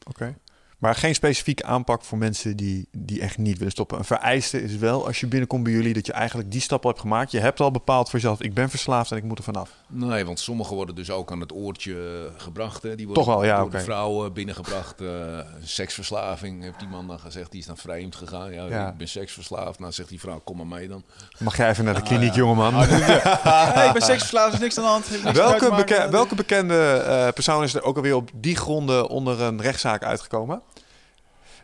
oké. 0.06 0.36
Maar 0.80 0.94
geen 0.94 1.14
specifieke 1.14 1.64
aanpak 1.64 2.02
voor 2.02 2.18
mensen 2.18 2.56
die, 2.56 2.88
die 2.92 3.20
echt 3.20 3.38
niet 3.38 3.56
willen 3.58 3.72
stoppen. 3.72 3.98
Een 3.98 4.04
vereiste 4.04 4.62
is 4.62 4.76
wel, 4.76 5.06
als 5.06 5.20
je 5.20 5.26
binnenkomt 5.26 5.62
bij 5.64 5.72
jullie, 5.72 5.92
dat 5.94 6.06
je 6.06 6.12
eigenlijk 6.12 6.50
die 6.50 6.60
stap 6.60 6.82
al 6.84 6.88
hebt 6.90 7.00
gemaakt. 7.02 7.30
Je 7.30 7.38
hebt 7.40 7.60
al 7.60 7.70
bepaald 7.70 8.10
voor 8.10 8.18
jezelf, 8.18 8.40
ik 8.42 8.54
ben 8.54 8.70
verslaafd 8.70 9.10
en 9.10 9.16
ik 9.16 9.22
moet 9.24 9.38
er 9.38 9.44
vanaf. 9.44 9.70
Nee, 9.86 10.24
want 10.24 10.38
sommigen 10.40 10.74
worden 10.76 10.94
dus 10.94 11.10
ook 11.10 11.30
aan 11.32 11.40
het 11.40 11.52
oortje 11.52 11.92
eh, 12.34 12.40
gebracht. 12.42 12.82
Hè. 12.82 12.94
Die 12.94 13.06
worden 13.06 13.24
Toch 13.24 13.34
wel, 13.34 13.44
ja, 13.44 13.58
door 13.60 13.70
de 13.70 13.80
vrouwen 13.80 14.32
binnengebracht. 14.32 15.00
eh, 15.00 15.38
seksverslaving, 15.62 16.62
heeft 16.62 16.78
die 16.78 16.88
man 16.88 17.06
dan 17.06 17.18
gezegd. 17.18 17.50
Die 17.50 17.60
is 17.60 17.66
dan 17.66 17.76
vreemd 17.76 18.16
gegaan. 18.16 18.52
Ja, 18.52 18.66
Ja. 18.66 18.88
ik 18.88 18.96
ben 18.96 19.08
seksverslaafd. 19.08 19.78
Nou 19.78 19.92
zegt 19.92 20.08
die 20.08 20.20
vrouw, 20.20 20.40
kom 20.44 20.56
maar 20.56 20.66
mee 20.66 20.88
dan. 20.88 21.02
Mag 21.38 21.56
jij 21.56 21.70
even 21.70 21.84
naar 21.84 21.94
de 21.94 22.02
kliniek, 22.02 22.30
ja. 22.30 22.36
jongeman? 22.36 22.74
hey, 22.74 23.86
ik 23.86 23.92
ben 23.92 24.02
seksverslaafd, 24.02 24.52
is 24.54 24.60
niks 24.60 24.78
aan 24.78 24.84
de 24.84 24.90
hand. 24.90 25.34
Welke, 25.36 25.74
beke- 25.76 26.08
welke 26.10 26.34
bekende 26.34 26.92
eh, 26.92 27.28
persoon 27.32 27.62
is 27.62 27.74
er 27.74 27.82
ook 27.82 27.96
alweer 27.96 28.14
op 28.14 28.30
die 28.34 28.56
gronden 28.56 29.08
onder 29.08 29.40
een 29.40 29.60
rechtszaak 29.62 30.02
uitgekomen? 30.04 30.62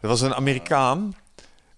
Er 0.06 0.12
was 0.12 0.20
een 0.20 0.34
Amerikaan. 0.34 1.14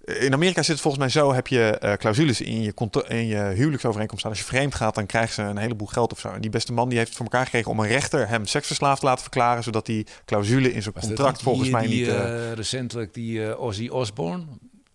In 0.04 0.32
Amerika 0.32 0.62
zit 0.62 0.72
het 0.72 0.80
volgens 0.80 1.02
mij 1.02 1.12
zo: 1.12 1.32
heb 1.32 1.46
je 1.46 1.78
eh, 1.78 1.92
clausules 1.92 2.40
in 2.40 2.62
je, 2.62 2.72
in 3.08 3.26
je 3.26 3.36
huwelijksovereenkomst 3.36 4.18
staan. 4.18 4.30
Als 4.30 4.40
je 4.40 4.46
vreemd 4.46 4.74
gaat, 4.74 4.94
dan 4.94 5.06
krijgen 5.06 5.34
ze 5.34 5.42
een 5.42 5.56
heleboel 5.56 5.86
geld 5.86 6.12
of 6.12 6.18
zo. 6.18 6.28
En 6.28 6.40
die 6.40 6.50
beste 6.50 6.72
man 6.72 6.88
die 6.88 6.98
heeft 6.98 7.08
het 7.08 7.16
voor 7.16 7.26
elkaar 7.26 7.44
gekregen 7.44 7.70
om 7.70 7.80
een 7.80 7.86
rechter 7.86 8.28
hem 8.28 8.46
seksverslaafd 8.46 9.00
te 9.00 9.06
laten 9.06 9.22
verklaren, 9.22 9.62
zodat 9.62 9.86
die 9.86 10.06
clausule 10.24 10.72
in 10.72 10.82
zijn 10.82 10.94
dat 10.94 11.04
contract 11.04 11.42
volgens 11.42 11.64
die, 11.64 11.76
mij 11.76 11.86
die, 11.86 11.98
niet. 11.98 12.08
eh, 12.08 12.52
recentelijk 12.52 13.14
die 13.14 13.58
Ozzy 13.58 13.88
Osbourne? 13.88 14.44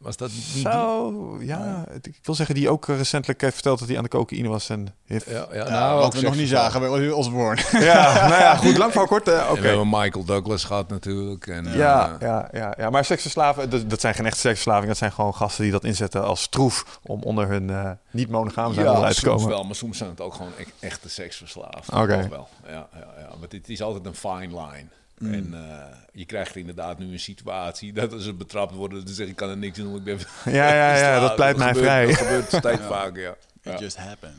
Was 0.03 0.17
dat 0.17 0.29
niet 0.31 0.53
die? 0.53 0.61
zo, 0.61 1.37
ja. 1.39 1.85
Ik 2.01 2.19
wil 2.23 2.35
zeggen, 2.35 2.55
die 2.55 2.69
ook 2.69 2.87
eh, 2.89 2.97
recentelijk 2.97 3.41
heeft 3.41 3.53
verteld 3.53 3.79
dat 3.79 3.87
hij 3.87 3.97
aan 3.97 4.03
de 4.03 4.09
cocaïne 4.09 4.47
was 4.47 4.69
en 4.69 4.95
heeft. 5.05 5.25
Ja, 5.29 5.47
ja, 5.51 5.55
Ja, 5.65 5.69
nou, 5.69 5.95
wat 5.95 6.05
ook 6.05 6.13
we 6.13 6.21
nog 6.21 6.35
niet 6.35 6.47
zagen 6.49 6.79
bij 6.79 7.09
Osborne. 7.11 7.61
Ja, 7.71 8.13
nou 8.29 8.41
ja, 8.41 8.55
goed, 8.65 8.77
lang 8.77 8.93
van 8.93 9.07
kort. 9.07 9.27
Oké. 9.27 9.37
En 9.37 9.61
we 9.61 9.67
hebben 9.67 9.89
Michael 9.89 10.23
Douglas 10.25 10.63
gehad 10.63 10.89
natuurlijk. 10.89 11.47
En, 11.47 11.73
Ja, 11.73 12.13
eh, 12.19 12.27
ja, 12.27 12.49
ja, 12.51 12.73
ja, 12.77 12.89
maar 12.89 13.05
seksverslaven, 13.05 13.69
dat, 13.69 13.89
dat 13.89 14.01
zijn 14.01 14.13
geen 14.13 14.25
echte 14.25 14.39
seksverslaving. 14.39 14.87
Dat 14.87 14.97
zijn 14.97 15.11
gewoon 15.11 15.35
gasten 15.35 15.63
die 15.63 15.71
dat 15.71 15.83
inzetten 15.83 16.23
als 16.23 16.47
troef 16.47 16.99
om 17.03 17.21
onder 17.23 17.47
hun 17.47 17.69
eh, 17.69 17.91
niet 18.11 18.29
monogaam 18.29 18.73
zijn 18.73 18.85
ja, 18.85 18.91
onderuit 18.91 19.15
te 19.15 19.19
soms 19.21 19.33
komen. 19.41 19.49
wel, 19.55 19.63
maar 19.63 19.75
soms 19.75 19.97
zijn 19.97 20.09
het 20.09 20.21
ook 20.21 20.33
gewoon 20.33 20.51
e- 20.57 20.63
echte 20.87 21.09
seksverslaafden. 21.09 22.01
Oké. 22.01 22.19
Toch 22.21 22.29
wel. 22.29 22.47
Ja, 22.67 22.87
ja, 22.93 23.07
ja. 23.19 23.27
Maar 23.39 23.47
het 23.49 23.69
is 23.69 23.81
altijd 23.81 24.05
een 24.05 24.15
fine 24.15 24.47
line. 24.47 24.85
Mm. 25.17 25.33
En 25.33 25.53
eh, 25.53 25.95
je 26.13 26.25
krijgt 26.25 26.55
inderdaad 26.55 26.99
nu 26.99 27.11
een 27.11 27.19
situatie 27.19 27.93
dat 27.93 28.13
als 28.13 28.23
ze 28.23 28.33
betrapt 28.33 28.73
worden, 28.73 29.05
dan 29.05 29.13
zeg 29.13 29.25
ik, 29.25 29.31
ik 29.31 29.37
kan 29.37 29.49
er 29.49 29.57
niks 29.57 29.77
doen, 29.77 29.95
ik 29.95 30.03
ben 30.03 30.19
Ja, 30.45 30.73
ja, 30.73 30.95
ja, 30.97 31.19
dat 31.27 31.35
pleit 31.35 31.57
mij 31.57 31.67
gebeurt, 31.67 31.85
vrij. 31.85 32.05
Dat 32.05 32.15
gebeurt 32.17 32.47
steeds 32.63 32.81
vaker, 32.87 33.21
ja. 33.21 33.31
It 33.31 33.71
Ja. 33.73 33.79
just 33.79 33.97
happened. 33.97 34.35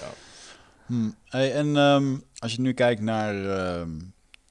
Ja. 0.00 0.08
Hmm. 0.86 1.14
Hey, 1.24 1.52
en 1.54 1.76
ehm, 1.76 2.16
als 2.38 2.52
je 2.54 2.60
nu 2.60 2.72
kijkt 2.72 3.00
naar... 3.00 3.34
ehm, 3.34 3.90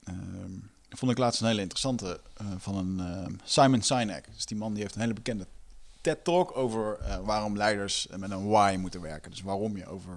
ehm, 0.04 0.52
vond 0.90 1.12
ik 1.12 1.18
laatst 1.18 1.42
een 1.42 1.48
hele 1.48 1.62
interessante 1.62 2.20
eh, 2.38 2.46
van 2.58 2.76
een 2.78 3.40
Simon 3.44 3.82
Sinek. 3.82 4.26
Dus 4.36 4.46
die 4.46 4.58
man 4.58 4.74
die 4.74 4.82
heeft 4.82 4.96
een 4.96 5.02
hele 5.02 5.14
bekende 5.14 5.48
TED-talk 6.02 6.58
over 6.58 6.98
eh, 6.98 7.18
waarom 7.24 7.58
leiders 7.58 8.08
met 8.18 8.32
een 8.32 8.48
why 8.48 8.76
moeten 8.80 9.02
werken. 9.02 9.32
Dus 9.32 9.42
waarom 9.42 9.78
je 9.78 9.88
over... 9.88 10.14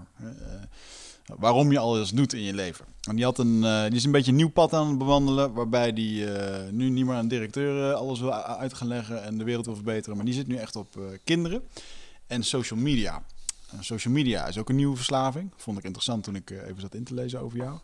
waarom 1.38 1.72
je 1.72 1.78
alles 1.78 2.10
doet 2.10 2.32
in 2.32 2.42
je 2.42 2.54
leven. 2.54 2.84
En 3.08 3.16
die, 3.16 3.24
had 3.24 3.38
een, 3.38 3.64
eh, 3.64 3.82
die 3.82 3.94
is 3.94 4.04
een 4.04 4.10
beetje 4.10 4.30
een 4.30 4.36
nieuw 4.36 4.50
pad 4.50 4.72
aan 4.72 4.88
het 4.88 4.98
bewandelen, 4.98 5.52
waarbij 5.52 5.92
die 5.92 6.34
eh, 6.34 6.70
nu 6.70 6.90
niet 6.90 7.06
meer 7.06 7.14
aan 7.14 7.28
directeur 7.28 7.90
eh, 7.90 7.96
alles 7.96 8.20
wil 8.20 8.32
uit 8.32 8.74
gaan 8.74 8.88
leggen 8.88 9.22
en 9.22 9.38
de 9.38 9.44
wereld 9.44 9.66
wil 9.66 9.74
verbeteren, 9.74 10.16
maar 10.16 10.24
die 10.24 10.34
zit 10.34 10.46
nu 10.46 10.56
echt 10.56 10.76
op 10.76 11.00
kinderen 11.24 11.62
en 12.26 12.42
social 12.42 12.78
media. 12.78 13.22
Social 13.80 14.14
media 14.14 14.46
is 14.46 14.58
ook 14.58 14.68
een 14.68 14.76
nieuwe 14.76 14.96
verslaving. 14.96 15.52
Vond 15.56 15.78
ik 15.78 15.84
interessant 15.84 16.24
toen 16.24 16.34
ik 16.34 16.50
even 16.50 16.80
zat 16.80 16.94
in 16.94 17.04
te 17.04 17.14
lezen 17.14 17.40
over 17.40 17.58
jou. 17.58 17.78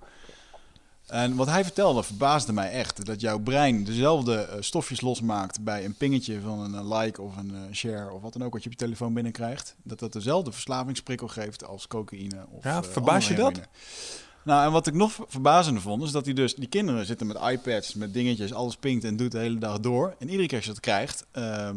En 1.09 1.35
wat 1.35 1.47
hij 1.47 1.64
vertelde 1.64 2.02
verbaasde 2.02 2.52
mij 2.52 2.70
echt. 2.70 3.06
Dat 3.06 3.20
jouw 3.20 3.39
brein 3.39 3.85
dezelfde 3.85 4.35
eh, 4.35 4.56
stofjes 4.60 5.01
losmaakt 5.01 5.64
bij 5.64 5.85
een 5.85 5.94
pingetje 5.94 6.40
van 6.40 6.60
een 6.60 6.74
eh, 6.74 6.98
like 6.98 7.22
of 7.22 7.36
een 7.36 7.55
eh, 7.55 7.74
share 7.74 8.12
of 8.12 8.22
wat 8.22 8.32
dan 8.32 8.44
ook 8.44 8.52
wat 8.52 8.62
je 8.62 8.66
op 8.70 8.74
je 8.74 8.85
telefoon 8.85 9.14
binnenkrijgt. 9.14 9.74
Dat 9.82 9.98
dat 9.98 10.12
dezelfde 10.12 10.52
verslavingsprikkel 10.52 11.28
geeft 11.28 11.64
als 11.64 11.86
cocaïne. 11.86 12.47
Of, 12.51 12.64
Ja, 12.64 12.82
verbaas 12.82 13.28
je 13.28 13.35
dat? 13.35 13.60
Nou, 14.44 14.66
en 14.66 14.72
wat 14.72 14.86
ik 14.86 14.94
nog 14.94 15.18
verbazender 15.28 15.82
vond, 15.82 16.02
is 16.02 16.10
dat 16.10 16.24
die 16.24 16.35
dus, 16.35 16.55
die 16.55 16.68
kinderen 16.68 17.06
zitten 17.06 17.26
met 17.26 17.36
iPads, 17.51 17.94
met 17.94 18.12
dingetjes, 18.12 18.52
alles 18.52 18.76
pinkt 18.76 19.05
en 19.05 19.16
doet 19.16 19.32
de 19.32 19.39
hele 19.39 19.59
dag 19.59 19.80
door. 19.80 20.14
En 20.18 20.28
iedere 20.28 20.48
keer 20.48 20.56
als 20.56 20.66
je 20.66 20.72
dat 20.72 20.80
krijgt, 20.80 21.26
ehm, 21.30 21.76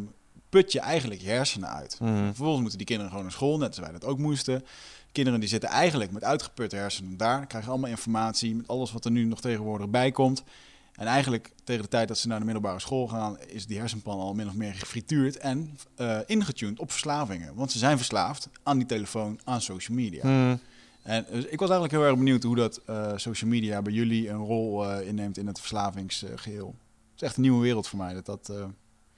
put 0.50 0.72
je 0.72 0.80
eigenlijk 0.80 1.22
je 1.22 1.30
hersenen 1.30 1.70
uit. 1.70 1.98
Mhm. 2.00 2.26
Vervolgens 2.26 2.60
moeten 2.60 2.78
die 2.78 2.88
kinderen 2.88 3.12
gewoon 3.12 3.26
naar 3.26 3.36
school, 3.36 3.58
net 3.58 3.68
als 3.68 3.80
wij 3.80 3.92
dat 3.92 4.06
ook 4.06 4.18
moesten. 4.18 4.64
Kinderen 5.12 5.40
die 5.40 5.50
zitten 5.50 5.70
eigenlijk 5.70 6.12
met 6.12 6.24
uitgeputte 6.24 6.76
hersenen 6.76 7.18
daar, 7.18 7.48
krijgen 7.48 7.72
allemaal 7.72 7.90
informatie 7.90 8.56
met 8.56 8.68
alles 8.68 8.92
wat 8.92 9.06
er 9.06 9.12
nu 9.12 9.24
nog 9.24 9.42
tegenwoordig 9.42 9.90
bij 9.90 10.12
komt. 10.12 10.44
En 10.96 11.08
eigenlijk 11.08 11.52
tegen 11.64 11.82
de 11.82 11.88
tijd 11.88 12.08
dat 12.08 12.18
ze 12.18 12.28
naar 12.28 12.40
de 12.40 12.46
middelbare 12.46 12.80
school 12.80 13.08
gaan, 13.08 13.40
is 13.40 13.66
die 13.66 13.80
hersenpan 13.80 14.20
al 14.20 14.34
min 14.34 14.48
of 14.48 14.54
meer 14.54 14.74
gefrituurd 14.74 15.38
en 15.38 15.78
eh 15.96 16.20
ingetuned 16.26 16.80
op 16.80 16.92
verslavingen. 16.92 17.56
Want 17.56 17.72
ze 17.72 17.78
zijn 17.78 17.98
verslaafd 17.98 18.50
aan 18.64 18.78
die 18.78 18.88
telefoon, 18.88 19.40
aan 19.44 19.62
social 19.62 19.98
media. 19.98 20.22
Hmm. 20.22 20.60
En 21.04 21.26
dus 21.32 21.46
ik 21.46 21.60
was 21.60 21.70
eigenlijk 21.70 21.92
heel 21.92 22.10
erg 22.10 22.18
benieuwd 22.18 22.44
hoe 22.44 22.56
dat 22.56 22.82
eh, 22.86 23.12
social 23.16 23.50
media 23.50 23.82
bij 23.82 23.94
jullie 23.94 24.30
een 24.30 24.46
rol 24.46 24.90
eh, 24.90 25.08
inneemt 25.08 25.38
in 25.38 25.48
het 25.48 25.60
verslavingsgeheel. 25.60 26.68
Het 27.12 27.22
is 27.22 27.28
echt 27.28 27.36
een 27.36 27.42
nieuwe 27.42 27.62
wereld 27.62 27.88
voor 27.88 28.00
mij. 28.00 28.14
Dat 28.14 28.26
dat, 28.26 28.54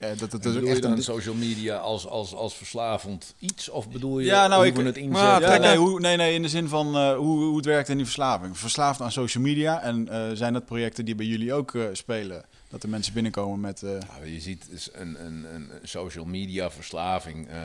dat, 0.08 0.30
dat 0.30 0.32
En 0.32 0.38
is 0.40 0.46
ook 0.46 0.52
bedoel 0.52 0.62
je 0.68 0.70
echt 0.72 0.82
dan 0.82 0.92
een... 0.92 1.02
social 1.02 1.34
media 1.34 1.76
als, 1.76 2.06
als, 2.06 2.34
als 2.34 2.54
verslavend 2.56 3.34
iets? 3.38 3.68
Of 3.68 3.88
bedoel 3.90 4.18
je 4.18 4.26
Ja, 4.26 4.46
nou, 4.46 4.54
hoe 4.60 4.66
ik- 4.66 4.76
we 4.76 4.82
het 4.82 4.94
maar- 4.94 5.04
inzetten? 5.04 5.40
Ja, 5.40 5.48
Kijk, 5.48 5.60
nee, 5.62 5.76
hoe, 5.76 6.00
nee, 6.00 6.16
nee, 6.16 6.34
in 6.34 6.42
de 6.42 6.48
zin 6.48 6.68
van 6.68 6.96
eh, 6.96 7.16
hoe, 7.16 7.44
hoe 7.44 7.56
het 7.56 7.64
werkt 7.66 7.88
in 7.88 7.96
die 7.96 8.04
verslaving. 8.04 8.58
Verslaafd 8.58 9.00
aan 9.00 9.12
social 9.12 9.42
media. 9.44 9.80
En 9.82 10.08
eh, 10.08 10.30
zijn 10.34 10.52
dat 10.52 10.64
projecten 10.66 11.04
die 11.04 11.14
bij 11.14 11.26
jullie 11.26 11.52
ook 11.52 11.74
eh, 11.74 11.82
spelen? 11.92 12.44
Dat 12.68 12.82
de 12.82 12.88
mensen 12.88 13.12
binnenkomen 13.12 13.60
met... 13.60 13.82
eh, 13.82 13.90
Nou, 13.90 14.26
je 14.32 14.40
ziet 14.40 14.66
dus 14.70 14.88
een, 14.92 15.26
een, 15.26 15.54
een 15.54 15.70
social 15.82 16.24
media 16.24 16.70
verslaving. 16.70 17.48
eh, 17.48 17.56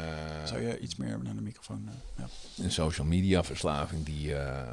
zou 0.45 0.61
je 0.61 0.80
iets 0.80 0.95
meer 0.95 1.20
naar 1.24 1.36
de 1.36 1.41
microfoon... 1.41 1.90
eh, 1.90 1.94
ja. 2.57 2.64
Een 2.64 2.72
social 2.72 3.07
media 3.07 3.44
verslaving 3.44 4.06
die, 4.06 4.36
eh, 4.36 4.72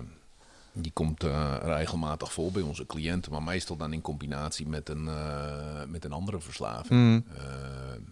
die 0.79 0.93
komt 0.93 1.25
eh, 1.25 1.57
regelmatig 1.63 2.33
voor 2.33 2.53
bij 2.53 2.63
onze 2.63 2.87
cliënten, 2.87 3.33
maar 3.33 3.43
meestal 3.43 3.77
dan 3.77 3.93
in 3.93 4.01
combinatie 4.01 4.69
met 4.69 4.89
een, 4.89 5.09
eh, 5.09 5.85
met 5.89 6.05
een 6.05 6.13
andere 6.13 6.41
verslaving. 6.41 7.01
Mm. 7.01 7.25
Eh, 7.37 7.45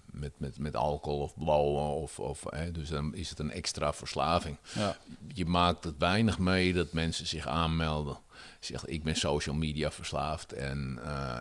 met, 0.05 0.32
met, 0.36 0.59
met 0.59 0.77
alcohol 0.77 1.20
of 1.20 1.35
blauwen. 1.39 1.95
Of, 1.95 2.19
of, 2.19 2.45
hè, 2.49 2.70
dus 2.70 2.89
dan 2.89 3.15
is 3.15 3.31
het 3.31 3.39
een 3.39 3.51
extra 3.51 3.93
verslaving. 3.93 4.57
Ja. 4.74 4.97
Je 5.35 5.47
maakt 5.47 5.85
het 5.85 5.95
weinig 5.99 6.39
mee 6.39 6.73
dat 6.73 6.93
mensen 6.93 7.27
zich 7.27 7.47
aanmelden. 7.47 8.16
Zeggen, 8.61 8.93
ik 8.93 9.03
ben 9.03 9.16
social 9.16 9.55
media 9.55 9.91
verslaafd 9.91 10.53
en 10.53 10.99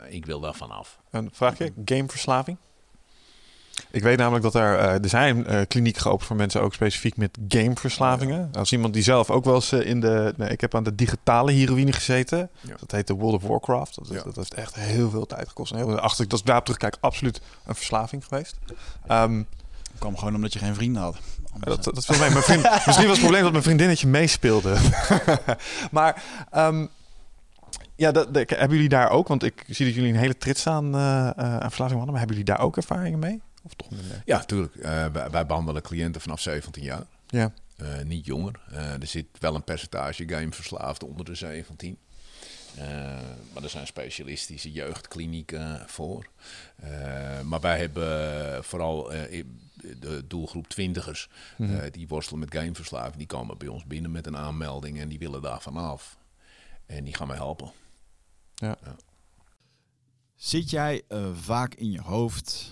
ik 0.09 0.25
wil 0.25 0.39
daar 0.39 0.55
vanaf. 0.55 0.99
Een 1.09 1.29
vraagje, 1.33 1.73
gameverslaving? 1.85 2.57
Ik 3.91 4.03
weet 4.03 4.17
namelijk 4.17 4.43
dat 4.43 4.55
er, 4.55 4.77
eh, 4.77 5.03
er 5.03 5.09
zijn 5.09 5.45
eh 5.47 5.61
klinieken 5.67 6.01
geopend 6.01 6.23
voor 6.27 6.35
mensen 6.35 6.61
ook 6.61 6.73
specifiek 6.73 7.17
met 7.17 7.37
gameverslavingen. 7.47 8.49
Als 8.53 8.71
iemand 8.71 8.93
die 8.93 9.03
zelf 9.03 9.29
ook 9.29 9.45
wel 9.45 9.55
eens 9.55 9.71
eh, 9.71 9.85
in 9.89 9.99
de... 9.99 10.33
Nee, 10.37 10.49
ik 10.49 10.61
heb 10.61 10.75
aan 10.75 10.83
de 10.83 10.95
digitale 10.95 11.51
heroïne 11.51 11.91
gezeten. 11.91 12.49
Ja. 12.61 12.75
Dat 12.79 12.91
heette 12.91 13.13
World 13.13 13.35
of 13.43 13.49
Warcraft. 13.49 13.95
Dat, 13.95 14.07
Ja. 14.09 14.21
dat 14.23 14.35
heeft 14.35 14.53
echt 14.53 14.75
heel 14.75 15.09
veel 15.09 15.25
tijd 15.25 15.47
gekost. 15.47 15.71
En 15.71 15.77
heel, 15.77 15.99
als 15.99 16.19
ik 16.19 16.29
dat 16.29 16.41
daarop 16.43 16.63
terugkijk, 16.65 16.97
absoluut 16.99 17.41
een 17.65 17.75
verslaving 17.75 18.25
geweest. 18.25 18.55
Ehm, 19.07 19.35
Dat 19.37 19.99
kwam 19.99 20.17
gewoon 20.17 20.35
omdat 20.35 20.53
je 20.53 20.59
geen 20.59 20.75
vrienden 20.75 21.01
had. 21.01 21.17
Dat, 21.59 21.83
dat 21.83 22.05
viel 22.05 22.19
mee. 22.19 22.29
Mijn 22.29 22.43
vriend, 22.43 22.63
misschien 22.85 23.07
was 23.07 23.15
het 23.17 23.19
probleem 23.19 23.41
dat 23.43 23.51
mijn 23.51 23.63
vriendinnetje 23.63 24.07
meespeelde. 24.07 24.75
maar 25.91 26.23
ehm, 26.51 26.85
ja, 27.95 28.11
dat, 28.11 28.33
dat- 28.33 28.49
hebben 28.49 28.71
jullie 28.75 28.89
daar 28.89 29.09
ook? 29.09 29.27
Want 29.27 29.43
ik 29.43 29.63
zie 29.67 29.85
dat 29.85 29.95
jullie 29.95 30.13
een 30.13 30.19
hele 30.19 30.37
trits 30.37 30.67
aan, 30.67 30.95
eh, 30.95 31.29
aan 31.29 31.59
verslaving 31.59 31.97
hadden. 31.97 32.09
Maar 32.11 32.19
hebben 32.19 32.37
jullie 32.37 32.53
daar 32.53 32.59
ook 32.65 32.77
ervaringen 32.77 33.19
mee? 33.19 33.41
Of 33.63 33.73
toch 33.73 33.89
minder? 33.89 34.21
Ja, 34.25 34.37
natuurlijk. 34.37 34.73
wij, 34.75 35.29
wij 35.29 35.45
behandelen 35.45 35.81
cliënten 35.81 36.21
vanaf 36.21 36.39
17 36.41 36.83
jaar. 36.83 37.05
Ja. 37.27 37.53
Eh, 37.77 38.01
niet 38.01 38.25
jonger. 38.25 38.59
Eh, 38.71 38.93
er 39.01 39.07
zit 39.07 39.25
wel 39.39 39.55
een 39.55 39.63
percentage 39.63 40.27
gameverslaafden 40.27 41.07
onder 41.07 41.25
de 41.25 41.35
17. 41.35 41.97
Eh, 42.75 42.85
maar 43.53 43.63
er 43.63 43.69
zijn 43.69 43.87
specialistische 43.87 44.71
jeugdklinieken 44.71 45.83
voor. 45.89 46.27
Eh, 46.75 47.41
maar 47.41 47.59
wij 47.59 47.79
hebben 47.79 48.63
vooral 48.63 49.13
eh, 49.13 49.43
de 49.99 50.27
doelgroep 50.27 50.67
twintigers 50.67 51.29
eh, 51.57 51.67
die 51.91 52.07
worstelen 52.07 52.39
met 52.39 52.53
gameverslaving. 52.53 53.17
Die 53.17 53.27
komen 53.27 53.57
bij 53.57 53.67
ons 53.67 53.85
binnen 53.85 54.11
met 54.11 54.27
een 54.27 54.37
aanmelding 54.37 54.99
en 54.99 55.09
die 55.09 55.19
willen 55.19 55.41
daar 55.41 55.61
vanaf. 55.61 56.17
En 56.85 57.03
die 57.03 57.15
gaan 57.15 57.27
mij 57.27 57.35
helpen. 57.35 57.71
Zit 60.35 60.69
jij 60.69 61.01
eh, 61.07 61.25
vaak 61.35 61.73
in 61.73 61.91
je 61.91 62.01
hoofd? 62.01 62.71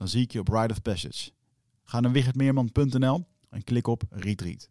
Dan 0.00 0.08
zie 0.08 0.22
ik 0.22 0.32
je 0.32 0.40
op 0.40 0.48
Ride 0.48 0.72
of 0.72 0.82
Passage. 0.82 1.30
Ga 1.82 2.00
naar 2.00 2.12
wichertmeerman.nl 2.12 3.26
en 3.50 3.64
klik 3.64 3.86
op 3.86 4.02
Retreat. 4.10 4.68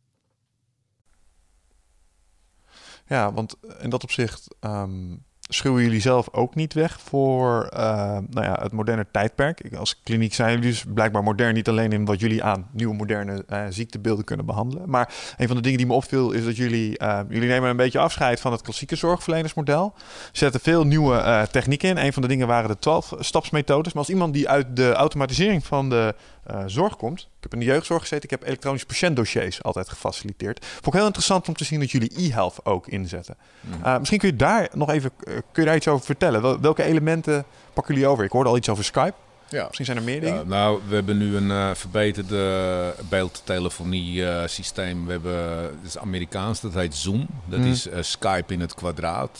Ja, 3.07 3.33
want 3.33 3.55
in 3.79 3.89
dat 3.89 4.03
opzicht 4.03 4.55
ehm, 4.59 5.17
schuwen 5.49 5.83
jullie 5.83 6.01
zelf 6.01 6.29
ook 6.31 6.55
niet 6.55 6.73
weg 6.73 6.99
voor 7.01 7.63
eh, 7.65 8.17
nou 8.29 8.45
ja, 8.45 8.59
het 8.61 8.71
moderne 8.71 9.05
tijdperk. 9.11 9.75
Als 9.77 10.01
kliniek 10.03 10.33
zijn 10.33 10.49
jullie 10.49 10.69
dus 10.69 10.85
blijkbaar 10.93 11.23
modern 11.23 11.53
niet 11.53 11.69
alleen 11.69 11.91
in 11.91 12.05
wat 12.05 12.19
jullie 12.19 12.43
aan 12.43 12.67
nieuwe 12.71 12.95
moderne 12.95 13.43
eh, 13.47 13.63
ziektebeelden 13.69 14.25
kunnen 14.25 14.45
behandelen. 14.45 14.89
Maar 14.89 15.13
een 15.37 15.47
van 15.47 15.55
de 15.55 15.61
dingen 15.61 15.77
die 15.77 15.87
me 15.87 15.93
opviel 15.93 16.31
is 16.31 16.45
dat 16.45 16.57
jullie, 16.57 16.97
eh, 16.97 17.19
jullie 17.29 17.49
nemen 17.49 17.69
een 17.69 17.77
beetje 17.77 17.99
afscheid 17.99 18.39
van 18.39 18.51
het 18.51 18.61
klassieke 18.61 18.95
zorgverlenersmodel. 18.95 19.93
Zetten 20.31 20.61
veel 20.61 20.85
nieuwe 20.85 21.47
technieken 21.51 21.89
in. 21.89 21.97
Een 21.97 22.13
van 22.13 22.21
de 22.21 22.27
dingen 22.27 22.47
waren 22.47 22.69
de 22.69 22.77
12-stapsmethodes. 22.89 23.93
Maar 23.93 24.03
als 24.03 24.09
iemand 24.09 24.33
die 24.33 24.49
uit 24.49 24.75
de 24.75 24.93
automatisering 24.93 25.65
van 25.65 25.89
de 25.89 26.15
eh, 26.49 26.63
zorg 26.65 26.95
komt. 26.95 27.19
Ik 27.19 27.27
heb 27.39 27.53
in 27.53 27.59
de 27.59 27.65
jeugdzorg 27.65 28.01
gezeten. 28.01 28.23
Ik 28.23 28.29
heb 28.29 28.43
elektronische 28.47 28.85
patiëntdossiers 28.87 29.63
altijd 29.63 29.89
gefaciliteerd. 29.89 30.65
Vond 30.65 30.85
ik 30.87 30.93
heel 30.93 31.05
interessant 31.05 31.47
om 31.47 31.53
te 31.53 31.63
zien 31.63 31.79
dat 31.79 31.91
jullie 31.91 32.11
e-health 32.27 32.65
ook 32.65 32.87
inzetten. 32.87 33.37
Uh, 33.85 33.97
misschien 33.97 34.19
kun 34.19 34.29
je 34.29 34.35
daar 34.35 34.69
nog 34.73 34.89
even 34.89 35.11
uh, 35.23 35.33
kun 35.51 35.63
je 35.63 35.65
daar 35.65 35.75
iets 35.75 35.87
over 35.87 36.05
vertellen. 36.05 36.41
Wel, 36.41 36.59
welke 36.59 36.83
elementen 36.83 37.45
pakken 37.73 37.93
jullie 37.93 38.09
over? 38.09 38.23
Ik 38.23 38.31
hoorde 38.31 38.49
al 38.49 38.57
iets 38.57 38.69
over 38.69 38.83
Skype. 38.83 39.13
Ja. 39.49 39.63
Misschien 39.65 39.85
zijn 39.85 39.97
er 39.97 40.03
meer 40.03 40.19
dingen. 40.21 40.35
Ja, 40.37 40.43
nou, 40.43 40.79
we 40.87 40.95
hebben 40.95 41.17
nu 41.17 41.35
een 41.35 41.75
verbeterde 41.75 42.93
beeldtelefonie 43.09 44.25
systeem. 44.47 45.05
We 45.05 45.11
hebben, 45.11 45.57
het 45.61 45.73
is 45.85 45.97
Amerikaans, 45.97 46.61
dat 46.61 46.73
heet 46.73 46.95
Zoom. 46.95 47.27
Dat 47.45 47.59
Mhm. 47.59 47.67
is 47.69 47.87
Skype 47.99 48.53
in 48.53 48.59
het 48.59 48.73
kwadraat. 48.73 49.39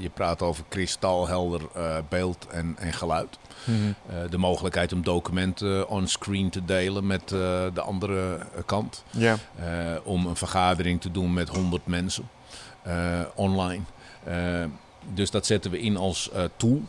Je 0.00 0.10
praat 0.14 0.42
over 0.42 0.64
kristalhelder 0.68 1.60
beeld 2.08 2.46
en, 2.50 2.76
en 2.78 2.92
geluid. 2.92 3.38
Mhm. 3.68 4.30
de 4.30 4.38
mogelijkheid 4.38 4.92
om 4.92 5.02
documenten 5.02 5.88
onscreen 5.88 6.50
te 6.50 6.64
delen 6.64 7.06
met 7.06 7.28
de 7.28 7.80
andere 7.80 8.46
kant. 8.66 9.04
Ja. 9.10 9.38
om 10.04 10.26
een 10.26 10.36
vergadering 10.36 11.00
te 11.00 11.10
doen 11.10 11.32
met 11.32 11.48
100 11.48 11.86
mensen 11.86 12.28
online. 13.34 13.82
dus 15.14 15.30
dat 15.30 15.46
zetten 15.46 15.70
we 15.70 15.80
in 15.80 15.96
als 15.96 16.30
tool 16.56 16.82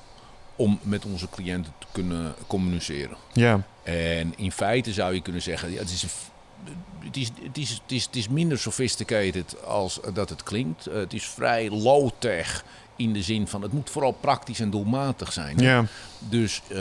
om 0.60 0.80
met 0.81 1.06
onze 1.06 1.30
cliënten 1.30 1.73
te 1.77 1.88
kunnen 1.91 2.34
communiceren. 2.47 3.18
Ja. 3.34 3.61
En 3.84 4.34
in 4.38 4.51
feite 4.51 4.93
zou 4.93 5.14
je 5.14 5.22
kunnen 5.22 5.41
zeggen, 5.41 5.72
ja, 5.72 5.80
het, 5.80 5.91
is, 5.91 6.01
het, 6.01 7.18
is, 7.18 7.31
het, 7.43 7.57
is, 7.57 7.69
het, 7.69 7.91
is, 7.91 8.06
het 8.06 8.15
is 8.15 8.27
minder 8.27 8.60
sophisticated 8.60 9.64
als 9.64 9.99
dat 10.14 10.30
het 10.30 10.43
klinkt. 10.43 10.88
Uh, 10.88 10.93
het 10.93 11.14
is 11.14 11.26
vrij 11.26 11.69
low-tech 11.69 12.64
in 12.99 13.13
de 13.13 13.21
zin 13.21 13.47
van 13.47 13.61
het 13.61 13.71
moet 13.71 13.89
vooral 13.89 14.11
praktisch 14.11 14.59
en 14.59 14.69
doelmatig 14.69 15.34
zijn. 15.34 15.57
Ja. 15.57 15.85
Dus 16.19 16.61
uh, 16.67 16.77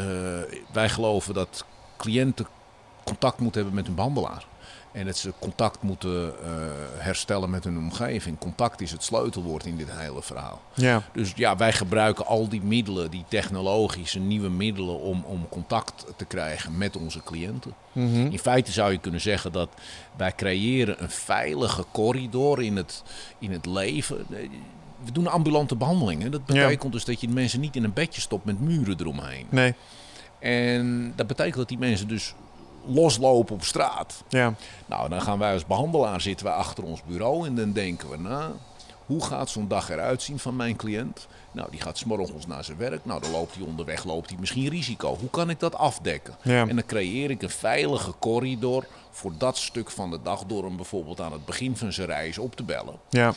wij 0.73 0.89
geloven 0.89 1.35
dat 1.35 1.65
cliënten 1.97 2.47
contact 3.05 3.39
moeten 3.39 3.61
hebben 3.61 3.79
met 3.79 3.87
hun 3.87 3.95
behandelaar. 3.95 4.45
En 4.93 5.07
dat 5.07 5.17
ze 5.17 5.33
contact 5.39 5.83
moeten 5.83 6.35
eh, 6.43 6.51
herstellen 6.97 7.51
met 7.51 7.65
hun 7.65 7.79
omgeving. 7.79 8.39
Contact 8.39 8.81
is 8.81 8.91
het 8.91 9.05
sleutelwoord 9.05 9.67
in 9.67 9.77
dit 9.77 9.89
hele 9.91 10.23
verhaal. 10.23 10.61
Ja. 10.75 11.03
Dus 11.13 11.33
ja, 11.37 11.57
wij 11.57 11.73
gebruiken 11.73 12.27
al 12.27 12.49
die 12.49 12.63
middelen, 12.63 13.11
die 13.11 13.25
technologische 13.29 14.19
nieuwe 14.19 14.49
middelen, 14.49 15.01
om, 15.01 15.25
om 15.27 15.49
contact 15.49 16.07
te 16.17 16.25
krijgen 16.25 16.79
met 16.79 16.97
onze 16.97 17.23
cliënten. 17.23 17.75
Mhm. 17.93 18.27
In 18.27 18.39
feite 18.39 18.73
zou 18.73 18.93
je 18.93 18.99
kunnen 18.99 19.21
zeggen 19.21 19.53
dat 19.53 19.69
wij 20.17 20.33
creëren 20.33 21.03
een 21.03 21.11
veilige 21.11 21.85
corridor 21.93 22.63
in 22.63 22.77
het, 22.77 23.03
in 23.39 23.53
het 23.53 23.67
leven. 23.67 24.27
We 25.05 25.13
doen 25.13 25.27
ambulante 25.27 25.77
behandelingen. 25.77 26.31
Dat 26.31 26.45
betekent 26.45 26.93
dus 26.93 27.05
dat 27.05 27.21
je 27.21 27.27
de 27.27 27.33
mensen 27.33 27.61
niet 27.61 27.77
in 27.77 27.85
een 27.85 27.93
bedje 27.93 28.21
stopt 28.21 28.45
met 28.45 28.61
muren 28.61 28.97
eromheen. 29.01 29.47
Nee. 29.49 29.75
En 30.39 31.13
dat 31.17 31.27
betekent 31.27 31.57
dat 31.57 31.69
die 31.69 31.79
mensen 31.79 32.09
dus 32.09 32.35
loslopen 32.87 33.55
op 33.55 33.65
straat. 33.65 34.23
Ja. 34.29 34.55
Nou, 34.87 35.09
dan 35.09 35.23
gaan 35.23 35.39
wij 35.39 35.53
als 35.53 35.67
behandelaar 35.67 36.21
zitten 36.21 36.47
wij 36.47 36.55
achter 36.55 36.85
ons 36.85 37.03
bureau 37.03 37.47
en 37.47 37.55
dan 37.55 37.73
denken 37.73 38.11
we 38.11 38.17
na. 38.17 38.51
Hoe 39.07 39.25
gaat 39.25 39.51
zo'n 39.51 39.69
dag 39.69 39.91
eruit 39.91 40.23
zien 40.23 40.39
van 40.39 40.57
mijn 40.57 40.77
cliënt? 40.77 41.27
Nou, 41.53 41.71
die 41.71 41.81
gaat 41.81 41.99
s'morgens 41.99 42.47
naar 42.47 42.65
zijn 42.65 42.79
werk. 42.79 43.05
Nou, 43.05 43.21
dan 43.21 43.31
loopt 43.31 43.55
hij 43.55 43.65
onderweg, 43.65 44.05
loopt 44.05 44.29
hij 44.29 44.39
misschien 44.39 44.69
risico. 44.69 45.17
Hoe 45.21 45.31
kan 45.31 45.51
ik 45.51 45.61
dat 45.61 45.75
afdekken? 45.75 46.35
Ja. 46.43 46.67
En 46.67 46.77
dan 46.77 46.87
creëer 46.87 47.31
ik 47.31 47.43
een 47.43 47.51
veilige 47.51 48.13
corridor 48.19 48.87
voor 49.11 49.33
dat 49.39 49.57
stuk 49.57 49.91
van 49.91 50.11
de 50.11 50.19
dag... 50.23 50.45
door 50.45 50.65
hem 50.65 50.77
bijvoorbeeld 50.77 51.21
aan 51.21 51.33
het 51.33 51.45
begin 51.45 51.77
van 51.77 51.93
zijn 51.93 52.07
reis 52.07 52.39
op 52.39 52.57
te 52.57 52.63
bellen. 52.63 52.95
Ja. 53.09 53.35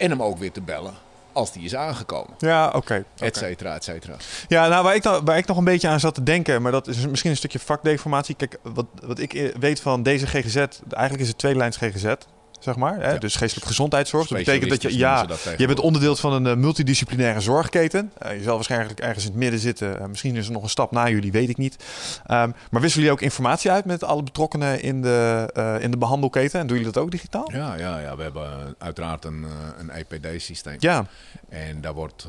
En 0.00 0.10
hem 0.10 0.22
ook 0.22 0.38
weer 0.38 0.52
te 0.52 0.60
bellen 0.60 0.94
als 1.32 1.52
die 1.52 1.64
is 1.64 1.74
aangekomen. 1.74 2.34
Ja, 2.38 2.66
oké. 2.66 2.76
oké. 2.76 3.04
Et 3.24 3.36
cetera, 3.36 3.74
et 3.74 3.84
cetera. 3.84 4.16
Ja, 4.48 4.68
nou, 4.68 4.84
waar 4.84 4.94
ik, 4.94 5.02
dan, 5.02 5.24
waar 5.24 5.36
ik 5.36 5.46
nog 5.46 5.56
een 5.56 5.64
beetje 5.64 5.88
aan 5.88 6.00
zat 6.00 6.14
te 6.14 6.22
denken, 6.22 6.62
maar 6.62 6.72
dat 6.72 6.86
is 6.86 7.06
misschien 7.06 7.30
een 7.30 7.36
stukje 7.36 7.58
vakdeformatie. 7.58 8.34
Kijk, 8.34 8.58
wat, 8.62 8.86
wat 9.02 9.18
ik 9.18 9.34
eh, 9.34 9.54
weet 9.58 9.80
van 9.80 10.02
deze 10.02 10.26
GGZ, 10.26 10.56
eigenlijk 10.56 11.20
is 11.20 11.28
het 11.28 11.38
tweede 11.38 11.58
lijns 11.58 11.76
GGZ, 11.76 12.14
zeg 12.60 12.76
maar. 12.76 12.96
Hè? 13.00 13.12
Ja. 13.12 13.18
Dus 13.18 13.36
geestelijke 13.36 13.68
gezondheidszorg. 13.68 14.28
Dat 14.28 14.38
betekent 14.38 14.70
dat 14.70 14.82
je, 14.82 14.98
ja, 14.98 15.24
dat 15.24 15.54
je 15.56 15.66
bent 15.66 15.80
onderdeel 15.80 16.16
van 16.16 16.32
een 16.32 16.46
eh, 16.46 16.54
multidisciplinaire 16.54 17.40
zorgketen. 17.40 18.12
Eh, 18.18 18.36
je 18.36 18.42
zal 18.42 18.54
waarschijnlijk 18.54 19.00
ergens 19.00 19.24
in 19.24 19.30
het 19.30 19.40
midden 19.40 19.60
zitten. 19.60 20.00
Eh, 20.00 20.06
misschien 20.06 20.36
is 20.36 20.46
er 20.46 20.52
nog 20.52 20.62
een 20.62 20.68
stap 20.68 20.90
na 20.90 21.08
jullie, 21.08 21.32
weet 21.32 21.48
ik 21.48 21.56
niet. 21.56 21.84
Ehm, 22.26 22.50
maar 22.70 22.80
wisselen 22.80 23.06
jullie 23.06 23.10
ook 23.10 23.20
informatie 23.20 23.70
uit 23.70 23.84
met 23.84 24.04
alle 24.04 24.22
betrokkenen 24.22 24.82
in 24.82 25.02
de, 25.02 25.78
in 25.80 25.90
de 25.90 25.96
behandelketen? 25.96 26.60
En 26.60 26.66
doen 26.66 26.76
jullie 26.76 26.92
dat 26.92 27.02
ook 27.02 27.10
digitaal? 27.10 27.50
Ja, 27.52 27.74
ja, 27.74 27.98
ja, 27.98 28.16
we 28.16 28.22
hebben 28.22 28.74
uiteraard 28.78 29.24
een, 29.24 29.46
een 29.78 29.90
EPD-systeem. 29.90 30.76
Ja, 30.78 31.06
En 31.48 31.80
daar 31.80 31.94
wordt 31.94 32.26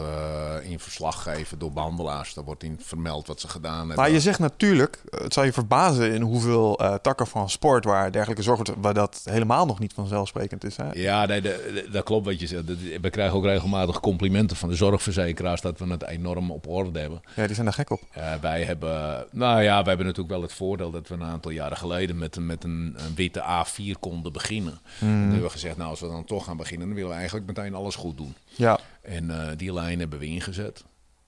in 0.64 0.80
verslag 0.80 1.24
gegeven 1.24 1.60
door 1.60 1.72
behandelaars. 1.72 2.34
Daar 2.34 2.44
wordt 2.44 2.64
in 2.64 2.80
vermeld 2.84 3.28
wat 3.28 3.40
ze 3.40 3.48
gedaan 3.48 3.78
hebben. 3.78 3.96
maar 3.96 4.12
je 4.12 4.20
zegt 4.20 4.40
natuurlijk, 4.40 5.02
het 5.10 5.34
zal 5.34 5.44
je 5.44 5.54
verbazen 5.54 6.14
in 6.14 6.22
hoeveel 6.22 6.80
takken 7.02 7.28
van 7.28 7.50
sport 7.50 7.86
waar 7.86 8.12
dergelijke 8.12 8.44
zorg 8.44 8.58
wordt, 8.58 8.82
waar 8.82 8.94
dat 8.94 9.22
helemaal 9.24 9.66
nog 9.66 9.80
niet 9.80 9.94
vanzelfsprekend 10.26 10.64
is. 10.64 10.78
Hè? 10.78 10.92
Ja, 11.10 11.26
nee, 11.26 11.42
de- 11.42 11.72
de- 11.86 11.92
dat 11.92 12.04
klopt 12.04 12.26
wat 12.26 12.40
je 12.40 12.48
zegt. 12.48 12.66
We 13.02 13.10
krijgen 13.10 13.38
ook 13.38 13.44
regelmatig 13.46 14.00
complimenten 14.00 14.58
van 14.58 14.70
de 14.70 14.76
zorgverzekeraars 14.76 15.62
dat 15.62 15.80
we 15.80 15.86
het 15.88 16.04
enorm 16.04 16.52
op 16.52 16.68
orde 16.68 17.00
hebben. 17.00 17.22
Ja, 17.36 17.46
die 17.46 17.54
zijn 17.54 17.66
daar 17.66 17.76
gek 17.76 17.90
op. 17.90 18.02
Wij 18.42 18.64
hebben, 18.64 19.26
nou 19.32 19.62
ja, 19.62 19.76
wij 19.80 19.88
hebben 19.88 20.06
natuurlijk 20.06 20.34
wel 20.34 20.42
het 20.42 20.54
voordeel 20.54 20.92
dat 20.92 21.08
we 21.08 21.14
een 21.14 21.24
aantal 21.24 21.52
jaren 21.52 21.78
geleden 21.78 22.18
met, 22.18 22.36
een- 22.36 22.46
met 22.46 22.64
een, 22.64 22.96
een 22.98 23.16
witte 23.16 23.40
A4 23.42 24.00
konden 24.00 24.32
beginnen. 24.34 24.80
En 25.00 25.08
toen 25.08 25.22
hebben 25.22 25.42
we 25.42 25.50
gezegd, 25.50 25.78
nou 25.78 25.90
als 25.90 26.00
we 26.00 26.08
dan 26.08 26.26
toch 26.26 26.46
gaan 26.46 26.58
beginnen, 26.58 26.86
dan 26.88 26.96
willen 26.96 27.12
we 27.12 27.16
eigenlijk 27.18 27.48
meteen 27.48 27.76
alles 27.76 27.96
goed 27.96 28.18
doen. 28.18 28.34
Ja. 28.46 28.80
En 29.02 29.30
eh, 29.32 29.48
die 29.58 29.74
lijn 29.74 30.00
hebben 30.00 30.20
we 30.20 30.26
ingezet. 30.26 30.84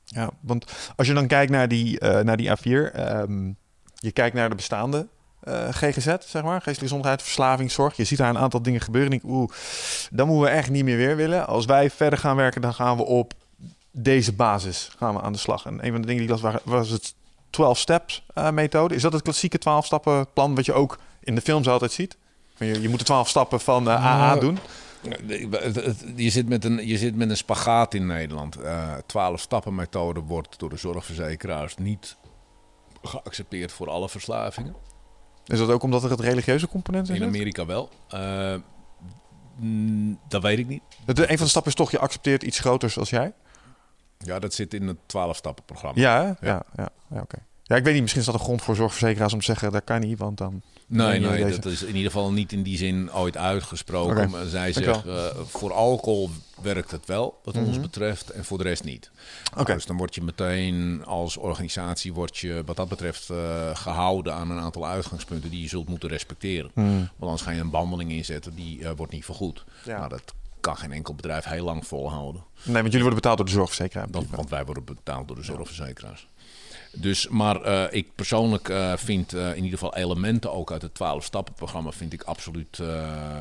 Ja, 0.05 0.29
want 0.39 0.65
als 0.95 1.07
je 1.07 1.13
dan 1.13 1.27
kijkt 1.27 1.51
naar 1.51 1.67
die, 1.67 1.99
eh, 1.99 2.19
naar 2.23 2.37
die 2.37 2.49
A4, 2.49 2.91
ehm, 2.93 3.51
je 3.95 4.11
kijkt 4.11 4.35
naar 4.35 4.49
de 4.49 4.55
bestaande 4.55 5.07
eh, 5.43 5.67
GGZ, 5.69 6.15
zeg 6.19 6.43
maar, 6.43 6.55
geestelijke 6.55 6.79
gezondheid, 6.81 7.21
verslavingszorg. 7.21 7.95
Je 7.95 8.03
ziet 8.03 8.17
daar 8.17 8.29
een 8.29 8.37
aantal 8.37 8.61
dingen 8.61 8.81
gebeuren. 8.81 9.11
En 9.11 9.17
ik, 9.17 9.23
oeh, 9.23 9.49
dan 10.11 10.27
moeten 10.27 10.45
we 10.45 10.57
echt 10.57 10.69
niet 10.69 10.83
meer 10.83 10.97
weer 10.97 11.15
willen. 11.15 11.47
Als 11.47 11.65
wij 11.65 11.89
verder 11.89 12.19
gaan 12.19 12.35
werken, 12.35 12.61
dan 12.61 12.73
gaan 12.73 12.97
we 12.97 13.03
op 13.03 13.33
deze 13.91 14.33
basis 14.33 14.89
gaan 14.97 15.13
we 15.13 15.21
aan 15.21 15.31
de 15.33 15.39
slag. 15.39 15.65
En 15.65 15.85
een 15.85 15.91
van 15.91 16.01
de 16.01 16.07
dingen 16.07 16.21
die 16.21 16.23
ik 16.23 16.29
las 16.29 16.41
waren- 16.41 16.61
was 16.63 16.89
het 16.89 17.13
12 17.49 17.77
steps 17.77 18.25
eh, 18.33 18.49
methode. 18.49 18.95
Is 18.95 19.01
dat 19.01 19.13
het 19.13 19.21
klassieke 19.21 19.57
12 19.57 19.85
stappen 19.85 20.27
plan 20.33 20.55
wat 20.55 20.65
je 20.65 20.73
ook 20.73 20.97
in 21.19 21.35
de 21.35 21.41
films 21.41 21.67
altijd 21.67 21.91
ziet? 21.91 22.17
Je, 22.57 22.81
je 22.81 22.89
moet 22.89 22.99
de 22.99 23.05
12 23.05 23.29
stappen 23.29 23.59
van 23.59 23.89
eh, 23.89 24.05
AA 24.05 24.27
Nou, 24.27 24.39
doen. 24.39 24.59
Je 26.15 26.29
zit 26.29 26.49
met 26.49 26.65
een, 26.65 26.87
je 26.87 26.97
zit 26.97 27.15
met 27.15 27.29
een 27.29 27.37
spagaat 27.37 27.93
in 27.93 28.05
Nederland. 28.05 28.55
Eh 28.55 28.93
12 29.05 29.39
stappen 29.39 29.75
methode 29.75 30.19
wordt 30.19 30.59
door 30.59 30.69
de 30.69 30.77
zorgverzekeraars 30.77 31.75
niet 31.77 32.15
geaccepteerd 33.03 33.71
voor 33.71 33.89
alle 33.89 34.09
verslavingen. 34.09 34.75
Is 35.45 35.59
dat 35.59 35.69
ook 35.69 35.83
omdat 35.83 36.03
er 36.03 36.09
het 36.09 36.19
religieuze 36.19 36.67
component 36.67 37.09
in 37.09 37.15
In? 37.15 37.23
Amerika 37.23 37.65
wel. 37.65 37.89
Eh, 38.09 38.55
mm, 39.55 40.19
dat 40.27 40.41
weet 40.41 40.59
ik 40.59 40.67
niet. 40.67 40.81
Het- 41.05 41.19
Een 41.19 41.27
van 41.27 41.37
de 41.37 41.47
stappen 41.47 41.71
is 41.71 41.77
toch, 41.77 41.91
je 41.91 41.99
accepteert 41.99 42.43
iets 42.43 42.59
groters 42.59 42.97
als 42.97 43.09
jij. 43.09 43.33
Ja, 44.17 44.39
dat 44.39 44.53
zit 44.53 44.73
in 44.73 44.87
het 44.87 44.97
12 45.05 45.35
stappen 45.35 45.63
programma. 45.65 46.01
Ja, 46.01 46.35
hè? 46.39 46.47
ja, 46.49 46.63
ja, 46.75 46.89
ja, 47.09 47.21
oké. 47.21 47.37
Ja, 47.63 47.75
ik 47.75 47.83
weet 47.83 47.93
niet, 47.93 48.01
misschien 48.01 48.21
is 48.21 48.27
dat 48.27 48.35
een 48.39 48.45
grond 48.45 48.61
voor 48.61 48.75
zorgverzekeraars 48.75 49.33
om 49.33 49.39
te 49.39 49.45
zeggen, 49.45 49.71
dat 49.71 49.83
kan 49.83 49.99
niet, 49.99 50.19
want 50.19 50.37
dan... 50.37 50.61
Nee, 50.93 51.19
Nee, 51.19 51.45
dat 51.51 51.65
is 51.65 51.81
in 51.83 51.95
ieder 51.95 52.11
geval 52.11 52.31
niet 52.31 52.51
in 52.51 52.63
die 52.63 52.77
zin 52.77 53.13
ooit 53.13 53.37
uitgesproken. 53.37 54.29
Maar 54.29 54.45
zij 54.45 54.73
zegt, 54.73 55.05
eh, 55.05 55.25
voor 55.45 55.73
alcohol 55.73 56.29
werkt 56.61 56.91
het 56.91 57.05
wel, 57.05 57.39
wat 57.43 57.57
ons 57.57 57.69
Mhm. 57.69 57.81
betreft, 57.81 58.29
en 58.29 58.45
voor 58.45 58.57
de 58.57 58.63
rest 58.63 58.83
niet. 58.83 59.11
Oké. 59.51 59.63
Nou, 59.63 59.73
dus 59.73 59.85
dan 59.85 59.97
word 59.97 60.15
je 60.15 60.21
meteen 60.21 61.03
als 61.05 61.37
organisatie, 61.37 62.13
word 62.13 62.37
je, 62.37 62.61
wat 62.65 62.75
dat 62.75 62.89
betreft, 62.89 63.29
eh, 63.29 63.69
gehouden 63.73 64.33
aan 64.33 64.51
een 64.51 64.59
aantal 64.59 64.85
uitgangspunten 64.87 65.49
die 65.49 65.61
je 65.61 65.67
zult 65.67 65.87
moeten 65.89 66.09
respecteren. 66.09 66.71
Hmm. 66.73 66.97
Want 66.97 67.11
anders 67.19 67.41
ga 67.41 67.51
je 67.51 67.59
een 67.59 67.69
behandeling 67.69 68.11
inzetten, 68.11 68.55
die 68.55 68.83
eh, 68.83 68.91
wordt 68.95 69.11
niet 69.11 69.25
vergoed. 69.25 69.63
Ja. 69.85 69.97
Nou, 69.97 70.09
dat 70.09 70.33
kan 70.59 70.77
geen 70.77 70.91
enkel 70.91 71.13
bedrijf 71.15 71.43
heel 71.45 71.63
lang 71.63 71.87
volhouden. 71.87 72.43
Nee, 72.63 72.73
want 72.73 72.85
jullie 72.85 73.01
worden 73.01 73.15
betaald 73.21 73.37
door 73.37 73.45
de 73.45 73.51
zorgverzekeraar. 73.51 74.07
Want 74.29 74.49
wij 74.49 74.65
worden 74.65 74.83
betaald 74.83 75.27
door 75.27 75.37
de 75.37 75.43
zorgverzekeraars. 75.43 76.27
Dus, 76.95 77.27
maar 77.27 77.61
eh, 77.61 77.97
ik 77.97 78.15
persoonlijk 78.15 78.69
eh, 78.69 78.97
vind 78.97 79.33
eh, 79.33 79.49
in 79.49 79.63
ieder 79.63 79.79
geval 79.79 79.95
elementen 79.95 80.51
ook 80.53 80.71
uit 80.71 80.81
het 80.81 80.91
12-stappen-programma 80.93 81.91
vind 81.91 82.13
ik 82.13 82.23
absoluut. 82.23 82.79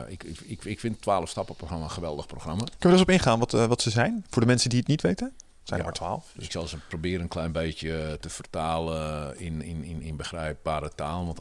ik, 0.08 0.22
ik, 0.22 0.64
ik, 0.64 0.80
vind 0.80 0.94
het 0.94 1.04
12-stappen-programma 1.04 1.84
een 1.84 1.90
geweldig 1.90 2.26
programma. 2.26 2.64
Kunnen 2.64 2.78
we 2.78 2.86
er 2.86 2.92
eens 2.92 3.02
op 3.02 3.10
ingaan 3.10 3.38
wat, 3.38 3.50
wat 3.50 3.82
ze 3.82 3.90
zijn? 3.90 4.24
Voor 4.30 4.42
de 4.42 4.48
mensen 4.48 4.70
die 4.70 4.78
het 4.78 4.88
niet 4.88 5.00
weten? 5.00 5.26
Het 5.36 5.68
zijn 5.68 5.80
er 5.80 5.86
maar 5.86 5.94
twaalf. 5.94 6.32
Dus 6.34 6.44
ik 6.44 6.50
zal 6.50 6.66
ze 6.66 6.76
proberen 6.88 7.20
een 7.20 7.28
klein 7.28 7.52
beetje 7.52 8.18
te 8.20 8.28
vertalen 8.28 9.38
in, 9.38 9.62
in, 9.62 9.84
in, 9.84 10.02
in 10.02 10.16
begrijpbare 10.16 10.90
taal. 10.94 11.26
Want 11.26 11.40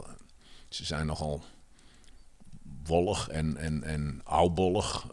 ze 0.68 0.84
zijn 0.84 1.06
nogal 1.06 1.42
wollig 2.84 3.28
en, 3.28 3.56
en, 3.56 3.82
en 3.82 4.20
oudbollig 4.24 5.06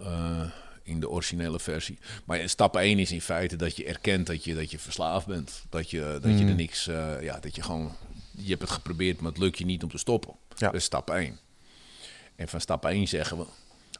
in 0.90 1.00
de 1.00 1.10
originele 1.10 1.60
versie. 1.60 2.00
Maar 2.26 2.50
stap 2.50 2.76
1 2.76 3.00
is 3.00 3.12
in 3.12 3.22
feite 3.22 3.56
dat 3.56 3.76
je 3.76 3.86
erkent 3.86 4.28
dat 4.28 4.44
je, 4.44 4.56
dat 4.56 4.72
je 4.72 4.80
verslaafd 4.80 5.28
bent. 5.28 5.64
Dat 5.70 5.90
je, 5.90 6.18
dat 6.22 6.38
je 6.38 6.44
Mm. 6.44 6.48
er 6.50 6.56
niks... 6.56 6.88
eh, 6.88 7.22
ja, 7.22 7.40
dat 7.40 7.56
je 7.56 7.62
gewoon... 7.62 7.96
Je 8.32 8.50
hebt 8.50 8.62
het 8.62 8.72
geprobeerd, 8.72 9.20
maar 9.22 9.32
het 9.32 9.40
lukt 9.42 9.58
je 9.58 9.66
niet 9.66 9.84
om 9.84 9.90
te 9.90 9.98
stoppen. 9.98 10.34
Ja. 10.56 10.66
Dat 10.66 10.76
is 10.76 10.84
stap 10.84 11.10
1. 11.10 11.40
En 12.36 12.48
van 12.48 12.62
stap 12.62 12.86
1 12.86 13.08
zeggen 13.08 13.38
we... 13.38 13.46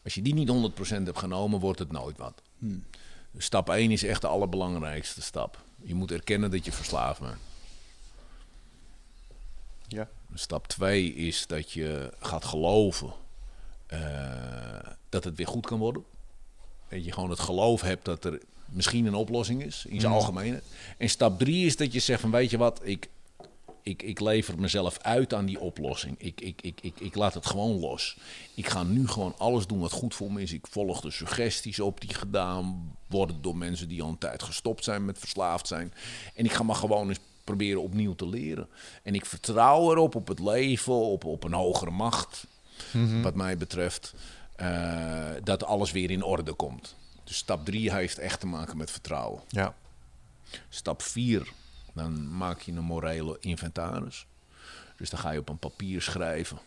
Als 0.04 0.14
je 0.14 0.22
die 0.22 0.34
niet 0.34 0.50
100% 0.50 1.04
hebt 1.04 1.18
genomen, 1.20 1.60
wordt 1.60 1.80
het 1.80 1.92
nooit 1.92 2.18
wat. 2.18 2.42
Dus 3.32 3.46
stap 3.46 3.70
1 3.70 3.92
is 3.92 4.04
echt 4.04 4.22
de 4.22 4.28
allerbelangrijkste 4.28 5.22
stap. 5.22 5.62
Je 5.82 5.94
moet 5.96 6.12
erkennen 6.12 6.52
dat 6.52 6.66
je 6.66 6.72
verslaafd 6.72 7.20
bent. 7.22 7.38
Ja. 9.88 10.10
Stap 10.34 10.68
2 10.68 11.14
is 11.14 11.48
dat 11.48 11.72
je 11.72 12.14
gaat 12.20 12.46
geloven 12.46 13.14
eh, 13.88 14.80
dat 15.10 15.24
het 15.24 15.36
weer 15.36 15.48
goed 15.48 15.66
kan 15.66 15.80
worden. 15.80 16.04
Dat 16.90 17.06
je 17.06 17.12
gewoon 17.12 17.30
het 17.30 17.40
geloof 17.40 17.82
hebt 17.82 18.06
dat 18.06 18.26
er 18.26 18.40
misschien 18.70 19.06
een 19.06 19.16
oplossing 19.16 19.64
is, 19.64 19.86
in 19.88 20.00
zijn 20.00 20.12
Mm. 20.12 20.18
algemene. 20.18 20.62
En 20.98 21.10
stap 21.10 21.40
3 21.40 21.66
is 21.66 21.78
dat 21.78 21.94
je 21.94 22.00
zegt 22.00 22.22
van 22.22 22.32
weet 22.32 22.50
je 22.50 22.58
wat, 22.58 22.80
ik, 22.84 23.10
ik, 23.84 24.02
ik 24.04 24.20
lever 24.20 24.60
mezelf 24.60 24.98
uit 25.02 25.34
aan 25.34 25.46
die 25.46 25.60
oplossing. 25.60 26.16
Ik, 26.18 26.42
ik, 26.42 26.62
ik, 26.62 26.80
ik, 26.82 27.00
ik 27.00 27.16
laat 27.16 27.34
het 27.34 27.46
gewoon 27.46 27.80
los. 27.80 28.18
Ik 28.54 28.68
ga 28.68 28.84
nu 28.84 29.08
gewoon 29.08 29.34
alles 29.38 29.68
doen 29.68 29.80
wat 29.80 29.92
goed 29.92 30.16
voor 30.16 30.32
me 30.32 30.42
is. 30.42 30.54
Ik 30.54 30.68
volg 30.70 31.02
de 31.02 31.12
suggesties 31.12 31.80
op 31.80 32.02
die 32.02 32.14
gedaan 32.14 32.96
worden 33.08 33.42
door 33.42 33.56
mensen 33.58 33.88
die 33.88 34.02
al 34.02 34.10
een 34.10 34.18
tijd 34.18 34.44
gestopt 34.44 34.84
zijn 34.84 35.06
met 35.06 35.20
verslaafd 35.20 35.68
zijn. 35.68 35.94
En 36.36 36.46
ik 36.46 36.52
ga 36.54 36.64
maar 36.64 36.76
gewoon 36.76 37.10
eens 37.10 37.20
proberen 37.44 37.82
opnieuw 37.82 38.16
te 38.16 38.28
leren. 38.28 38.68
En 39.04 39.16
ik 39.16 39.26
vertrouw 39.26 39.92
erop, 39.92 40.16
op 40.16 40.28
het 40.28 40.40
leven, 40.40 40.94
op, 40.94 41.26
op 41.26 41.44
een 41.44 41.54
hogere 41.54 41.92
macht, 41.92 42.46
Mhm. 42.94 43.22
wat 43.22 43.36
mij 43.36 43.58
betreft, 43.58 44.14
eh, 44.60 45.32
dat 45.44 45.64
alles 45.64 45.92
weer 45.92 46.12
in 46.12 46.24
orde 46.24 46.54
komt. 46.54 46.96
Dus 47.24 47.38
stap 47.38 47.66
3 47.66 47.94
heeft 47.94 48.18
echt 48.18 48.40
te 48.40 48.48
maken 48.48 48.78
met 48.78 48.92
vertrouwen. 48.92 49.42
Ja. 49.48 49.76
Stap 50.70 51.02
4, 51.02 51.52
dan 51.94 52.38
maak 52.38 52.62
je 52.62 52.72
een 52.72 52.84
morele 52.84 53.38
inventaris. 53.40 54.26
Dus 54.98 55.10
dan 55.10 55.20
ga 55.20 55.32
je 55.32 55.40
op 55.40 55.50
een 55.50 55.58
papier 55.58 56.02
schrijven 56.02 56.60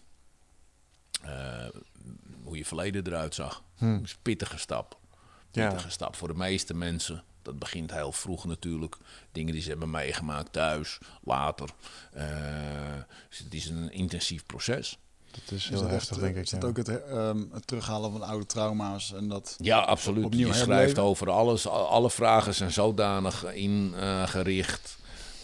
eh, 1.23 1.69
hoe 2.43 2.57
je 2.57 2.65
verleden 2.65 3.07
eruit 3.07 3.35
zag. 3.35 3.63
Hmm. 3.77 3.97
Dat 3.97 4.05
is 4.05 4.13
een 4.13 4.19
pittige 4.23 4.59
stap. 4.59 4.99
Ja. 5.51 5.69
Pittige 5.69 5.91
stap 5.91 6.17
voor 6.17 6.29
de 6.29 6.35
meeste 6.35 6.75
mensen. 6.75 7.25
Dat 7.43 7.59
begint 7.59 7.91
heel 7.91 8.13
vroeg 8.13 8.45
natuurlijk. 8.45 8.97
Dingen 9.33 9.53
die 9.53 9.63
ze 9.63 9.69
hebben 9.69 9.91
meegemaakt 9.91 10.53
thuis, 10.53 10.99
later. 11.23 11.69
Uh, 12.17 12.23
dus 13.29 13.39
het 13.39 13.55
is 13.55 13.69
een 13.69 13.93
intensief 13.93 14.47
proces. 14.47 14.99
Dat 15.33 15.59
is 15.59 15.69
heel 15.69 15.89
heftig, 15.89 16.19
denk 16.19 16.37
ik. 16.37 16.43
Is 16.43 16.51
dat 16.51 16.65
ook 16.65 16.77
het, 16.77 16.89
um, 16.89 17.51
het, 17.53 17.67
terughalen 17.67 18.13
van 18.13 18.23
oude 18.23 18.47
trauma's 18.47 19.13
en 19.13 19.29
dat? 19.29 19.55
Ja, 19.59 19.79
absoluut. 19.79 20.25
Opnieuw 20.25 20.47
je 20.47 20.53
schrijft 20.55 20.99
over 20.99 21.31
alles. 21.31 21.67
Alle 21.69 22.11
vragen 22.11 22.55
zijn 22.55 22.73
zodanig 22.73 23.45
ingericht. 23.55 24.97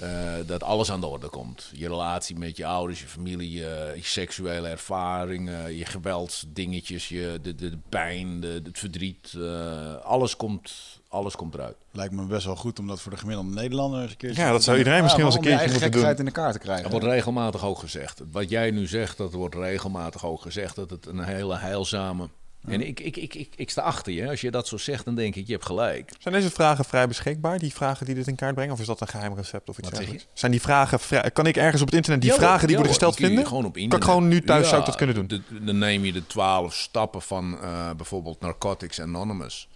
Uh, 0.03 0.09
dat 0.47 0.63
alles 0.63 0.91
aan 0.91 1.01
de 1.01 1.07
orde 1.07 1.29
komt. 1.29 1.71
Je 1.73 1.89
relatie 1.89 2.37
met 2.37 2.57
je 2.57 2.67
ouders, 2.67 3.01
je 3.01 3.07
familie, 3.07 3.51
je, 3.51 3.93
je 3.97 4.05
seksuele 4.05 4.69
ervaringen, 4.69 5.77
je 5.77 5.85
geweldsdingetjes, 5.85 7.09
je, 7.09 7.39
de, 7.43 7.55
de, 7.55 7.71
de 7.71 7.79
pijn, 7.89 8.41
de, 8.41 8.61
het 8.65 8.79
verdriet. 8.79 9.33
Uh, 9.37 9.95
alles, 9.95 10.37
komt, 10.37 10.73
alles 11.09 11.37
komt 11.37 11.55
eruit. 11.55 11.77
Lijkt 11.91 12.15
me 12.15 12.27
best 12.27 12.45
wel 12.45 12.57
goed 12.57 12.79
om 12.79 12.87
dat 12.87 13.01
voor 13.01 13.13
de 13.13 13.19
gemiddelde 13.19 13.51
Nederlander 13.51 14.03
eens 14.03 14.11
een 14.11 14.17
keer 14.17 14.37
Ja, 14.37 14.51
dat 14.51 14.63
zou 14.63 14.79
iedereen 14.79 15.03
misschien 15.03 15.25
wel 15.25 15.33
eens 15.33 15.45
een 15.45 15.51
keertje 15.51 15.71
moeten 15.71 15.91
doen. 15.91 16.17
in 16.17 16.25
de 16.25 16.31
kaart 16.31 16.53
te 16.53 16.59
krijgen. 16.59 16.83
Dat 16.83 16.93
wordt 16.93 17.07
regelmatig 17.07 17.65
ook 17.65 17.79
gezegd. 17.79 18.23
Wat 18.31 18.51
jij 18.51 18.71
nu 18.71 18.87
zegt, 18.87 19.17
dat 19.17 19.33
wordt 19.33 19.55
regelmatig 19.55 20.25
ook 20.25 20.43
gezegd. 20.43 20.75
Dat 20.75 20.91
het 20.91 21.07
een 21.07 21.25
hele 21.25 21.57
heilzame 21.57 22.29
en 22.67 22.87
ik, 22.87 23.01
ik, 23.01 23.17
ik, 23.17 23.35
ik, 23.35 23.53
ik 23.57 23.71
sta 23.71 23.83
achter 23.83 24.13
je. 24.13 24.29
Als 24.29 24.41
je 24.41 24.51
dat 24.51 24.69
zo 24.69 24.77
zegt, 24.77 25.05
dan 25.05 25.15
denk 25.15 25.35
ik, 25.35 25.47
je 25.47 25.53
hebt 25.53 25.65
gelijk. 25.65 26.13
Zijn 26.19 26.35
deze 26.35 26.51
vragen 26.51 26.85
vrij 26.85 27.09
beschikbaar, 27.09 27.59
die 27.59 27.73
vragen 27.73 28.07
die 28.07 28.15
dit 28.15 28.27
in 28.27 28.35
kaart 28.35 28.55
brengen? 28.55 28.73
Of 28.73 28.81
is 28.81 28.87
dat 28.87 29.01
een 29.01 29.09
geheim 29.09 29.35
recept 29.35 29.69
of 29.69 29.79
iets 29.79 29.91
dergelijks? 29.91 30.27
Zijn 30.33 30.51
die 30.51 30.61
vragen 30.61 31.01
vrij... 31.01 31.31
Kan 31.31 31.47
ik 31.47 31.57
ergens 31.57 31.83
op 31.83 31.87
het 31.87 31.97
internet 31.97 32.23
die 32.23 32.33
vragen 32.33 32.67
die 32.67 32.77
worden 32.77 32.93
gesteld 32.93 33.17
vinden? 33.17 33.47
Gewoon 33.47 33.65
op 33.65 33.77
internet. 33.77 33.91
Kan 33.91 33.99
ik 33.99 34.15
gewoon 34.15 34.29
nu 34.29 34.43
thuis 34.43 34.69
zou 34.69 34.81
ik 34.81 34.87
dat 34.87 34.97
kunnen 34.97 35.15
doen? 35.15 35.27
De, 35.27 35.65
dan 35.65 35.79
neem 35.79 36.05
je 36.05 36.13
de 36.13 36.27
twaalf 36.27 36.75
stappen 36.75 37.23
van 37.23 37.59
uh, 37.63 37.91
bijvoorbeeld 37.97 38.41
Narcotics 38.41 39.01
Anonymous. 39.01 39.69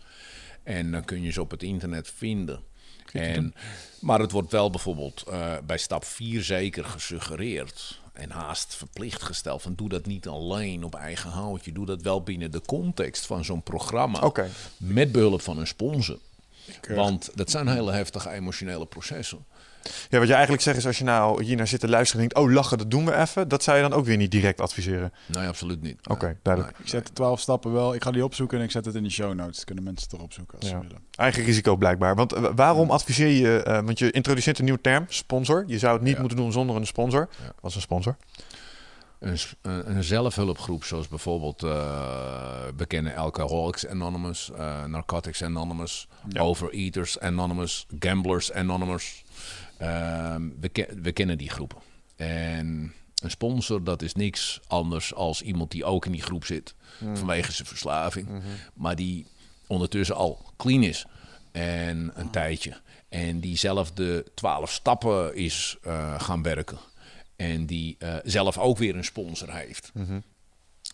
En 0.62 0.90
dan 0.90 1.04
kun 1.04 1.22
je 1.22 1.32
ze 1.32 1.40
op 1.40 1.50
het 1.50 1.62
internet 1.62 2.12
vinden. 2.16 2.60
En, 3.12 3.54
maar 4.00 4.20
het 4.20 4.30
wordt 4.30 4.52
wel 4.52 4.70
bijvoorbeeld 4.70 5.24
uh, 5.28 5.52
bij 5.66 5.78
stap 5.78 6.04
4 6.04 6.42
zeker 6.42 6.84
gesuggereerd 6.84 8.00
en 8.12 8.30
haast 8.30 8.74
verplicht 8.74 9.22
gesteld 9.22 9.62
van 9.62 9.74
doe 9.74 9.88
dat 9.88 10.06
niet 10.06 10.28
alleen 10.28 10.84
op 10.84 10.94
eigen 10.94 11.30
houtje. 11.30 11.72
Doe 11.72 11.86
dat 11.86 12.02
wel 12.02 12.22
binnen 12.22 12.50
de 12.50 12.60
context 12.66 13.26
van 13.26 13.44
zo'n 13.44 13.62
programma. 13.62 14.20
Okay. 14.20 14.48
Met 14.76 15.12
behulp 15.12 15.40
van 15.40 15.58
een 15.58 15.66
sponsor. 15.66 16.18
Eh, 16.82 16.96
Want 16.96 17.30
dat 17.34 17.50
zijn 17.50 17.68
hele 17.68 17.92
heftige 17.92 18.30
emotionele 18.30 18.86
processen. 18.86 19.44
Ja, 20.08 20.18
wat 20.18 20.26
je 20.28 20.32
eigenlijk 20.32 20.62
zegt 20.62 20.76
is 20.76 20.86
als 20.86 20.98
je 20.98 21.04
nou 21.04 21.44
hier 21.44 21.56
naar 21.56 21.66
zit 21.66 21.80
te 21.80 21.88
luisteren 21.88 22.22
en 22.22 22.28
denkt... 22.28 22.46
oh, 22.46 22.54
lachen, 22.54 22.78
dat 22.78 22.90
doen 22.90 23.04
we 23.04 23.16
even. 23.16 23.48
Dat 23.48 23.62
zou 23.62 23.76
je 23.76 23.82
dan 23.82 23.92
ook 23.92 24.04
weer 24.04 24.16
niet 24.16 24.30
direct 24.30 24.60
adviseren? 24.60 25.12
Nee, 25.26 25.48
absoluut 25.48 25.82
niet. 25.82 26.08
Oké, 26.08 26.36
duidelijk. 26.42 26.78
ik 26.78 26.88
zet 26.88 27.06
de 27.06 27.12
twaalf 27.12 27.40
stappen 27.40 27.72
wel. 27.72 27.94
Ik 27.94 28.02
ga 28.02 28.10
die 28.10 28.24
opzoeken 28.24 28.58
en 28.58 28.64
ik 28.64 28.70
zet 28.70 28.84
het 28.84 28.94
in 28.94 29.02
de 29.02 29.10
show 29.10 29.34
notes. 29.34 29.64
Kunnen 29.64 29.84
mensen 29.84 30.08
toch 30.08 30.20
opzoeken 30.20 30.58
als 30.58 30.68
ze 30.68 30.78
willen. 30.78 30.98
Eigen 31.14 31.44
risico 31.44 31.76
blijkbaar. 31.76 32.14
Want 32.14 32.32
eh, 32.32 32.44
waarom 32.54 32.90
adviseer 32.90 33.28
je... 33.28 33.64
Uh, 33.68 33.80
want 33.80 33.98
je 33.98 34.10
introduceert 34.10 34.58
een 34.58 34.64
nieuwe 34.64 34.80
term, 34.80 35.04
sponsor. 35.08 35.64
Je 35.66 35.78
zou 35.78 35.94
het 35.94 36.02
niet 36.02 36.18
moeten 36.18 36.36
doen 36.36 36.52
zonder 36.52 36.76
een 36.76 36.86
sponsor. 36.86 37.28
Wat 37.60 37.70
is 37.70 37.76
een 37.76 37.82
sponsor? 37.82 38.16
Een, 39.22 39.38
een, 39.62 40.04
zelfhulpgroep 40.04 40.84
zoals 40.84 41.08
bijvoorbeeld 41.08 41.62
uh, 41.62 42.66
bekende 42.76 43.14
Alcoholics 43.14 43.86
Anonymous, 43.86 44.50
uh, 44.58 44.84
Narcotics 44.84 45.42
Anonymous, 45.42 46.08
Overeaters 46.38 47.20
Anonymous, 47.20 47.86
Gamblers 47.98 48.52
Anonymous. 48.52 49.24
Ehm, 49.82 50.48
we, 50.60 50.88
we 51.02 51.12
kennen 51.12 51.38
die 51.38 51.50
groepen. 51.50 51.78
En 52.16 52.94
een 53.22 53.30
sponsor, 53.30 53.84
dat 53.84 54.02
is 54.02 54.14
niks 54.14 54.60
anders 54.66 55.14
als 55.14 55.42
iemand 55.42 55.70
die 55.70 55.84
ook 55.84 56.06
in 56.06 56.12
die 56.12 56.22
groep 56.22 56.44
zit. 56.44 56.74
Hmm. 56.98 57.16
Vanwege 57.16 57.52
zijn 57.52 57.68
verslaving. 57.68 58.28
Mhm. 58.28 58.40
Maar 58.74 58.96
die 58.96 59.26
ondertussen 59.66 60.16
al 60.16 60.52
clean 60.56 60.82
is. 60.82 61.06
En 61.52 62.10
een 62.14 62.30
tijdje. 62.30 62.80
En 63.08 63.40
die 63.40 63.56
zelf 63.56 63.92
de 63.92 64.24
twaalf 64.34 64.72
stappen 64.72 65.34
is 65.34 65.76
uh, 65.86 66.20
gaan 66.20 66.42
werken. 66.42 66.78
En 67.36 67.66
die 67.66 67.96
uh, 67.98 68.16
zelf 68.24 68.58
ook 68.58 68.78
weer 68.78 68.96
een 68.96 69.04
sponsor 69.04 69.54
heeft. 69.54 69.90
Mhm. 69.94 70.20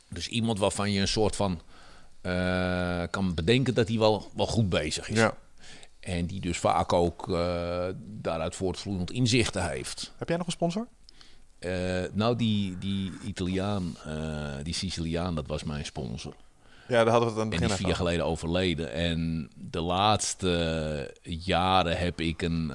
Dus 0.09 0.28
iemand 0.28 0.59
waarvan 0.59 0.93
je 0.93 1.01
een 1.01 1.09
soort 1.09 1.36
van 1.36 1.60
uh, 2.23 3.02
kan 3.10 3.35
bedenken 3.35 3.74
dat 3.74 3.89
hij 3.89 3.98
wel, 3.98 4.31
wel 4.35 4.47
goed 4.47 4.69
bezig 4.69 5.09
is. 5.09 5.19
Ja. 5.19 5.35
En 6.01 6.27
die 6.27 6.41
dus 6.41 6.59
vaak 6.59 6.93
ook 6.93 7.29
uh, 7.29 7.87
daaruit 7.99 8.55
voortvloeiend 8.55 9.11
inzichten 9.11 9.69
heeft. 9.70 10.12
Heb 10.16 10.29
jij 10.29 10.37
nog 10.37 10.47
een 10.47 10.53
sponsor? 10.53 10.87
Uh, 11.61 12.05
nou, 12.12 12.37
die, 12.37 12.79
die 12.79 13.12
Italiaan, 13.25 13.97
uh, 14.07 14.15
die 14.62 14.75
Siciliaan, 14.75 15.35
dat 15.35 15.47
was 15.47 15.65
mijn 15.65 15.85
sponsor. 15.85 16.35
Ja, 16.89 17.05
daar 17.05 17.12
hadden 17.12 17.29
we 17.29 17.35
het 17.35 17.45
aan 17.45 17.51
het 17.51 17.51
begin 17.51 17.62
En 17.62 17.69
die 17.69 17.77
vier 17.77 17.87
jaar 17.87 17.97
geleden 17.97 18.25
overleden. 18.25 18.93
En 18.93 19.51
de 19.55 19.81
laatste 19.81 21.15
jaren 21.23 21.99
heb 21.99 22.20
ik 22.20 22.43
een 22.43 22.73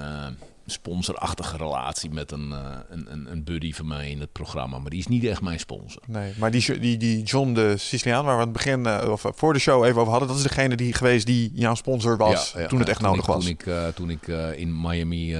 sponsorachtige 0.65 1.57
relatie 1.57 2.10
met 2.10 2.31
een, 2.31 2.49
uh, 2.49 2.77
een, 2.90 3.31
een, 3.31 3.44
buddy 3.44 3.73
van 3.73 3.88
mij 3.88 4.10
in 4.10 4.19
het 4.19 4.31
programma. 4.31 4.80
Maar 4.80 4.90
die 4.90 4.99
is 4.99 5.07
niet 5.07 5.26
echt 5.26 5.41
mijn 5.41 5.60
sponsor. 5.60 6.02
Nee, 6.07 6.34
maar 6.38 6.52
die, 6.52 6.80
die, 6.80 6.98
die 6.98 7.23
John 7.23 7.53
de 7.53 7.77
Siciliaan, 7.77 8.26
waar 8.26 8.35
we 8.35 8.41
aan 8.41 8.48
het 8.48 8.57
begin, 8.57 8.80
uh, 8.80 9.07
of 9.10 9.26
voor 9.35 9.53
de 9.53 9.60
show 9.60 9.85
even 9.85 9.99
over 9.99 10.11
hadden, 10.11 10.27
dat 10.27 10.38
is 10.38 10.44
degene 10.44 10.76
die 10.76 10.94
geweest 10.94 11.26
die 11.26 11.52
jouw 11.53 11.76
sponsor 11.76 12.18
was 12.18 12.52
ja, 12.52 12.60
ja, 12.60 12.68
toen 12.68 12.80
het 12.80 12.90
echt 12.90 13.02
nodig 13.02 13.26
was. 13.26 13.44
Toen 13.44 13.53
ik, 13.53 13.65
uh, 13.65 13.88
toen 13.88 14.10
ik 14.10 14.27
in 14.56 14.81
Miami 14.81 15.38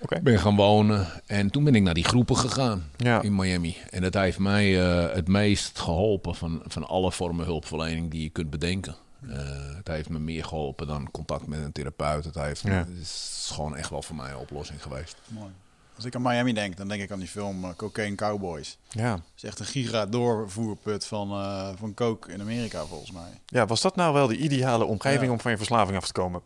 okay. 0.00 0.22
ben 0.22 0.38
gaan 0.38 0.56
wonen. 0.56 1.06
En 1.26 1.50
toen 1.50 1.64
ben 1.64 1.74
ik 1.74 1.82
naar 1.82 1.94
die 1.94 2.04
groepen 2.04 2.36
gegaan 2.36 2.84
in 3.20 3.34
Miami. 3.34 3.76
En 3.90 4.02
dat 4.02 4.14
heeft 4.14 4.38
mij 4.38 4.70
het 5.14 5.28
meest 5.28 5.78
geholpen 5.78 6.34
van, 6.34 6.62
van 6.66 6.86
alle 6.86 7.12
vormen 7.12 7.44
hulpverlening 7.44 8.10
die 8.10 8.22
je 8.22 8.30
kunt 8.30 8.50
bedenken. 8.50 8.96
Uh, 9.22 9.36
het 9.76 9.88
heeft 9.88 10.08
me 10.08 10.18
meer 10.18 10.44
geholpen 10.44 10.86
dan 10.86 11.10
contact 11.10 11.46
met 11.46 11.60
een 11.60 11.72
therapeut. 11.72 12.24
Het, 12.24 12.34
heeft, 12.34 12.62
het 12.62 12.88
is 13.00 13.50
gewoon 13.52 13.76
echt 13.76 13.90
wel 13.90 14.02
voor 14.02 14.16
mij 14.16 14.30
een 14.30 14.36
oplossing 14.36 14.82
geweest. 14.82 15.16
Mooi. 15.26 15.50
Als 15.96 16.04
ik 16.04 16.14
aan 16.14 16.22
Miami 16.22 16.52
denk, 16.52 16.76
dan 16.76 16.88
denk 16.88 17.02
ik 17.02 17.10
aan 17.10 17.18
die 17.18 17.28
film 17.28 17.64
uh, 17.64 17.70
Cocaine 17.76 18.16
Cowboys. 18.16 18.78
Ja. 18.88 19.12
Het 19.12 19.22
is 19.36 19.42
echt 19.42 19.58
een 19.58 19.66
giga 19.66 20.06
doorvoerput 20.06 21.06
van, 21.06 21.30
uh, 21.30 21.68
van 21.76 21.94
coke 21.94 22.32
in 22.32 22.40
Amerika, 22.40 22.84
volgens 22.84 23.10
mij. 23.10 23.40
Ja, 23.46 23.66
was 23.66 23.80
dat 23.80 23.96
nou 23.96 24.14
wel 24.14 24.26
de 24.26 24.36
ideale 24.36 24.84
omgeving 24.84 25.32
om 25.32 25.40
van 25.40 25.50
je 25.50 25.56
verslaving 25.56 25.96
af 25.96 26.06
te 26.06 26.12
komen? 26.12 26.42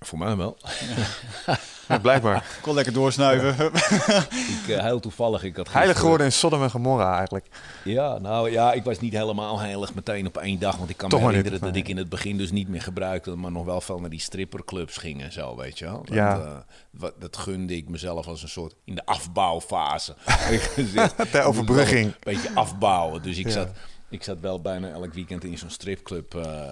Voor 0.00 0.18
mij 0.18 0.36
wel. 0.36 0.56
Ja. 1.86 1.98
blijkbaar. 1.98 2.58
Kon 2.60 2.74
lekker 2.74 2.92
doorsnuiven. 2.92 3.66
ik 4.62 4.64
uh, 4.68 4.82
heel 4.82 5.00
toevallig. 5.00 5.42
Ik 5.42 5.56
had 5.56 5.72
Heilig 5.72 5.98
geworden 5.98 6.26
in 6.26 6.32
Sodom 6.32 6.62
en 6.62 6.70
Gomorra 6.70 7.16
eigenlijk. 7.16 7.46
Ja, 7.84 8.18
nou 8.18 8.50
ja, 8.50 8.72
ik 8.72 8.84
was 8.84 9.00
niet 9.00 9.12
helemaal 9.12 9.60
heilig 9.60 9.94
meteen 9.94 10.26
op 10.26 10.36
één 10.36 10.58
dag. 10.58 10.76
Want 10.76 10.90
ik 10.90 10.96
kan 10.96 11.10
me 11.10 11.18
herinneren 11.18 11.60
dat 11.60 11.76
ik 11.76 11.88
in 11.88 11.96
het 11.96 12.08
begin 12.08 12.36
dus 12.36 12.50
niet 12.50 12.68
meer 12.68 12.82
gebruikte. 12.82 13.36
Maar 13.36 13.52
nog 13.52 13.64
wel 13.64 13.80
veel 13.80 14.00
naar 14.00 14.10
die 14.10 14.20
stripperclubs 14.20 14.96
ging 14.96 15.22
en 15.22 15.32
zo, 15.32 15.56
weet 15.56 15.78
je 15.78 15.84
wel. 15.84 16.04
Dat, 16.04 16.14
ja. 16.14 16.38
Uh, 16.38 16.56
wat, 16.90 17.14
dat 17.18 17.36
gunde 17.36 17.76
ik 17.76 17.88
mezelf 17.88 18.26
als 18.26 18.42
een 18.42 18.48
soort 18.48 18.74
in 18.84 18.94
de 18.94 19.06
afbouwfase. 19.06 20.14
Ter 21.32 21.42
overbrugging. 21.42 22.06
Een 22.06 22.14
beetje 22.20 22.50
afbouwen. 22.54 23.22
Dus 23.22 23.38
ik, 23.38 23.46
ja. 23.46 23.52
zat, 23.52 23.68
ik 24.08 24.22
zat 24.22 24.40
wel 24.40 24.60
bijna 24.60 24.88
elk 24.90 25.14
weekend 25.14 25.44
in 25.44 25.58
zo'n 25.58 25.70
stripclub... 25.70 26.34
Uh, 26.34 26.68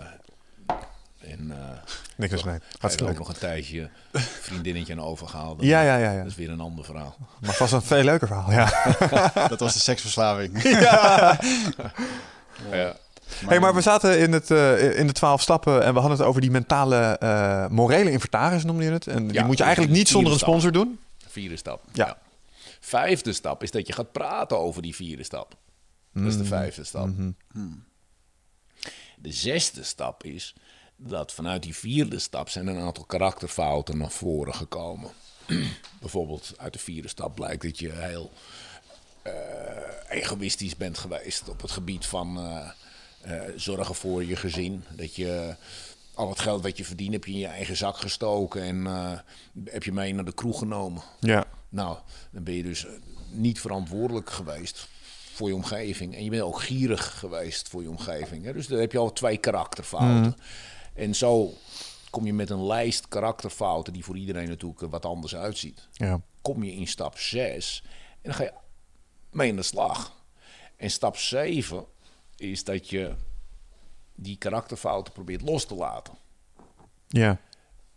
en 1.26 1.46
uh, 1.48 1.56
Niks 2.16 2.44
nee. 2.44 2.58
Hartstikke 2.78 3.12
ook 3.12 3.18
nog 3.18 3.28
een 3.28 3.38
tijdje 3.38 3.90
vriendinnetje 4.40 4.92
aan 4.92 5.00
overgehaald. 5.00 5.62
Ja, 5.62 5.82
ja, 5.82 5.96
ja, 5.96 6.10
ja. 6.10 6.18
Dat 6.18 6.30
is 6.30 6.36
weer 6.36 6.50
een 6.50 6.60
ander 6.60 6.84
verhaal. 6.84 7.16
Maar 7.40 7.54
vast 7.54 7.72
een 7.72 7.82
veel 7.82 8.02
leuker 8.02 8.26
verhaal, 8.26 8.52
ja. 8.52 8.94
dat 9.48 9.60
was 9.60 9.72
de 9.72 9.80
seksverslaving. 9.80 10.62
ja. 10.62 11.40
ja. 12.70 12.96
Maar, 13.40 13.50
hey, 13.50 13.60
maar 13.60 13.74
we 13.74 13.80
zaten 13.80 14.18
in, 14.18 14.32
het, 14.32 14.50
uh, 14.50 14.98
in 14.98 15.06
de 15.06 15.12
twaalf 15.12 15.42
stappen 15.42 15.82
en 15.82 15.94
we 15.94 16.00
hadden 16.00 16.18
het 16.18 16.26
over 16.26 16.40
die 16.40 16.50
mentale 16.50 17.20
uh, 17.22 17.66
morele 17.68 18.10
inventaris, 18.10 18.64
noemde 18.64 18.84
je 18.84 18.90
het. 18.90 19.06
En 19.06 19.28
die 19.28 19.44
moet 19.44 19.58
je 19.58 19.64
eigenlijk 19.64 19.94
niet 19.94 20.08
zonder 20.08 20.32
een 20.32 20.38
sponsor 20.38 20.72
doen. 20.72 20.98
Vierde 21.26 21.56
stap. 21.56 21.82
Ja. 21.92 22.06
ja. 22.06 22.18
Vijfde 22.80 23.32
stap 23.32 23.62
is 23.62 23.70
dat 23.70 23.86
je 23.86 23.92
gaat 23.92 24.12
praten 24.12 24.58
over 24.58 24.82
die 24.82 24.94
vierde 24.94 25.22
stap. 25.22 25.56
Dat 26.12 26.24
is 26.24 26.36
de 26.36 26.42
mm. 26.42 26.48
vijfde 26.48 26.84
stap. 26.84 27.06
Mm 27.06 27.36
-hmm. 27.52 27.84
De 29.16 29.32
zesde 29.32 29.82
stap 29.82 30.24
is 30.24 30.54
dat 30.96 31.32
vanuit 31.32 31.62
die 31.62 31.76
vierde 31.76 32.18
stap 32.18 32.48
zijn 32.48 32.66
een 32.66 32.78
aantal 32.78 33.04
karakterfouten 33.04 33.98
naar 33.98 34.10
voren 34.10 34.54
gekomen. 34.54 35.10
Bijvoorbeeld 36.00 36.54
uit 36.56 36.72
de 36.72 36.78
vierde 36.78 37.08
stap 37.08 37.34
blijkt 37.34 37.62
dat 37.62 37.78
je 37.78 37.92
heel 37.92 38.32
uh, 39.26 39.32
egoïstisch 40.08 40.76
bent 40.76 40.98
geweest 40.98 41.48
op 41.48 41.62
het 41.62 41.70
gebied 41.70 42.06
van 42.06 42.38
uh, 42.38 42.70
uh, 43.26 43.42
zorgen 43.56 43.94
voor 43.94 44.24
je 44.24 44.36
gezin. 44.36 44.84
Dat 44.90 45.14
je 45.14 45.54
al 46.14 46.28
het 46.28 46.40
geld 46.40 46.62
wat 46.62 46.76
je 46.76 46.84
verdient 46.84 47.12
heb 47.12 47.24
je 47.24 47.32
in 47.32 47.38
je 47.38 47.46
eigen 47.46 47.76
zak 47.76 47.96
gestoken 47.96 48.62
en 48.62 48.86
heb 49.64 49.82
je 49.82 49.92
mee 49.92 50.14
naar 50.14 50.24
de 50.24 50.34
kroeg 50.34 50.58
genomen. 50.58 51.02
Ja. 51.20 51.44
Nou, 51.68 51.98
dan 52.30 52.42
ben 52.42 52.54
je 52.54 52.62
dus 52.62 52.86
niet 53.30 53.60
verantwoordelijk 53.60 54.30
geweest 54.30 54.88
voor 55.32 55.48
je 55.48 55.54
omgeving. 55.54 56.14
En 56.14 56.24
je 56.24 56.30
bent 56.30 56.42
ook 56.42 56.60
gierig 56.60 57.18
geweest 57.18 57.68
voor 57.68 57.82
je 57.82 57.88
omgeving. 57.88 58.44
Hè? 58.44 58.52
Dus 58.52 58.66
dan 58.66 58.78
heb 58.78 58.92
je 58.92 58.98
al 58.98 59.12
twee 59.12 59.36
karakterfouten. 59.36 60.22
Mm. 60.22 60.34
En 60.96 61.14
zo 61.14 61.54
kom 62.10 62.26
je 62.26 62.32
met 62.32 62.50
een 62.50 62.66
lijst 62.66 63.08
karakterfouten 63.08 63.92
die 63.92 64.04
voor 64.04 64.16
iedereen 64.16 64.48
natuurlijk 64.48 64.80
wat 64.80 65.04
anders 65.04 65.36
uitziet. 65.36 65.88
Ja. 65.92 66.20
Kom 66.42 66.62
je 66.62 66.72
in 66.72 66.86
stap 66.86 67.18
6 67.18 67.82
en 68.12 68.20
dan 68.22 68.34
ga 68.34 68.42
je 68.42 68.52
mee 69.30 69.48
in 69.48 69.56
de 69.56 69.62
slag. 69.62 70.24
En 70.76 70.90
stap 70.90 71.16
7 71.16 71.84
is 72.36 72.64
dat 72.64 72.90
je 72.90 73.14
die 74.14 74.36
karakterfouten 74.36 75.12
probeert 75.12 75.42
los 75.42 75.64
te 75.66 75.74
laten. 75.74 76.14
Ja. 77.08 77.40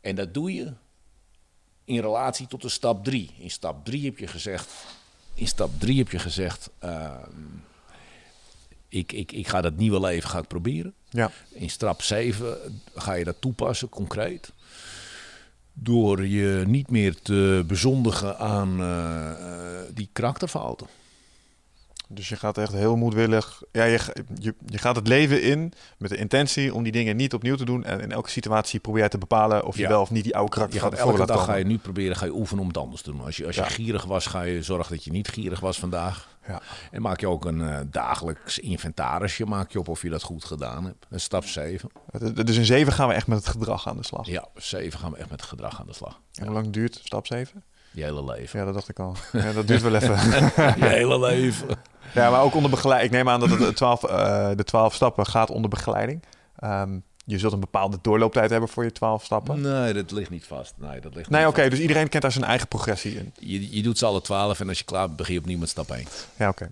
En 0.01 0.15
dat 0.15 0.34
doe 0.34 0.53
je 0.53 0.73
in 1.84 1.99
relatie 1.99 2.47
tot 2.47 2.61
de 2.61 2.69
stap 2.69 3.03
3. 3.03 3.31
In 3.38 3.51
stap 3.51 3.85
3 3.85 4.05
heb 4.05 4.17
je 4.17 4.27
gezegd. 4.27 4.71
In 5.34 5.47
stap 5.47 5.80
3 5.80 5.97
heb 5.97 6.11
je 6.11 6.19
gezegd. 6.19 6.69
ehm, 6.80 7.27
ik, 8.89 9.11
ik, 9.11 9.31
ik 9.31 9.47
ga 9.47 9.61
dat 9.61 9.75
nieuwe 9.77 9.99
leven 9.99 10.29
ga 10.29 10.37
ik 10.39 10.47
proberen. 10.47 10.93
Ja. 11.09 11.31
In 11.51 11.69
stap 11.69 12.01
7 12.01 12.57
ga 12.95 13.13
je 13.13 13.23
dat 13.23 13.35
toepassen, 13.39 13.89
concreet. 13.89 14.51
Door 15.73 16.27
je 16.27 16.63
niet 16.67 16.89
meer 16.89 17.15
te 17.21 17.63
bezondigen 17.67 18.37
aan 18.37 18.79
eh, 18.79 19.29
eh, 19.31 19.85
die 19.93 20.09
karakterfouten. 20.13 20.87
Dus 22.11 22.29
je 22.29 22.35
gaat 22.35 22.57
echt 22.57 22.73
heel 22.73 22.95
moedwillig. 22.95 23.61
Ja, 23.71 23.83
je, 23.83 23.99
je, 24.39 24.53
je 24.65 24.77
gaat 24.77 24.95
het 24.95 25.07
leven 25.07 25.41
in 25.41 25.73
met 25.97 26.09
de 26.09 26.17
intentie 26.17 26.73
om 26.73 26.83
die 26.83 26.91
dingen 26.91 27.15
niet 27.15 27.33
opnieuw 27.33 27.55
te 27.55 27.65
doen. 27.65 27.83
En 27.83 27.99
in 27.99 28.11
elke 28.11 28.29
situatie 28.29 28.79
probeer 28.79 29.03
je 29.03 29.09
te 29.09 29.17
bepalen 29.17 29.65
of 29.65 29.75
je 29.75 29.81
Ja. 29.81 29.87
wel 29.89 30.01
of 30.01 30.11
niet 30.11 30.23
die 30.23 30.35
oude 30.35 30.51
karakter 30.51 30.75
Je 30.79 30.85
gaat 30.85 30.93
elke 30.99 31.25
dag 31.25 31.45
ga 31.45 31.55
je 31.55 31.65
nu 31.65 31.77
proberen, 31.77 32.15
ga 32.15 32.25
je 32.25 32.33
oefenen 32.35 32.61
om 32.61 32.67
het 32.67 32.77
anders 32.77 33.01
te 33.01 33.11
doen. 33.11 33.21
Als 33.25 33.37
je, 33.37 33.45
als 33.45 33.55
je 33.55 33.61
Ja. 33.61 33.67
gierig 33.67 34.05
was, 34.05 34.25
ga 34.25 34.41
je 34.41 34.63
zorgen 34.63 34.95
dat 34.95 35.03
je 35.03 35.11
niet 35.11 35.27
gierig 35.27 35.59
was 35.59 35.79
vandaag. 35.79 36.37
Ja. 36.49 36.61
En 36.91 37.01
maak 37.01 37.19
je 37.19 37.27
ook 37.27 37.45
een 37.45 37.61
eh, 37.61 37.80
dagelijks 37.88 38.59
inventarisje 38.59 39.45
maak 39.45 39.71
je 39.71 39.80
op 39.80 39.88
of 39.88 40.01
je 40.01 40.09
dat 40.09 40.23
goed 40.23 40.43
gedaan 40.45 40.84
hebt. 40.85 41.05
Dat 41.09 41.17
is 41.19 41.23
stap 41.23 41.45
7. 41.45 41.89
Het- 42.11 42.47
Dus 42.47 42.57
in 42.57 42.65
7 42.65 42.93
gaan 42.93 43.07
we 43.07 43.13
echt 43.13 43.27
met 43.27 43.38
het 43.38 43.47
gedrag 43.47 43.88
aan 43.88 43.97
de 43.97 44.03
slag. 44.05 44.26
Ja, 44.27 44.47
7 44.55 44.99
gaan 44.99 45.11
we 45.11 45.17
echt 45.17 45.30
met 45.30 45.39
het 45.39 45.49
gedrag 45.49 45.80
aan 45.80 45.88
de 45.88 45.93
slag. 45.93 46.19
En 46.34 46.45
hoe 46.45 46.53
lang 46.53 46.69
duurt 46.69 46.99
stap 47.03 47.26
7? 47.26 47.63
Je 47.91 48.03
hele 48.03 48.23
leven. 48.23 48.59
Ja, 48.59 48.65
dat 48.65 48.73
dacht 48.73 48.89
ik 48.89 48.99
al. 48.99 49.15
Ja, 49.31 49.51
dat 49.51 49.67
duurt 49.67 49.81
wel 49.81 49.95
even. 49.95 50.15
Je 50.84 50.85
hele 50.88 51.19
leven. 51.19 51.67
ja, 52.13 52.30
maar 52.30 52.41
ook 52.41 52.53
onder 52.55 52.69
begeleiding. 52.71 53.11
Ik 53.11 53.17
neem 53.17 53.30
aan 53.30 53.39
dat 53.39 53.49
het 53.49 53.59
de 53.59 53.73
12, 53.73 54.03
eh, 54.03 54.49
de 54.55 54.63
12 54.63 54.93
stappen 54.93 55.26
gaat 55.26 55.49
onder 55.49 55.69
begeleiding. 55.69 56.23
Ehm, 56.55 56.99
je 57.30 57.39
zult 57.39 57.53
een 57.53 57.60
bepaalde 57.60 57.97
doorlooptijd 58.01 58.49
hebben 58.49 58.69
voor 58.69 58.84
je 58.84 58.91
12 58.91 59.23
stappen. 59.23 59.61
Nee, 59.61 59.93
dat 59.93 60.11
ligt 60.11 60.30
niet 60.30 60.45
vast. 60.45 60.73
Nee, 60.77 61.01
dat 61.01 61.15
ligt 61.15 61.30
Nee, 61.30 61.47
oké, 61.47 61.69
dus 61.69 61.80
iedereen 61.80 62.10
kent 62.10 62.23
daar 62.23 62.31
zijn 62.31 62.45
eigen 62.45 62.68
progressie 62.68 63.15
in. 63.18 63.34
Je, 63.39 63.76
je 63.76 63.81
doet 63.84 63.97
ze 63.97 64.06
alle 64.06 64.22
12 64.22 64.60
en 64.60 64.68
als 64.68 64.77
je 64.77 64.84
klaar 64.84 65.06
bent, 65.06 65.18
begin 65.18 65.34
je 65.34 65.39
opnieuw 65.39 65.57
met 65.57 65.69
stap 65.69 65.89
1. 65.91 66.06
Ja, 66.35 66.49
oké. 66.49 66.72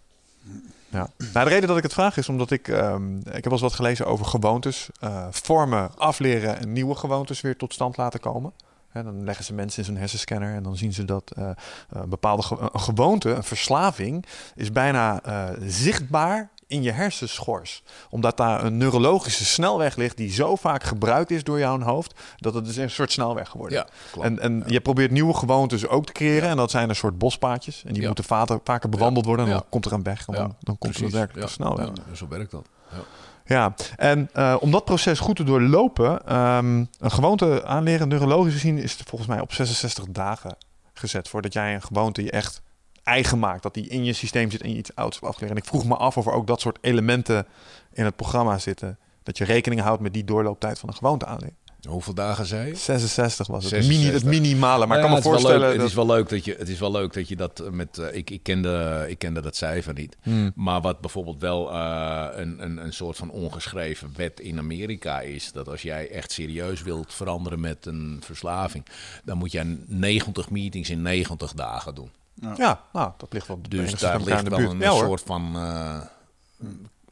Ja. 0.89 1.09
Nou, 1.33 1.45
de 1.45 1.51
reden 1.53 1.67
dat 1.67 1.77
ik 1.77 1.83
het 1.83 1.93
vraag 1.93 2.17
is 2.17 2.29
omdat 2.29 2.51
ik... 2.51 2.67
ehm, 2.67 3.17
ik 3.17 3.23
heb 3.33 3.43
wel 3.43 3.51
eens 3.53 3.61
wat 3.61 3.73
gelezen 3.73 4.05
over 4.07 4.25
gewoontes. 4.25 4.89
eh, 4.99 5.27
vormen, 5.29 5.91
afleren 5.97 6.59
en 6.59 6.73
nieuwe 6.73 6.95
gewoontes 6.95 7.41
weer 7.41 7.57
tot 7.57 7.73
stand 7.73 7.97
laten 7.97 8.19
komen. 8.19 8.51
Hè, 8.89 9.03
dan 9.03 9.23
leggen 9.23 9.45
ze 9.45 9.53
mensen 9.53 9.79
in 9.79 9.85
zo'n 9.85 9.97
hersenscanner 9.97 10.55
en 10.55 10.63
dan 10.63 10.77
zien 10.77 10.93
ze 10.93 11.05
dat 11.05 11.31
eh, 11.35 11.49
een 11.89 12.09
bepaalde 12.09 12.41
ge- 12.43 12.69
een 12.73 12.79
gewoonte, 12.79 13.29
een 13.29 13.43
verslaving, 13.43 14.25
is 14.55 14.71
bijna 14.71 15.23
eh, 15.23 15.49
zichtbaar 15.61 16.49
in 16.67 16.83
je 16.83 16.91
hersenschors. 16.91 17.83
Omdat 18.09 18.37
daar 18.37 18.63
een 18.63 18.77
neurologische 18.77 19.45
snelweg 19.45 19.95
ligt 19.95 20.17
die 20.17 20.31
zo 20.31 20.55
vaak 20.55 20.83
gebruikt 20.83 21.31
is 21.31 21.43
door 21.43 21.59
jouw 21.59 21.79
hoofd, 21.79 22.13
dat 22.37 22.53
het 22.53 22.67
is 22.67 22.77
een 22.77 22.89
soort 22.89 23.11
snelweg 23.11 23.49
geworden. 23.49 23.77
Ja, 23.77 23.87
klopt. 24.11 24.27
En, 24.27 24.39
en 24.39 24.63
je 24.65 24.79
probeert 24.81 25.11
nieuwe 25.11 25.33
gewoontes 25.33 25.87
ook 25.87 26.05
te 26.05 26.11
creëren. 26.11 26.49
En 26.49 26.57
dat 26.57 26.71
zijn 26.71 26.89
een 26.89 26.95
soort 26.95 27.17
bospaadjes. 27.17 27.83
En 27.85 27.91
die 27.93 28.01
Ja. 28.01 28.07
moeten 28.07 28.25
vaker, 28.25 28.59
vaker 28.63 28.89
bewandeld 28.89 29.25
worden. 29.25 29.45
En 29.45 29.51
dan 29.51 29.59
Ja. 29.63 29.67
komt 29.69 29.85
er 29.85 29.91
een 29.93 30.03
weg. 30.03 30.27
En 30.27 30.33
dan, 30.33 30.55
dan 30.59 30.77
komt 30.77 30.95
er 30.95 31.03
een 31.03 31.49
snelweg. 31.49 31.87
Ja, 32.09 32.15
zo 32.15 32.27
werkt 32.27 32.51
dat. 32.51 32.65
Ja. 32.91 32.97
Ja, 33.45 33.73
en 33.95 34.29
eh, 34.33 34.55
om 34.59 34.71
dat 34.71 34.85
proces 34.85 35.19
goed 35.19 35.35
te 35.35 35.43
doorlopen, 35.43 36.25
ehm, 36.25 36.77
een 36.99 37.11
gewoonte 37.11 37.65
aanleren, 37.65 38.07
neurologisch 38.07 38.53
gezien, 38.53 38.77
is 38.77 38.91
het 38.97 39.09
volgens 39.09 39.29
mij 39.29 39.39
op 39.39 39.53
66 39.53 40.05
dagen 40.07 40.55
gezet. 40.93 41.27
Voordat 41.29 41.53
jij 41.53 41.73
een 41.73 41.81
gewoonte 41.81 42.23
je 42.23 42.31
echt 42.31 42.61
eigen 43.07 43.39
maakt. 43.39 43.63
Dat 43.63 43.73
die 43.73 43.87
in 43.87 44.03
je 44.05 44.13
systeem 44.13 44.51
zit 44.51 44.61
en 44.61 44.69
je 44.69 44.77
iets 44.77 44.95
ouds 44.95 45.15
hebt 45.15 45.27
afgeleren. 45.27 45.55
En 45.55 45.61
ik 45.61 45.67
vroeg 45.69 45.85
me 45.85 45.95
af 45.95 46.17
of 46.17 46.25
er 46.25 46.33
ook 46.33 46.47
dat 46.47 46.61
soort 46.61 46.77
elementen 46.81 47.45
in 47.93 48.05
het 48.05 48.15
programma 48.15 48.57
zitten. 48.57 48.97
Dat 49.23 49.37
je 49.37 49.43
rekening 49.45 49.81
houdt 49.81 50.01
met 50.01 50.13
die 50.13 50.23
doorlooptijd 50.23 50.79
van 50.79 50.89
een 50.89 50.95
gewoonte 50.95 51.25
aanleren. 51.25 51.55
Hoeveel 51.87 52.13
dagen 52.13 52.45
zei 52.45 52.67
je? 52.67 52.75
66 52.75 53.47
was 53.47 53.63
het. 53.63 53.69
66. 53.73 54.03
Mini, 54.03 54.13
het 54.13 54.41
minimale. 54.41 54.85
Maar 54.85 54.97
Nou 54.97 54.99
ik 54.99 55.05
kan 55.05 55.09
me 55.09 55.15
het 55.15 55.25
is 55.25 55.31
wel 55.31 55.33
voorstellen 55.39 55.59
leuk- 55.59 55.69
dat... 55.71 55.79
Het 55.81 55.89
is 55.89 55.95
wel 55.95 56.05
leuk 56.15 56.29
dat 56.29 56.45
je, 56.45 56.55
het 56.59 56.69
is 56.69 56.79
wel 56.79 56.91
leuk 56.91 57.13
dat 57.13 57.27
je 57.27 57.35
dat 57.35 57.59
eh, 57.59 57.69
met. 57.69 57.97
eh, 57.97 58.15
ik, 58.15 58.29
ik, 58.29 58.43
kende, 58.43 59.05
ik 59.09 59.17
kende 59.19 59.41
dat 59.41 59.55
cijfer 59.55 59.93
niet. 59.93 60.17
Hmm. 60.21 60.51
Maar 60.55 60.81
wat 60.81 61.01
bijvoorbeeld 61.01 61.41
wel 61.41 61.71
eh, 61.71 62.25
een, 62.31 62.63
een, 62.63 62.77
een 62.77 62.93
soort 62.93 63.17
van 63.17 63.29
ongeschreven 63.29 64.13
wet 64.15 64.39
in 64.39 64.57
Amerika 64.59 65.19
is: 65.21 65.51
dat 65.51 65.67
als 65.69 65.81
jij 65.81 66.09
echt 66.09 66.31
serieus 66.31 66.81
wilt 66.81 67.13
veranderen 67.13 67.59
met 67.59 67.85
een 67.85 68.21
verslaving, 68.23 68.85
dan 69.23 69.37
moet 69.37 69.51
jij 69.51 69.77
90 69.87 70.49
meetings 70.49 70.89
in 70.89 71.01
90 71.01 71.53
dagen 71.53 71.95
doen. 71.95 72.11
Ja, 72.57 72.81
nou, 72.93 73.11
dat 73.17 73.33
ligt 73.33 73.47
wel 73.47 73.59
Dus 73.69 73.91
daar 73.99 74.21
ligt 74.21 74.43
de 74.43 74.49
wel 74.49 74.59
een 74.59 74.79
Ja, 74.79 74.91
soort 74.91 75.21
van. 75.25 75.55
eh, 75.55 76.01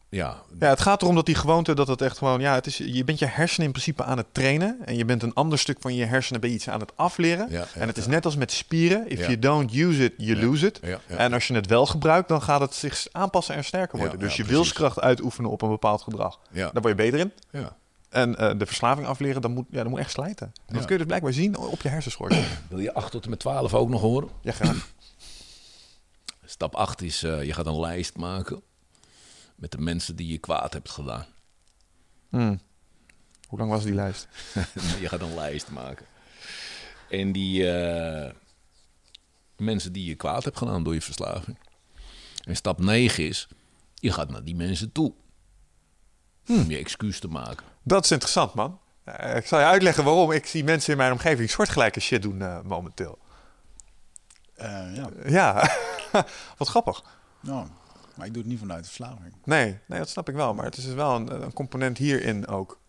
ja, 0.09 0.41
Ja, 0.59 0.69
het 0.69 0.81
gaat 0.81 1.01
erom 1.01 1.15
dat 1.15 1.25
die 1.25 1.35
gewoonte, 1.35 1.73
dat 1.75 1.87
het 1.87 2.01
echt 2.01 2.17
gewoon, 2.17 2.39
ja, 2.39 2.53
het 2.53 2.65
is, 2.65 2.77
je 2.77 3.03
bent 3.03 3.19
je 3.19 3.25
hersenen 3.25 3.65
in 3.65 3.71
principe 3.71 4.03
aan 4.03 4.17
het 4.17 4.25
trainen 4.31 4.77
en 4.85 4.95
je 4.97 5.05
bent 5.05 5.23
een 5.23 5.33
ander 5.33 5.59
stuk 5.59 5.77
van 5.79 5.95
je 5.95 6.05
hersenen 6.05 6.41
bij 6.41 6.49
iets 6.49 6.69
aan 6.69 6.79
het 6.79 6.91
afleren. 6.97 7.47
Ja, 7.49 7.59
ja, 7.59 7.81
en 7.81 7.87
het 7.87 7.97
is 7.97 8.03
ja. 8.05 8.09
net 8.09 8.25
als 8.25 8.35
met 8.35 8.51
spieren, 8.51 9.09
if 9.09 9.19
Ja. 9.19 9.25
you 9.25 9.39
don't 9.39 9.73
use 9.73 10.03
it, 10.03 10.13
you 10.17 10.39
Ja, 10.39 10.45
lose 10.45 10.65
it. 10.65 10.79
ja, 10.81 10.99
ja. 11.07 11.15
En 11.15 11.33
als 11.33 11.47
je 11.47 11.53
het 11.53 11.67
wel 11.67 11.85
gebruikt, 11.85 12.27
dan 12.27 12.41
gaat 12.41 12.61
het 12.61 12.73
zich 12.73 13.07
aanpassen 13.11 13.55
en 13.55 13.63
sterker 13.63 13.97
worden. 13.97 14.19
Ja, 14.19 14.23
dus 14.25 14.35
ja, 14.35 14.37
je 14.37 14.43
precies. 14.43 14.61
wilskracht 14.63 14.99
uitoefenen 14.99 15.49
op 15.51 15.61
een 15.61 15.69
bepaald 15.69 16.01
gedrag. 16.01 16.39
Ja. 16.51 16.63
Daar 16.73 16.81
word 16.81 16.87
je 16.87 16.95
beter 16.95 17.19
in. 17.19 17.31
ja. 17.51 17.75
En 18.09 18.35
eh, 18.37 18.57
de 18.57 18.65
verslaving 18.65 19.07
afleren, 19.07 19.41
dat 19.41 19.51
moet, 19.51 19.65
ja, 19.69 19.81
dat 19.81 19.89
moet 19.89 19.99
echt 19.99 20.11
slijten. 20.11 20.45
En 20.47 20.53
dat 20.65 20.75
Ja. 20.75 20.81
kun 20.81 20.89
je 20.91 20.97
dus 20.97 21.05
blijkbaar 21.05 21.33
zien 21.33 21.57
op 21.57 21.81
je 21.81 21.89
hersenschors. 21.89 22.35
Wil 22.67 22.79
je 22.79 22.93
8 22.93 23.11
tot 23.11 23.23
en 23.23 23.29
met 23.29 23.39
12 23.39 23.73
ook 23.73 23.89
nog 23.89 24.01
horen? 24.01 24.29
ja, 24.41 24.51
graag. 24.51 24.93
Stap 26.55 26.75
8 26.75 27.01
is: 27.01 27.23
eh, 27.23 27.43
je 27.43 27.53
gaat 27.53 27.65
een 27.65 27.79
lijst 27.79 28.17
maken 28.17 28.61
met 29.55 29.71
de 29.71 29.77
mensen 29.77 30.15
die 30.15 30.27
je 30.27 30.37
kwaad 30.37 30.73
hebt 30.73 30.89
gedaan. 30.89 31.25
Hmm. 32.29 32.59
Hoe 33.47 33.59
lang 33.59 33.71
was 33.71 33.83
die 33.83 33.93
lijst? 33.93 34.27
je 35.01 35.09
gaat 35.09 35.21
een 35.21 35.35
lijst 35.35 35.69
maken. 35.69 36.05
En 37.09 37.31
die 37.31 37.71
eh, 37.71 38.31
mensen 39.57 39.93
die 39.93 40.05
je 40.05 40.15
kwaad 40.15 40.43
hebt 40.43 40.57
gedaan 40.57 40.83
door 40.83 40.93
je 40.93 41.01
verslaving. 41.01 41.57
En 42.43 42.55
stap 42.55 42.79
9 42.79 43.27
is, 43.27 43.47
je 43.93 44.11
gaat 44.11 44.29
naar 44.29 44.43
die 44.43 44.55
mensen 44.55 44.91
toe. 44.91 45.13
Om 46.47 46.69
je 46.69 46.77
excuus 46.77 47.19
te 47.19 47.27
maken. 47.27 47.65
Dat 47.83 48.03
is 48.03 48.11
interessant, 48.11 48.53
man. 48.53 48.79
Eh, 49.03 49.35
ik 49.35 49.45
zal 49.45 49.59
je 49.59 49.65
uitleggen 49.65 50.03
waarom 50.03 50.31
ik 50.31 50.45
zie 50.45 50.63
mensen 50.63 50.91
in 50.91 50.97
mijn 50.97 51.11
omgeving 51.11 51.49
soortgelijke 51.49 51.99
shit 51.99 52.21
doen 52.21 52.41
eh, 52.41 52.61
momenteel. 52.61 53.17
Eh, 54.55 54.95
ja, 54.95 55.09
Ja, 55.25 55.69
wat 56.57 56.67
grappig. 56.67 57.03
nou, 57.39 57.67
maar 58.15 58.25
ik 58.25 58.33
doe 58.33 58.41
het 58.41 58.51
niet 58.51 58.59
vanuit 58.59 58.85
verslaving. 58.85 59.33
Nee, 59.43 59.79
nee, 59.85 59.99
dat 59.99 60.09
snap 60.09 60.29
ik 60.29 60.35
wel. 60.35 60.53
Maar 60.53 60.65
het 60.65 60.77
is 60.77 60.85
wel 60.85 61.15
een, 61.15 61.43
een 61.43 61.53
component 61.53 61.97
hierin 61.97 62.47
ook. 62.47 62.79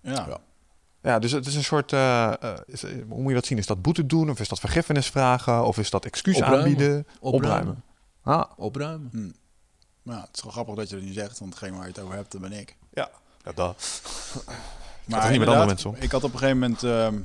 Ja. 0.00 0.12
Ja. 0.28 0.38
Ja, 1.02 1.18
dus 1.18 1.32
het 1.32 1.46
is 1.46 1.54
een 1.54 1.64
soort... 1.64 1.92
eh, 1.92 2.42
eh, 2.42 2.58
is, 2.66 2.82
hoe 2.82 3.04
moet 3.20 3.28
je 3.28 3.34
dat 3.34 3.46
zien? 3.46 3.58
Is 3.58 3.66
dat 3.66 3.82
boete 3.82 4.06
doen? 4.06 4.30
Of 4.30 4.40
is 4.40 4.48
dat 4.48 4.60
vergiffenis 4.60 5.06
vragen? 5.10 5.64
Of 5.64 5.78
is 5.78 5.90
dat 5.90 6.04
excuus 6.04 6.36
Opruimen. 6.36 6.62
aanbieden? 6.62 7.06
Opruimen. 7.20 7.82
Ah, 8.22 8.50
Opruimen. 8.56 9.36
Maar 10.02 10.16
ja, 10.16 10.20
het 10.20 10.36
is 10.36 10.42
wel 10.42 10.52
grappig 10.52 10.74
dat 10.74 10.88
je 10.88 10.94
dat 10.96 11.04
niet 11.04 11.14
zegt, 11.14 11.38
want 11.38 11.52
degene 11.52 11.72
waar 11.76 11.82
je 11.86 11.88
het 11.92 11.98
over 12.00 12.14
hebt, 12.14 12.32
dat 12.32 12.40
ben 12.40 12.52
ik. 12.52 12.76
ja. 12.90 13.10
ja 13.44 13.52
dat. 13.54 14.02
Maar 15.04 15.20
toch 15.20 15.30
niet 15.30 15.38
met 15.38 15.48
inderdaad, 15.48 15.48
andere 15.48 15.66
mensen 15.66 15.90
om? 15.90 15.96
Ik 15.96 16.10
had 16.10 16.24
op 16.24 16.32
een 16.32 16.38
gegeven 16.38 16.58
moment, 16.58 16.82
ehm, 16.82 17.18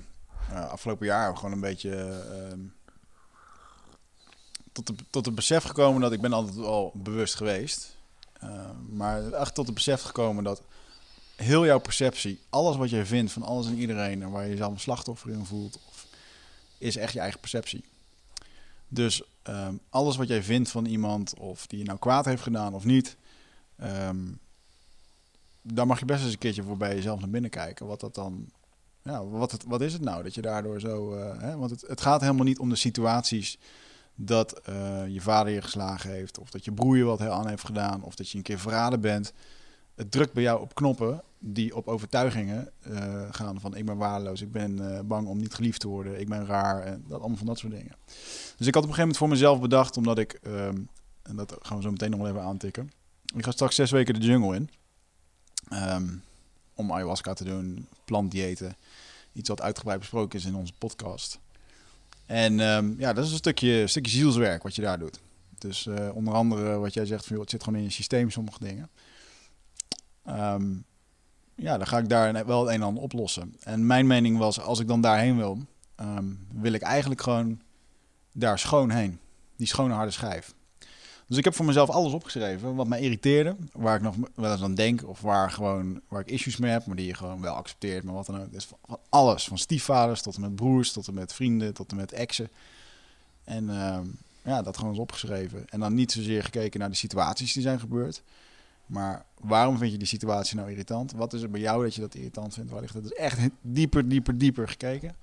eh, 0.52 0.70
afgelopen 0.70 1.06
jaar, 1.06 1.36
gewoon 1.36 1.52
een 1.52 1.60
beetje 1.60 1.96
ehm, 2.32 2.60
tot, 4.72 4.92
tot 5.10 5.26
het 5.26 5.36
besef 5.36 5.64
gekomen 5.64 6.02
dat 6.02 6.12
ik 6.12 6.22
ben 6.22 6.34
altijd 6.34 6.58
al 6.58 6.92
bewust 6.96 7.36
geweest. 7.36 7.98
Ehm, 8.40 8.96
maar 8.96 9.32
echt 9.32 9.56
tot 9.56 9.66
het 9.66 9.76
besef 9.76 10.02
gekomen 10.02 10.44
dat 10.44 10.62
heel 11.36 11.66
jouw 11.66 11.80
perceptie, 11.80 12.40
alles 12.50 12.76
wat 12.76 12.90
je 12.90 13.06
vindt 13.06 13.32
van 13.32 13.44
alles 13.44 13.68
en 13.68 13.78
iedereen 13.78 14.22
en 14.22 14.32
waar 14.32 14.44
je 14.44 14.50
jezelf 14.50 14.74
een 14.74 14.80
slachtoffer 14.80 15.30
in 15.30 15.46
voelt, 15.46 15.80
of, 15.90 16.08
is 16.78 16.96
echt 16.96 17.14
je 17.14 17.20
eigen 17.20 17.40
perceptie. 17.40 17.84
Dus 18.88 19.24
ehm, 19.42 19.76
alles 19.90 20.16
wat 20.16 20.28
jij 20.28 20.44
vindt 20.44 20.70
van 20.70 20.86
iemand, 20.86 21.40
of 21.40 21.68
die 21.68 21.80
je 21.80 21.86
nou 21.86 22.00
kwaad 22.00 22.26
heeft 22.26 22.44
gedaan 22.44 22.74
of 22.74 22.86
niet, 22.86 23.16
ehm, 23.76 24.18
dan 25.62 25.88
mag 25.88 26.00
je 26.00 26.06
best 26.06 26.24
eens 26.24 26.34
een 26.34 26.38
keertje 26.38 26.64
voor 26.64 26.78
bij 26.78 26.96
jezelf 26.96 27.20
naar 27.20 27.30
binnen 27.30 27.50
kijken. 27.50 27.86
Wat 27.86 28.00
dat 28.00 28.16
dan. 28.16 28.50
Ja, 29.04 29.26
wat, 29.26 29.52
het, 29.52 29.64
wat 29.64 29.82
is 29.82 29.94
het 29.94 30.02
nou 30.02 30.24
dat 30.24 30.34
je 30.34 30.42
daardoor 30.42 30.80
zo. 30.80 31.14
eh, 31.14 31.42
hè? 31.42 31.58
Want 31.58 31.72
het, 31.72 31.84
het 31.88 32.02
gaat 32.02 32.22
helemaal 32.22 32.46
niet 32.46 32.60
om 32.60 32.70
de 32.70 32.76
situaties 32.76 33.58
dat 34.16 34.60
eh, 34.60 35.08
je 35.08 35.22
vader 35.22 35.54
je 35.54 35.62
geslagen 35.62 36.10
heeft, 36.10 36.40
of 36.40 36.50
dat 36.50 36.66
je 36.66 36.72
broer 36.72 36.98
je 36.98 37.04
wat 37.04 37.20
heel 37.20 37.32
aan 37.32 37.48
heeft 37.48 37.66
gedaan, 37.66 38.04
of 38.04 38.16
dat 38.16 38.30
je 38.30 38.38
een 38.38 38.44
keer 38.44 38.60
verraden 38.60 39.02
bent. 39.02 39.34
Het 39.96 40.12
drukt 40.12 40.34
bij 40.34 40.44
jou 40.44 40.62
op 40.62 40.76
knoppen 40.76 41.24
die 41.40 41.76
op 41.76 41.88
overtuigingen 41.88 42.72
eh, 42.80 43.24
gaan 43.32 43.60
van 43.60 43.76
ik 43.76 43.86
ben 43.86 43.98
waardeloos, 43.98 44.42
ik 44.42 44.52
ben 44.52 44.96
eh, 44.96 45.00
bang 45.04 45.28
om 45.28 45.38
niet 45.38 45.54
geliefd 45.54 45.80
te 45.80 45.88
worden, 45.88 46.20
ik 46.20 46.30
ben 46.30 46.46
raar 46.46 46.84
en 46.84 47.04
dat 47.08 47.20
allemaal 47.20 47.38
van 47.38 47.48
dat 47.48 47.60
soort 47.60 47.74
dingen. 47.74 47.96
Dus 48.58 48.68
ik 48.68 48.74
had 48.74 48.84
op 48.84 48.90
een 48.90 48.96
gegeven 48.96 49.00
moment 49.00 49.18
voor 49.18 49.30
mezelf 49.30 49.60
bedacht, 49.60 49.98
omdat 49.98 50.18
ik, 50.18 50.34
ehm, 50.34 50.78
en 51.22 51.36
dat 51.36 51.58
gaan 51.62 51.78
we 51.78 51.84
zo 51.84 51.92
meteen 51.92 52.10
nog 52.10 52.20
wel 52.20 52.30
even 52.30 52.42
aantikken, 52.42 52.92
ik 53.36 53.44
ga 53.44 53.52
straks 53.52 53.76
zes 53.76 53.92
weken 53.92 54.14
de 54.14 54.26
jungle 54.26 54.56
in. 54.56 54.70
Ehm, 55.70 56.08
om 56.76 56.92
ayahuasca 56.92 57.34
te 57.34 57.44
doen, 57.44 57.88
plantdiëten. 58.06 58.76
Iets 59.34 59.50
wat 59.50 59.62
uitgebreid 59.62 60.00
besproken 60.00 60.40
is 60.40 60.46
in 60.46 60.56
onze 60.56 60.74
podcast. 60.78 61.40
En 62.32 62.60
ehm, 62.60 62.94
ja, 62.98 63.14
dat 63.14 63.26
is 63.26 63.32
een 63.32 63.38
stukje, 63.38 63.88
stukje 63.88 64.12
zielswerk 64.12 64.64
wat 64.64 64.76
je 64.76 64.82
daar 64.82 65.00
doet. 65.00 65.20
Dus 65.58 65.88
eh, 65.88 66.16
onder 66.16 66.34
andere 66.34 66.78
wat 66.78 66.94
jij 66.94 67.06
zegt, 67.06 67.26
van, 67.26 67.32
joh, 67.32 67.42
het 67.42 67.52
zit 67.52 67.64
gewoon 67.64 67.80
in 67.80 67.86
je 67.86 67.92
systeem, 67.92 68.30
sommige 68.30 68.60
dingen. 68.60 68.90
Ehm, 70.26 70.74
ja, 71.56 71.78
dan 71.78 71.88
ga 71.88 71.98
ik 71.98 72.10
daar 72.10 72.46
wel 72.46 72.60
het 72.60 72.70
een 72.70 72.82
en 72.82 72.88
ander 72.88 73.04
oplossen. 73.04 73.56
En 73.60 73.86
mijn 73.86 74.08
mening 74.08 74.38
was, 74.38 74.60
als 74.60 74.80
ik 74.80 74.88
dan 74.88 75.02
daarheen 75.02 75.38
wil, 75.38 75.66
ehm, 75.96 76.26
wil 76.54 76.74
ik 76.74 76.82
eigenlijk 76.82 77.22
gewoon 77.22 77.62
daar 78.34 78.60
schoon 78.60 78.90
heen. 78.90 79.20
Die 79.56 79.68
schone 79.68 79.94
harde 79.94 80.12
schijf. 80.12 80.54
Dus 81.32 81.40
ik 81.40 81.46
heb 81.46 81.56
voor 81.56 81.66
mezelf 81.66 81.90
alles 81.90 82.14
opgeschreven 82.14 82.76
wat 82.76 82.88
mij 82.88 83.00
irriteerde, 83.00 83.56
waar 83.72 83.96
ik 83.96 84.02
nog 84.02 84.16
wel 84.36 84.52
eens 84.52 84.62
aan 84.62 84.76
denk, 84.76 85.08
of 85.08 85.22
waar, 85.22 85.52
gewoon, 85.52 86.02
waar 86.08 86.22
ik 86.22 86.30
issues 86.30 86.58
mee 86.58 86.72
heb, 86.72 86.86
maar 86.86 86.96
die 86.96 87.06
je 87.06 87.14
gewoon 87.14 87.42
wel 87.42 87.54
accepteert, 87.54 88.04
maar 88.04 88.14
wat 88.14 88.26
dan 88.26 88.42
ook. 88.42 88.52
Dus 88.52 88.66
van 88.66 88.98
alles, 89.10 89.48
van 89.48 89.58
stiefvaders 89.58 90.22
tot 90.22 90.36
en 90.36 90.42
met 90.42 90.56
broers, 90.56 90.92
tot 90.92 91.08
en 91.08 91.14
met 91.14 91.34
vrienden, 91.34 91.74
tot 91.74 91.92
en 91.92 91.98
met 91.98 92.12
exen. 92.12 92.50
En 93.44 93.70
ehm, 93.70 94.06
ja, 94.44 94.62
dat 94.62 94.78
gewoon 94.78 94.92
eens 94.92 95.02
opgeschreven. 95.02 95.70
En 95.70 95.80
dan 95.80 95.94
niet 95.94 96.12
zozeer 96.12 96.44
gekeken 96.44 96.80
naar 96.80 96.90
de 96.90 96.96
situaties 96.96 97.54
die 97.54 97.62
zijn 97.62 97.80
gebeurd, 97.80 98.24
maar 98.86 99.26
waarom 99.40 99.78
vind 99.78 99.92
je 99.92 99.98
die 99.98 100.08
situatie 100.08 100.56
nou 100.56 100.70
irritant? 100.70 101.12
Wat 101.12 101.34
is 101.34 101.42
er 101.42 101.50
bij 101.50 101.62
jou 101.62 101.84
dat 101.84 101.96
je 101.96 102.02
dat 102.02 102.16
irritant 102.16 102.54
vindt? 102.54 102.72
Waar 102.72 102.82
ligt 102.82 102.94
het? 102.94 103.04
Dus 103.04 103.14
echt 103.14 103.40
dieper, 103.62 104.10
dieper, 104.10 104.38
dieper 104.38 104.68
gekeken. 104.68 105.16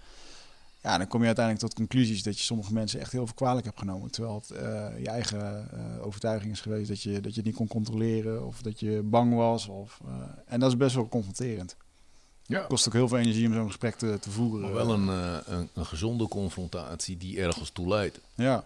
Ja, 0.83 0.99
dan 0.99 1.09
kom 1.09 1.21
je 1.21 1.27
uiteindelijk 1.27 1.65
tot 1.67 1.75
conclusies 1.75 2.23
dat 2.23 2.39
je 2.39 2.45
sommige 2.45 2.73
mensen 2.73 3.01
echt 3.01 3.13
heel 3.13 3.27
veel 3.27 3.35
kwalijk 3.35 3.67
hebt 3.67 3.79
genomen. 3.79 4.11
Terwijl 4.11 4.35
het 4.35 4.51
uh, 4.51 4.59
je 4.99 5.09
eigen 5.09 5.69
uh, 5.75 6.07
overtuiging 6.07 6.53
is 6.53 6.61
geweest 6.61 6.89
dat 6.89 7.03
je, 7.03 7.21
dat 7.21 7.31
je 7.31 7.37
het 7.37 7.45
niet 7.45 7.55
kon 7.55 7.69
controleren 7.69 8.47
of 8.47 8.63
dat 8.63 8.81
je 8.81 9.03
bang 9.05 9.35
was. 9.35 9.67
Of, 9.67 10.01
uh, 10.07 10.13
en 10.47 10.61
dat 10.61 10.71
is 10.71 10.77
best 10.77 10.95
wel 10.95 11.09
confronterend. 11.09 11.77
Ja. 12.47 12.59
Het 12.59 12.67
kost 12.67 12.87
ook 12.87 12.93
heel 12.93 13.09
veel 13.09 13.19
energie 13.19 13.47
om 13.47 13.53
zo'n 13.53 13.67
gesprek 13.67 13.95
te, 13.95 14.19
te 14.21 14.31
voeren. 14.31 14.61
Maar 14.61 14.73
wel 14.73 14.93
een, 14.93 15.09
een, 15.09 15.69
een, 15.75 15.87
gezonde 15.87 16.29
confrontatie 16.29 17.17
die 17.17 17.41
ergens 17.41 17.71
toe 17.71 17.89
leidt. 17.89 18.21
Ja. 18.35 18.65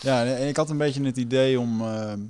Ja, 0.00 0.24
en 0.24 0.48
ik 0.48 0.56
had 0.56 0.70
een 0.70 0.76
beetje 0.76 1.04
het 1.04 1.16
idee 1.16 1.60
om, 1.60 1.78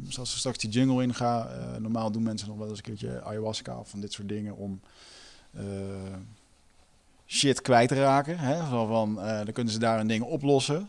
zoals 0.09 0.33
we 0.33 0.39
straks 0.39 0.59
die 0.59 0.71
jungle 0.71 1.03
ingaan, 1.03 1.49
normaal 1.83 2.11
doen 2.11 2.23
mensen 2.23 2.49
nog 2.49 2.59
wel 2.59 2.69
eens 2.69 2.79
een 2.79 2.85
keertje 2.85 3.23
ayahuasca 3.23 3.79
of 3.79 3.89
van 3.89 4.01
dit 4.01 4.13
soort 4.13 4.29
dingen 4.29 4.57
om 4.57 4.81
shit 7.31 7.63
kwijt 7.63 7.89
te 7.89 7.95
raken. 7.95 8.39
Hè? 8.39 8.69
Zo 8.69 8.87
van, 8.87 9.19
uh, 9.19 9.25
dan 9.25 9.53
kunnen 9.53 9.73
ze 9.73 9.79
daar 9.79 10.01
een 10.01 10.07
ding 10.07 10.23
oplossen. 10.23 10.89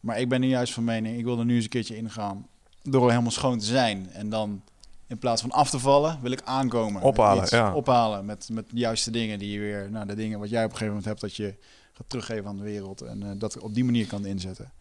Maar 0.00 0.20
ik 0.20 0.28
ben 0.28 0.40
nu 0.40 0.48
juist 0.48 0.72
van 0.72 0.84
mening, 0.84 1.18
ik 1.18 1.24
wil 1.24 1.38
er 1.38 1.44
nu 1.44 1.54
eens 1.54 1.64
een 1.64 1.70
keertje 1.70 1.96
ingaan 1.96 2.46
door 2.82 3.10
helemaal 3.10 3.30
schoon 3.30 3.58
te 3.58 3.64
zijn. 3.64 4.10
En 4.10 4.28
dan 4.28 4.62
in 5.06 5.18
plaats 5.18 5.40
van 5.40 5.50
af 5.50 5.70
te 5.70 5.78
vallen, 5.78 6.18
wil 6.22 6.30
ik 6.30 6.42
aankomen. 6.44 7.02
Ophalen, 7.02 7.46
ja. 7.48 7.74
Ophalen 7.74 8.24
met, 8.24 8.48
met 8.52 8.70
de 8.70 8.76
juiste 8.76 9.10
dingen 9.10 9.38
die 9.38 9.50
je 9.50 9.58
weer, 9.58 9.90
nou 9.90 10.06
de 10.06 10.14
dingen 10.14 10.38
wat 10.38 10.50
jij 10.50 10.64
op 10.64 10.70
een 10.70 10.76
gegeven 10.76 10.94
moment 10.94 11.04
hebt, 11.04 11.20
dat 11.20 11.36
je 11.36 11.54
gaat 11.92 12.08
teruggeven 12.08 12.46
aan 12.46 12.56
de 12.56 12.62
wereld. 12.62 13.00
En 13.00 13.22
uh, 13.22 13.30
dat 13.36 13.58
op 13.58 13.74
die 13.74 13.84
manier 13.84 14.06
kan 14.06 14.26
inzetten. 14.26 14.72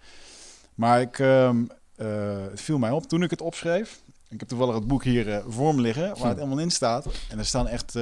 Maar 0.75 1.01
ik, 1.01 1.19
uh, 1.19 1.51
het 2.49 2.61
viel 2.61 2.77
mij 2.77 2.91
op 2.91 3.07
toen 3.07 3.23
ik 3.23 3.29
het 3.29 3.41
opschreef. 3.41 4.01
Ik 4.29 4.39
heb 4.39 4.49
toevallig 4.49 4.75
het 4.75 4.87
boek 4.87 5.03
hier 5.03 5.43
voor 5.47 5.75
me 5.75 5.81
liggen, 5.81 6.17
waar 6.17 6.27
het 6.27 6.37
helemaal 6.37 6.59
in 6.59 6.71
staat. 6.71 7.05
En 7.29 7.39
er 7.39 7.45
staan 7.45 7.67
echt 7.67 7.95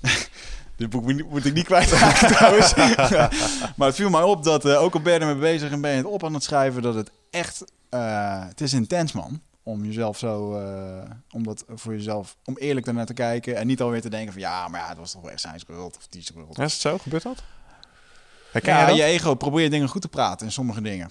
Dit 0.80 0.90
boek 0.90 1.24
moet 1.28 1.44
ik 1.44 1.54
niet 1.54 1.64
kwijt 1.64 1.88
trouwens. 2.34 2.74
maar 3.76 3.86
het 3.86 3.94
viel 3.94 4.10
mij 4.10 4.22
op 4.22 4.44
dat, 4.44 4.64
uh, 4.64 4.82
ook 4.82 4.94
al 4.94 5.00
ben 5.00 5.12
je 5.12 5.18
ermee 5.18 5.34
bezig 5.34 5.70
en 5.70 5.80
ben 5.80 5.90
je 5.90 5.96
het 5.96 6.06
op 6.06 6.24
aan 6.24 6.34
het 6.34 6.42
schrijven, 6.42 6.82
dat 6.82 6.94
het 6.94 7.10
echt, 7.30 7.64
uh, 7.90 8.46
het 8.46 8.60
is 8.60 8.72
intens 8.72 9.12
man. 9.12 9.40
Om 9.62 9.84
jezelf 9.84 10.18
zo, 10.18 10.60
uh, 10.60 11.02
om 11.30 11.44
dat 11.44 11.64
voor 11.68 11.92
jezelf, 11.92 12.36
om 12.44 12.56
eerlijk 12.56 12.86
ernaar 12.86 13.06
te 13.06 13.14
kijken 13.14 13.56
en 13.56 13.66
niet 13.66 13.80
alweer 13.80 14.00
te 14.00 14.10
denken 14.10 14.32
van 14.32 14.42
ja, 14.42 14.68
maar 14.68 14.80
ja, 14.80 14.88
het 14.88 14.98
was 14.98 15.12
toch 15.12 15.22
wel 15.22 15.30
echt 15.30 15.40
zijn 15.40 15.60
schuld 15.60 15.96
of 15.96 16.06
die 16.06 16.22
schuld. 16.22 16.58
Is 16.58 16.72
het 16.72 16.80
zo? 16.80 16.98
Gebeurt 16.98 17.22
dat? 17.22 17.42
Herken 18.52 18.74
ja, 18.74 18.88
je, 18.88 18.94
je 18.94 19.02
ego 19.02 19.34
probeer 19.34 19.70
dingen 19.70 19.88
goed 19.88 20.02
te 20.02 20.08
praten 20.08 20.46
in 20.46 20.52
sommige 20.52 20.80
dingen. 20.80 21.10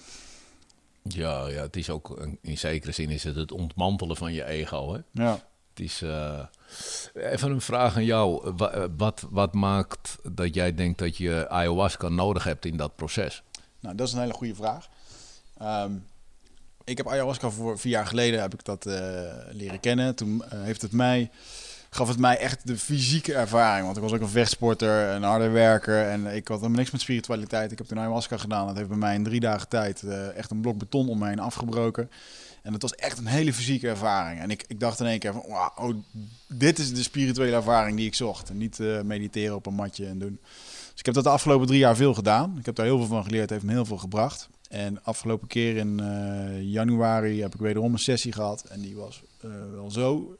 Ja, 1.02 1.48
ja, 1.48 1.62
het 1.62 1.76
is 1.76 1.90
ook, 1.90 2.26
in 2.42 2.58
zekere 2.58 2.92
zin 2.92 3.10
is 3.10 3.24
het 3.24 3.36
het 3.36 3.52
ontmantelen 3.52 4.16
van 4.16 4.32
je 4.32 4.44
ego. 4.44 4.92
Hè? 4.92 5.00
Ja. 5.10 5.32
Het 5.70 5.80
is, 5.80 6.02
uh, 6.02 6.40
even 7.14 7.50
een 7.50 7.60
vraag 7.60 7.96
aan 7.96 8.04
jou. 8.04 8.52
Wat, 8.96 9.26
wat 9.30 9.54
maakt 9.54 10.18
dat 10.32 10.54
jij 10.54 10.74
denkt 10.74 10.98
dat 10.98 11.16
je 11.16 11.48
ayahuasca 11.48 12.08
nodig 12.08 12.44
hebt 12.44 12.64
in 12.64 12.76
dat 12.76 12.96
proces? 12.96 13.42
Nou, 13.80 13.94
dat 13.94 14.06
is 14.06 14.12
een 14.12 14.20
hele 14.20 14.32
goede 14.32 14.54
vraag. 14.54 14.88
Um, 15.62 16.06
ik 16.84 16.96
heb 16.96 17.08
ayahuasca 17.08 17.50
voor 17.50 17.78
vier 17.78 17.92
jaar 17.92 18.06
geleden 18.06 18.40
heb 18.40 18.54
ik 18.54 18.64
dat 18.64 18.86
uh, 18.86 18.94
leren 19.50 19.80
kennen. 19.80 20.14
Toen 20.14 20.42
uh, 20.44 20.62
heeft 20.62 20.82
het 20.82 20.92
mij, 20.92 21.30
gaf 21.90 22.08
het 22.08 22.18
mij 22.18 22.38
echt 22.38 22.66
de 22.66 22.78
fysieke 22.78 23.34
ervaring. 23.34 23.84
Want 23.84 23.96
ik 23.96 24.02
was 24.02 24.12
ook 24.12 24.20
een 24.20 24.28
vechtsporter, 24.28 25.08
een 25.08 25.22
harde 25.22 25.48
werker. 25.48 26.08
En 26.08 26.26
ik 26.26 26.48
had 26.48 26.56
helemaal 26.56 26.78
niks 26.78 26.90
met 26.90 27.00
spiritualiteit. 27.00 27.72
Ik 27.72 27.78
heb 27.78 27.86
toen 27.86 27.98
ayahuasca 27.98 28.36
gedaan. 28.36 28.66
Dat 28.66 28.76
heeft 28.76 28.88
bij 28.88 28.98
mij 28.98 29.14
in 29.14 29.24
drie 29.24 29.40
dagen 29.40 29.68
tijd 29.68 30.02
echt 30.34 30.50
een 30.50 30.60
blok 30.60 30.78
beton 30.78 31.08
om 31.08 31.18
me 31.18 31.28
heen 31.28 31.40
afgebroken. 31.40 32.10
En 32.62 32.72
het 32.72 32.82
was 32.82 32.94
echt 32.94 33.18
een 33.18 33.26
hele 33.26 33.52
fysieke 33.52 33.88
ervaring. 33.88 34.40
En 34.40 34.50
ik, 34.50 34.64
ik 34.66 34.80
dacht 34.80 35.00
in 35.00 35.06
één 35.06 35.18
keer 35.18 35.32
van, 35.32 35.44
wow, 35.46 35.70
oh, 35.76 35.96
dit 36.48 36.78
is 36.78 36.94
de 36.94 37.02
spirituele 37.02 37.56
ervaring 37.56 37.96
die 37.96 38.06
ik 38.06 38.14
zocht. 38.14 38.48
En 38.50 38.56
niet 38.56 38.78
uh, 38.78 39.00
mediteren 39.00 39.56
op 39.56 39.66
een 39.66 39.74
matje 39.74 40.06
en 40.06 40.18
doen. 40.18 40.38
Dus 40.90 40.98
ik 40.98 41.04
heb 41.04 41.14
dat 41.14 41.24
de 41.24 41.30
afgelopen 41.30 41.66
drie 41.66 41.78
jaar 41.78 41.96
veel 41.96 42.14
gedaan. 42.14 42.58
Ik 42.58 42.66
heb 42.66 42.74
daar 42.74 42.86
heel 42.86 42.98
veel 42.98 43.06
van 43.06 43.24
geleerd, 43.24 43.50
heeft 43.50 43.64
me 43.64 43.72
heel 43.72 43.84
veel 43.84 43.98
gebracht. 43.98 44.48
En 44.68 45.04
afgelopen 45.04 45.48
keer 45.48 45.76
in 45.76 46.00
uh, 46.00 46.62
januari 46.62 47.40
heb 47.40 47.54
ik 47.54 47.60
wederom 47.60 47.92
een 47.92 47.98
sessie 47.98 48.32
gehad. 48.32 48.64
En 48.64 48.80
die 48.80 48.96
was 48.96 49.22
uh, 49.44 49.50
wel 49.72 49.90
zo 49.90 50.38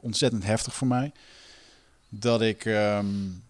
ontzettend 0.00 0.44
heftig 0.44 0.74
voor 0.74 0.86
mij. 0.86 1.12
Dat 2.08 2.42
ik 2.42 2.64
um, 2.64 3.42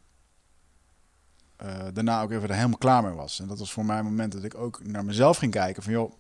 daarna 1.93 2.23
ook 2.23 2.31
even 2.31 2.49
er 2.49 2.55
helemaal 2.55 2.79
klaar 2.79 3.03
mee 3.03 3.13
was. 3.13 3.41
En 3.41 3.49
dat 3.49 3.59
was 3.59 3.73
voor 3.73 3.85
mij 3.85 3.99
een 3.99 4.05
moment 4.05 4.33
dat 4.33 4.45
ik 4.45 4.55
ook 4.55 4.87
naar 4.87 5.05
mezelf 5.05 5.37
ging 5.37 5.53
kijken. 5.53 5.83
Van 5.83 5.93
joh, 5.93 6.13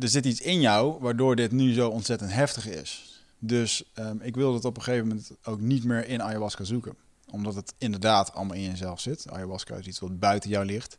er 0.00 0.08
zit 0.08 0.26
iets 0.26 0.40
in 0.40 0.60
jou 0.60 1.00
waardoor 1.00 1.36
dit 1.36 1.52
nu 1.52 1.72
zo 1.72 1.88
ontzettend 1.88 2.32
heftig 2.32 2.68
is. 2.68 3.20
Dus 3.38 3.84
um, 3.98 4.20
ik 4.22 4.34
wilde 4.34 4.56
het 4.56 4.64
op 4.64 4.76
een 4.76 4.82
gegeven 4.82 5.08
moment 5.08 5.30
ook 5.44 5.60
niet 5.60 5.84
meer 5.84 6.08
in 6.08 6.22
ayahuasca 6.22 6.64
zoeken. 6.64 6.94
Omdat 7.30 7.54
het 7.54 7.74
inderdaad 7.78 8.34
allemaal 8.34 8.56
in 8.56 8.62
jezelf 8.62 9.00
zit. 9.00 9.30
Ayahuasca 9.30 9.76
is 9.76 9.86
iets 9.86 9.98
wat 9.98 10.18
buiten 10.18 10.50
jou 10.50 10.64
ligt. 10.64 10.98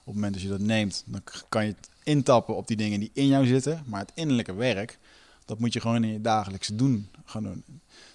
Op 0.00 0.04
het 0.04 0.14
moment 0.14 0.32
dat 0.32 0.42
je 0.42 0.48
dat 0.48 0.60
neemt, 0.60 1.02
dan 1.06 1.22
kan 1.48 1.64
je 1.64 1.70
het 1.70 1.88
intappen 2.02 2.56
op 2.56 2.66
die 2.66 2.76
dingen 2.76 3.00
die 3.00 3.10
in 3.12 3.26
jou 3.26 3.46
zitten. 3.46 3.82
Maar 3.86 4.00
het 4.00 4.12
innerlijke 4.14 4.54
werk, 4.54 4.98
dat 5.44 5.58
moet 5.58 5.72
je 5.72 5.80
gewoon 5.80 6.04
in 6.04 6.12
je 6.12 6.20
dagelijkse 6.20 6.74
doen 6.74 7.08
gaan 7.24 7.42
doen. 7.42 7.64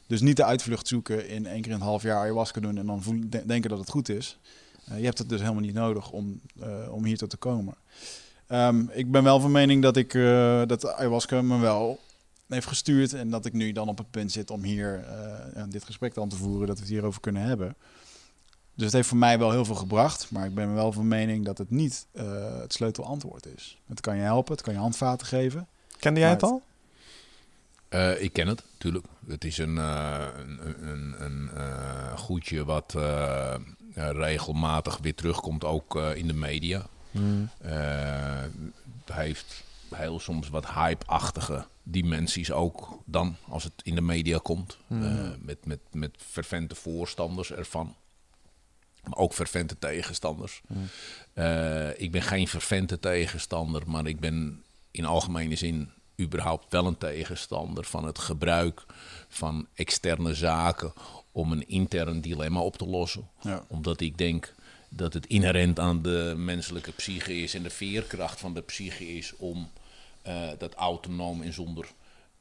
Dus 0.07 0.21
niet 0.21 0.35
de 0.35 0.45
uitvlucht 0.45 0.87
zoeken 0.87 1.27
in 1.27 1.45
één 1.45 1.61
keer 1.61 1.71
in 1.71 1.77
een 1.77 1.83
half 1.83 2.03
jaar 2.03 2.17
ayahuasca 2.17 2.59
doen 2.59 2.77
en 2.77 2.85
dan 2.85 3.29
denken 3.45 3.69
dat 3.69 3.79
het 3.79 3.89
goed 3.89 4.09
is. 4.09 4.37
Uh, 4.89 4.97
je 4.97 5.05
hebt 5.05 5.17
het 5.17 5.29
dus 5.29 5.41
helemaal 5.41 5.61
niet 5.61 5.73
nodig 5.73 6.11
om, 6.11 6.41
uh, 6.63 6.93
om 6.93 7.05
hier 7.05 7.17
tot 7.17 7.29
te 7.29 7.37
komen. 7.37 7.75
Um, 8.49 8.89
ik 8.93 9.11
ben 9.11 9.23
wel 9.23 9.39
van 9.39 9.51
mening 9.51 9.81
dat 9.81 9.97
ik 9.97 10.13
uh, 10.13 10.61
dat 10.65 10.93
ayahuasca 10.93 11.41
me 11.41 11.59
wel 11.59 11.99
heeft 12.47 12.67
gestuurd 12.67 13.13
en 13.13 13.29
dat 13.29 13.45
ik 13.45 13.53
nu 13.53 13.71
dan 13.71 13.87
op 13.87 13.97
het 13.97 14.11
punt 14.11 14.31
zit 14.31 14.51
om 14.51 14.63
hier 14.63 15.05
uh, 15.55 15.63
dit 15.69 15.83
gesprek 15.83 16.13
dan 16.13 16.29
te 16.29 16.35
voeren, 16.35 16.67
dat 16.67 16.75
we 16.75 16.81
het 16.81 16.91
hierover 16.91 17.21
kunnen 17.21 17.41
hebben. 17.41 17.75
Dus 18.73 18.85
het 18.85 18.93
heeft 18.93 19.07
voor 19.07 19.17
mij 19.17 19.39
wel 19.39 19.51
heel 19.51 19.65
veel 19.65 19.75
gebracht, 19.75 20.31
maar 20.31 20.45
ik 20.45 20.55
ben 20.55 20.73
wel 20.73 20.91
van 20.91 21.07
mening 21.07 21.45
dat 21.45 21.57
het 21.57 21.69
niet 21.69 22.07
uh, 22.13 22.23
het 22.59 22.73
sleutelantwoord 22.73 23.45
is. 23.55 23.77
Het 23.87 24.01
kan 24.01 24.15
je 24.15 24.21
helpen, 24.21 24.53
het 24.53 24.61
kan 24.61 24.73
je 24.73 24.79
handvaten 24.79 25.27
geven. 25.27 25.67
Kende 25.99 26.19
jij 26.19 26.29
het 26.29 26.43
al? 26.43 26.61
Uh, 27.89 28.21
ik 28.21 28.33
ken 28.33 28.47
het, 28.47 28.63
natuurlijk. 28.71 29.05
Het 29.27 29.43
is 29.43 29.57
een, 29.57 29.75
uh, 29.75 30.25
een, 30.37 30.87
een, 30.89 31.15
een 31.23 31.49
uh, 31.57 32.17
goedje 32.17 32.65
wat 32.65 32.95
regelmatig 33.93 34.97
weer 35.01 35.15
terugkomt, 35.15 35.63
ook 35.63 35.95
in 35.95 36.27
de 36.27 36.33
media. 36.33 36.87
Mm. 37.19 37.49
Uh, 37.65 38.43
heeft 39.11 39.63
heel 39.95 40.19
soms 40.19 40.49
wat 40.49 40.73
hype-achtige 40.73 41.65
dimensies 41.83 42.51
ook 42.51 42.99
dan 43.05 43.35
als 43.47 43.63
het 43.63 43.73
in 43.83 43.95
de 43.95 44.01
media 44.01 44.37
komt. 44.37 44.77
Mm. 44.87 45.03
Uh, 45.03 45.29
met, 45.39 45.65
met, 45.65 45.79
met 45.91 46.15
fervente 46.17 46.75
voorstanders 46.75 47.51
ervan. 47.51 47.95
Maar 49.03 49.17
ook 49.17 49.33
fervente 49.33 49.79
tegenstanders. 49.79 50.61
Mm. 50.67 50.87
Uh, 51.33 51.99
ik 51.99 52.11
ben 52.11 52.21
geen 52.21 52.47
fervente 52.47 52.99
tegenstander, 52.99 53.83
maar 53.85 54.05
ik 54.05 54.19
ben 54.19 54.63
in 54.91 55.05
algemene 55.05 55.55
zin 55.55 55.91
überhaupt 56.19 56.65
wel 56.69 56.85
een 56.85 56.97
tegenstander 56.97 57.83
van 57.83 58.05
het 58.05 58.19
gebruik 58.19 58.85
van 59.27 59.67
externe 59.73 60.33
zaken 60.33 60.93
om 61.31 61.51
een 61.51 61.67
intern 61.67 62.21
dilemma 62.21 62.59
op 62.59 62.77
te 62.77 62.85
lossen. 62.85 63.27
Ja. 63.41 63.63
Omdat 63.67 64.01
ik 64.01 64.17
denk 64.17 64.53
dat 64.89 65.13
het 65.13 65.25
inherent 65.27 65.79
aan 65.79 66.01
de 66.01 66.33
menselijke 66.37 66.91
psyche 66.91 67.35
is 67.35 67.53
en 67.53 67.63
de 67.63 67.69
veerkracht 67.69 68.39
van 68.39 68.53
de 68.53 68.61
psyche 68.61 69.15
is 69.17 69.35
om 69.35 69.69
uh, 70.27 70.49
dat 70.57 70.73
autonoom 70.73 71.41
en 71.41 71.53
zonder 71.53 71.87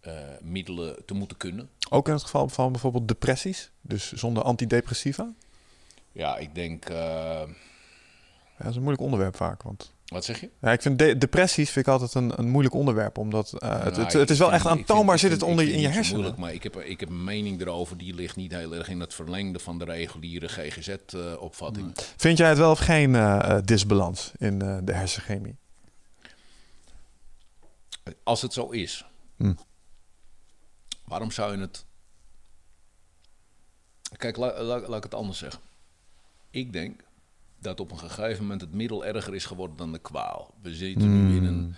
uh, 0.06 0.12
middelen 0.40 1.04
te 1.04 1.14
moeten 1.14 1.36
kunnen. 1.36 1.70
Ook 1.90 2.06
in 2.06 2.12
het 2.12 2.22
geval 2.22 2.48
van 2.48 2.72
bijvoorbeeld 2.72 3.08
depressies, 3.08 3.70
dus 3.80 4.12
zonder 4.12 4.42
antidepressiva? 4.42 5.32
Ja, 6.12 6.36
ik 6.36 6.54
denk. 6.54 6.90
Uh... 6.90 7.42
Ja, 8.58 8.62
dat 8.62 8.70
is 8.70 8.76
een 8.76 8.82
moeilijk 8.82 9.04
onderwerp 9.04 9.36
vaak, 9.36 9.62
want 9.62 9.94
wat 10.06 10.24
zeg 10.24 10.40
je? 10.40 10.50
Ja, 10.60 10.72
ik 10.72 10.82
vind 10.82 10.98
de 10.98 11.18
depressies 11.18 11.70
vind 11.70 11.86
ik 11.86 11.92
altijd 11.92 12.14
een, 12.14 12.38
een 12.38 12.48
moeilijk 12.48 12.74
onderwerp. 12.74 13.18
Omdat 13.18 13.52
uh, 13.54 13.60
nou, 13.60 13.82
het, 13.82 13.96
het, 13.96 14.12
het, 14.12 14.30
is 14.30 14.38
wel 14.38 14.52
echt 14.52 14.66
aantoonbaar 14.66 15.18
zit 15.18 15.30
het 15.30 15.42
onder 15.42 15.68
in 15.68 15.80
je 15.80 15.88
hersenen. 15.88 16.20
Moeilijk, 16.20 16.40
maar 16.40 16.52
ik 16.52 16.62
heb, 16.62 16.76
ik 16.76 17.00
heb 17.00 17.08
een 17.08 17.24
mening 17.24 17.60
erover. 17.60 17.96
Die 17.96 18.14
ligt 18.14 18.36
niet 18.36 18.52
heel 18.52 18.74
erg 18.74 18.88
in 18.88 19.00
het 19.00 19.14
verlengde 19.14 19.58
van 19.58 19.78
de 19.78 19.84
reguliere 19.84 20.48
GGZ-opvatting. 20.48 21.86
Uh, 21.86 22.04
vind 22.16 22.38
jij 22.38 22.48
het 22.48 22.58
wel 22.58 22.70
of 22.70 22.78
geen 22.78 23.14
uh, 23.14 23.58
disbalans 23.64 24.32
in 24.38 24.58
de 24.58 24.92
hersenchemie? 24.92 25.56
Als 28.22 28.42
het 28.42 28.52
zo 28.52 28.68
is. 28.68 29.06
Hm. 29.36 29.54
Waarom 31.04 31.30
zou 31.30 31.52
je 31.52 31.60
het... 31.60 31.84
Kijk, 34.16 34.36
la- 34.36 34.62
la- 34.62 34.80
laat 34.80 34.96
ik 34.96 35.02
het 35.02 35.14
anders 35.14 35.38
zeggen. 35.38 35.60
Ik 36.50 36.72
denk 36.72 37.05
dat 37.66 37.80
op 37.80 37.90
een 37.90 37.98
gegeven 37.98 38.42
moment 38.42 38.60
het 38.60 38.72
middel 38.72 39.04
erger 39.04 39.34
is 39.34 39.44
geworden 39.44 39.76
dan 39.76 39.92
de 39.92 39.98
kwaal. 39.98 40.54
We 40.62 40.74
zitten 40.74 41.28
nu 41.28 41.36
in 41.36 41.44
een 41.44 41.74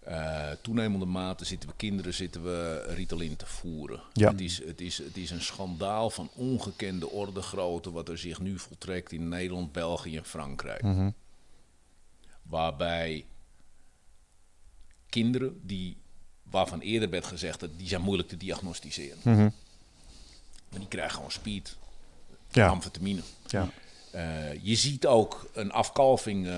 eh, 0.00 0.50
toenemende 0.62 1.04
mate 1.04 1.44
zitten 1.44 1.68
we 1.68 1.74
kinderen 1.76 2.14
zitten 2.14 2.42
we 2.42 2.84
Ritalin 2.94 3.36
te 3.36 3.46
voeren. 3.46 4.00
Ja. 4.12 4.30
Het, 4.30 4.40
is, 4.40 4.64
het, 4.64 4.80
is, 4.80 4.98
het 4.98 5.16
is 5.16 5.30
een 5.30 5.40
schandaal 5.42 6.10
van 6.10 6.30
ongekende 6.34 7.10
orde 7.10 7.42
grootte 7.42 7.90
wat 7.92 8.08
er 8.08 8.18
zich 8.18 8.40
nu 8.40 8.58
voltrekt 8.58 9.12
in 9.12 9.28
Nederland, 9.28 9.72
België 9.72 10.16
en 10.16 10.24
Frankrijk. 10.24 10.82
Waarbij 12.42 13.24
kinderen 15.08 15.60
die, 15.62 15.96
waarvan 16.42 16.80
eerder 16.80 17.10
werd 17.10 17.26
gezegd 17.26 17.60
dat 17.60 17.70
die 17.76 17.88
zijn 17.88 18.02
moeilijk 18.02 18.28
te 18.28 18.36
diagnosticeren. 18.36 19.18
Maar 20.68 20.78
die 20.78 20.88
krijgen 20.88 21.14
gewoon 21.14 21.30
speed, 21.30 21.76
Ja, 22.50 22.68
amfetamine. 22.68 23.20
ja. 23.46 23.68
Eh, 24.14 24.62
je 24.62 24.74
ziet 24.74 25.06
ook 25.06 25.46
een 25.52 25.72
afkalving. 25.72 26.46
eh, 26.46 26.54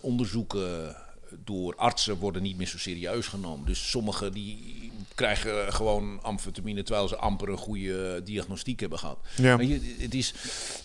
onderzoeken 0.00 0.96
door 1.44 1.76
artsen 1.76 2.18
worden 2.18 2.42
niet 2.42 2.56
meer 2.56 2.66
zo 2.66 2.78
serieus 2.78 3.26
genomen. 3.26 3.66
Dus 3.66 3.90
sommigen 3.90 4.32
die 4.32 4.92
krijgen 5.14 5.72
gewoon 5.72 6.22
amfetamine 6.22 6.82
terwijl 6.82 7.08
ze 7.08 7.16
amper 7.16 7.48
een 7.48 7.56
goede 7.56 8.22
diagnostiek 8.24 8.80
hebben 8.80 8.98
gehad. 8.98 9.18
Ja. 9.36 9.60
Je, 9.60 9.96
het, 9.98 10.14
is, 10.14 10.34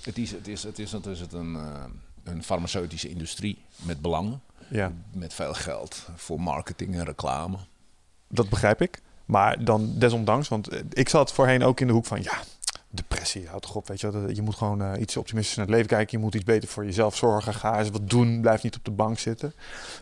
het, 0.03 0.17
is, 0.17 0.31
het, 0.31 0.47
is, 0.47 0.63
het, 0.63 0.79
is, 0.79 1.19
het 1.19 1.33
een, 1.33 1.55
eh, 1.55 1.83
een 2.23 2.43
farmaceutische 2.43 3.09
industrie 3.09 3.57
met 3.75 4.01
belangen. 4.01 4.41
ja. 4.69 4.93
Met 5.13 5.33
veel 5.33 5.53
geld 5.53 6.05
voor 6.15 6.41
marketing 6.41 6.95
en 6.95 7.05
reclame. 7.05 7.57
Dat 8.27 8.49
begrijp 8.49 8.81
ik. 8.81 9.01
Maar 9.25 9.63
dan 9.63 9.93
desondanks, 9.99 10.47
want 10.47 10.69
ik 10.89 11.09
zat 11.09 11.33
voorheen 11.33 11.63
ook 11.63 11.79
in 11.79 11.87
de 11.87 11.93
hoek 11.93 12.05
van 12.05 12.23
ja, 12.23 12.41
depressie, 12.91 13.47
houd 13.47 13.61
toch 13.61 13.75
op, 13.75 13.87
weet 13.87 14.01
je 14.01 14.29
Je 14.33 14.41
moet 14.41 14.55
gewoon 14.55 14.81
eh, 14.81 15.01
iets 15.01 15.17
optimistisch 15.17 15.55
naar 15.55 15.65
het 15.65 15.73
leven 15.73 15.89
kijken. 15.89 16.17
Je 16.17 16.23
moet 16.23 16.35
iets 16.35 16.43
beter 16.43 16.69
voor 16.69 16.85
jezelf 16.85 17.15
zorgen. 17.15 17.53
Ga 17.53 17.79
eens 17.79 17.89
wat 17.89 18.09
doen. 18.09 18.41
Blijf 18.41 18.63
niet 18.63 18.75
op 18.75 18.85
de 18.85 18.91
bank 18.91 19.19
zitten. 19.19 19.53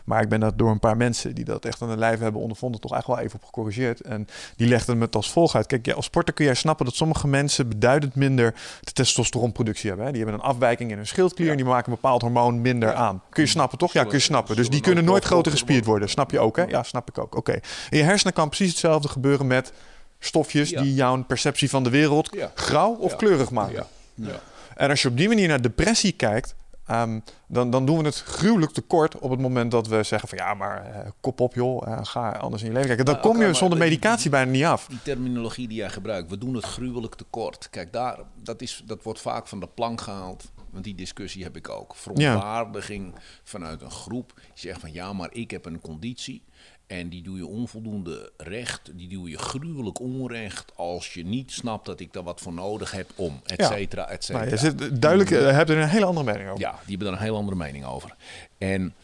Maar 0.04 0.22
ik 0.22 0.28
ben 0.28 0.40
dat 0.40 0.58
door 0.58 0.70
een 0.70 0.78
paar 0.78 0.96
mensen 0.96 1.34
die 1.34 1.44
dat 1.44 1.64
echt 1.64 1.82
aan 1.82 1.88
de 1.88 1.96
lijf 1.96 2.18
hebben 2.18 2.40
ondervonden, 2.40 2.80
toch 2.80 2.94
echt 2.94 3.06
wel 3.06 3.18
even 3.18 3.38
op 3.38 3.44
gecorrigeerd. 3.44 4.00
En 4.00 4.26
die 4.56 4.68
legden 4.68 4.98
me 4.98 5.04
het 5.04 5.16
als 5.16 5.30
volgt 5.30 5.54
uit. 5.54 5.66
Kijk, 5.66 5.86
ja, 5.86 5.94
als 5.94 6.04
sporter 6.04 6.34
kun 6.34 6.44
jij 6.44 6.54
snappen 6.54 6.84
dat 6.84 6.94
sommige 6.94 7.28
mensen 7.28 7.68
beduidend 7.68 8.14
minder 8.14 8.54
de 8.80 8.92
testosteronproductie 8.92 9.88
hebben. 9.88 10.06
Hè? 10.06 10.12
Die 10.12 10.22
hebben 10.22 10.40
een 10.40 10.46
afwijking 10.46 10.90
in 10.90 10.96
hun 10.96 11.06
schildklier 11.06 11.50
en 11.50 11.56
die 11.56 11.64
maken 11.66 11.92
een 11.92 11.98
bepaald 12.00 12.22
hormoon 12.22 12.60
minder 12.60 12.94
aan. 12.94 13.22
Kun 13.30 13.42
je 13.42 13.48
snappen, 13.48 13.78
toch? 13.78 13.92
Ja, 13.92 14.02
kun 14.02 14.12
je 14.12 14.18
snappen. 14.18 14.56
Dus 14.56 14.70
die 14.70 14.80
kunnen 14.80 15.04
nooit 15.04 15.24
groter 15.24 15.52
gespierd 15.52 15.84
worden. 15.84 16.08
Snap 16.08 16.30
je 16.30 16.38
ook, 16.38 16.56
hè? 16.56 16.64
Ja, 16.64 16.82
snap 16.82 17.08
ik 17.08 17.18
ook. 17.18 17.36
Oké. 17.36 17.60
In 17.90 17.98
je 17.98 18.04
hersenen 18.04 18.32
kan 18.32 18.48
precies 18.48 18.68
hetzelfde 18.68 19.08
gebeuren 19.08 19.46
met 19.46 19.72
stofjes 20.20 20.70
Ja. 20.70 20.82
die 20.82 20.94
jouw 20.94 21.24
perceptie 21.24 21.70
van 21.70 21.82
de 21.82 21.90
wereld 21.90 22.28
Ja. 22.34 22.50
grauw 22.54 22.94
of 22.94 23.10
Ja. 23.10 23.16
kleurig 23.16 23.50
maken. 23.50 23.74
Ja. 23.74 23.86
Ja. 24.26 24.40
En 24.76 24.90
als 24.90 25.02
je 25.02 25.08
op 25.08 25.16
die 25.16 25.28
manier 25.28 25.48
naar 25.48 25.62
depressie 25.62 26.12
kijkt, 26.12 26.54
ehm, 26.86 27.20
dan, 27.46 27.70
dan 27.70 27.86
doen 27.86 27.98
we 27.98 28.04
het 28.04 28.16
gruwelijk 28.20 28.72
tekort 28.72 29.18
op 29.18 29.30
het 29.30 29.40
moment 29.40 29.70
dat 29.70 29.86
we 29.86 30.02
zeggen 30.02 30.28
van 30.28 30.38
ja, 30.38 30.54
maar 30.54 30.84
eh, 30.86 31.10
kop 31.20 31.40
op 31.40 31.54
joh, 31.54 31.86
eh, 31.88 31.98
ga 32.02 32.30
anders 32.30 32.62
in 32.62 32.68
je 32.68 32.74
leven 32.74 32.88
kijken. 32.88 33.04
Dan 33.04 33.20
kom 33.20 33.42
je 33.42 33.54
zonder 33.54 33.78
die- 33.78 33.88
medicatie 33.88 34.30
bijna 34.30 34.50
niet 34.50 34.64
af. 34.64 34.86
Die 34.86 35.02
terminologie 35.02 35.68
die 35.68 35.76
jij 35.76 35.90
gebruikt, 35.90 36.30
we 36.30 36.38
doen 36.38 36.54
het 36.54 36.64
gruwelijk 36.64 37.14
tekort. 37.14 37.68
Kijk, 37.70 37.92
daar, 37.92 38.18
dat, 38.42 38.62
is, 38.62 38.82
dat 38.86 39.02
wordt 39.02 39.20
vaak 39.20 39.46
van 39.46 39.60
de 39.60 39.68
plank 39.74 40.00
gehaald. 40.00 40.50
Want 40.70 40.84
die 40.84 40.94
discussie 40.94 41.42
heb 41.42 41.56
ik 41.56 41.68
ook. 41.68 41.94
Verontwaardiging 41.96 43.14
vanuit 43.44 43.82
een 43.82 43.90
groep. 43.90 44.32
Die 44.34 44.44
zegt 44.54 44.80
van 44.80 44.92
ja, 44.92 45.12
maar 45.12 45.28
ik 45.32 45.50
heb 45.50 45.64
een 45.66 45.80
conditie. 45.80 46.42
En 46.90 47.08
die 47.08 47.22
doe 47.22 47.36
je 47.36 47.46
onvoldoende 47.46 48.32
recht. 48.36 48.90
Die 48.94 49.08
doe 49.08 49.30
je 49.30 49.38
gruwelijk 49.38 50.00
onrecht. 50.00 50.76
Als 50.76 51.14
je 51.14 51.24
niet 51.24 51.52
snapt 51.52 51.86
dat 51.86 52.00
ik 52.00 52.12
daar 52.12 52.22
wat 52.22 52.40
voor 52.40 52.52
nodig 52.52 52.90
heb 52.90 53.10
om. 53.14 53.40
Et 53.44 53.64
cetera, 53.64 54.08
et 54.08 54.24
cetera. 54.24 54.44
Maar 54.44 54.52
je 54.52 54.56
zit 54.56 55.00
duidelijk, 55.00 55.30
eh, 55.30 55.50
hebt 55.50 55.70
er 55.70 55.78
een 55.78 55.88
hele 55.88 56.04
andere 56.04 56.26
mening 56.26 56.48
over. 56.48 56.60
Ja, 56.60 56.70
die 56.70 56.88
hebben 56.88 57.06
daar 57.06 57.16
een 57.16 57.22
heel 57.22 57.36
andere 57.36 57.56
mening 57.56 57.84
over. 57.84 58.16
En 58.58 58.94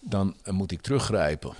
dan 0.00 0.36
eh, 0.42 0.52
moet 0.52 0.72
ik 0.72 0.80
teruggrijpen 0.80 1.54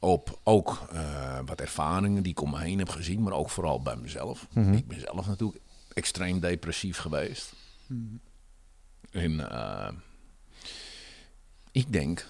op 0.00 0.38
ook 0.42 0.82
eh, 0.92 1.38
wat 1.46 1.60
ervaringen 1.60 2.22
die 2.22 2.32
ik 2.32 2.42
om 2.42 2.50
me 2.50 2.60
heen 2.60 2.78
heb 2.78 2.88
gezien, 2.88 3.22
maar 3.22 3.32
ook 3.32 3.50
vooral 3.50 3.82
bij 3.82 3.96
mezelf. 3.96 4.46
Ik 4.54 4.88
ben 4.88 5.00
zelf 5.00 5.26
natuurlijk 5.26 5.60
extreem 5.92 6.40
depressief 6.40 6.98
geweest. 6.98 7.52
En 9.10 9.50
eh, 9.50 9.88
ik 11.72 11.92
denk, 11.92 12.26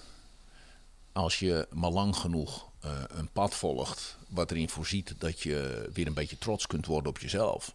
als 1.13 1.39
je 1.39 1.67
maar 1.73 1.91
lang 1.91 2.17
genoeg 2.17 2.69
eh, 2.81 2.91
een 3.09 3.29
pad 3.29 3.55
volgt, 3.55 4.17
wat 4.29 4.51
erin 4.51 4.69
voorziet 4.69 5.15
dat 5.19 5.41
je 5.41 5.89
weer 5.93 6.07
een 6.07 6.15
beetje 6.15 6.39
trots 6.39 6.67
kunt 6.67 6.87
worden 6.87 7.11
op 7.11 7.19
jezelf, 7.19 7.73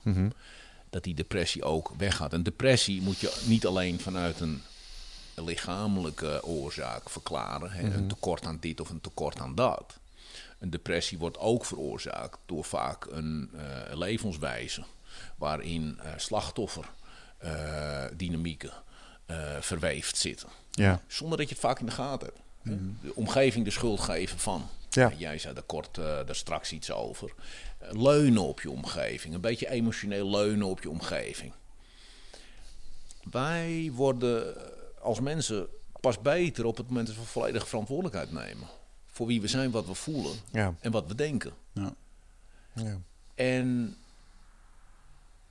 dat 0.90 1.03
die 1.03 1.14
depressie 1.14 1.64
ook 1.64 1.91
weggaat. 1.98 2.34
En 2.34 2.44
depressie 2.44 3.02
moet 3.02 3.20
je 3.20 3.41
niet 3.45 3.66
alleen 3.66 3.99
vanuit 3.99 4.40
een 4.40 4.62
lichamelijke 5.36 6.44
oorzaak 6.44 7.10
verklaren, 7.10 7.72
hè, 7.72 7.94
een 7.94 8.07
tekort 8.07 8.45
aan 8.45 8.57
dit 8.60 8.80
of 8.80 8.90
een 8.90 9.02
tekort 9.02 9.40
aan 9.40 9.56
dat. 9.56 9.98
Een 10.60 10.70
depressie 10.70 11.18
wordt 11.18 11.38
ook 11.38 11.66
veroorzaakt 11.66 12.38
door 12.45 12.64
vaak 12.64 13.06
een 13.06 13.49
eh, 13.53 13.98
levenswijze 13.98 14.84
waarin 15.36 15.99
eh 15.99 16.12
slachtofferdynamieken 16.18 18.74
verweefd 19.60 20.18
zitten. 20.18 20.49
Ja. 20.72 21.02
Zonder 21.07 21.38
dat 21.38 21.48
je 21.48 21.53
het 21.53 21.64
vaak 21.64 21.80
in 21.80 21.86
de 21.86 21.91
gaten 21.91 22.28
hebt. 22.28 22.40
Hè. 22.66 22.76
De 23.02 23.16
omgeving 23.16 23.66
de 23.66 23.72
schuld 23.72 24.00
geven 24.00 24.40
van. 24.40 24.68
Ja. 24.90 25.12
Jij 25.18 25.38
zei 25.38 25.56
er 25.56 25.62
kort 25.64 25.98
eh, 25.98 26.04
daar 26.04 26.36
straks 26.36 26.72
iets 26.72 26.92
over. 26.92 27.34
Eh, 27.78 27.92
leunen 27.92 28.42
op 28.42 28.62
je 28.62 28.70
omgeving. 28.70 29.34
Een 29.34 29.42
beetje 29.42 29.70
emotioneel 29.70 30.30
leunen 30.30 30.68
op 30.68 30.82
je 30.82 30.90
omgeving. 30.90 31.54
Wij 33.32 33.92
worden 33.94 34.56
als 35.02 35.20
mensen 35.20 35.68
pas 36.02 36.22
beter 36.22 36.66
op 36.66 36.78
het 36.78 36.88
moment 36.88 37.08
dat 37.08 37.16
we 37.16 37.22
volledige 37.24 37.66
verantwoordelijkheid 37.66 38.32
nemen. 38.32 38.68
Voor 39.08 39.28
wie 39.28 39.42
we 39.42 39.48
zijn, 39.48 39.72
wat 39.72 39.86
we 39.86 39.94
voelen 39.94 40.36
Ja. 40.52 40.74
en 40.80 40.92
wat 40.92 41.08
we 41.08 41.16
denken. 41.16 41.54
Ja. 41.74 41.94
Ja. 42.74 43.00
En 43.36 43.98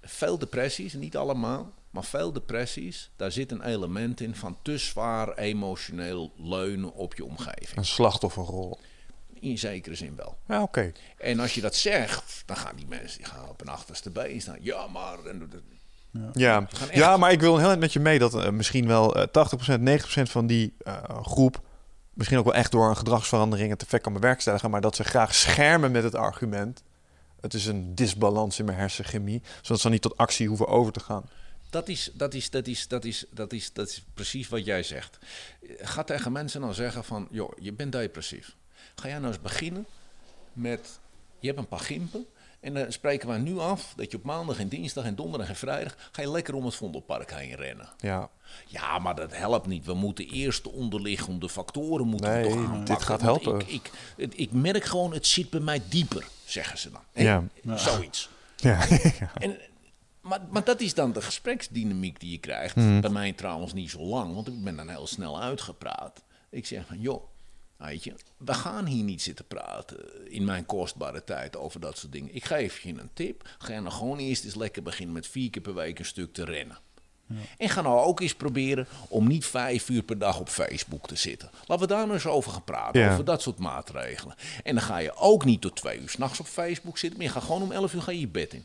veel 0.03 0.39
depressies, 0.39 0.93
niet 0.93 1.16
allemaal, 1.16 1.73
maar 1.95 2.05
veel 2.05 2.33
depressies, 2.33 3.11
daar 3.16 3.33
zit 3.33 3.53
een 3.53 3.62
element 3.62 4.21
in 4.21 4.35
van 4.35 4.57
te 4.62 4.79
zwaar 4.79 5.35
emotioneel 5.39 6.33
leunen 6.37 6.95
op 6.95 7.15
je 7.15 7.25
omgeving. 7.25 7.77
Een 7.77 7.85
slachtofferrol. 7.85 8.79
In 9.41 9.59
zekere 9.59 9.95
zin 9.95 10.16
wel. 10.16 10.37
Ja, 10.49 10.62
oké. 10.62 10.93
En 11.19 11.41
als 11.41 11.55
je 11.55 11.61
dat 11.61 11.75
zegt, 11.75 12.43
dan 12.47 12.57
gaan 12.57 12.77
die 12.77 12.87
mensen 12.89 13.19
die 13.19 13.27
gaan 13.27 13.49
op 13.49 13.61
een 13.61 13.69
achterste 13.69 14.11
been 14.11 14.41
staan. 14.41 14.57
Ja, 14.61 14.87
maar. 14.87 15.19
Ja. 16.33 16.66
echt- 16.71 16.95
ja, 16.95 17.16
maar 17.16 17.33
ik 17.33 17.41
wil 17.41 17.59
heel 17.59 17.71
erg 17.71 17.79
met 17.79 17.93
je 17.93 18.01
mee 18.01 18.19
dat 18.19 18.35
eh, 18.35 18.51
misschien 18.51 18.87
wel 18.87 19.15
eh 19.16 19.27
80%, 19.27 19.81
90% 19.81 20.31
van 20.31 20.47
die 20.47 20.75
eh, 20.79 21.03
groep 21.23 21.61
misschien 22.12 22.39
ook 22.39 22.45
wel 22.45 22.55
echt 22.55 22.73
door 22.73 22.89
een 22.89 22.97
gedragsverandering 22.97 23.71
het 23.71 23.83
effect 23.83 24.03
kan 24.03 24.12
bewerkstelligen, 24.12 24.71
maar 24.71 24.81
dat 24.81 24.97
ze 24.97 25.05
graag 25.05 25.35
schermen 25.35 25.91
met 25.93 26.03
het 26.03 26.15
argument. 26.15 26.83
Het 27.41 27.55
is 27.55 27.66
een 27.66 27.95
disbalans 27.95 28.59
in 28.59 28.65
mijn 28.65 28.79
hersenchemie, 28.79 29.43
zodat 29.62 29.81
ze 29.81 29.89
niet 29.89 30.03
tot 30.03 30.16
actie 30.16 30.49
hoeven 30.49 30.66
over 30.69 30.93
te 30.93 31.01
gaan. 31.01 31.25
Dat 31.74 31.88
is, 31.88 32.10
dat, 32.12 32.34
is, 32.34 32.51
dat, 32.51 32.66
is, 32.66 32.88
dat, 32.88 33.05
is, 33.05 33.24
dat, 33.30 33.52
is, 33.52 33.72
dat 33.72 33.88
is 33.88 34.02
precies 34.14 34.48
wat 34.48 34.64
jij 34.64 34.82
zegt. 34.82 35.18
Ga 35.78 36.05
tegen 36.05 36.32
mensen 36.32 36.60
dan 36.60 36.74
zeggen 36.74 37.05
van, 37.05 37.28
joh, 37.30 37.52
je 37.59 37.72
bent 37.72 37.92
depressief. 37.92 38.56
Ga 38.94 39.09
jij 39.09 39.18
nou 39.18 39.32
eens 39.32 39.42
beginnen 39.42 39.86
met, 40.52 41.01
je 41.38 41.46
hebt 41.46 41.59
een 41.59 41.68
paar 41.68 41.80
gimpen. 41.80 42.26
En 42.60 42.74
dan 42.74 42.92
spreken 42.92 43.28
wij 43.28 43.38
nu 43.38 43.59
af 43.59 43.92
dat 43.96 44.10
je 44.10 44.16
op 44.16 44.22
maandag 44.22 44.59
en 44.59 44.68
dinsdag 44.68 45.05
en 45.05 45.14
donderdag 45.14 45.48
en 45.48 45.56
vrijdag... 45.56 45.96
ga 46.12 46.22
je 46.22 46.30
lekker 46.30 46.55
om 46.55 46.64
het 46.64 46.74
Vondelpark 46.74 47.32
heen 47.32 47.55
rennen. 47.55 47.88
Ja, 47.98 48.30
Ja, 48.66 48.98
maar 48.98 49.14
dat 49.14 49.36
helpt 49.36 49.66
niet. 49.66 49.84
We 49.84 49.94
moeten 49.94 50.28
eerst 50.28 50.62
de 50.62 50.70
onderliggende 50.70 51.48
factoren 51.48 52.06
moeten 52.06 52.30
we 52.30 52.36
Nee, 52.36 52.48
toch 52.48 52.60
dit 52.60 52.66
aanpakken. 52.66 53.06
gaat 53.06 53.22
Want 53.22 53.44
helpen. 53.44 53.68
Ik, 53.68 53.90
ik, 54.16 54.34
ik 54.34 54.52
merk 54.52 54.84
gewoon, 54.84 55.12
het 55.12 55.26
zit 55.26 55.51
bij 55.51 55.60
mij 55.60 55.82
dieper, 55.88 56.26
zeggen 56.44 56.78
ze 56.78 56.90
dan. 56.90 57.02
Ja. 57.24 57.44
Zoiets. 57.76 58.28
ja. 58.56 58.86
En, 59.34 59.59
maar, 60.24 60.40
maar 60.51 60.64
dat 60.64 60.80
is 60.80 60.94
dan 60.94 61.12
de 61.12 61.22
gespreksdynamiek 61.22 62.20
die 62.20 62.30
je 62.30 62.38
krijgt. 62.38 62.76
Mhm. 62.76 63.01
Bij 63.01 63.10
mij 63.10 63.32
trouwens 63.32 63.72
niet 63.72 63.90
zo 63.90 64.01
lang, 64.01 64.34
want 64.34 64.48
ik 64.48 64.64
ben 64.64 64.76
dan 64.76 64.88
heel 64.88 65.06
snel 65.06 65.40
uitgepraat. 65.42 66.22
Ik 66.51 66.66
zeg 66.66 66.86
van, 66.86 67.01
joh, 67.01 67.24
weet 67.76 68.05
je, 68.05 68.14
we 68.36 68.55
gaan 68.55 68.86
hier 68.86 69.05
niet 69.05 69.22
zitten 69.22 69.46
praten 69.46 70.30
in 70.32 70.44
mijn 70.44 70.66
kostbare 70.66 71.24
tijd 71.24 71.56
over 71.56 71.80
dat 71.80 71.98
soort 71.98 72.12
dingen. 72.12 72.34
Ik 72.34 72.44
geef 72.44 72.80
je 72.80 72.88
een 72.88 73.10
tip. 73.14 73.48
Ga 73.59 73.72
je 73.72 73.80
nou 73.80 73.94
gewoon 73.94 74.18
eerst 74.18 74.44
eens 74.44 74.55
lekker 74.55 74.82
beginnen 74.82 75.14
met 75.14 75.26
vier 75.26 75.51
keer 75.51 75.62
per 75.62 75.74
week 75.74 75.98
een 75.98 76.05
stuk 76.05 76.32
te 76.32 76.44
rennen. 76.44 76.78
En 77.59 77.68
ga 77.68 77.80
nou 77.80 78.01
ook 78.01 78.20
eens 78.20 78.34
proberen 78.34 78.86
om 79.09 79.26
niet 79.28 79.46
vijf 79.46 79.88
uur 79.88 80.02
per 80.02 80.18
dag 80.18 80.40
op 80.40 80.48
Facebook 80.48 81.06
te 81.06 81.16
zitten. 81.16 81.51
Laten 81.66 81.86
we 81.88 81.92
daar 81.92 82.02
nou 82.02 82.12
eens 82.12 82.26
over 82.26 82.52
gaan 82.52 82.64
praten, 82.64 83.01
Ja. 83.01 83.12
over 83.12 83.24
dat 83.24 83.42
soort 83.42 83.59
maatregelen. 83.59 84.34
En 84.62 84.74
dan 84.74 84.84
ga 84.84 84.98
je 84.98 85.14
ook 85.16 85.44
niet 85.44 85.60
tot 85.60 85.76
twee 85.76 86.01
uur 86.01 86.09
s'nachts 86.09 86.40
op 86.40 86.46
Facebook 86.46 86.98
zitten, 86.98 87.18
maar 87.18 87.26
je 87.28 87.32
gaat 87.34 87.42
gewoon 87.44 87.62
om 87.62 87.72
elf 87.72 87.94
uur 87.94 88.02
ga 88.02 88.10
je 88.10 88.20
je 88.20 88.28
bed 88.28 88.52
in. 88.55 88.64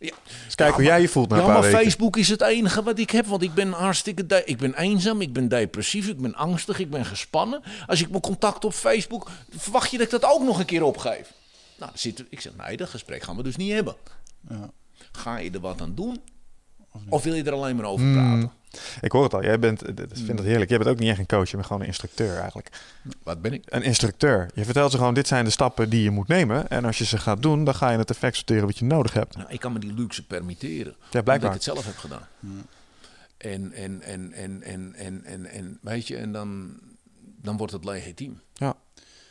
Ja. 0.00 0.14
Dus 0.44 0.54
kijk 0.54 0.74
hoe 0.74 0.82
jij 0.84 1.00
je 1.00 1.08
voelt 1.08 1.28
na 1.28 1.34
een 1.36 1.40
Ja, 1.40 1.46
paar 1.46 1.54
maar 1.60 1.64
weken. 1.70 1.80
Facebook 1.84 2.16
is 2.16 2.28
het 2.28 2.42
enige 2.42 2.82
wat 2.82 2.98
ik 2.98 3.10
heb, 3.10 3.26
want 3.26 3.42
ik 3.42 3.54
ben 3.54 3.72
hartstikke... 3.72 4.26
de- 4.26 4.42
ik 4.44 4.56
ben 4.58 4.74
eenzaam, 4.74 5.20
ik 5.20 5.32
ben 5.32 5.48
depressief, 5.48 6.08
ik 6.08 6.20
ben 6.20 6.34
angstig, 6.34 6.78
ik 6.78 6.90
ben 6.90 7.04
gespannen. 7.04 7.62
Als 7.86 8.00
ik 8.00 8.10
mijn 8.10 8.22
contact 8.22 8.64
op 8.64 8.72
Facebook... 8.72 9.30
verwacht 9.56 9.90
je 9.90 9.96
dat 9.98 10.06
ik 10.12 10.20
dat 10.20 10.30
ook 10.32 10.42
nog 10.42 10.58
een 10.58 10.64
keer 10.64 10.82
opgeef? 10.82 11.32
Nou, 11.78 11.92
zitten, 11.94 12.26
ik 12.30 12.40
zeg, 12.40 12.52
nee, 12.66 12.76
dat 12.76 12.88
gesprek 12.88 13.22
gaan 13.22 13.36
we 13.36 13.42
dus 13.42 13.56
niet 13.56 13.72
hebben. 13.72 13.96
Ja. 14.48 14.70
Ga 15.12 15.36
je 15.38 15.50
er 15.50 15.60
wat 15.60 15.80
aan 15.80 15.94
doen? 15.94 16.20
Of 17.08 17.22
wil 17.22 17.34
je 17.34 17.42
er 17.44 17.52
alleen 17.52 17.76
maar 17.76 17.84
over 17.84 18.04
Hmm. 18.06 18.14
praten? 18.14 18.52
Ik 19.00 19.12
hoor 19.12 19.22
het 19.22 19.34
al. 19.34 19.42
Jij 19.42 19.58
bent, 19.58 19.88
ik 19.88 20.06
vind 20.12 20.38
het 20.38 20.46
heerlijk. 20.46 20.70
Jij 20.70 20.78
bent 20.78 20.90
ook 20.90 20.98
niet 20.98 21.08
echt 21.08 21.18
een 21.18 21.26
coach. 21.26 21.48
Je 21.48 21.54
bent 21.54 21.66
gewoon 21.66 21.82
een 21.82 21.88
instructeur 21.88 22.36
eigenlijk. 22.36 22.70
Wat 23.22 23.42
ben 23.42 23.52
ik? 23.52 23.62
Een 23.66 23.82
instructeur. 23.82 24.50
Je 24.54 24.64
vertelt 24.64 24.90
ze 24.90 24.96
gewoon, 24.96 25.14
dit 25.14 25.26
zijn 25.26 25.44
de 25.44 25.50
stappen 25.50 25.90
die 25.90 26.02
je 26.02 26.10
moet 26.10 26.28
nemen. 26.28 26.68
En 26.68 26.84
als 26.84 26.98
je 26.98 27.04
ze 27.04 27.18
gaat 27.18 27.42
doen, 27.42 27.64
dan 27.64 27.74
ga 27.74 27.90
je 27.90 27.98
het 27.98 28.10
effect 28.10 28.36
sorteren 28.36 28.66
wat 28.66 28.78
je 28.78 28.84
nodig 28.84 29.12
hebt. 29.12 29.36
Nou, 29.36 29.48
ik 29.50 29.60
kan 29.60 29.72
me 29.72 29.78
die 29.78 29.94
luxe 29.94 30.26
permitteren. 30.26 30.94
Ja, 30.98 31.04
Omdat 31.04 31.24
blijkbaar. 31.24 31.48
ik 31.48 31.54
het 31.54 31.64
zelf 31.64 31.84
heb 31.84 31.96
gedaan. 31.96 32.26
En, 33.36 33.72
en, 33.72 34.02
en, 34.02 34.32
en, 34.32 34.62
en, 34.62 34.94
en, 34.94 35.24
en, 35.24 35.46
en, 35.46 35.78
weet 35.82 36.06
je, 36.06 36.16
en 36.16 36.32
dan, 36.32 36.70
dan 37.42 37.56
wordt 37.56 37.72
het 37.72 37.84
legitiem. 37.84 38.40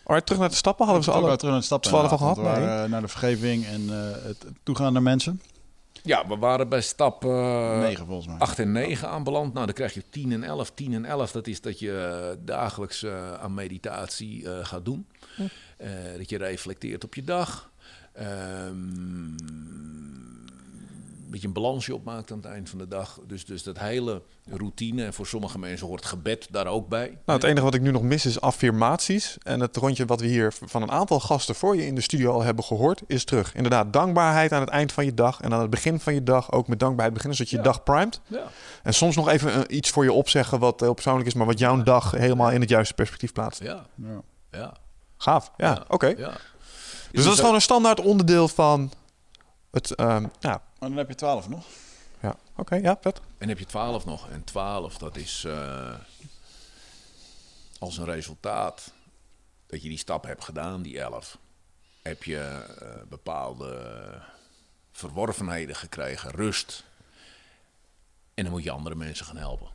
Alright, 0.08 0.26
terug 0.26 0.42
naar 0.42 0.50
de 0.50 0.56
stappen. 0.56 0.86
Hadden 0.86 1.04
we 1.06 1.12
ze 1.12 1.18
alle... 1.18 1.36
terug 1.36 1.52
naar 1.52 1.60
de 1.60 1.66
stappen. 1.66 1.90
twaalf 1.90 2.12
al 2.12 2.18
gehad? 2.18 2.38
waren, 2.38 2.84
eh, 2.84 2.90
naar 2.90 3.02
de 3.02 3.08
vergeving 3.08 3.66
en 3.66 3.90
eh, 3.90 4.12
het 4.12 4.44
het 4.44 4.54
toegaan 4.64 4.94
naar 4.94 5.02
mensen. 5.02 5.42
Ja, 6.08 6.28
we 6.28 6.38
waren 6.38 6.70
bij 6.70 6.82
stap 6.82 7.26
eh, 7.26 7.80
Negen 7.80 8.06
volgens 8.06 8.28
mij. 8.28 8.38
8 8.38 8.60
en 8.60 8.72
9 8.72 9.10
aanbeland. 9.10 9.54
Nou, 9.54 9.66
dan 9.66 9.76
krijg 9.76 9.94
je 9.94 10.04
10 10.10 10.32
en 10.32 10.44
11. 10.44 10.72
10 10.72 10.94
en 10.94 11.06
11, 11.06 11.32
dat 11.32 11.48
is 11.48 11.62
dat 11.62 11.80
je 11.80 11.98
eh, 11.98 12.38
dagelijks 12.46 13.04
eh, 13.04 13.34
aan 13.34 13.54
meditatie 13.54 14.50
eh, 14.50 14.66
gaat 14.66 14.86
doen. 14.86 15.08
Eh, 15.78 15.90
dat 16.18 16.30
je 16.30 16.38
reflecteert 16.38 17.04
op 17.04 17.16
je 17.16 17.24
dag. 17.24 17.72
Ehm 18.14 19.36
dat 21.32 21.42
je 21.42 21.48
een 21.48 21.54
balansje 21.54 21.96
opmaakt 21.96 22.32
aan 22.32 22.38
het 22.38 22.46
eind 22.46 22.70
van 22.70 22.78
de 22.80 22.88
dag. 22.88 23.20
Dus, 23.28 23.46
dus 23.46 23.64
dat 23.64 23.80
hele 23.80 24.22
routine. 24.50 25.06
En 25.06 25.14
voor 25.14 25.28
sommige 25.28 25.60
mensen 25.60 25.88
hoort 25.88 26.06
gebed 26.06 26.48
daar 26.52 26.68
ook 26.68 26.88
bij. 26.88 27.08
Nou, 27.26 27.40
het 27.40 27.44
enige 27.44 27.64
wat 27.64 27.74
ik 27.74 27.82
nu 27.82 27.92
nog 27.92 28.02
mis 28.02 28.26
is 28.26 28.42
affirmaties. 28.42 29.38
En 29.44 29.60
het 29.60 29.76
rondje 29.76 30.06
wat 30.06 30.20
we 30.20 30.28
hier 30.28 30.54
van 30.66 30.82
een 30.82 30.92
aantal 30.92 31.20
gasten 31.20 31.56
voor 31.56 31.76
je 31.76 31.86
in 31.86 31.96
de 31.96 32.02
studio 32.02 32.32
al 32.32 32.42
hebben 32.44 32.64
gehoord, 32.64 33.02
is 33.08 33.24
terug. 33.24 33.56
Inderdaad, 33.56 33.94
dankbaarheid 33.94 34.52
aan 34.52 34.62
het 34.62 34.70
eind 34.70 34.92
van 34.92 35.06
je 35.06 35.14
dag. 35.14 35.42
En 35.42 35.54
aan 35.54 35.62
het 35.62 35.70
begin 35.70 36.00
van 36.00 36.14
je 36.14 36.24
dag 36.24 36.52
ook 36.52 36.68
met 36.68 36.80
dankbaarheid 36.80 37.14
beginnen, 37.14 37.38
zodat 37.38 37.52
je 37.52 37.58
Ja. 37.58 37.64
dag 37.64 37.84
primet. 37.84 38.20
Ja. 38.28 38.44
En 38.84 38.94
soms 38.94 39.16
nog 39.16 39.28
even 39.30 39.54
eh, 39.68 39.78
iets 39.78 39.90
voor 39.90 40.04
je 40.04 40.12
opzeggen 40.14 40.60
wat 40.60 40.80
heel 40.80 40.94
persoonlijk 40.94 41.28
is, 41.28 41.34
maar 41.34 41.46
wat 41.46 41.60
jouw 41.60 41.84
dag 41.84 42.12
helemaal 42.12 42.52
in 42.52 42.62
het 42.62 42.70
juiste 42.70 42.94
perspectief 42.94 43.32
plaatst. 43.32 43.64
Ja, 43.64 43.86
Ja. 43.96 44.22
ja. 44.52 44.74
Gaaf, 45.18 45.52
ja, 45.58 45.68
Ja. 45.68 45.84
oké. 45.88 46.08
ja. 46.08 46.32
Dus 47.12 47.24
dat 47.24 47.34
is 47.34 47.40
gewoon 47.40 47.56
een 47.56 47.62
standaard 47.62 48.00
onderdeel 48.00 48.48
van 48.48 48.92
het, 49.72 49.96
ehm, 49.96 50.26
ja, 50.40 50.62
Maar 50.80 50.90
dan 50.90 50.98
heb 50.98 51.08
je 51.08 51.16
twaalf 51.16 51.50
nog. 51.50 51.66
ja. 52.20 52.36
oké, 52.56 52.76
ja, 52.76 52.98
vet. 53.02 53.22
En 53.38 53.48
heb 53.48 53.60
je 53.60 53.66
12 53.66 54.06
nog. 54.06 54.30
En 54.30 54.44
12, 54.44 54.98
dat 54.98 55.16
is 55.16 55.44
eh, 55.44 55.94
als 57.80 57.98
een 57.98 58.06
resultaat 58.06 58.94
dat 59.66 59.82
je 59.82 59.90
die 59.90 59.98
stap 59.98 60.24
hebt 60.24 60.44
gedaan, 60.44 60.82
die 60.82 61.00
11. 61.00 61.38
Heb 62.02 62.24
je 62.24 62.66
eh, 62.80 63.08
bepaalde 63.10 64.22
verworvenheden 64.92 65.76
gekregen, 65.76 66.32
rust. 66.32 66.84
En 68.34 68.44
dan 68.44 68.54
moet 68.54 68.64
je 68.64 68.72
andere 68.72 68.96
mensen 68.96 69.26
gaan 69.26 69.38
helpen. 69.38 69.70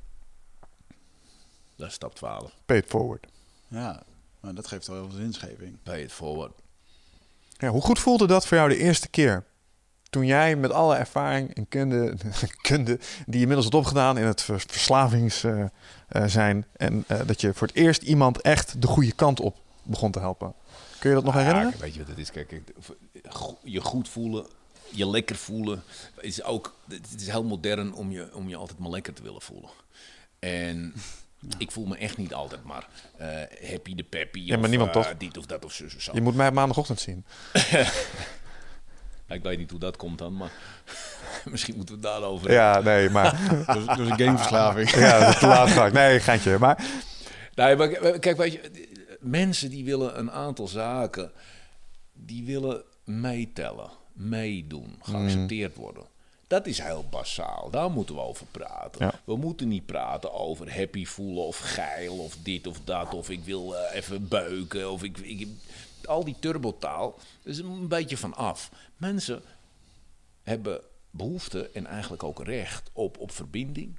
Dat 1.77 1.89
is 1.89 1.95
stap 1.95 2.15
12. 2.15 2.55
Pay 2.67 2.77
it 2.77 2.87
forward. 2.87 3.27
Ja, 3.69 4.03
maar 4.41 4.55
dat 4.55 4.67
geeft 4.67 4.87
wel 4.87 4.97
heel 4.97 5.11
veel 5.11 5.19
zinsgeving. 5.19 5.79
Pay 5.83 6.03
it 6.03 6.13
forward. 6.13 6.53
Ja, 7.59 7.69
hoe 7.69 7.83
goed 7.83 7.99
voelde 7.99 8.27
dat 8.27 8.47
voor 8.47 8.57
jou 8.57 8.69
de 8.69 8.77
eerste 8.77 9.09
keer? 9.09 9.45
Toen 10.13 10.27
jij 10.27 10.57
met 10.57 10.73
alle 10.73 10.97
ervaring 10.97 11.55
en 11.55 11.69
kunde, 11.69 12.15
kunde 12.69 12.97
die 12.97 13.35
je 13.35 13.41
inmiddels 13.41 13.65
had 13.65 13.75
opgedaan 13.75 14.19
in 14.19 14.25
het 14.27 14.43
vers- 14.43 14.65
verslavings 14.69 15.45
eh, 15.45 15.65
eh, 16.09 16.25
zijn. 16.27 16.67
En 16.77 17.05
eh, 17.07 17.21
dat 17.27 17.41
je 17.41 17.55
voor 17.55 17.67
het 17.67 17.77
eerst 17.77 18.03
iemand 18.03 18.41
echt 18.41 18.83
de 18.83 18.87
goede 18.87 19.13
kant 19.13 19.41
op 19.41 19.57
begon 19.83 20.11
te 20.11 20.19
helpen. 20.19 20.55
Kun 20.99 21.09
je 21.11 21.17
dat 21.17 21.25
nog 21.25 21.35
herinneren? 21.35 21.71
Ja, 21.71 21.77
weet 21.79 21.93
je 21.95 21.99
wat 21.99 22.09
het 22.09 22.19
is? 22.19 22.31
Kijk, 22.31 22.63
je 23.63 23.81
goed 23.81 24.09
voelen, 24.09 24.47
je 24.91 25.11
lekker 25.11 25.37
voelen, 25.37 25.83
is 26.21 26.43
ook. 26.43 26.75
Het 26.89 27.21
is 27.21 27.29
heel 27.29 27.45
modern 27.45 27.95
om 27.95 28.11
je, 28.11 28.35
om 28.35 28.49
je 28.49 28.57
altijd 28.57 28.79
maar 28.79 28.91
lekker 28.91 29.13
te 29.13 29.23
willen 29.23 29.43
voelen. 29.43 29.71
En 30.39 30.95
ik 31.59 31.71
voel 31.71 31.87
me 31.87 31.97
echt 31.97 32.17
niet 32.17 32.35
altijd 32.35 32.65
maar 32.65 32.89
eh, 33.17 33.29
happy 33.71 33.95
de 33.95 34.05
peppy. 34.05 34.41
Ja, 34.41 34.55
maar 34.55 34.65
of, 34.65 34.71
niemand 34.71 34.93
toch? 34.93 35.15
Dit 35.19 35.39
of 35.39 35.47
dat 35.47 35.65
of 35.65 35.73
zo. 35.73 35.89
zo. 35.99 36.11
Je 36.15 36.21
moet 36.21 36.35
mij 36.35 36.51
maandagochtend 36.51 37.01
zien. 37.01 37.25
Ik 39.33 39.43
weet 39.43 39.59
niet 39.59 39.71
hoe 39.71 39.81
dat 39.81 39.97
komt 39.97 40.19
dan, 40.19 40.37
maar 40.37 40.51
misschien 41.51 41.77
moeten 41.77 41.95
we 41.95 42.01
het 42.01 42.11
daarover. 42.11 42.53
Ja, 42.53 42.81
nee, 42.81 43.11
maar 43.11 43.41
Dus, 43.75 43.97
dus 43.97 44.09
een 44.09 44.19
gameverslaving. 44.19 44.91
ja, 44.91 45.19
dat 45.19 45.29
is 45.29 45.39
te 45.39 45.47
laat 45.47 45.71
vaak. 45.71 45.93
Nee, 45.93 46.21
geintje. 46.21 46.59
Maar 46.59 46.85
Nee, 47.55 47.77
maar 47.77 47.89
kijk, 48.19 48.37
weet 48.37 48.53
je, 48.53 48.89
mensen 49.21 49.71
die 49.71 49.85
willen 49.85 50.19
een 50.19 50.31
aantal 50.31 50.69
zaken, 50.69 51.33
die 52.13 52.45
willen 52.45 52.83
meetellen, 53.05 53.91
meedoen, 54.13 54.99
geaccepteerd 55.03 55.77
worden. 55.77 56.11
Dat 56.47 56.67
is 56.67 56.79
heel 56.79 57.05
basaal. 57.11 57.71
Daar 57.71 57.91
moeten 57.91 58.15
we 58.15 58.21
over 58.21 58.47
praten. 58.51 59.05
Ja. 59.07 59.13
We 59.25 59.37
moeten 59.37 59.69
niet 59.69 59.87
praten 59.87 60.33
over 60.33 60.75
happy 60.75 61.05
voelen 61.07 61.45
of 61.45 61.59
geil 61.59 62.19
of 62.19 62.37
dit 62.43 62.67
of 62.67 62.81
dat. 62.85 63.15
Of 63.15 63.31
ik 63.31 63.45
wil 63.45 63.77
eh, 63.77 63.97
even 63.97 64.29
beuken. 64.29 64.91
Of 64.91 65.03
ik, 65.03 65.19
ik, 65.19 65.49
al 66.07 66.25
die 66.25 66.37
turbotaal 66.41 67.19
is 67.43 67.59
een 67.59 67.89
beetje 67.89 68.17
van 68.17 68.35
af. 68.35 68.71
Mensen 68.97 69.43
hebben 70.43 70.81
behoefte 71.11 71.71
en 71.71 71.87
eigenlijk 71.87 72.23
ook 72.23 72.45
recht 72.45 72.91
op, 72.93 73.19
op 73.19 73.31
verbinding. 73.31 73.97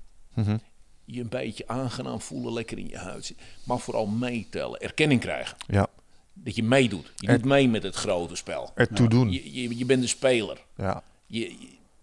Je 1.05 1.21
een 1.21 1.29
beetje 1.29 1.67
aangenaam 1.67 2.21
voelen, 2.21 2.53
lekker 2.53 2.77
in 2.77 2.87
je 2.89 2.97
huid 2.97 3.25
zitten. 3.25 3.45
Maar 3.63 3.79
vooral 3.79 4.05
meetellen, 4.05 4.79
erkenning 4.79 5.21
krijgen. 5.21 5.57
ja, 5.67 5.87
Dat 6.33 6.55
je 6.55 6.63
meedoet. 6.63 7.11
Je 7.15 7.27
Er- 7.27 7.33
doet 7.37 7.45
mee 7.45 7.67
met 7.69 7.83
het 7.83 7.95
grote 7.95 8.35
spel. 8.35 8.71
ertoe 8.75 9.09
doen. 9.09 9.31
Je, 9.31 9.53
je, 9.61 9.77
je 9.77 9.85
bent 9.85 10.01
een 10.01 10.09
speler. 10.09 10.65
Ja, 10.77 11.03
je, 11.25 11.57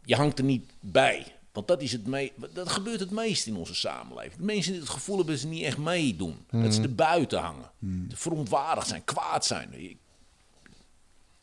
je 0.05 0.14
hangt 0.16 0.39
er 0.39 0.44
niet 0.44 0.70
bij. 0.81 1.27
Want 1.61 1.73
dat, 1.73 1.82
is 1.82 1.93
het 1.93 2.07
me 2.07 2.32
dat 2.53 2.69
gebeurt 2.69 3.01
het 3.01 3.11
meest 3.11 3.47
in 3.47 3.57
onze 3.57 3.74
samenleving. 3.74 4.35
De 4.37 4.43
mensen 4.43 4.73
die 4.73 4.81
het 4.81 4.91
gevoel 4.91 5.16
hebben 5.16 5.35
dat 5.35 5.43
ze 5.43 5.49
niet 5.49 5.62
echt 5.62 5.78
meedoen. 5.78 6.45
Dat 6.51 6.74
ze 6.74 6.82
er 6.82 6.95
buiten 6.95 7.39
hangen. 7.39 7.70
Verontwaardigd 8.09 8.89
zijn, 8.89 9.05
kwaad 9.05 9.45
zijn. 9.45 9.99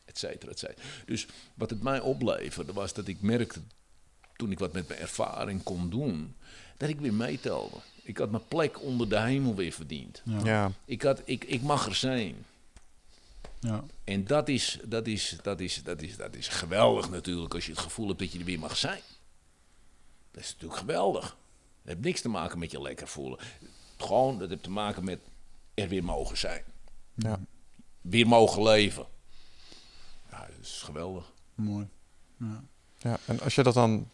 Et 0.04 0.18
cetera, 0.18 0.50
et 0.50 0.58
cetera. 0.58 0.82
Dus 1.06 1.26
wat 1.54 1.70
het 1.70 1.82
mij 1.82 2.00
opleverde 2.00 2.72
was 2.72 2.92
dat 2.92 3.08
ik 3.08 3.20
merkte... 3.20 3.60
toen 4.36 4.50
ik 4.50 4.58
wat 4.58 4.72
met 4.72 4.88
mijn 4.88 5.00
ervaring 5.00 5.62
kon 5.62 5.90
doen... 5.90 6.36
dat 6.76 6.88
ik 6.88 7.00
weer 7.00 7.14
meetelde. 7.14 7.76
Ik 8.02 8.18
had 8.18 8.30
mijn 8.30 8.48
plek 8.48 8.82
onder 8.82 9.08
de 9.08 9.20
hemel 9.20 9.54
weer 9.54 9.72
verdiend. 9.72 10.22
ja. 10.44 10.72
Ik, 10.84 11.02
had, 11.02 11.22
ik, 11.24 11.44
ik 11.44 11.62
mag 11.62 11.86
er 11.86 11.94
zijn. 11.94 12.44
Ja. 13.60 13.84
En 14.04 14.24
dat 14.24 14.48
is, 14.48 14.78
dat, 14.84 15.06
is, 15.06 15.36
dat, 15.42 15.60
is, 15.60 15.82
dat, 15.84 16.02
is, 16.02 16.16
dat 16.16 16.34
is 16.34 16.48
geweldig 16.48 17.10
natuurlijk 17.10 17.54
als 17.54 17.66
je 17.66 17.72
het 17.72 17.80
gevoel 17.80 18.06
hebt 18.06 18.18
dat 18.18 18.32
je 18.32 18.38
er 18.38 18.44
weer 18.44 18.58
mag 18.58 18.76
zijn. 18.76 19.00
Dat 20.38 20.46
is 20.46 20.52
natuurlijk 20.52 20.80
geweldig. 20.80 21.24
Dat 21.26 21.36
heeft 21.82 22.00
niks 22.00 22.20
te 22.20 22.28
maken 22.28 22.58
met 22.58 22.70
je 22.70 22.80
lekker 22.80 23.08
voelen. 23.08 23.38
Gewoon, 23.96 24.38
dat 24.38 24.48
heeft 24.48 24.62
te 24.62 24.70
maken 24.70 25.04
met 25.04 25.20
er 25.74 25.88
weer 25.88 26.04
mogen 26.04 26.38
zijn. 26.38 26.64
ja. 27.14 27.40
Weer 28.00 28.26
mogen 28.26 28.62
leven. 28.62 29.06
Ja, 30.30 30.38
dat 30.38 30.58
is 30.60 30.82
geweldig. 30.84 31.32
Mooi. 31.54 31.88
Ja, 32.98 33.18
en 33.26 33.40
als 33.40 33.54
je 33.54 33.62
dat 33.62 33.74
dan. 33.74 34.10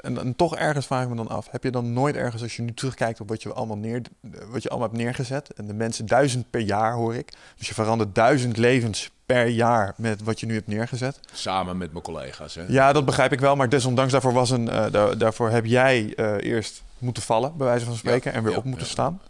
En, 0.00 0.18
en 0.18 0.36
toch 0.36 0.56
ergens 0.56 0.86
vraag 0.86 1.02
ik 1.02 1.08
me 1.08 1.16
dan 1.16 1.28
af. 1.28 1.48
Heb 1.50 1.62
je 1.62 1.70
dan 1.70 1.92
nooit 1.92 2.16
ergens, 2.16 2.42
als 2.42 2.56
je 2.56 2.62
nu 2.62 2.74
terugkijkt 2.74 3.20
op 3.20 3.28
wat 3.28 3.42
je 3.42 3.52
allemaal, 3.52 3.76
neer, 3.76 4.02
wat 4.48 4.62
je 4.62 4.68
allemaal 4.68 4.88
hebt 4.88 5.00
neergezet. 5.00 5.52
En 5.54 5.66
de 5.66 5.74
mensen 5.74 6.06
duizend 6.06 6.50
per 6.50 6.60
jaar 6.60 6.92
hoor 6.94 7.14
ik. 7.14 7.32
Dus 7.56 7.68
je 7.68 7.74
verandert 7.74 8.14
duizend 8.14 8.56
levens 8.56 9.10
per 9.26 9.46
jaar 9.46 9.94
met 9.96 10.22
wat 10.22 10.40
je 10.40 10.46
nu 10.46 10.54
hebt 10.54 10.66
neergezet. 10.66 11.20
Samen 11.32 11.76
met 11.78 11.92
mijn 11.92 12.04
collega's. 12.04 12.54
Hè? 12.54 12.64
Ja, 12.68 12.92
dat 12.92 13.04
begrijp 13.04 13.32
ik 13.32 13.40
wel. 13.40 13.56
Maar 13.56 13.68
desondanks 13.68 14.12
daarvoor, 14.12 14.32
was 14.32 14.50
een, 14.50 14.68
eh, 14.68 14.90
daar- 14.90 15.18
daarvoor 15.18 15.50
heb 15.50 15.64
jij 15.64 16.14
eh, 16.14 16.50
eerst 16.50 16.82
moeten 16.98 17.22
vallen, 17.22 17.56
bij 17.56 17.66
wijze 17.66 17.84
van 17.84 17.94
spreken. 17.96 18.32
en 18.32 18.42
weer 18.42 18.52
Ja, 18.52 18.58
op 18.58 18.64
moeten 18.64 18.86
ja, 18.86 18.92
staan. 18.92 19.20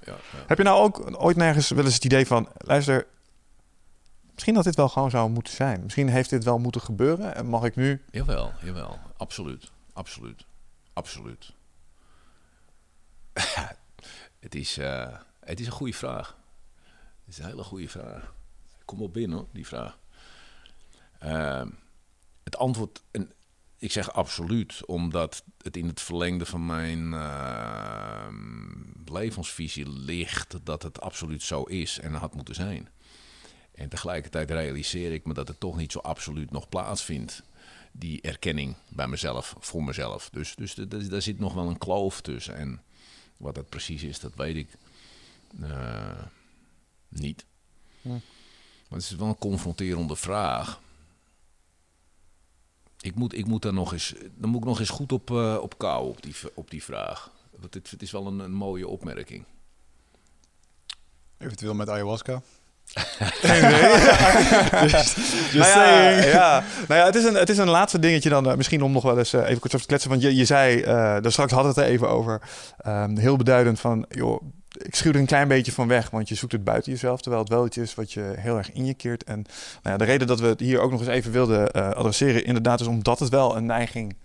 Heb 0.47 0.59
je 0.59 0.65
nou 0.65 0.83
ook 0.83 1.23
ooit 1.23 1.37
nergens 1.37 1.69
wel 1.69 1.85
eens 1.85 1.95
het 1.95 2.05
idee 2.05 2.27
van... 2.27 2.49
Luister, 2.57 3.07
misschien 4.33 4.55
dat 4.55 4.65
dit 4.65 4.77
wel 4.77 4.89
gewoon 4.89 5.11
zou 5.11 5.31
moeten 5.31 5.53
zijn. 5.55 5.81
Misschien 5.83 6.09
heeft 6.09 6.31
dit 6.31 6.45
wel 6.45 6.59
moeten 6.59 6.81
gebeuren. 6.81 7.35
En 7.35 7.47
mag 7.47 7.65
ik 7.65 7.77
nu... 7.77 8.03
Jawel, 8.11 8.53
jawel. 8.63 8.99
Absoluut. 9.17 9.71
Absoluut. 9.93 10.45
Absoluut. 10.97 11.53
het, 14.45 14.55
is, 14.55 14.79
eh, 14.79 15.19
het 15.41 15.61
is 15.61 15.67
een 15.67 15.73
goede 15.73 15.93
vraag. 15.93 16.37
Het 17.25 17.35
is 17.35 17.39
een 17.39 17.45
hele 17.45 17.65
goede 17.65 17.89
vraag. 17.89 18.35
Kom 18.85 19.03
op 19.03 19.13
binnen, 19.13 19.39
hoor, 19.39 19.47
die 19.53 19.67
vraag. 19.67 19.99
Ehm, 21.19 21.69
het 22.43 22.57
antwoord, 22.57 23.03
en 23.11 23.33
ik 23.79 23.93
zeg 23.93 24.13
absoluut, 24.13 24.85
omdat 24.85 25.45
het 25.63 25.77
in 25.77 25.87
het 25.87 26.01
verlengde 26.01 26.47
van 26.47 26.67
mijn 26.67 27.13
ehm, 27.13 28.73
levensvisie 29.05 29.89
ligt 29.89 30.57
dat 30.63 30.83
het 30.83 31.01
absoluut 31.01 31.43
zo 31.43 31.63
is 31.63 31.99
en 31.99 32.15
had 32.15 32.35
moeten 32.35 32.55
zijn. 32.55 32.89
En 33.75 33.89
tegelijkertijd 33.89 34.51
realiseer 34.51 35.13
ik 35.13 35.27
me 35.27 35.35
dat 35.35 35.49
het 35.49 35.61
toch 35.61 35.77
niet 35.77 35.93
zo 35.93 35.99
absoluut 35.99 36.51
nog 36.51 36.69
plaatsvindt. 36.69 37.43
Die 37.99 38.21
erkenning 38.21 38.77
bij 38.89 39.07
mezelf, 39.07 39.55
voor 39.59 39.85
mezelf. 39.85 40.31
Dus, 40.31 40.55
dus 40.55 40.75
daar 41.09 41.23
zit 41.23 41.39
nog 41.39 41.55
wel 41.55 41.69
een 41.69 41.79
kloof 41.79 42.21
tussen. 42.21 42.57
En 42.57 42.83
wat 43.37 43.55
dat 43.55 43.69
precies 43.69 44.03
is, 44.03 44.21
dat 44.21 44.35
weet 44.35 44.57
ik 44.57 44.69
eh, 45.61 46.23
niet. 47.09 47.45
Hm. 48.03 48.09
Maar 48.89 48.99
het 48.99 49.11
is 49.11 49.17
wel 49.17 49.29
een 49.29 49.39
confronterende 49.39 50.17
vraag. 50.17 50.81
Ik 53.01 53.15
moet, 53.15 53.35
ik 53.35 53.47
moet 53.47 53.63
daar 53.63 53.73
nog 53.73 53.93
eens, 53.93 54.15
dan 54.35 54.51
moet 54.51 54.61
ik 54.61 54.67
nog 54.67 54.79
eens 54.79 54.89
goed 54.89 55.13
op, 55.13 55.31
uh, 55.31 55.59
op 55.61 55.79
kou 55.79 56.09
op 56.09 56.23
die, 56.23 56.35
op 56.55 56.71
die 56.71 56.85
vraag. 56.85 57.33
Want 57.51 57.75
het, 57.75 57.91
het 57.91 58.03
is 58.03 58.11
wel 58.11 58.27
een, 58.27 58.39
een 58.39 58.53
mooie 58.53 58.89
opmerking. 58.89 59.45
Eventueel 61.39 61.75
met 61.75 61.89
ayahuasca. 61.89 62.43
Just, 64.83 65.17
just 65.53 65.75
nou 65.75 65.79
ja, 65.79 66.11
ja, 66.11 66.65
nou 66.89 67.01
ja, 67.01 67.07
het 67.07 67.15
is 67.15 67.25
een, 67.25 67.35
het 67.35 67.49
is 67.49 67.59
een 67.59 67.69
laatste 67.69 67.99
dingetje 67.99 68.29
dan. 68.29 68.49
Uh, 68.49 68.55
misschien 68.55 68.83
om 68.83 68.93
nog 68.93 69.03
wel 69.03 69.19
eens 69.19 69.35
uh, 69.35 69.41
even 69.41 69.61
kort 69.61 69.75
over 69.75 69.81
te 69.81 69.87
kletsen. 69.87 70.11
Want 70.11 70.23
je, 70.23 70.35
je 70.35 70.45
zei, 70.45 70.79
uh, 70.81 70.87
daar 70.87 71.33
straks 71.33 71.53
hadden 71.53 71.75
we 71.75 71.81
het 71.81 71.89
er 71.89 71.95
even 71.95 72.09
over. 72.09 72.41
Um, 72.87 73.19
heel 73.19 73.37
beduidend 73.37 73.81
van, 73.81 74.07
joh, 74.09 74.43
ik 74.79 74.95
schuw 74.95 75.13
er 75.13 75.19
een 75.19 75.27
klein 75.27 75.49
beetje 75.49 75.73
van 75.73 75.89
weg. 75.89 76.11
Want 76.11 76.29
je 76.29 76.35
zoekt 76.35 76.53
het 76.53 76.65
buiten 76.65 76.93
jezelf. 76.93 77.21
Terwijl 77.21 77.43
het 77.43 77.53
wel 77.53 77.67
iets 77.67 77.77
is 77.77 77.95
wat 77.95 78.13
je 78.13 78.33
heel 78.37 78.57
erg 78.57 78.73
in 78.73 78.87
je 78.87 78.95
keert. 78.95 79.25
En 79.25 79.45
nou 79.83 79.93
ja, 79.93 79.97
de 79.97 80.05
reden 80.05 80.27
dat 80.27 80.41
we 80.41 80.47
het 80.47 80.61
hier 80.61 80.81
ook 80.81 80.91
nog 80.91 81.01
eens 81.01 81.09
even 81.09 81.33
wilden 81.33 81.73
adresseren, 81.73 82.45
inderdaad, 82.45 82.81
is 82.81 82.87
omdat 82.87 83.19
het 83.19 83.29
wel 83.29 83.57
een 83.57 83.67
neiging 83.67 84.17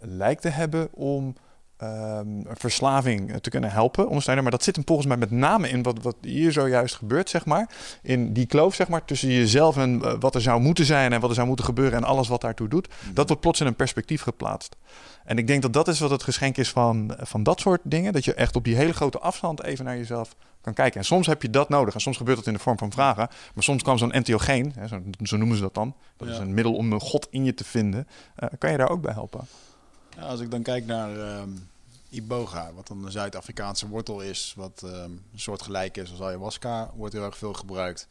lijkt 0.00 0.42
te 0.42 0.48
hebben 0.48 0.88
om 0.92 1.34
um, 1.82 2.44
verslaving 2.52 3.40
te 3.40 3.50
kunnen 3.50 3.70
helpen, 3.70 4.08
ondersteunen. 4.08 4.42
Maar 4.42 4.52
dat 4.52 4.62
zit 4.62 4.76
hem 4.76 4.84
volgens 4.86 5.08
mij 5.08 5.16
met 5.16 5.30
name 5.30 5.68
in 5.68 5.82
wat, 5.82 6.02
wat 6.02 6.16
hier 6.20 6.52
zojuist 6.52 6.94
gebeurt, 6.94 7.30
zeg 7.30 7.44
maar. 7.44 7.68
In 8.02 8.32
die 8.32 8.46
kloof, 8.46 8.74
zeg 8.74 8.88
maar, 8.88 9.04
tussen 9.04 9.28
jezelf 9.28 9.76
en 9.76 10.00
uh, 10.02 10.12
wat 10.20 10.34
er 10.34 10.40
zou 10.40 10.60
moeten 10.60 10.84
zijn 10.84 11.12
en 11.12 11.20
wat 11.20 11.28
er 11.28 11.36
zou 11.36 11.46
moeten 11.46 11.64
gebeuren 11.64 11.98
en 11.98 12.04
alles 12.04 12.28
wat 12.28 12.40
daartoe 12.40 12.68
doet. 12.68 12.88
Mm. 12.88 13.14
Dat 13.14 13.26
wordt 13.26 13.42
plots 13.42 13.60
in 13.60 13.66
een 13.66 13.74
perspectief 13.74 14.22
geplaatst. 14.22 14.76
En 15.24 15.38
ik 15.38 15.46
denk 15.46 15.62
dat 15.62 15.72
dat 15.72 15.88
is 15.88 15.98
wat 15.98 16.10
het 16.10 16.22
geschenk 16.22 16.56
is 16.56 16.70
van, 16.70 17.14
van 17.18 17.42
dat 17.42 17.60
soort 17.60 17.80
dingen. 17.84 18.12
Dat 18.12 18.24
je 18.24 18.34
echt 18.34 18.56
op 18.56 18.64
die 18.64 18.76
hele 18.76 18.92
grote 18.92 19.18
afstand 19.18 19.62
even 19.62 19.84
naar 19.84 19.96
jezelf 19.96 20.34
kan 20.60 20.74
kijken. 20.74 21.00
En 21.00 21.06
soms 21.06 21.26
heb 21.26 21.42
je 21.42 21.50
dat 21.50 21.68
nodig. 21.68 21.94
En 21.94 22.00
soms 22.00 22.16
gebeurt 22.16 22.36
dat 22.36 22.46
in 22.46 22.52
de 22.52 22.58
vorm 22.58 22.78
van 22.78 22.92
vragen. 22.92 23.28
Maar 23.54 23.64
soms 23.64 23.82
kan 23.82 23.98
zo'n 23.98 24.12
entheogeen, 24.12 24.72
hè, 24.76 24.86
zo, 24.86 25.02
zo, 25.22 25.36
noemen 25.36 25.56
ze 25.56 25.62
dat 25.62 25.74
dan. 25.74 25.94
Dat 26.16 26.28
ja. 26.28 26.34
is 26.34 26.40
een 26.40 26.54
middel 26.54 26.74
om 26.74 26.92
een 26.92 27.00
God 27.00 27.26
in 27.30 27.44
je 27.44 27.54
te 27.54 27.64
vinden. 27.64 28.08
Uh, 28.38 28.48
kan 28.58 28.70
je 28.70 28.76
daar 28.76 28.90
ook 28.90 29.02
bij 29.02 29.12
helpen? 29.12 29.46
Ja, 30.16 30.22
als 30.22 30.40
ik 30.40 30.50
dan 30.50 30.62
kijk 30.62 30.86
naar... 30.86 31.40
Um 31.40 31.70
iboga, 32.12 32.72
wat 32.72 32.86
dan 32.86 33.04
een 33.04 33.10
Zuid-Afrikaanse 33.10 33.88
wortel 33.88 34.20
is, 34.20 34.52
wat 34.56 34.82
um, 34.84 34.92
een 35.32 35.40
soort 35.40 35.62
gelijk 35.62 35.96
is 35.96 36.10
als 36.10 36.20
ayahuasca, 36.20 36.90
wordt 36.94 37.14
heel 37.14 37.24
erg 37.24 37.36
veel 37.36 37.52
gebruikt 37.52 38.06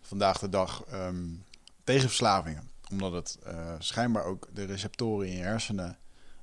vandaag 0.00 0.38
de 0.38 0.48
dag 0.48 0.84
um, 0.92 1.44
tegen 1.84 2.08
verslavingen. 2.08 2.70
Omdat 2.90 3.12
het 3.12 3.38
uh, 3.46 3.72
schijnbaar 3.78 4.24
ook 4.24 4.48
de 4.54 4.64
receptoren 4.64 5.28
in 5.28 5.36
je 5.36 5.42
hersenen 5.42 5.98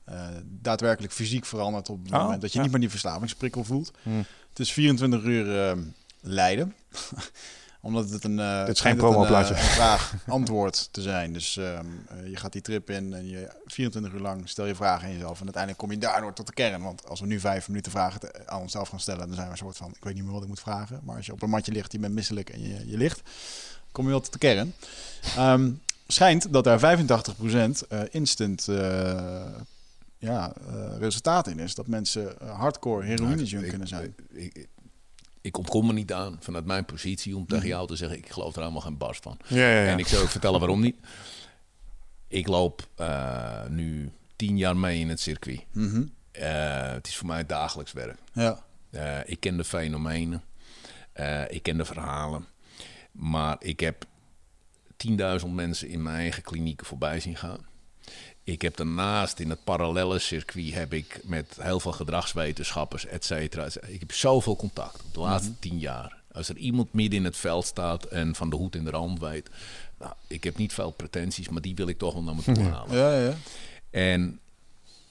uh, 0.10 0.28
daadwerkelijk 0.44 1.14
fysiek 1.14 1.46
verandert 1.46 1.90
op 1.90 2.04
het 2.04 2.14
oh, 2.14 2.22
moment 2.22 2.42
dat 2.42 2.52
je 2.52 2.58
ja. 2.58 2.64
niet 2.64 2.72
meer 2.72 2.82
die 2.82 2.90
verslavingsprikkel 2.90 3.64
voelt. 3.64 3.92
Hmm. 4.04 4.26
Het 4.50 4.60
is 4.60 4.74
24 4.74 5.24
uur 5.24 5.76
uh, 5.76 5.84
lijden. 6.22 6.76
Omdat 7.86 8.10
het 8.10 8.24
een, 8.24 8.38
uh, 8.38 8.66
Dit 8.66 8.76
is 8.76 8.82
geen 8.82 8.96
promoplaatje. 8.96 9.54
Een, 9.54 9.60
uh, 9.60 9.66
vraag-antwoord 9.66 10.88
te 10.92 11.02
zijn. 11.02 11.34
Dus 11.34 11.56
um, 11.56 11.66
uh, 11.66 12.30
je 12.30 12.36
gaat 12.36 12.52
die 12.52 12.62
trip 12.62 12.90
in 12.90 13.14
en 13.14 13.30
je 13.30 13.52
24 13.66 14.14
uur 14.14 14.20
lang 14.20 14.50
stel 14.50 14.66
je 14.66 14.76
vragen 14.76 15.08
aan 15.08 15.14
jezelf. 15.14 15.38
En 15.38 15.44
uiteindelijk 15.44 15.78
kom 15.78 15.92
je 15.92 15.98
daardoor 15.98 16.34
tot 16.34 16.48
de 16.48 16.54
kern. 16.54 16.82
Want 16.82 17.08
als 17.08 17.20
we 17.20 17.26
nu 17.26 17.40
vijf 17.40 17.68
minuten 17.68 17.92
vragen 17.92 18.20
te, 18.20 18.48
aan 18.48 18.62
onszelf 18.62 18.90
gaan 18.90 19.00
stellen, 19.00 19.28
dan 19.28 19.36
zijn 19.36 19.46
we 19.46 19.52
een 19.52 19.58
soort 19.58 19.78
van: 19.78 19.90
ik 19.90 20.04
weet 20.04 20.14
niet 20.14 20.24
meer 20.24 20.34
wat 20.34 20.42
ik 20.42 20.48
moet 20.48 20.60
vragen. 20.60 21.00
Maar 21.04 21.16
als 21.16 21.26
je 21.26 21.32
op 21.32 21.42
een 21.42 21.50
matje 21.50 21.72
ligt, 21.72 21.92
je 21.92 22.00
bent 22.00 22.14
misselijk 22.14 22.50
en 22.50 22.62
je, 22.62 22.88
je 22.88 22.98
ligt, 22.98 23.22
kom 23.92 24.04
je 24.04 24.12
wel 24.12 24.22
tot 24.22 24.34
de 24.34 24.40
kern. 24.40 24.74
Um, 25.38 25.82
schijnt 26.08 26.54
dat 26.54 26.64
daar 26.64 26.98
85% 26.98 28.10
instant 28.10 28.68
ja, 30.18 30.54
resultaat 31.00 31.48
in 31.48 31.60
is. 31.60 31.76
Dat 31.76 31.88
mensen 31.88 32.34
hardcore 32.46 33.06
heroïne 33.06 33.68
kunnen 33.68 33.88
zijn. 33.88 34.16
Ik, 34.34 34.56
ik, 34.56 34.68
ik 35.46 35.58
ontkom 35.58 35.88
er 35.88 35.94
niet 35.94 36.14
aan 36.14 36.38
vanuit 36.40 36.66
mijn 36.66 36.86
positie 36.86 37.36
om 37.36 37.46
tegen 37.46 37.64
mhm. 37.64 37.74
jou 37.74 37.88
te 37.88 37.96
zeggen: 37.96 38.18
ik 38.18 38.32
geloof 38.32 38.54
er 38.56 38.60
helemaal 38.60 38.82
geen 38.82 38.98
barst 38.98 39.24
van. 39.24 39.38
Ja, 39.48 39.70
ja, 39.70 39.82
ja. 39.82 39.92
En 39.92 40.00
ik 40.00 40.08
zou 40.08 40.24
ook 40.24 40.30
vertellen 40.30 40.60
waarom 40.60 40.82
niet. 40.82 40.96
Ik 42.28 42.48
loop 42.48 42.88
uh, 43.00 43.66
nu 43.68 44.12
tien 44.36 44.58
jaar 44.58 44.78
mee 44.78 45.00
in 45.00 45.10
het 45.10 45.20
circuit. 45.20 45.64
Mm 45.72 45.90
-hmm. 45.90 46.12
uh, 46.34 46.92
het 46.92 47.08
is 47.08 47.18
voor 47.18 47.28
mij 47.28 47.46
dagelijks 47.46 47.92
werk. 47.92 48.18
Ja. 48.34 48.64
Uh, 48.92 49.20
ik 49.26 49.40
ken 49.40 49.58
de 49.58 49.64
fenomenen, 49.64 50.44
ik 51.50 51.64
ken 51.64 51.78
de 51.78 51.86
verhalen, 51.86 52.46
maar 53.12 53.56
ik 53.60 53.80
heb 53.80 54.06
10.000 55.42 55.48
mensen 55.50 55.88
in 55.88 56.04
mijn 56.04 56.16
eigen 56.16 56.44
klinieken 56.44 56.86
voorbij 56.86 57.20
zien 57.20 57.36
gaan. 57.36 57.66
Ik 58.46 58.62
heb 58.62 58.78
daarnaast 58.78 59.40
in 59.40 59.50
het 59.50 59.64
parallele 59.64 60.20
circuit 60.20 60.74
heb 60.74 60.94
ik 60.94 61.20
met 61.24 61.58
heel 61.62 61.80
veel 61.80 61.92
gedragswetenschappers, 61.92 63.06
et 63.06 63.26
cetera. 63.26 63.68
Ik 63.88 64.00
heb 64.00 64.12
zoveel 64.12 64.56
contact 64.56 65.04
de 65.12 65.20
laatste 65.20 65.50
mm 65.50 65.60
tien 65.60 65.80
jaar. 65.80 66.22
Als 66.32 66.50
er 66.50 66.58
iemand 66.58 66.94
midden 66.94 67.20
in 67.20 67.26
het 67.26 67.38
veld 67.38 67.66
staat 67.66 68.04
en 68.04 68.36
van 68.36 68.50
de 68.50 68.56
hoed 68.56 68.76
in 68.76 68.84
de 68.84 68.90
rand 68.90 69.20
weet. 69.20 69.50
Nou, 70.00 70.14
ik 70.28 70.44
heb 70.44 70.58
niet 70.58 70.74
veel 70.74 70.92
pretenties, 70.92 71.50
maar 71.50 71.62
die 71.62 71.76
wil 71.76 71.88
ik 71.88 71.98
toch 71.98 72.14
wel 72.14 72.24
naar 72.24 72.36
me 72.36 72.42
toe 72.42 72.64
halen. 72.64 72.98
Ja, 72.98 73.20
ja. 73.20 73.34
En 73.90 74.40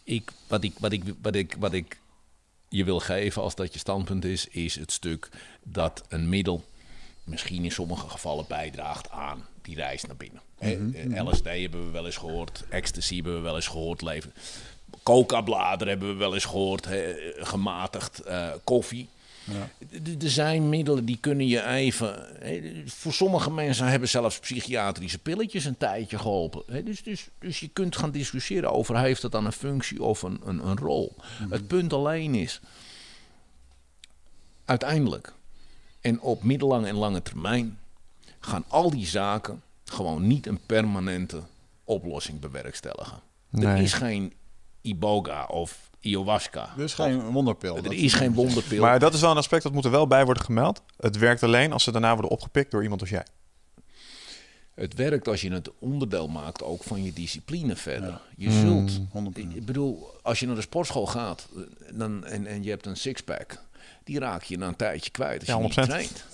ik, 0.04 0.32
wat, 0.46 0.64
ik, 0.64 0.74
wat, 0.78 0.92
ik, 0.92 1.02
wat, 1.22 1.34
ik, 1.34 1.56
wat 1.58 1.72
ik 1.72 2.00
je 2.68 2.84
wil 2.84 3.00
geven 3.00 3.42
als 3.42 3.54
dat 3.54 3.72
je 3.72 3.78
standpunt 3.78 4.24
is, 4.24 4.48
is 4.48 4.74
het 4.74 4.92
stuk 4.92 5.28
dat 5.62 6.02
een 6.08 6.28
middel 6.28 6.64
misschien 7.24 7.64
in 7.64 7.72
sommige 7.72 8.08
gevallen 8.08 8.44
bijdraagt 8.48 9.10
aan 9.10 9.46
die 9.64 9.74
reis 9.74 10.04
naar 10.04 10.16
binnen. 10.16 10.40
Mm 10.60 10.94
-hmm. 10.94 11.28
LSD 11.28 11.44
hebben 11.44 11.84
we 11.84 11.90
wel 11.90 12.06
eens 12.06 12.16
gehoord, 12.16 12.64
ecstasy 12.68 13.14
hebben 13.14 13.34
we 13.34 13.40
wel 13.40 13.56
eens 13.56 13.66
gehoord, 13.66 14.02
leven. 14.02 14.32
Coca-bladeren 15.02 15.88
hebben 15.88 16.08
we 16.08 16.14
wel 16.14 16.34
eens 16.34 16.44
gehoord, 16.44 16.88
gematigd 17.36 18.26
uh, 18.26 18.48
koffie. 18.64 19.08
Ja. 19.44 19.70
Er 20.20 20.30
zijn 20.30 20.68
middelen 20.68 21.04
die 21.04 21.18
kunnen 21.20 21.46
je 21.46 21.66
even. 21.66 22.26
Voor 22.86 23.12
sommige 23.12 23.50
mensen 23.50 23.86
hebben 23.86 24.08
zelfs 24.08 24.38
psychiatrische 24.38 25.18
pilletjes 25.18 25.64
een 25.64 25.76
tijdje 25.76 26.18
geholpen. 26.18 26.84
Dus, 26.84 27.02
dus, 27.02 27.28
dus 27.38 27.60
je 27.60 27.68
kunt 27.68 27.96
gaan 27.96 28.10
discussiëren 28.10 28.72
over 28.72 28.98
heeft 28.98 29.22
het 29.22 29.32
dan 29.32 29.46
een 29.46 29.52
functie 29.52 30.02
of 30.02 30.22
een, 30.22 30.40
een, 30.44 30.66
een 30.66 30.78
rol. 30.78 31.14
Mm 31.16 31.24
-hmm. 31.38 31.52
Het 31.52 31.66
punt 31.66 31.92
alleen 31.92 32.34
is, 32.34 32.60
uiteindelijk 34.64 35.32
en 36.00 36.20
op 36.20 36.42
middellange 36.42 36.86
en 36.86 36.96
lange 36.96 37.22
termijn 37.22 37.78
gaan 38.44 38.64
al 38.68 38.90
die 38.90 39.06
zaken 39.06 39.62
gewoon 39.84 40.26
niet 40.26 40.46
een 40.46 40.60
permanente 40.66 41.42
oplossing 41.84 42.40
bewerkstelligen. 42.40 43.20
Nee. 43.48 43.66
Er 43.66 43.80
is 43.80 43.92
geen 43.92 44.32
iboga 44.80 45.44
of 45.44 45.90
ayahuasca. 46.02 46.72
Er 46.76 46.82
is 46.82 46.94
geen 46.94 47.20
wonderpil. 47.20 47.76
Er 47.76 47.92
is 47.92 48.12
geen 48.12 48.34
wonderpil. 48.34 48.80
Maar 48.80 48.98
dat 48.98 49.14
is 49.14 49.20
wel 49.20 49.30
een 49.30 49.36
aspect 49.36 49.62
dat 49.62 49.72
moet 49.72 49.84
er 49.84 49.90
wel 49.90 50.06
bij 50.06 50.24
worden 50.24 50.44
gemeld. 50.44 50.82
Het 50.96 51.18
werkt 51.18 51.42
alleen 51.42 51.72
als 51.72 51.84
ze 51.84 51.92
daarna 51.92 52.12
worden 52.12 52.30
opgepikt 52.30 52.70
door 52.70 52.82
iemand 52.82 53.00
als 53.00 53.10
jij. 53.10 53.26
Het 54.74 54.94
werkt 54.94 55.28
als 55.28 55.40
je 55.40 55.52
het 55.52 55.70
onderdeel 55.78 56.28
maakt 56.28 56.62
ook 56.62 56.82
van 56.82 57.02
je 57.04 57.12
discipline 57.12 57.76
verder. 57.76 58.08
Ja. 58.08 58.20
Je 58.36 58.50
zult, 58.50 59.00
mm, 59.12 59.30
ik 59.34 59.66
bedoel, 59.66 60.10
als 60.22 60.40
je 60.40 60.46
naar 60.46 60.54
de 60.54 60.60
sportschool 60.60 61.06
gaat 61.06 61.48
dan, 61.92 62.24
en, 62.24 62.46
en 62.46 62.62
je 62.62 62.70
hebt 62.70 62.86
een 62.86 62.96
sixpack, 62.96 63.62
die 64.04 64.18
raak 64.18 64.42
je 64.42 64.58
na 64.58 64.66
een 64.66 64.76
tijdje 64.76 65.10
kwijt 65.10 65.40
als 65.40 65.48
ja, 65.48 65.56
je 65.56 65.62
niet 65.62 65.72
traint. 65.72 66.24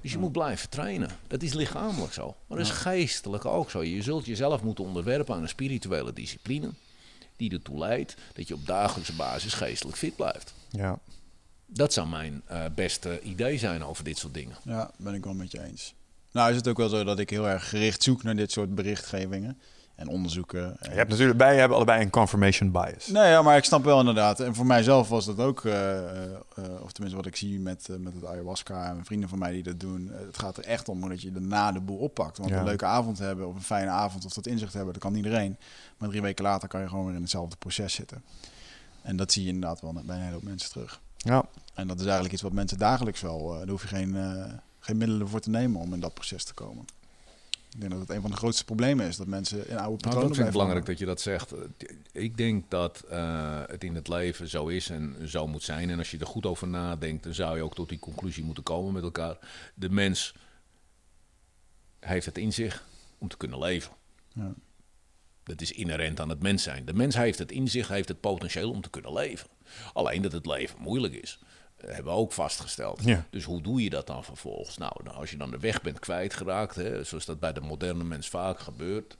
Dus 0.00 0.12
je 0.12 0.18
moet 0.18 0.32
blijven 0.32 0.68
trainen. 0.68 1.10
Dat 1.26 1.42
is 1.42 1.52
lichamelijk 1.52 2.12
zo. 2.12 2.36
Maar 2.46 2.58
dat 2.58 2.66
is 2.66 2.72
geestelijk 2.72 3.44
ook 3.44 3.70
zo. 3.70 3.82
Je 3.82 4.02
zult 4.02 4.26
jezelf 4.26 4.62
moeten 4.62 4.84
onderwerpen 4.84 5.34
aan 5.34 5.42
een 5.42 5.48
spirituele 5.48 6.12
discipline. 6.12 6.70
Die 7.36 7.52
ertoe 7.52 7.78
leidt 7.78 8.16
dat 8.32 8.48
je 8.48 8.54
op 8.54 8.66
dagelijkse 8.66 9.14
basis 9.14 9.54
geestelijk 9.54 9.98
fit 9.98 10.16
blijft. 10.16 10.54
Ja. 10.70 10.98
Dat 11.66 11.92
zou 11.92 12.08
mijn 12.08 12.42
uh, 12.50 12.64
beste 12.74 13.20
idee 13.22 13.58
zijn 13.58 13.84
over 13.84 14.04
dit 14.04 14.18
soort 14.18 14.34
dingen. 14.34 14.56
Ja, 14.64 14.90
ben 14.96 15.14
ik 15.14 15.24
wel 15.24 15.34
met 15.34 15.50
je 15.50 15.62
eens. 15.62 15.94
Nou 16.32 16.50
is 16.50 16.56
het 16.56 16.68
ook 16.68 16.76
wel 16.76 16.88
zo 16.88 17.04
dat 17.04 17.18
ik 17.18 17.30
heel 17.30 17.48
erg 17.48 17.68
gericht 17.68 18.02
zoek 18.02 18.22
naar 18.22 18.36
dit 18.36 18.52
soort 18.52 18.74
berichtgevingen 18.74 19.58
en 20.00 20.08
onderzoeken. 20.08 20.76
Je 20.80 20.88
hebt 20.88 21.10
natuurlijk 21.10 21.38
bij, 21.38 21.52
je 21.52 21.58
hebben 21.58 21.76
allebei 21.76 22.02
een 22.02 22.10
confirmation 22.10 22.70
bias. 22.70 23.06
Nee, 23.06 23.30
ja, 23.30 23.42
maar 23.42 23.56
ik 23.56 23.64
snap 23.64 23.84
wel 23.84 23.98
inderdaad. 23.98 24.40
En 24.40 24.54
voor 24.54 24.66
mijzelf 24.66 25.08
was 25.08 25.26
dat 25.26 25.38
ook, 25.38 25.64
uh, 25.64 25.72
uh, 25.74 26.30
of 26.82 26.92
tenminste 26.92 27.16
wat 27.16 27.26
ik 27.26 27.36
zie 27.36 27.60
met, 27.60 27.88
uh, 27.90 27.96
met 27.96 28.12
het 28.14 28.26
ayahuasca 28.26 28.88
en 28.88 29.04
vrienden 29.04 29.28
van 29.28 29.38
mij 29.38 29.52
die 29.52 29.62
dat 29.62 29.80
doen. 29.80 30.10
het 30.12 30.38
gaat 30.38 30.56
er 30.56 30.64
echt 30.64 30.88
om 30.88 31.08
dat 31.08 31.22
je 31.22 31.32
daarna 31.32 31.72
de 31.72 31.80
boel 31.80 31.98
oppakt. 31.98 32.38
Want 32.38 32.50
ja. 32.50 32.58
een 32.58 32.64
leuke 32.64 32.84
avond 32.84 33.18
hebben 33.18 33.48
of 33.48 33.54
een 33.54 33.62
fijne 33.62 33.90
avond 33.90 34.24
of 34.24 34.32
dat 34.32 34.46
inzicht 34.46 34.72
hebben, 34.72 34.92
dat 34.92 35.02
kan 35.02 35.14
iedereen. 35.14 35.56
Maar 35.98 36.08
drie 36.08 36.22
weken 36.22 36.44
later 36.44 36.68
kan 36.68 36.80
je 36.80 36.88
gewoon 36.88 37.06
weer 37.06 37.14
in 37.14 37.20
hetzelfde 37.20 37.56
proces 37.56 37.94
zitten. 37.94 38.22
En 39.02 39.16
dat 39.16 39.32
zie 39.32 39.42
je 39.42 39.48
inderdaad 39.48 39.80
wel 39.80 39.92
bij 39.92 40.16
een 40.16 40.22
hele 40.22 40.34
hoop 40.34 40.42
mensen 40.42 40.70
terug. 40.70 41.00
Ja. 41.16 41.44
En 41.74 41.86
dat 41.86 41.96
is 41.96 42.04
eigenlijk 42.04 42.32
iets 42.32 42.42
wat 42.42 42.52
mensen 42.52 42.78
dagelijks 42.78 43.20
wel, 43.20 43.48
daar 43.48 43.68
hoef 43.68 43.82
je 43.82 43.88
geen, 43.88 44.16
geen 44.78 44.96
middelen 44.96 45.28
voor 45.28 45.40
te 45.40 45.50
nemen 45.50 45.80
om 45.80 45.94
in 45.94 46.00
dat 46.00 46.14
proces 46.14 46.44
te 46.44 46.54
komen. 46.54 46.84
Ik 47.74 47.80
denk 47.80 47.92
dat 47.92 48.00
het 48.00 48.10
een 48.10 48.20
van 48.20 48.30
de 48.30 48.36
grootste 48.36 48.64
problemen 48.64 49.06
is 49.06 49.16
dat 49.16 49.26
mensen 49.26 49.68
in 49.68 49.78
oude 49.78 49.96
patronen 49.96 50.14
nou, 50.14 50.26
dat 50.26 50.36
vind 50.36 50.46
ik 50.46 50.52
belangrijk 50.52 50.86
dat 50.86 50.98
je 50.98 51.04
dat 51.04 51.20
zegt. 51.20 51.54
Ik 52.12 52.36
denk 52.36 52.70
dat 52.70 53.04
uh, 53.10 53.62
het 53.66 53.84
in 53.84 53.94
het 53.94 54.08
leven 54.08 54.48
zo 54.48 54.66
is 54.66 54.90
en 54.90 55.28
zo 55.28 55.46
moet 55.46 55.62
zijn. 55.62 55.90
En 55.90 55.98
als 55.98 56.10
je 56.10 56.18
er 56.18 56.26
goed 56.26 56.46
over 56.46 56.68
nadenkt, 56.68 57.22
dan 57.22 57.34
zou 57.34 57.56
je 57.56 57.62
ook 57.62 57.74
tot 57.74 57.88
die 57.88 57.98
conclusie 57.98 58.44
moeten 58.44 58.62
komen 58.62 58.92
met 58.92 59.02
elkaar. 59.02 59.38
De 59.74 59.90
mens 59.90 60.34
heeft 62.00 62.26
het 62.26 62.38
in 62.38 62.52
zich 62.52 62.86
om 63.18 63.28
te 63.28 63.36
kunnen 63.36 63.58
leven. 63.58 63.92
Ja. 64.32 64.54
Dat 65.42 65.60
is 65.60 65.72
inherent 65.72 66.20
aan 66.20 66.28
het 66.28 66.42
mens 66.42 66.62
zijn. 66.62 66.84
De 66.84 66.94
mens 66.94 67.14
heeft 67.14 67.38
het 67.38 67.52
in 67.52 67.68
zich, 67.68 67.88
heeft 67.88 68.08
het 68.08 68.20
potentieel 68.20 68.70
om 68.70 68.80
te 68.80 68.90
kunnen 68.90 69.12
leven. 69.12 69.48
Alleen 69.92 70.22
dat 70.22 70.32
het 70.32 70.46
leven 70.46 70.80
moeilijk 70.80 71.14
is 71.14 71.38
hebben 71.86 72.12
we 72.12 72.18
ook 72.18 72.32
vastgesteld. 72.32 73.04
Ja. 73.04 73.26
Dus 73.30 73.44
hoe 73.44 73.62
doe 73.62 73.82
je 73.82 73.90
dat 73.90 74.06
dan 74.06 74.24
vervolgens? 74.24 74.76
Nou, 74.78 74.92
als 75.14 75.30
je 75.30 75.36
dan 75.36 75.50
de 75.50 75.58
weg 75.58 75.82
bent 75.82 75.98
kwijtgeraakt, 75.98 76.74
hè, 76.74 77.04
zoals 77.04 77.24
dat 77.24 77.40
bij 77.40 77.52
de 77.52 77.60
moderne 77.60 78.04
mens 78.04 78.28
vaak 78.28 78.58
gebeurt, 78.60 79.16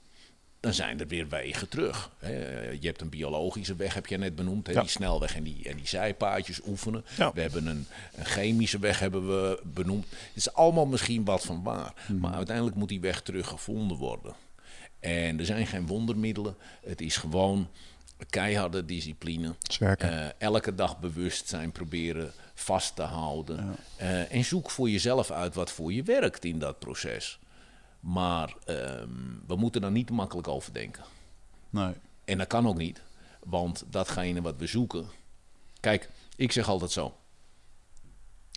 dan 0.59 0.73
zijn 0.73 0.99
er 0.99 1.07
weer 1.07 1.27
wegen 1.27 1.69
terug. 1.69 2.11
Hè. 2.17 2.69
Je 2.69 2.87
hebt 2.87 3.01
een 3.01 3.09
biologische 3.09 3.75
weg, 3.75 3.93
heb 3.93 4.07
je 4.07 4.17
net 4.17 4.35
benoemd. 4.35 4.67
Hè, 4.67 4.73
Ja. 4.73 4.79
Die 4.79 4.89
snelweg 4.89 5.35
en 5.35 5.43
die, 5.43 5.69
en 5.69 5.75
die 5.75 5.87
zijpaadjes 5.87 6.59
oefenen. 6.67 7.05
Ja. 7.17 7.33
We 7.33 7.41
hebben 7.41 7.67
een, 7.67 7.87
een 8.15 8.25
chemische 8.25 8.79
weg 8.79 8.99
hebben 8.99 9.27
we 9.27 9.61
benoemd. 9.63 10.05
Het 10.09 10.35
is 10.35 10.53
allemaal 10.53 10.85
misschien 10.85 11.25
wat 11.25 11.45
van 11.45 11.63
waar. 11.63 11.93
Maar 12.19 12.33
uiteindelijk 12.33 12.75
moet 12.75 12.89
die 12.89 12.99
weg 13.01 13.21
terug 13.21 13.47
gevonden 13.47 13.97
worden. 13.97 14.33
En 14.99 15.39
er 15.39 15.45
zijn 15.45 15.67
geen 15.67 15.87
wondermiddelen. 15.87 16.55
Het 16.85 17.01
is 17.01 17.17
gewoon 17.17 17.69
keiharde 18.29 18.85
discipline. 18.85 19.55
Eh, 20.09 20.25
elke 20.37 20.75
dag 20.75 20.99
bewustzijn 20.99 21.71
proberen 21.71 22.31
vast 22.61 22.95
te 22.95 23.01
houden. 23.01 23.75
Eh, 23.95 24.33
en 24.33 24.45
zoek 24.45 24.69
voor 24.69 24.89
jezelf 24.89 25.31
uit 25.31 25.55
wat 25.55 25.71
voor 25.71 25.93
je 25.93 26.03
werkt 26.03 26.45
in 26.45 26.59
dat 26.59 26.79
proces. 26.79 27.39
Maar 27.99 28.55
ehm, 28.65 29.09
we 29.47 29.55
moeten 29.55 29.83
er 29.83 29.91
niet 29.91 30.09
makkelijk 30.09 30.47
over 30.47 30.73
denken. 30.73 31.03
Nee. 31.69 31.93
En 32.25 32.37
dat 32.37 32.47
kan 32.47 32.67
ook 32.67 32.77
niet. 32.77 33.01
Want 33.43 33.83
datgene 33.89 34.41
wat 34.41 34.55
we 34.57 34.67
zoeken. 34.67 35.05
Kijk, 35.79 36.09
ik 36.35 36.51
zeg 36.51 36.67
altijd 36.67 36.91
zo. 36.91 37.15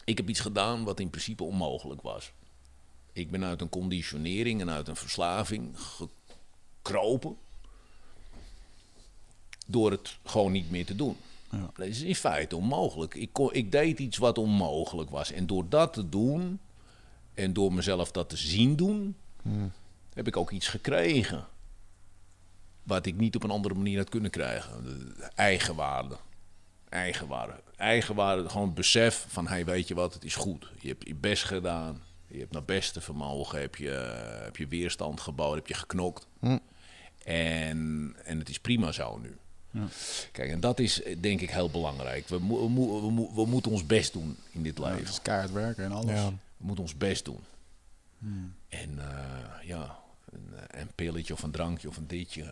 Ik 0.05 0.17
heb 0.17 0.29
iets 0.29 0.41
gedaan 0.41 0.85
wat 0.85 1.01
in 1.01 1.11
principe 1.11 1.45
onmogelijk 1.45 2.03
was. 2.03 2.33
Ik 3.13 3.31
ben 3.31 3.45
uit 3.45 3.61
een 3.61 3.69
conditionering 3.69 4.61
en 4.61 4.71
uit 4.71 4.89
een 4.89 4.97
verslaving 4.97 5.75
gekropen. 6.83 7.37
Door 9.67 9.91
het 9.91 10.19
gewoon 10.25 10.53
niet 10.53 10.71
meer 10.71 10.87
te 10.87 10.97
doen. 10.97 11.17
Ja. 11.55 11.71
Dat 11.75 11.87
is 11.87 12.01
in 12.01 12.15
feite 12.15 12.57
onmogelijk. 12.57 13.15
Ik, 13.15 13.33
kon, 13.33 13.53
ik 13.53 13.73
deed 13.73 13.99
iets 13.99 14.17
wat 14.19 14.39
onmogelijk 14.39 15.11
was. 15.11 15.33
En 15.33 15.47
door 15.47 15.69
dat 15.69 15.93
te 15.93 16.09
doen, 16.09 16.61
en 17.35 17.53
door 17.53 17.73
mezelf 17.73 18.11
dat 18.11 18.29
te 18.29 18.37
zien 18.37 18.77
doen, 18.77 19.17
heb 20.15 20.27
ik 20.27 20.37
ook 20.37 20.51
iets 20.51 20.69
gekregen. 20.69 21.47
Wat 22.83 23.07
ik 23.07 23.17
niet 23.17 23.37
op 23.37 23.43
een 23.43 23.51
andere 23.51 23.75
manier 23.75 23.99
had 23.99 24.09
kunnen 24.09 24.31
krijgen. 24.31 24.85
De 24.85 25.31
Eigenwaarde. 25.35 26.17
Eigenwaarde. 26.89 27.55
Eigenwaarde, 27.77 28.49
gewoon 28.49 28.67
het 28.67 28.75
besef 28.75 29.27
van, 29.29 29.49
hey, 29.49 29.65
weet 29.65 29.89
je 29.89 29.95
wat, 29.95 30.15
het 30.15 30.25
is 30.25 30.35
goed. 30.35 30.73
Je 30.79 30.89
hebt 30.89 31.07
je 31.07 31.15
best 31.15 31.45
gedaan. 31.45 32.03
Je 32.27 32.39
hebt 32.39 32.53
naar 32.53 32.65
beste 32.65 33.01
vermogen, 33.01 33.61
heb 33.61 33.77
je, 33.77 33.91
heb 34.43 34.57
je 34.57 34.67
weerstand 34.67 35.21
gebouwd, 35.21 35.55
heb 35.55 35.67
je 35.67 35.75
geknokt. 35.75 36.27
En, 37.25 38.15
en 38.25 38.39
het 38.39 38.49
is 38.49 38.59
prima 38.59 38.93
zo 38.93 39.19
nu. 39.19 39.37
Kijk, 40.33 40.51
en 40.51 40.61
dat 40.61 40.79
is 40.79 41.03
eh, 41.03 41.17
denk 41.21 41.41
ik 41.41 41.51
heel 41.51 41.71
belangrijk. 41.71 42.29
We, 42.29 42.39
mo- 42.39 42.61
we, 42.63 42.69
mo- 42.69 43.01
we, 43.07 43.11
mo- 43.13 43.35
we 43.35 43.47
moeten 43.47 43.71
ons 43.73 43.87
best 43.87 44.13
doen 44.13 44.37
in 44.51 44.63
dit 44.63 44.79
het 44.79 44.87
leven. 44.87 45.03
is 45.09 45.23
keihard 45.23 45.53
werken 45.53 45.85
en 45.85 45.93
alles. 45.93 46.11
Ja. 46.11 46.29
We 46.57 46.67
moeten 46.67 46.85
ons 46.85 46.97
best 46.97 47.25
doen. 47.25 47.41
En 48.69 48.99
eh, 48.99 49.67
ja, 49.69 49.99
een, 50.33 50.49
eh, 50.71 50.81
een 50.81 50.89
pilletje 50.95 51.33
of 51.35 51.43
een 51.43 51.51
drankje 51.51 51.89
of 51.89 51.97
een 51.97 52.07
ditje, 52.07 52.43
eh, 52.43 52.49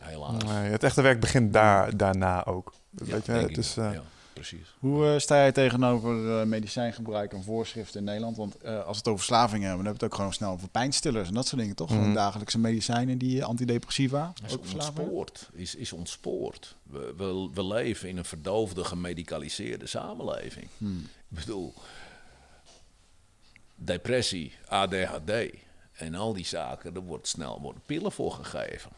helaas. 0.00 0.42
Nee, 0.44 0.70
het 0.70 0.82
echte 0.82 1.02
werk 1.02 1.20
begint 1.20 1.52
daar, 1.52 1.96
daarna 1.96 2.44
ook. 2.44 2.72
Ja, 2.90 3.04
Weet 3.04 3.26
je, 3.26 3.32
denk 3.32 3.40
het 3.42 3.50
ik 3.50 3.56
is. 3.56 3.74
Precies. 4.32 4.74
Hoe 4.78 5.06
eh, 5.06 5.18
sta 5.18 5.36
jij 5.36 5.52
tegenover 5.52 6.40
eh, 6.40 6.46
medicijngebruik 6.46 7.32
en 7.32 7.42
voorschriften 7.42 7.98
in 7.98 8.06
Nederland? 8.06 8.36
Want 8.36 8.56
eh, 8.56 8.76
als 8.76 8.84
we 8.84 8.96
het 8.96 9.06
over 9.08 9.24
verslavingen 9.24 9.68
hebben, 9.68 9.84
dan 9.84 9.92
hebben 9.92 9.92
we 9.92 10.04
het 10.04 10.12
ook 10.12 10.14
gewoon 10.14 10.32
snel 10.32 10.52
over 10.52 10.68
pijnstillers 10.68 11.28
en 11.28 11.34
dat 11.34 11.46
soort 11.46 11.60
dingen, 11.60 11.76
toch? 11.76 11.88
Mhm. 11.88 11.98
Gewoon 11.98 12.14
dagelijkse 12.14 12.58
medicijnen, 12.58 13.18
die 13.18 13.44
antidepressiva. 13.44 14.32
is 14.46 14.52
Ook 14.52 14.64
ontspoord. 14.72 15.48
Is, 15.52 15.74
is 15.74 15.92
ontspoord. 15.92 16.76
We, 16.82 17.14
we, 17.16 17.50
we 17.54 17.64
leven 17.64 18.08
in 18.08 18.16
een 18.16 18.24
verdoofde, 18.24 18.84
gemedicaliseerde 18.84 19.86
samenleving. 19.86 20.68
Hmm. 20.78 21.08
Ik 21.30 21.38
bedoel, 21.38 21.74
depressie, 23.74 24.52
ADHD 24.68 25.30
en 25.92 26.14
al 26.14 26.32
die 26.32 26.46
zaken, 26.46 26.94
er 26.94 27.00
wordt 27.00 27.28
snel 27.28 27.60
worden 27.60 27.82
pillen 27.86 28.12
voor 28.12 28.32
gegeven. 28.32 28.90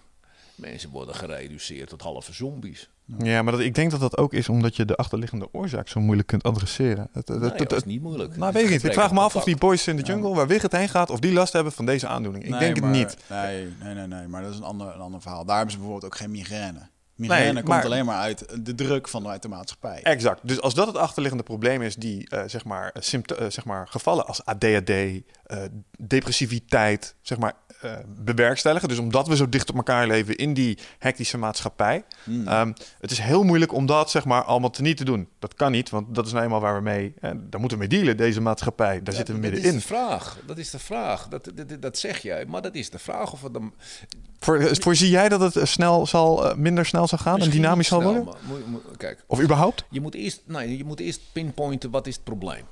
Mensen 0.54 0.90
worden 0.90 1.14
gereduceerd 1.14 1.88
tot 1.88 2.02
halve 2.02 2.32
zombies. 2.32 2.88
Ja, 3.18 3.42
maar 3.42 3.52
dat, 3.52 3.60
ik 3.60 3.74
denk 3.74 3.90
dat 3.90 4.00
dat 4.00 4.16
ook 4.18 4.32
is 4.32 4.48
omdat 4.48 4.76
je 4.76 4.84
de 4.84 4.96
achterliggende 4.96 5.48
oorzaak 5.52 5.88
zo 5.88 6.00
moeilijk 6.00 6.28
kunt 6.28 6.42
adresseren. 6.42 7.08
Het, 7.12 7.28
het, 7.28 7.40
het- 7.42 7.70
is 7.70 7.76
het- 7.76 7.84
niet 7.86 8.02
moeilijk. 8.02 8.30
nou, 8.36 8.44
Het 8.44 8.54
weet 8.54 8.64
ik 8.64 8.70
niet. 8.70 8.84
Ik 8.84 8.92
vraag 8.92 9.12
me 9.12 9.20
af 9.20 9.36
of 9.36 9.44
die 9.44 9.56
boys 9.56 9.86
in 9.88 9.96
de 9.96 10.02
jungle, 10.02 10.34
waar 10.34 10.46
Wigert 10.46 10.72
heen 10.72 10.88
gaat, 10.88 11.10
of 11.10 11.18
die 11.20 11.32
last 11.32 11.52
hebben 11.52 11.72
van 11.72 11.86
deze 11.86 12.06
aandoening. 12.06 12.44
Ik 12.44 12.50
Nee, 12.50 12.58
denk 12.58 12.76
het 12.76 12.84
niet. 12.84 13.16
Nee, 13.30 13.68
nee, 13.82 13.94
nee, 13.94 14.06
nee, 14.06 14.26
maar 14.28 14.42
dat 14.42 14.50
is 14.52 14.56
een 14.58 14.64
ander, 14.64 14.94
een 14.94 15.00
ander 15.00 15.20
verhaal. 15.20 15.44
Daar 15.44 15.56
hebben 15.56 15.72
ze 15.72 15.78
bijvoorbeeld 15.80 16.12
ook 16.12 16.18
geen 16.18 16.30
migraine. 16.30 16.78
Migraine 17.16 17.52
Nee, 17.52 17.62
komt 17.62 17.74
maar- 17.76 17.84
alleen 17.84 18.04
maar 18.04 18.18
uit 18.20 18.44
de 18.64 18.74
druk 18.74 19.08
van 19.08 19.28
uit 19.28 19.42
de 19.42 19.48
maatschappij. 19.48 20.02
Exact. 20.02 20.40
Dus 20.42 20.60
als 20.60 20.74
dat 20.74 20.86
het 20.86 20.96
achterliggende 20.96 21.44
probleem 21.44 21.82
is, 21.82 21.96
die 21.96 22.28
eh, 22.28 22.42
zeg, 22.46 22.64
maar, 22.64 22.90
eh, 22.94 23.02
sympto- 23.02 23.34
eh, 23.34 23.50
zeg 23.50 23.64
maar 23.64 23.88
gevallen 23.88 24.26
als 24.26 24.44
ADHD, 24.44 24.90
eh, 24.90 25.58
depressiviteit, 26.28 27.14
zeg 27.22 27.38
maar, 27.38 27.52
eh, 27.80 27.92
bewerkstelligen. 28.06 28.88
Dus 28.88 28.98
omdat 28.98 29.26
we 29.28 29.36
zo 29.36 29.48
dicht 29.48 29.70
op 29.70 29.76
elkaar 29.76 30.06
leven 30.06 30.36
in 30.36 30.54
die 30.54 30.78
hectische 30.98 31.38
maatschappij. 31.38 32.04
Hmm. 32.24 32.48
Ehm, 32.48 32.72
het 33.00 33.10
is 33.10 33.18
heel 33.18 33.42
moeilijk 33.42 33.72
om 33.72 33.86
dat 33.86 34.10
zeg 34.10 34.24
maar 34.24 34.42
allemaal 34.42 34.70
te 34.70 34.82
niet 34.82 34.96
te 34.96 35.04
doen. 35.04 35.28
Dat 35.38 35.54
kan 35.54 35.72
niet, 35.72 35.90
want 35.90 36.14
dat 36.14 36.26
is 36.26 36.32
nou 36.32 36.44
eenmaal 36.44 36.60
waar 36.60 36.74
we 36.74 36.80
mee, 36.80 37.14
daar 37.20 37.60
moeten 37.60 37.78
we 37.78 37.86
mee 37.86 37.88
dealen, 37.98 38.16
deze 38.16 38.40
maatschappij. 38.40 39.02
Daar 39.02 39.14
zitten 39.14 39.34
we 39.34 39.40
Dat 39.40 39.50
middenin. 39.50 39.76
is 39.76 39.82
de 39.82 39.88
vraag. 39.94 40.38
Dat 40.46 40.58
is 40.58 40.70
de 40.70 40.78
vraag. 40.78 41.28
Dat, 41.28 41.50
dat, 41.54 41.82
dat 41.82 41.98
zeg 41.98 42.18
jij. 42.18 42.44
Maar 42.46 42.62
dat 42.62 42.74
is 42.74 42.90
de 42.90 42.98
vraag 42.98 43.32
of 43.32 43.40
dan 43.52 43.74
Voor, 44.40 44.68
voorzie 44.80 45.10
jij 45.10 45.28
dat 45.28 45.54
het 45.54 45.68
snel 45.68 46.06
zal, 46.06 46.54
minder 46.56 46.86
snel 46.86 47.03
zal 47.08 47.18
gaan 47.18 47.40
en 47.40 47.50
dynamisch 47.50 47.88
zal 47.88 48.02
worden? 48.02 48.24
maar 48.24 48.34
moet- 48.48 48.66
moet- 48.66 48.96
kijk, 48.96 49.24
Of 49.26 49.40
überhaupt? 49.40 49.84
je 49.90 50.00
moet, 50.00 50.14
eerst, 50.14 50.42
nee, 50.46 50.76
je 50.76 50.84
moet 50.84 51.00
eerst 51.00 51.20
pinpointen 51.32 51.90
wat 51.90 52.06
is 52.06 52.14
het 52.14 52.24
probleem. 52.24 52.64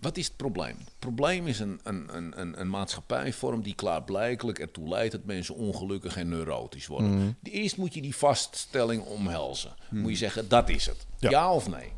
Wat 0.00 0.16
is 0.16 0.26
het 0.26 0.36
probleem? 0.36 0.76
Het 0.78 0.98
probleem 0.98 1.46
is 1.46 1.58
een, 1.58 1.80
een, 1.82 2.08
een, 2.16 2.40
een, 2.40 2.60
een 2.60 2.70
maatschappijvorm 2.70 3.62
die 3.62 3.74
klaarblijkelijk 3.74 4.58
ertoe 4.58 4.88
leidt 4.88 5.12
dat 5.12 5.24
mensen 5.24 5.54
ongelukkig 5.54 6.16
en 6.16 6.28
neurotisch 6.28 6.86
worden. 6.86 7.18
Mhm. 7.18 7.28
Eerst 7.42 7.76
moet 7.76 7.94
je 7.94 8.02
die 8.02 8.16
vaststelling 8.16 9.02
omhelzen. 9.02 9.74
Moet 9.90 10.10
je 10.10 10.16
zeggen, 10.16 10.48
dat 10.48 10.68
is 10.68 10.86
het. 10.86 11.06
Ja. 11.18 11.30
Ja, 11.30 11.52
of 11.52 11.68
nee? 11.68 11.92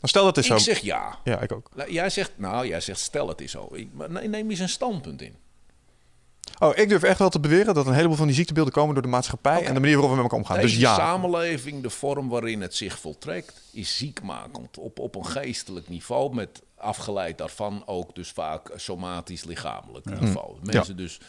Maar 0.00 0.10
stel 0.10 0.24
dat 0.24 0.36
is 0.36 0.46
zo. 0.46 0.54
Ik 0.54 0.60
zeg 0.60 0.78
ja. 0.78 1.18
Ja, 1.24 1.40
ik 1.40 1.52
ook. 1.52 1.70
Jij 1.88 2.10
zegt, 2.10 2.32
nou, 2.36 2.66
jij 2.66 2.80
zegt 2.80 3.00
stel 3.00 3.28
het 3.28 3.40
is 3.40 3.50
zo. 3.50 3.68
Ik, 3.72 3.88
maar 3.92 4.10
nee, 4.10 4.28
neem 4.28 4.50
eens 4.50 4.58
een 4.58 4.68
standpunt 4.68 5.22
in. 5.22 5.34
Oh, 6.58 6.76
ik 6.76 6.88
durf 6.88 7.02
echt 7.02 7.18
wel 7.18 7.28
te 7.28 7.40
beweren 7.40 7.74
dat 7.74 7.86
een 7.86 7.94
heleboel 7.94 8.16
van 8.16 8.26
die 8.26 8.36
ziektebeelden 8.36 8.72
komen 8.72 8.94
door 8.94 9.02
de 9.02 9.08
maatschappij 9.08 9.64
en 9.64 9.74
de 9.74 9.80
manier 9.80 9.96
waarop 9.96 10.10
we 10.10 10.22
met 10.22 10.24
elkaar 10.24 10.38
omgaan. 10.38 10.56
Deze 10.56 10.74
dus 10.74 10.82
ja. 10.82 10.94
samenleving, 10.94 11.82
de 11.82 11.90
vorm 11.90 12.28
waarin 12.28 12.60
het 12.60 12.74
zich 12.74 12.98
voltrekt, 12.98 13.62
is 13.72 13.96
ziekmakend. 13.96 14.78
Op, 14.78 14.98
op 14.98 15.14
een 15.14 15.26
geestelijk 15.26 15.88
niveau, 15.88 16.34
met 16.34 16.62
afgeleid 16.76 17.38
daarvan 17.38 17.82
ook 17.86 18.14
dus 18.14 18.30
vaak 18.30 18.70
somatisch 18.76 19.44
lichamelijk 19.44 20.20
niveau. 20.20 20.56
Mensen 20.62 20.96
dus, 20.96 21.20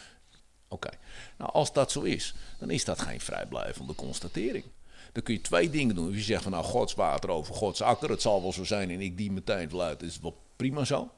oké. 0.68 0.90
Nou, 1.38 1.52
als 1.52 1.74
dat 1.74 1.92
zo 1.92 2.02
is, 2.02 2.36
dan 2.60 2.70
is 2.70 2.86
dat 2.86 3.02
geen 3.02 3.22
vrijblijvende 3.22 3.96
constatering. 3.96 4.66
Dan 5.12 5.24
kun 5.24 5.34
je 5.34 5.42
twee 5.42 5.70
dingen 5.70 5.96
doen. 5.96 6.08
Als 6.08 6.16
je 6.16 6.22
zegt 6.22 6.44
van 6.44 6.52
nou, 6.52 6.64
Gods 6.64 6.94
water 6.94 7.30
over 7.30 7.56
Gods 7.56 7.82
akker, 7.82 8.10
het 8.10 8.22
zal 8.22 8.42
wel 8.42 8.54
zo 8.54 8.64
zijn 8.64 8.90
en 8.90 9.02
ik 9.02 9.18
die 9.18 9.32
meteen 9.32 9.70
fluit, 9.70 10.02
is 10.02 10.14
het 10.14 10.22
wel 10.22 10.38
prima 10.56 10.86
zo. 10.86 11.10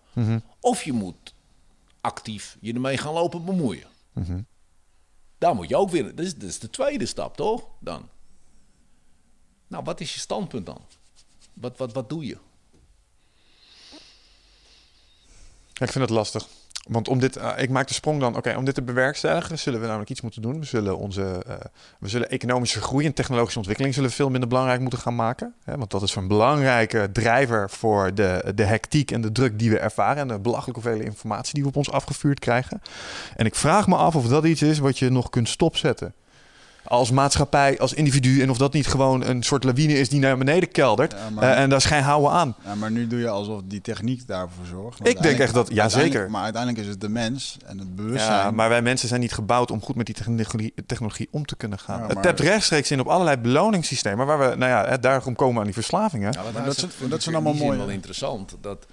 Of 0.59 0.83
je 0.83 0.93
moet 0.93 1.33
actief 2.01 2.57
je 2.61 2.73
ermee 2.73 2.97
gaan 2.97 3.13
lopen 3.13 3.45
bemoeien. 3.45 3.87
Daar 5.37 5.55
moet 5.55 5.69
je 5.69 5.75
ook 5.75 5.89
weer. 5.89 6.15
Dat 6.15 6.25
is, 6.25 6.33
dat 6.33 6.49
is 6.49 6.59
de 6.59 6.69
tweede 6.69 7.05
stap, 7.05 7.35
toch? 7.35 7.67
Dan. 7.79 8.09
Nou, 9.67 9.83
wat 9.83 9.99
is 9.99 10.13
je 10.13 10.19
standpunt 10.19 10.65
dan? 10.65 10.81
Wat, 11.53 11.77
wat, 11.77 11.93
wat 11.93 12.09
doe 12.09 12.25
je? 12.25 12.37
Ik 15.73 15.91
vind 15.91 15.93
het 15.93 16.09
lastig. 16.09 16.47
Want 16.89 17.07
om 17.07 17.19
dit, 17.19 17.35
eh, 17.35 17.51
ik 17.57 17.69
maak 17.69 17.87
de 17.87 17.93
sprong 17.93 18.19
dan, 18.19 18.35
oké, 18.35 18.55
om 18.55 18.65
dit 18.65 18.75
te 18.75 18.81
bewerkstelligen, 18.81 19.59
zullen 19.59 19.79
we 19.79 19.85
namelijk 19.85 20.09
iets 20.09 20.21
moeten 20.21 20.41
doen. 20.41 20.59
We 20.59 20.65
zullen 20.65 20.97
onze, 20.97 21.43
eh, 21.47 21.55
we 21.99 22.07
zullen 22.07 22.29
economische 22.29 22.81
groei 22.81 23.05
en 23.05 23.13
technologische 23.13 23.57
ontwikkeling 23.57 23.93
zullen 23.93 24.11
veel 24.11 24.29
minder 24.29 24.49
belangrijk 24.49 24.79
moeten 24.81 24.99
gaan 24.99 25.15
maken. 25.15 25.53
Hè, 25.63 25.77
want 25.77 25.91
dat 25.91 26.01
is 26.01 26.15
een 26.15 26.27
belangrijke 26.27 27.09
drijver 27.11 27.69
voor 27.69 28.13
de, 28.13 28.51
de 28.55 28.63
hectiek 28.63 29.11
en 29.11 29.21
de 29.21 29.31
druk 29.31 29.59
die 29.59 29.69
we 29.69 29.79
ervaren 29.79 30.17
en 30.17 30.27
de 30.27 30.39
belachelijke 30.39 30.81
hoeveelheid 30.81 31.09
informatie 31.09 31.53
die 31.53 31.63
we 31.63 31.69
op 31.69 31.75
ons 31.75 31.91
afgevuurd 31.91 32.39
krijgen. 32.39 32.81
En 33.35 33.45
ik 33.45 33.55
vraag 33.55 33.87
me 33.87 33.95
af 33.95 34.15
of 34.15 34.27
dat 34.27 34.45
iets 34.45 34.61
is 34.61 34.79
wat 34.79 34.99
je 34.99 35.09
nog 35.09 35.29
kunt 35.29 35.49
stopzetten. 35.49 36.13
Als 36.89 37.11
maatschappij, 37.11 37.79
als 37.79 37.93
individu. 37.93 38.41
En 38.41 38.49
of 38.49 38.57
dat 38.57 38.73
niet 38.73 38.87
gewoon 38.87 39.25
een 39.25 39.43
soort 39.43 39.63
lawine 39.63 39.93
is 39.93 40.09
die 40.09 40.19
naar 40.19 40.37
beneden 40.37 40.71
keldert. 40.71 41.11
Ja, 41.11 41.29
maar- 41.29 41.43
eh, 41.43 41.61
en 41.61 41.69
daar 41.69 41.77
is 41.77 41.85
geen 41.85 42.01
houden 42.03 42.31
aan. 42.31 42.55
Ja, 42.65 42.75
maar 42.75 42.91
nu 42.91 43.07
doe 43.07 43.19
je 43.19 43.27
alsof 43.27 43.61
die 43.65 43.81
techniek 43.81 44.27
daarvoor 44.27 44.65
zorgt. 44.65 44.99
Maar 44.99 45.07
Ik 45.07 45.21
denk 45.21 45.39
echt 45.39 45.53
dat- 45.53 45.67
ja, 45.73 45.81
uiteindelijk- 45.81 46.17
zeker. 46.19 46.31
Maar 46.31 46.43
uiteindelijk 46.43 46.83
is 46.83 46.89
het 46.89 47.01
de 47.01 47.09
mens 47.09 47.57
en 47.65 47.77
het 47.79 47.95
bewustzijn. 47.95 48.31
Ja, 48.37 48.51
maar 48.51 48.69
wij 48.69 48.81
mensen 48.81 49.07
zijn 49.07 49.19
niet 49.21 49.33
gebouwd 49.33 49.71
om 49.71 49.81
goed 49.81 49.95
met 49.95 50.05
die 50.05 50.15
technologie, 50.15 50.73
technologie 50.85 51.27
om 51.31 51.45
te 51.45 51.55
kunnen 51.55 51.79
gaan. 51.79 51.99
Ja, 52.01 52.07
Het 52.07 52.21
tapt 52.23 52.39
rechtstreeks 52.39 52.91
in 52.91 52.99
op 52.99 53.07
allerlei 53.07 53.37
beloningssystemen, 53.37 54.25
waar 54.25 54.39
we, 54.39 54.55
nou 54.55 54.71
ja, 54.71 54.85
hè, 54.89 54.99
daarom 54.99 55.35
komen 55.35 55.53
we 55.53 55.59
aan 55.59 55.65
die 55.65 55.73
verslavingen. 55.73 56.33
Maar 56.53 56.63
dat 56.65 56.77
zijn- 56.77 56.91
vind 56.91 57.09
dat 57.09 57.17
ik 57.19 57.23
zijn 57.23 57.35
allemaal 57.35 57.53
mooie- 57.53 57.77
wel 57.77 57.89
interessant. 57.89 58.55
Dat, 58.61 58.85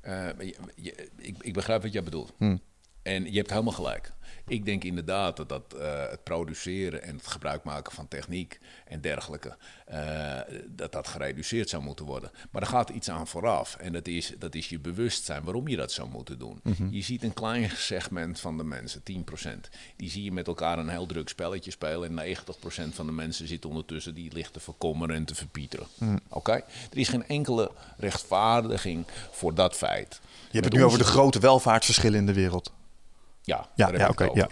eh, 0.00 0.12
je- 0.38 0.56
je- 0.76 1.08
ik, 1.18 1.36
ik 1.40 1.52
begrijp 1.52 1.82
wat 1.82 1.92
jij 1.92 2.02
bedoelt. 2.02 2.32
Hmm. 2.38 2.60
En 3.02 3.30
je 3.32 3.36
hebt 3.38 3.50
helemaal 3.50 3.72
gelijk. 3.72 4.12
Ik 4.52 4.64
denk 4.64 4.84
inderdaad 4.84 5.48
dat, 5.48 5.74
eh, 5.78 6.08
het 6.10 6.22
produceren 6.22 7.02
en 7.02 7.16
het 7.16 7.26
gebruik 7.26 7.64
maken 7.64 7.92
van 7.92 8.08
techniek 8.08 8.60
en 8.84 9.00
dergelijke, 9.00 9.56
eh, 9.86 10.40
dat 10.68 10.92
dat 10.92 11.08
gereduceerd 11.08 11.68
zou 11.68 11.82
moeten 11.82 12.04
worden. 12.04 12.30
Maar 12.50 12.62
er 12.62 12.68
gaat 12.68 12.90
iets 12.90 13.10
aan 13.10 13.26
vooraf 13.26 13.76
en 13.76 13.92
dat 13.92 14.06
is, 14.06 14.32
dat 14.38 14.54
is 14.54 14.68
je 14.68 14.78
bewustzijn 14.78 15.44
waarom 15.44 15.68
je 15.68 15.76
dat 15.76 15.92
zou 15.92 16.08
moeten 16.08 16.38
doen. 16.38 16.60
Je 16.90 17.02
ziet 17.02 17.22
een 17.22 17.32
klein 17.32 17.70
segment 17.92 18.40
van 18.40 18.56
de 18.56 18.64
mensen, 18.64 19.02
10%, 19.02 19.68
die 19.96 20.10
zie 20.10 20.24
je 20.24 20.32
met 20.32 20.46
elkaar 20.46 20.78
een 20.78 20.88
heel 20.88 21.06
druk 21.06 21.28
spelletje 21.28 21.70
spelen 21.70 22.08
en 22.08 22.14
90% 22.14 22.94
van 22.94 23.06
de 23.06 23.12
mensen 23.12 23.48
zit 23.48 23.64
ondertussen 23.64 24.14
die 24.14 24.32
ligt 24.32 24.52
te 24.52 24.60
verkommeren 24.60 25.16
en 25.16 25.24
te 25.24 25.34
verpieteren. 25.34 25.86
Oké? 26.28 26.52
Er 26.90 26.98
is 26.98 27.08
geen 27.08 27.26
enkele 27.26 27.70
rechtvaardiging 27.96 29.04
voor 29.30 29.54
dat 29.54 29.76
feit. 29.76 30.20
Je 30.22 30.58
hebt 30.58 30.64
het 30.64 30.74
nu 30.74 30.84
over 30.84 30.98
de 30.98 31.04
grote 31.04 31.38
welvaartsverschillen 31.38 32.18
in 32.18 32.26
de 32.26 32.32
wereld. 32.32 32.72
Ja, 33.44 33.68
Ja, 33.76 33.86
ja 33.98 34.08
oké. 34.08 34.24
ja. 34.34 34.48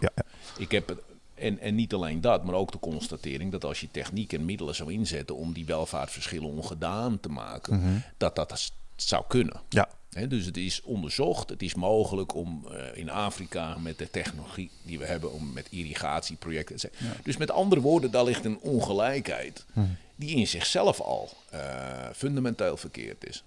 Ik 0.59 0.71
heb 0.71 1.03
en, 1.35 1.59
en 1.59 1.75
niet 1.75 1.95
alleen 1.95 2.21
dat, 2.21 2.45
maar 2.45 2.55
ook 2.55 2.73
de 2.73 2.79
constatering 2.79 3.53
dat 3.53 3.65
als 3.65 3.81
je 3.81 3.89
techniek 3.91 4.33
en 4.33 4.45
middelen 4.45 4.75
zou 4.75 4.93
inzetten 4.93 5.37
om 5.37 5.53
die 5.53 5.67
welvaartsverschillen 5.67 6.49
ongedaan 6.51 7.21
te 7.21 7.29
maken, 7.29 8.05
dat 8.17 8.37
dat 8.37 8.53
s- 8.59 8.73
zou 8.97 9.25
kunnen. 9.29 9.61
Ja. 9.69 9.89
Dus 10.29 10.45
het 10.47 10.57
is 10.57 10.83
onderzocht, 10.83 11.49
het 11.49 11.63
is 11.63 11.75
mogelijk 11.75 12.35
om 12.35 12.67
eh, 12.71 12.99
in 12.99 13.11
Afrika 13.11 13.77
met 13.79 13.99
de 13.99 14.11
technologie 14.11 14.71
die 14.83 14.99
we 14.99 15.05
hebben, 15.07 15.33
om 15.33 15.53
met 15.53 15.67
irrigatieprojecten. 15.71 16.91
Dus 17.23 17.37
met 17.37 17.51
andere 17.51 17.81
woorden, 17.81 18.11
daar 18.11 18.25
ligt 18.25 18.45
een 18.45 18.59
ongelijkheid 18.61 19.65
die 20.17 20.37
in 20.37 20.47
zichzelf 20.47 21.01
al 21.01 21.31
eh, 21.51 21.61
fundamenteel 22.15 22.77
verkeerd 22.77 23.27
is. 23.27 23.45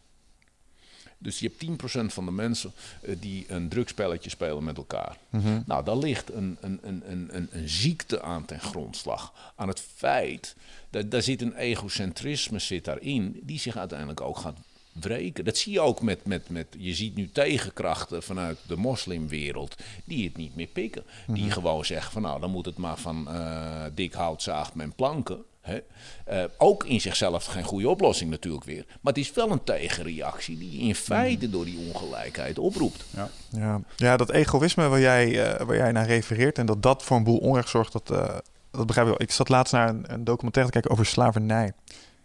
Dus 1.24 1.40
je 1.40 1.52
hebt 1.58 1.84
10% 2.10 2.14
van 2.14 2.26
de 2.26 2.32
mensen 2.32 2.72
eh, 3.02 3.16
die 3.20 3.46
een 3.48 3.70
drugspelletje 3.70 4.30
spelen 4.30 4.64
met 4.64 4.78
elkaar. 4.78 5.18
Nou, 5.66 5.84
daar 5.84 5.98
ligt 5.98 6.34
een, 6.34 6.58
een, 6.62 6.80
een, 6.82 7.04
een, 7.06 7.36
een, 7.36 7.48
een 7.52 7.70
ziekte 7.70 8.22
aan 8.22 8.46
ten 8.46 8.60
grondslag. 8.60 9.34
Aan 9.56 9.68
het 9.68 9.84
feit, 9.96 10.56
dat 10.90 11.12
daar 11.12 11.22
zit 11.22 11.42
een 11.42 11.56
egocentrisme 11.56 12.60
zit 12.60 12.86
daarin, 12.86 13.40
die 13.44 13.60
zich 13.60 13.78
uiteindelijk 13.78 14.22
ook 14.22 14.38
gaat 14.38 14.58
wreken. 14.94 15.46
Dat 15.46 15.58
zie 15.58 15.74
je 15.74 15.82
ook 15.82 16.02
met, 16.02 16.26
met, 16.26 16.50
met 16.50 16.68
je 16.78 16.94
ziet 16.94 17.16
nu 17.16 17.30
tegenkrachten 17.32 18.24
vanuit 18.24 18.58
de 18.68 18.76
moslimwereld 18.76 19.76
die 20.06 20.28
het 20.28 20.38
niet 20.38 20.56
meer 20.56 20.68
pikken. 20.68 21.04
Die 21.28 21.52
gewoon 21.52 21.86
zeggen 21.86 22.12
van 22.12 22.22
nou, 22.22 22.40
dan 22.40 22.52
moet 22.52 22.66
het 22.66 22.78
maar 22.78 22.98
van 22.98 23.28
eh, 23.28 23.86
dik 23.94 24.14
hout 24.14 24.42
zaagt 24.42 24.76
men 24.76 24.94
planken. 24.96 25.44
Eh, 25.64 26.44
ook 26.58 26.86
in 26.86 27.02
zichzelf 27.02 27.46
geen 27.46 27.64
goede 27.64 27.90
oplossing 27.90 28.30
natuurlijk 28.30 28.64
weer. 28.64 28.86
Maar 28.88 29.14
het 29.14 29.18
is 29.18 29.34
wel 29.34 29.52
een 29.52 29.64
tegenreactie 29.64 30.58
die 30.58 30.80
in 30.80 30.96
feite 30.96 31.50
door 31.50 31.66
die 31.66 31.78
ongelijkheid 31.88 32.60
oproept. 32.60 33.06
Ja. 33.10 33.30
Ja, 33.50 33.82
ja 33.96 34.18
dat 34.18 34.32
egoïsme 34.32 34.88
waar 34.88 35.00
jij, 35.00 35.54
eh, 35.54 35.66
waar 35.66 35.76
jij 35.76 35.92
naar 35.92 36.06
refereert 36.06 36.58
en 36.58 36.66
dat 36.66 36.84
dat 36.84 37.04
voor 37.04 37.18
een 37.18 37.24
boel 37.24 37.38
onrecht 37.38 37.70
zorgt, 37.70 37.92
dat, 37.92 38.12
eh, 38.12 38.38
dat 38.72 38.86
begrijp 38.86 39.08
ik 39.08 39.14
wel. 39.18 39.28
Ik 39.28 39.32
zat 39.32 39.50
laatst 39.50 39.74
naar 39.74 39.90
een, 39.90 40.04
een 40.08 40.24
documentaire 40.24 40.72
te 40.72 40.80
kijken 40.80 40.92
over 40.92 41.12
slavernij. 41.12 41.72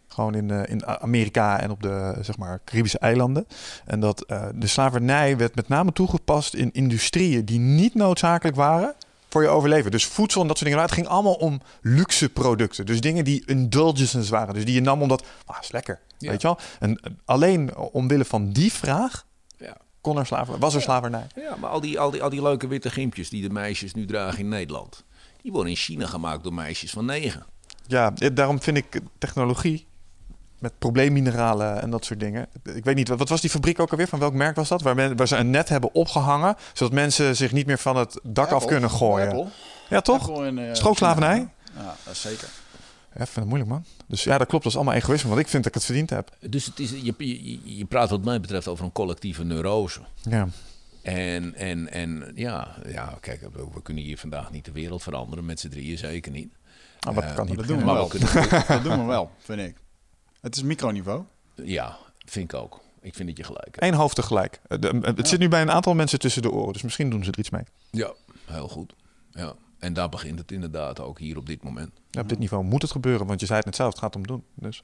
Gewoon 0.09 0.35
in, 0.35 0.51
in 0.51 0.86
Amerika 0.86 1.60
en 1.60 1.70
op 1.70 1.82
de 1.82 2.15
zeg 2.20 2.39
maar, 2.39 2.60
Caribische 2.65 2.98
eilanden. 2.98 3.47
En 3.85 4.01
dat 4.01 4.24
de 4.55 4.66
slavernij 4.66 5.36
werd 5.36 5.55
met 5.55 5.69
name 5.69 5.93
toegepast 5.93 6.55
in 6.55 6.73
industrieën 6.73 7.44
die 7.44 7.59
niet 7.59 7.94
noodzakelijk 7.94 8.56
waren 8.56 8.94
voor 9.28 9.42
je 9.42 9.48
overleven. 9.48 9.90
Dus 9.90 10.06
voedsel 10.06 10.40
en 10.40 10.46
dat 10.46 10.59
soort 10.59 10.70
dingen. 10.70 10.84
Maar 10.84 10.94
het 10.94 11.05
ging 11.05 11.14
allemaal 11.14 11.34
om 11.34 11.60
luxe 11.80 12.28
producten. 12.28 12.86
Dus 12.86 13.00
dingen 13.00 13.24
die 13.24 13.42
indulgences 13.46 14.28
waren. 14.28 14.55
Dus 14.55 14.64
die 14.64 14.74
je 14.74 14.80
nam 14.80 15.02
omdat, 15.02 15.24
ah, 15.44 15.56
is 15.60 15.72
lekker. 15.72 16.00
Ja. 16.18 16.30
Weet 16.30 16.40
je 16.40 16.46
wel? 16.46 16.59
En 16.78 16.96
eh, 16.96 17.12
alleen 17.24 17.76
omwille 17.76 18.24
van 18.24 18.52
die 18.52 18.72
vraag 18.72 19.26
Ja. 19.59 19.76
kon 20.00 20.18
er 20.18 20.59
was 20.59 20.74
er 20.74 20.82
slavernij. 20.82 21.26
Ja, 21.34 21.56
maar 21.56 21.70
al 21.70 21.80
die, 21.80 22.00
al, 22.00 22.10
die, 22.10 22.22
al 22.22 22.30
die 22.30 22.42
leuke 22.42 22.66
witte 22.66 22.90
gimpjes 22.90 23.28
die 23.28 23.42
de 23.42 23.50
meisjes 23.50 23.94
nu 23.94 24.06
dragen 24.06 24.38
in 24.38 24.48
Nederland, 24.48 25.05
die 25.42 25.52
worden 25.52 25.70
in 25.70 25.76
China 25.76 26.06
gemaakt 26.06 26.42
door 26.42 26.55
meisjes 26.55 26.90
van 26.90 27.05
negen. 27.05 27.46
Ja, 27.86 28.12
eh, 28.16 28.28
daarom 28.34 28.62
vind 28.62 28.76
ik 28.76 29.00
technologie 29.18 29.86
met 30.59 30.72
probleemmineralen 30.78 31.80
en 31.82 31.90
dat 31.90 32.05
soort 32.05 32.20
dingen. 32.20 32.47
Ik 32.74 32.85
weet 32.85 32.94
niet, 32.97 33.09
wat 33.09 33.28
was 33.28 33.40
die 33.40 33.51
fabriek 33.51 33.80
ook 33.80 33.90
alweer? 33.90 34.09
Van 34.09 34.18
welk 34.18 34.32
merk 34.32 34.56
was 34.56 34.68
dat? 34.68 34.82
Waar, 34.82 34.94
men, 34.94 35.16
waar 35.16 35.28
ze 35.28 35.36
een 35.36 35.51
net 35.51 35.68
hebben 35.68 35.94
opgehangen, 35.94 36.56
zodat 36.72 36.94
mensen 36.94 37.36
zich 37.36 37.52
niet 37.52 37.66
meer 37.66 37.78
van 37.78 37.97
het 37.97 38.20
dak 38.22 38.51
af 38.51 38.64
kunnen 38.64 38.90
gooien. 38.90 39.28
Apple. 39.28 39.47
Ja, 39.89 40.01
toch? 40.01 40.44
In, 40.44 40.59
eh, 40.59 40.74
Schookslavernij? 40.74 41.35
China. 41.36 41.51
Ja, 41.85 41.97
dat 42.05 42.12
is 42.12 42.20
zeker. 42.20 42.48
Ja, 43.14 43.20
ik 43.24 43.30
vind 43.30 43.36
het 43.36 43.44
moeilijk, 43.47 43.70
man. 43.70 43.85
Dus 44.06 44.24
ja, 44.24 44.39
dat 44.39 44.47
klopt. 44.47 44.62
Dat 44.64 44.72
is 44.72 44.78
allemaal 44.78 44.97
egoïsme, 44.98 45.28
want 45.28 45.40
ik 45.40 45.48
vind 45.48 45.62
dat 45.62 45.72
ik 45.72 45.78
het 45.78 45.85
verdiend 45.89 46.10
heb. 46.10 46.30
Dus 46.40 46.64
het 46.64 46.78
is, 46.78 46.90
je, 46.90 47.14
je, 47.18 47.76
je 47.76 47.85
praat 47.85 48.10
wat 48.10 48.24
mij 48.24 48.40
betreft 48.40 48.68
over 48.68 48.85
een 48.85 48.93
collectieve 48.93 49.44
neurose. 49.44 50.01
Ja. 50.22 50.48
En, 51.02 51.55
en, 51.55 51.93
en 51.93 52.32
ja, 52.35 52.68
ja, 52.86 53.14
kijk, 53.20 53.40
we, 53.40 53.64
we 53.74 53.82
kunnen 53.82 54.05
hier 54.05 54.18
vandaag 54.18 54.51
niet 54.51 54.64
de 54.64 54.72
wereld 54.72 55.02
veranderen, 55.02 55.44
met 55.44 55.60
z'n 55.60 55.68
drieën 55.68 55.98
zeker 55.98 56.32
niet. 56.32 56.52
Ah, 57.01 57.14
wat 57.14 57.24
Eh, 57.24 57.35
kan 57.35 57.47
hier 57.47 57.56
Dat 57.56 57.66
doen 57.66 57.78
we 57.78 57.85
we 57.85 57.93
wel. 57.93 58.06
kunnen, 58.06 58.28
Dat 58.68 58.82
doen 58.82 58.98
we 58.98 59.05
wel, 59.05 59.30
vind 59.39 59.60
ik. 59.60 59.76
Het 60.48 60.56
is 60.56 60.62
microniveau. 60.62 61.22
ja, 61.54 61.96
vind 62.24 62.52
ik 62.52 62.58
ook. 62.58 62.80
Ik 63.00 63.14
vind 63.14 63.28
dat 63.28 63.36
je 63.36 63.44
gelijk 63.44 63.64
hebt. 63.64 63.82
Eén 63.82 63.94
hoofd 63.94 64.14
tegelijk. 64.14 64.60
Eh, 64.68 64.78
de- 64.78 64.98
Het 65.02 65.28
zit 65.28 65.38
nu 65.38 65.48
bij 65.48 65.60
een 65.62 65.70
aantal 65.70 65.94
mensen 65.94 66.18
tussen 66.18 66.42
de 66.42 66.50
oren, 66.50 66.72
dus 66.72 66.82
misschien 66.82 67.10
doen 67.10 67.24
ze 67.24 67.30
er 67.30 67.38
iets 67.38 67.50
mee. 67.50 67.62
Ja, 67.90 68.12
heel 68.44 68.68
goed. 68.68 68.94
Ja. 69.30 69.54
En 69.78 69.92
daar 69.92 70.08
begint 70.08 70.38
het 70.38 70.52
inderdaad 70.52 71.00
ook 71.00 71.18
hier 71.18 71.36
op 71.36 71.46
dit 71.46 71.62
moment. 71.62 71.90
Ja, 72.10 72.20
op 72.20 72.28
dit 72.28 72.38
niveau 72.38 72.64
moet 72.64 72.82
het 72.82 72.90
gebeuren, 72.90 73.26
want 73.26 73.40
je 73.40 73.46
zei 73.46 73.56
het 73.58 73.66
net 73.66 73.76
zelf, 73.76 73.90
het 73.90 73.98
gaat 73.98 74.16
om 74.16 74.26
doen. 74.26 74.44
Dus 74.54 74.78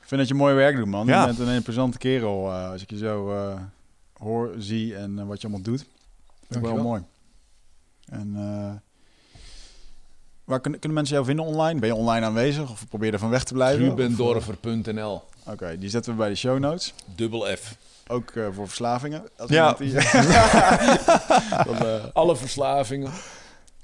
Ik 0.00 0.08
vind 0.08 0.20
dat 0.20 0.28
je 0.28 0.34
mooi 0.34 0.54
werk 0.54 0.76
doet, 0.76 0.86
man. 0.86 1.06
Ja. 1.06 1.20
Je 1.20 1.26
bent 1.26 1.48
een 1.48 1.54
imposante 1.54 1.98
kerel 1.98 2.50
eh, 2.52 2.70
als 2.70 2.82
ik 2.82 2.90
je 2.90 2.96
zo 2.96 3.32
eh, 3.32 3.60
hoor, 4.12 4.54
zie 4.58 4.96
en 4.96 5.18
eh, 5.18 5.26
wat 5.26 5.40
je 5.40 5.46
allemaal 5.46 5.64
doet. 5.64 5.86
Vind 6.48 6.64
ik 6.66 6.72
wel 6.72 6.82
mooi. 6.82 7.02
En 8.04 8.32
eh, 8.36 8.72
waar 10.44 10.60
kunnen, 10.60 10.80
kunnen 10.80 10.98
mensen 10.98 11.14
jou 11.16 11.26
vinden 11.26 11.44
online? 11.44 11.80
Ben 11.80 11.88
je 11.88 11.94
online 11.94 12.26
aanwezig 12.26 12.70
of 12.70 12.88
probeer 12.88 13.06
je 13.06 13.12
er 13.12 13.18
van 13.18 13.30
weg 13.30 13.44
te 13.44 13.52
blijven? 13.52 13.84
Rubendorfer.nl, 13.84 15.22
eh, 15.44 15.52
Oké, 15.52 15.78
die 15.78 15.88
zetten 15.88 16.12
we 16.12 16.18
bij 16.18 16.28
de 16.28 16.34
show 16.34 16.58
notes. 16.58 16.94
dubbel 17.14 17.56
F. 17.56 17.76
Ook 18.06 18.30
eh, 18.30 18.46
voor 18.52 18.66
verslavingen. 18.66 19.22
Als 19.36 19.50
Ja. 19.50 19.72
die- 19.72 19.92
Dat, 21.66 21.80
eh, 21.84 22.04
Alle 22.20 22.36
verslavingen, 22.36 23.10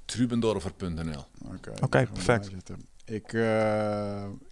Trubendorfer.nl. 0.04 1.24
Oké, 1.82 2.06
perfect. 2.12 2.50
Ik, 3.04 3.32
eh, 3.32 3.40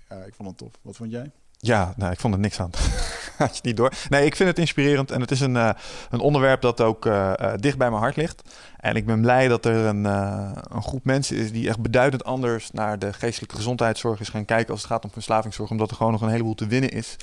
ja, 0.08 0.16
ik 0.26 0.34
vond 0.34 0.48
het 0.48 0.58
tof. 0.58 0.70
Wat 0.82 0.96
vond 0.96 1.10
jij? 1.10 1.30
Ja, 1.66 1.92
nou, 1.96 2.12
ik 2.12 2.20
vond 2.20 2.34
er 2.34 2.40
niks 2.40 2.60
aan. 2.60 2.70
Had 3.38 3.56
je 3.56 3.60
niet 3.62 3.76
door. 3.76 3.92
Nee, 4.08 4.26
ik 4.26 4.36
vind 4.36 4.48
het 4.48 4.58
inspirerend 4.58 5.10
en 5.10 5.20
het 5.20 5.30
is 5.30 5.40
een, 5.40 5.56
eh, 5.56 5.70
een 6.10 6.20
onderwerp 6.20 6.60
dat 6.60 6.80
ook 6.80 7.06
eh, 7.06 7.32
eh, 7.38 7.58
dicht 7.60 7.78
bij 7.78 7.90
mijn 7.90 8.02
hart 8.02 8.16
ligt. 8.16 8.42
En 8.76 8.94
ik 8.94 9.06
ben 9.06 9.20
blij 9.20 9.48
dat 9.48 9.64
er 9.64 9.84
een, 9.84 10.04
een 10.04 10.82
groep 10.82 11.04
mensen 11.04 11.36
is 11.36 11.52
die 11.52 11.68
echt 11.68 11.80
beduidend 11.80 12.24
anders 12.24 12.70
naar 12.70 12.98
de 12.98 13.12
geestelijke 13.12 13.56
gezondheidszorg 13.56 14.20
is 14.20 14.28
gaan 14.28 14.44
kijken 14.44 14.72
als 14.72 14.82
het 14.82 14.90
gaat 14.90 15.04
om 15.04 15.10
verslavingszorg, 15.10 15.70
omdat 15.70 15.90
er 15.90 15.96
gewoon 15.96 16.12
nog 16.12 16.20
een 16.20 16.28
heleboel 16.28 16.54
te 16.54 16.66
winnen 16.66 16.90
is. 16.90 17.16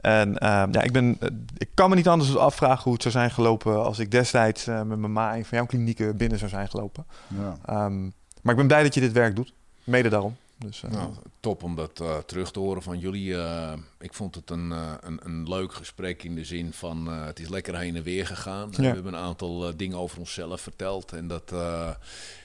En 0.00 0.38
eh, 0.38 0.48
ja, 0.70 0.82
ik, 0.82 0.92
ben, 0.92 1.18
ik 1.56 1.68
kan 1.74 1.90
me 1.90 1.96
niet 1.96 2.08
anders 2.08 2.32
dan 2.32 2.40
afvragen 2.40 2.82
hoe 2.82 2.92
het 2.92 3.02
zou 3.02 3.14
zijn 3.14 3.30
gelopen 3.30 3.84
als 3.84 3.98
ik 3.98 4.10
destijds 4.10 4.64
met 4.64 4.86
mijn 4.98 5.12
ma 5.12 5.36
een 5.36 5.44
van 5.44 5.58
jouw 5.58 5.66
klinieken 5.66 6.16
binnen 6.16 6.38
zou 6.38 6.50
zijn 6.50 6.68
gelopen. 6.68 7.06
Ja. 7.26 7.56
Ehm, 7.64 8.02
maar 8.42 8.52
ik 8.52 8.56
ben 8.56 8.66
blij 8.66 8.82
dat 8.82 8.94
je 8.94 9.00
dit 9.00 9.12
werk 9.12 9.36
doet. 9.36 9.52
Mede 9.84 10.08
daarom. 10.08 10.36
Dus, 10.62 10.82
eh, 10.82 10.90
Nou, 10.90 11.12
top 11.40 11.62
om 11.62 11.76
dat 11.76 12.00
eh, 12.00 12.18
terug 12.18 12.52
te 12.52 12.58
horen 12.58 12.82
van 12.82 12.98
jullie. 12.98 13.36
Eh, 13.36 13.72
ik 13.98 14.14
vond 14.14 14.34
het 14.34 14.50
een, 14.50 14.70
een, 14.70 15.20
een 15.22 15.48
leuk 15.48 15.72
gesprek 15.72 16.22
in 16.22 16.34
de 16.34 16.44
zin 16.44 16.72
van 16.72 17.06
het 17.06 17.38
is 17.38 17.48
lekker 17.48 17.78
heen 17.78 17.96
en 17.96 18.02
weer 18.02 18.26
gegaan. 18.26 18.68
Ja. 18.70 18.76
We 18.76 18.86
hebben 18.86 19.14
een 19.14 19.20
aantal 19.20 19.76
dingen 19.76 19.98
over 19.98 20.18
onszelf 20.18 20.60
verteld. 20.60 21.12
En, 21.12 21.26
dat, 21.28 21.52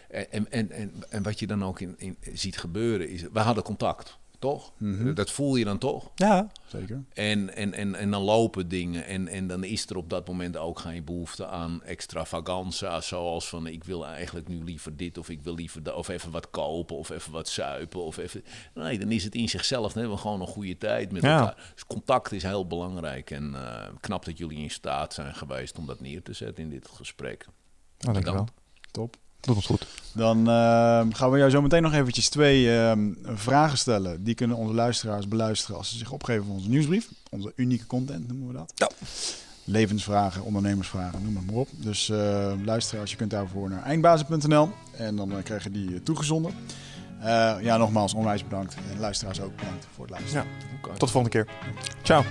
en, 0.09 0.51
en, 0.51 0.71
en, 0.71 0.93
en 1.09 1.23
wat 1.23 1.39
je 1.39 1.47
dan 1.47 1.63
ook 1.63 1.79
in, 1.79 1.95
in 1.97 2.17
ziet 2.33 2.57
gebeuren 2.57 3.09
is, 3.09 3.21
we 3.21 3.39
hadden 3.39 3.63
contact, 3.63 4.17
toch? 4.39 4.71
Mhm. 4.77 5.13
Dat 5.13 5.31
voel 5.31 5.55
je 5.55 5.65
dan 5.65 5.77
toch? 5.77 6.11
ja, 6.15 6.47
Zeker. 6.65 7.03
En, 7.13 7.55
en, 7.55 7.73
en, 7.73 7.95
en 7.95 8.11
dan 8.11 8.21
lopen 8.21 8.67
dingen. 8.67 9.05
En, 9.05 9.27
en 9.27 9.47
dan 9.47 9.63
is 9.63 9.85
er 9.89 9.97
op 9.97 10.09
dat 10.09 10.27
moment 10.27 10.57
ook 10.57 10.79
geen 10.79 11.03
behoefte 11.03 11.45
aan 11.47 11.83
extravaganza. 11.83 13.01
Zoals 13.01 13.49
van 13.49 13.67
ik 13.67 13.83
wil 13.83 14.05
eigenlijk 14.07 14.47
nu 14.47 14.63
liever 14.63 14.97
dit 14.97 15.17
of 15.17 15.29
ik 15.29 15.41
wil 15.41 15.53
liever 15.55 15.83
dat. 15.83 15.95
Of 15.95 16.07
even 16.07 16.31
wat 16.31 16.49
kopen 16.49 16.95
of 16.95 17.09
even 17.09 17.31
wat 17.31 17.49
zuipen. 17.49 18.03
Of 18.03 18.17
even... 18.17 18.43
Nee, 18.73 18.99
dan 18.99 19.11
is 19.11 19.23
het 19.23 19.35
in 19.35 19.49
zichzelf. 19.49 19.91
Dan 19.93 20.01
hebben 20.01 20.15
we 20.17 20.21
gewoon 20.23 20.41
een 20.41 20.47
goede 20.47 20.77
tijd 20.77 21.11
met 21.11 21.21
Ja. 21.21 21.39
elkaar. 21.39 21.71
Dus 21.73 21.85
contact 21.85 22.31
is 22.31 22.43
heel 22.43 22.67
belangrijk. 22.67 23.31
En 23.31 23.55
eh, 23.55 23.87
knap 23.99 24.25
dat 24.25 24.37
jullie 24.37 24.57
in 24.59 24.71
staat 24.71 25.13
zijn 25.13 25.35
geweest 25.35 25.77
om 25.77 25.85
dat 25.85 25.99
neer 26.01 26.21
te 26.23 26.33
zetten 26.33 26.63
in 26.63 26.69
dit 26.69 26.87
gesprek. 26.87 27.45
nou, 27.45 28.13
dankjewel. 28.13 28.31
Bedankt. 28.31 28.53
Top. 28.91 29.15
Goed. 29.55 29.87
Dan 30.11 30.39
eh, 30.39 31.05
gaan 31.09 31.31
we 31.31 31.37
jou 31.37 31.49
zo 31.49 31.61
meteen 31.61 31.81
nog 31.81 31.93
eventjes 31.93 32.29
twee 32.29 32.77
ehm, 32.77 33.11
vragen 33.23 33.77
stellen. 33.77 34.23
Die 34.23 34.35
kunnen 34.35 34.57
onze 34.57 34.73
luisteraars 34.73 35.27
beluisteren 35.27 35.77
als 35.77 35.89
ze 35.89 35.97
zich 35.97 36.11
opgeven 36.11 36.45
voor 36.45 36.55
onze 36.55 36.69
nieuwsbrief. 36.69 37.09
Onze 37.29 37.53
unieke 37.55 37.85
content 37.85 38.27
noemen 38.27 38.47
we 38.47 38.53
dat. 38.53 38.71
Ja. 38.75 38.89
Levensvragen, 39.63 40.43
ondernemersvragen, 40.43 41.23
noem 41.23 41.35
het 41.35 41.45
maar 41.45 41.55
op. 41.55 41.67
Dus 41.71 42.09
eh 42.09 42.51
luisteraars, 42.65 43.11
je 43.11 43.17
kunt 43.17 43.31
daarvoor 43.31 43.69
naar 43.69 43.83
eindbazen.nl 43.83 44.69
en 44.97 45.15
dan 45.15 45.31
eh, 45.31 45.43
krijg 45.43 45.63
je 45.63 45.71
die 45.71 45.93
eh, 45.93 45.99
toegezonden. 46.03 46.53
Eh, 47.19 47.55
ja, 47.61 47.77
nogmaals 47.77 48.13
onwijs 48.13 48.43
bedankt. 48.43 48.75
En 48.91 48.99
luisteraars 48.99 49.41
ook 49.41 49.55
bedankt 49.55 49.87
voor 49.95 50.05
het 50.05 50.13
luisteren. 50.13 50.45
Ja. 50.81 50.89
Tot 50.89 50.99
de 50.99 51.07
volgende 51.07 51.29
keer. 51.29 51.47
Ciao. 52.01 52.23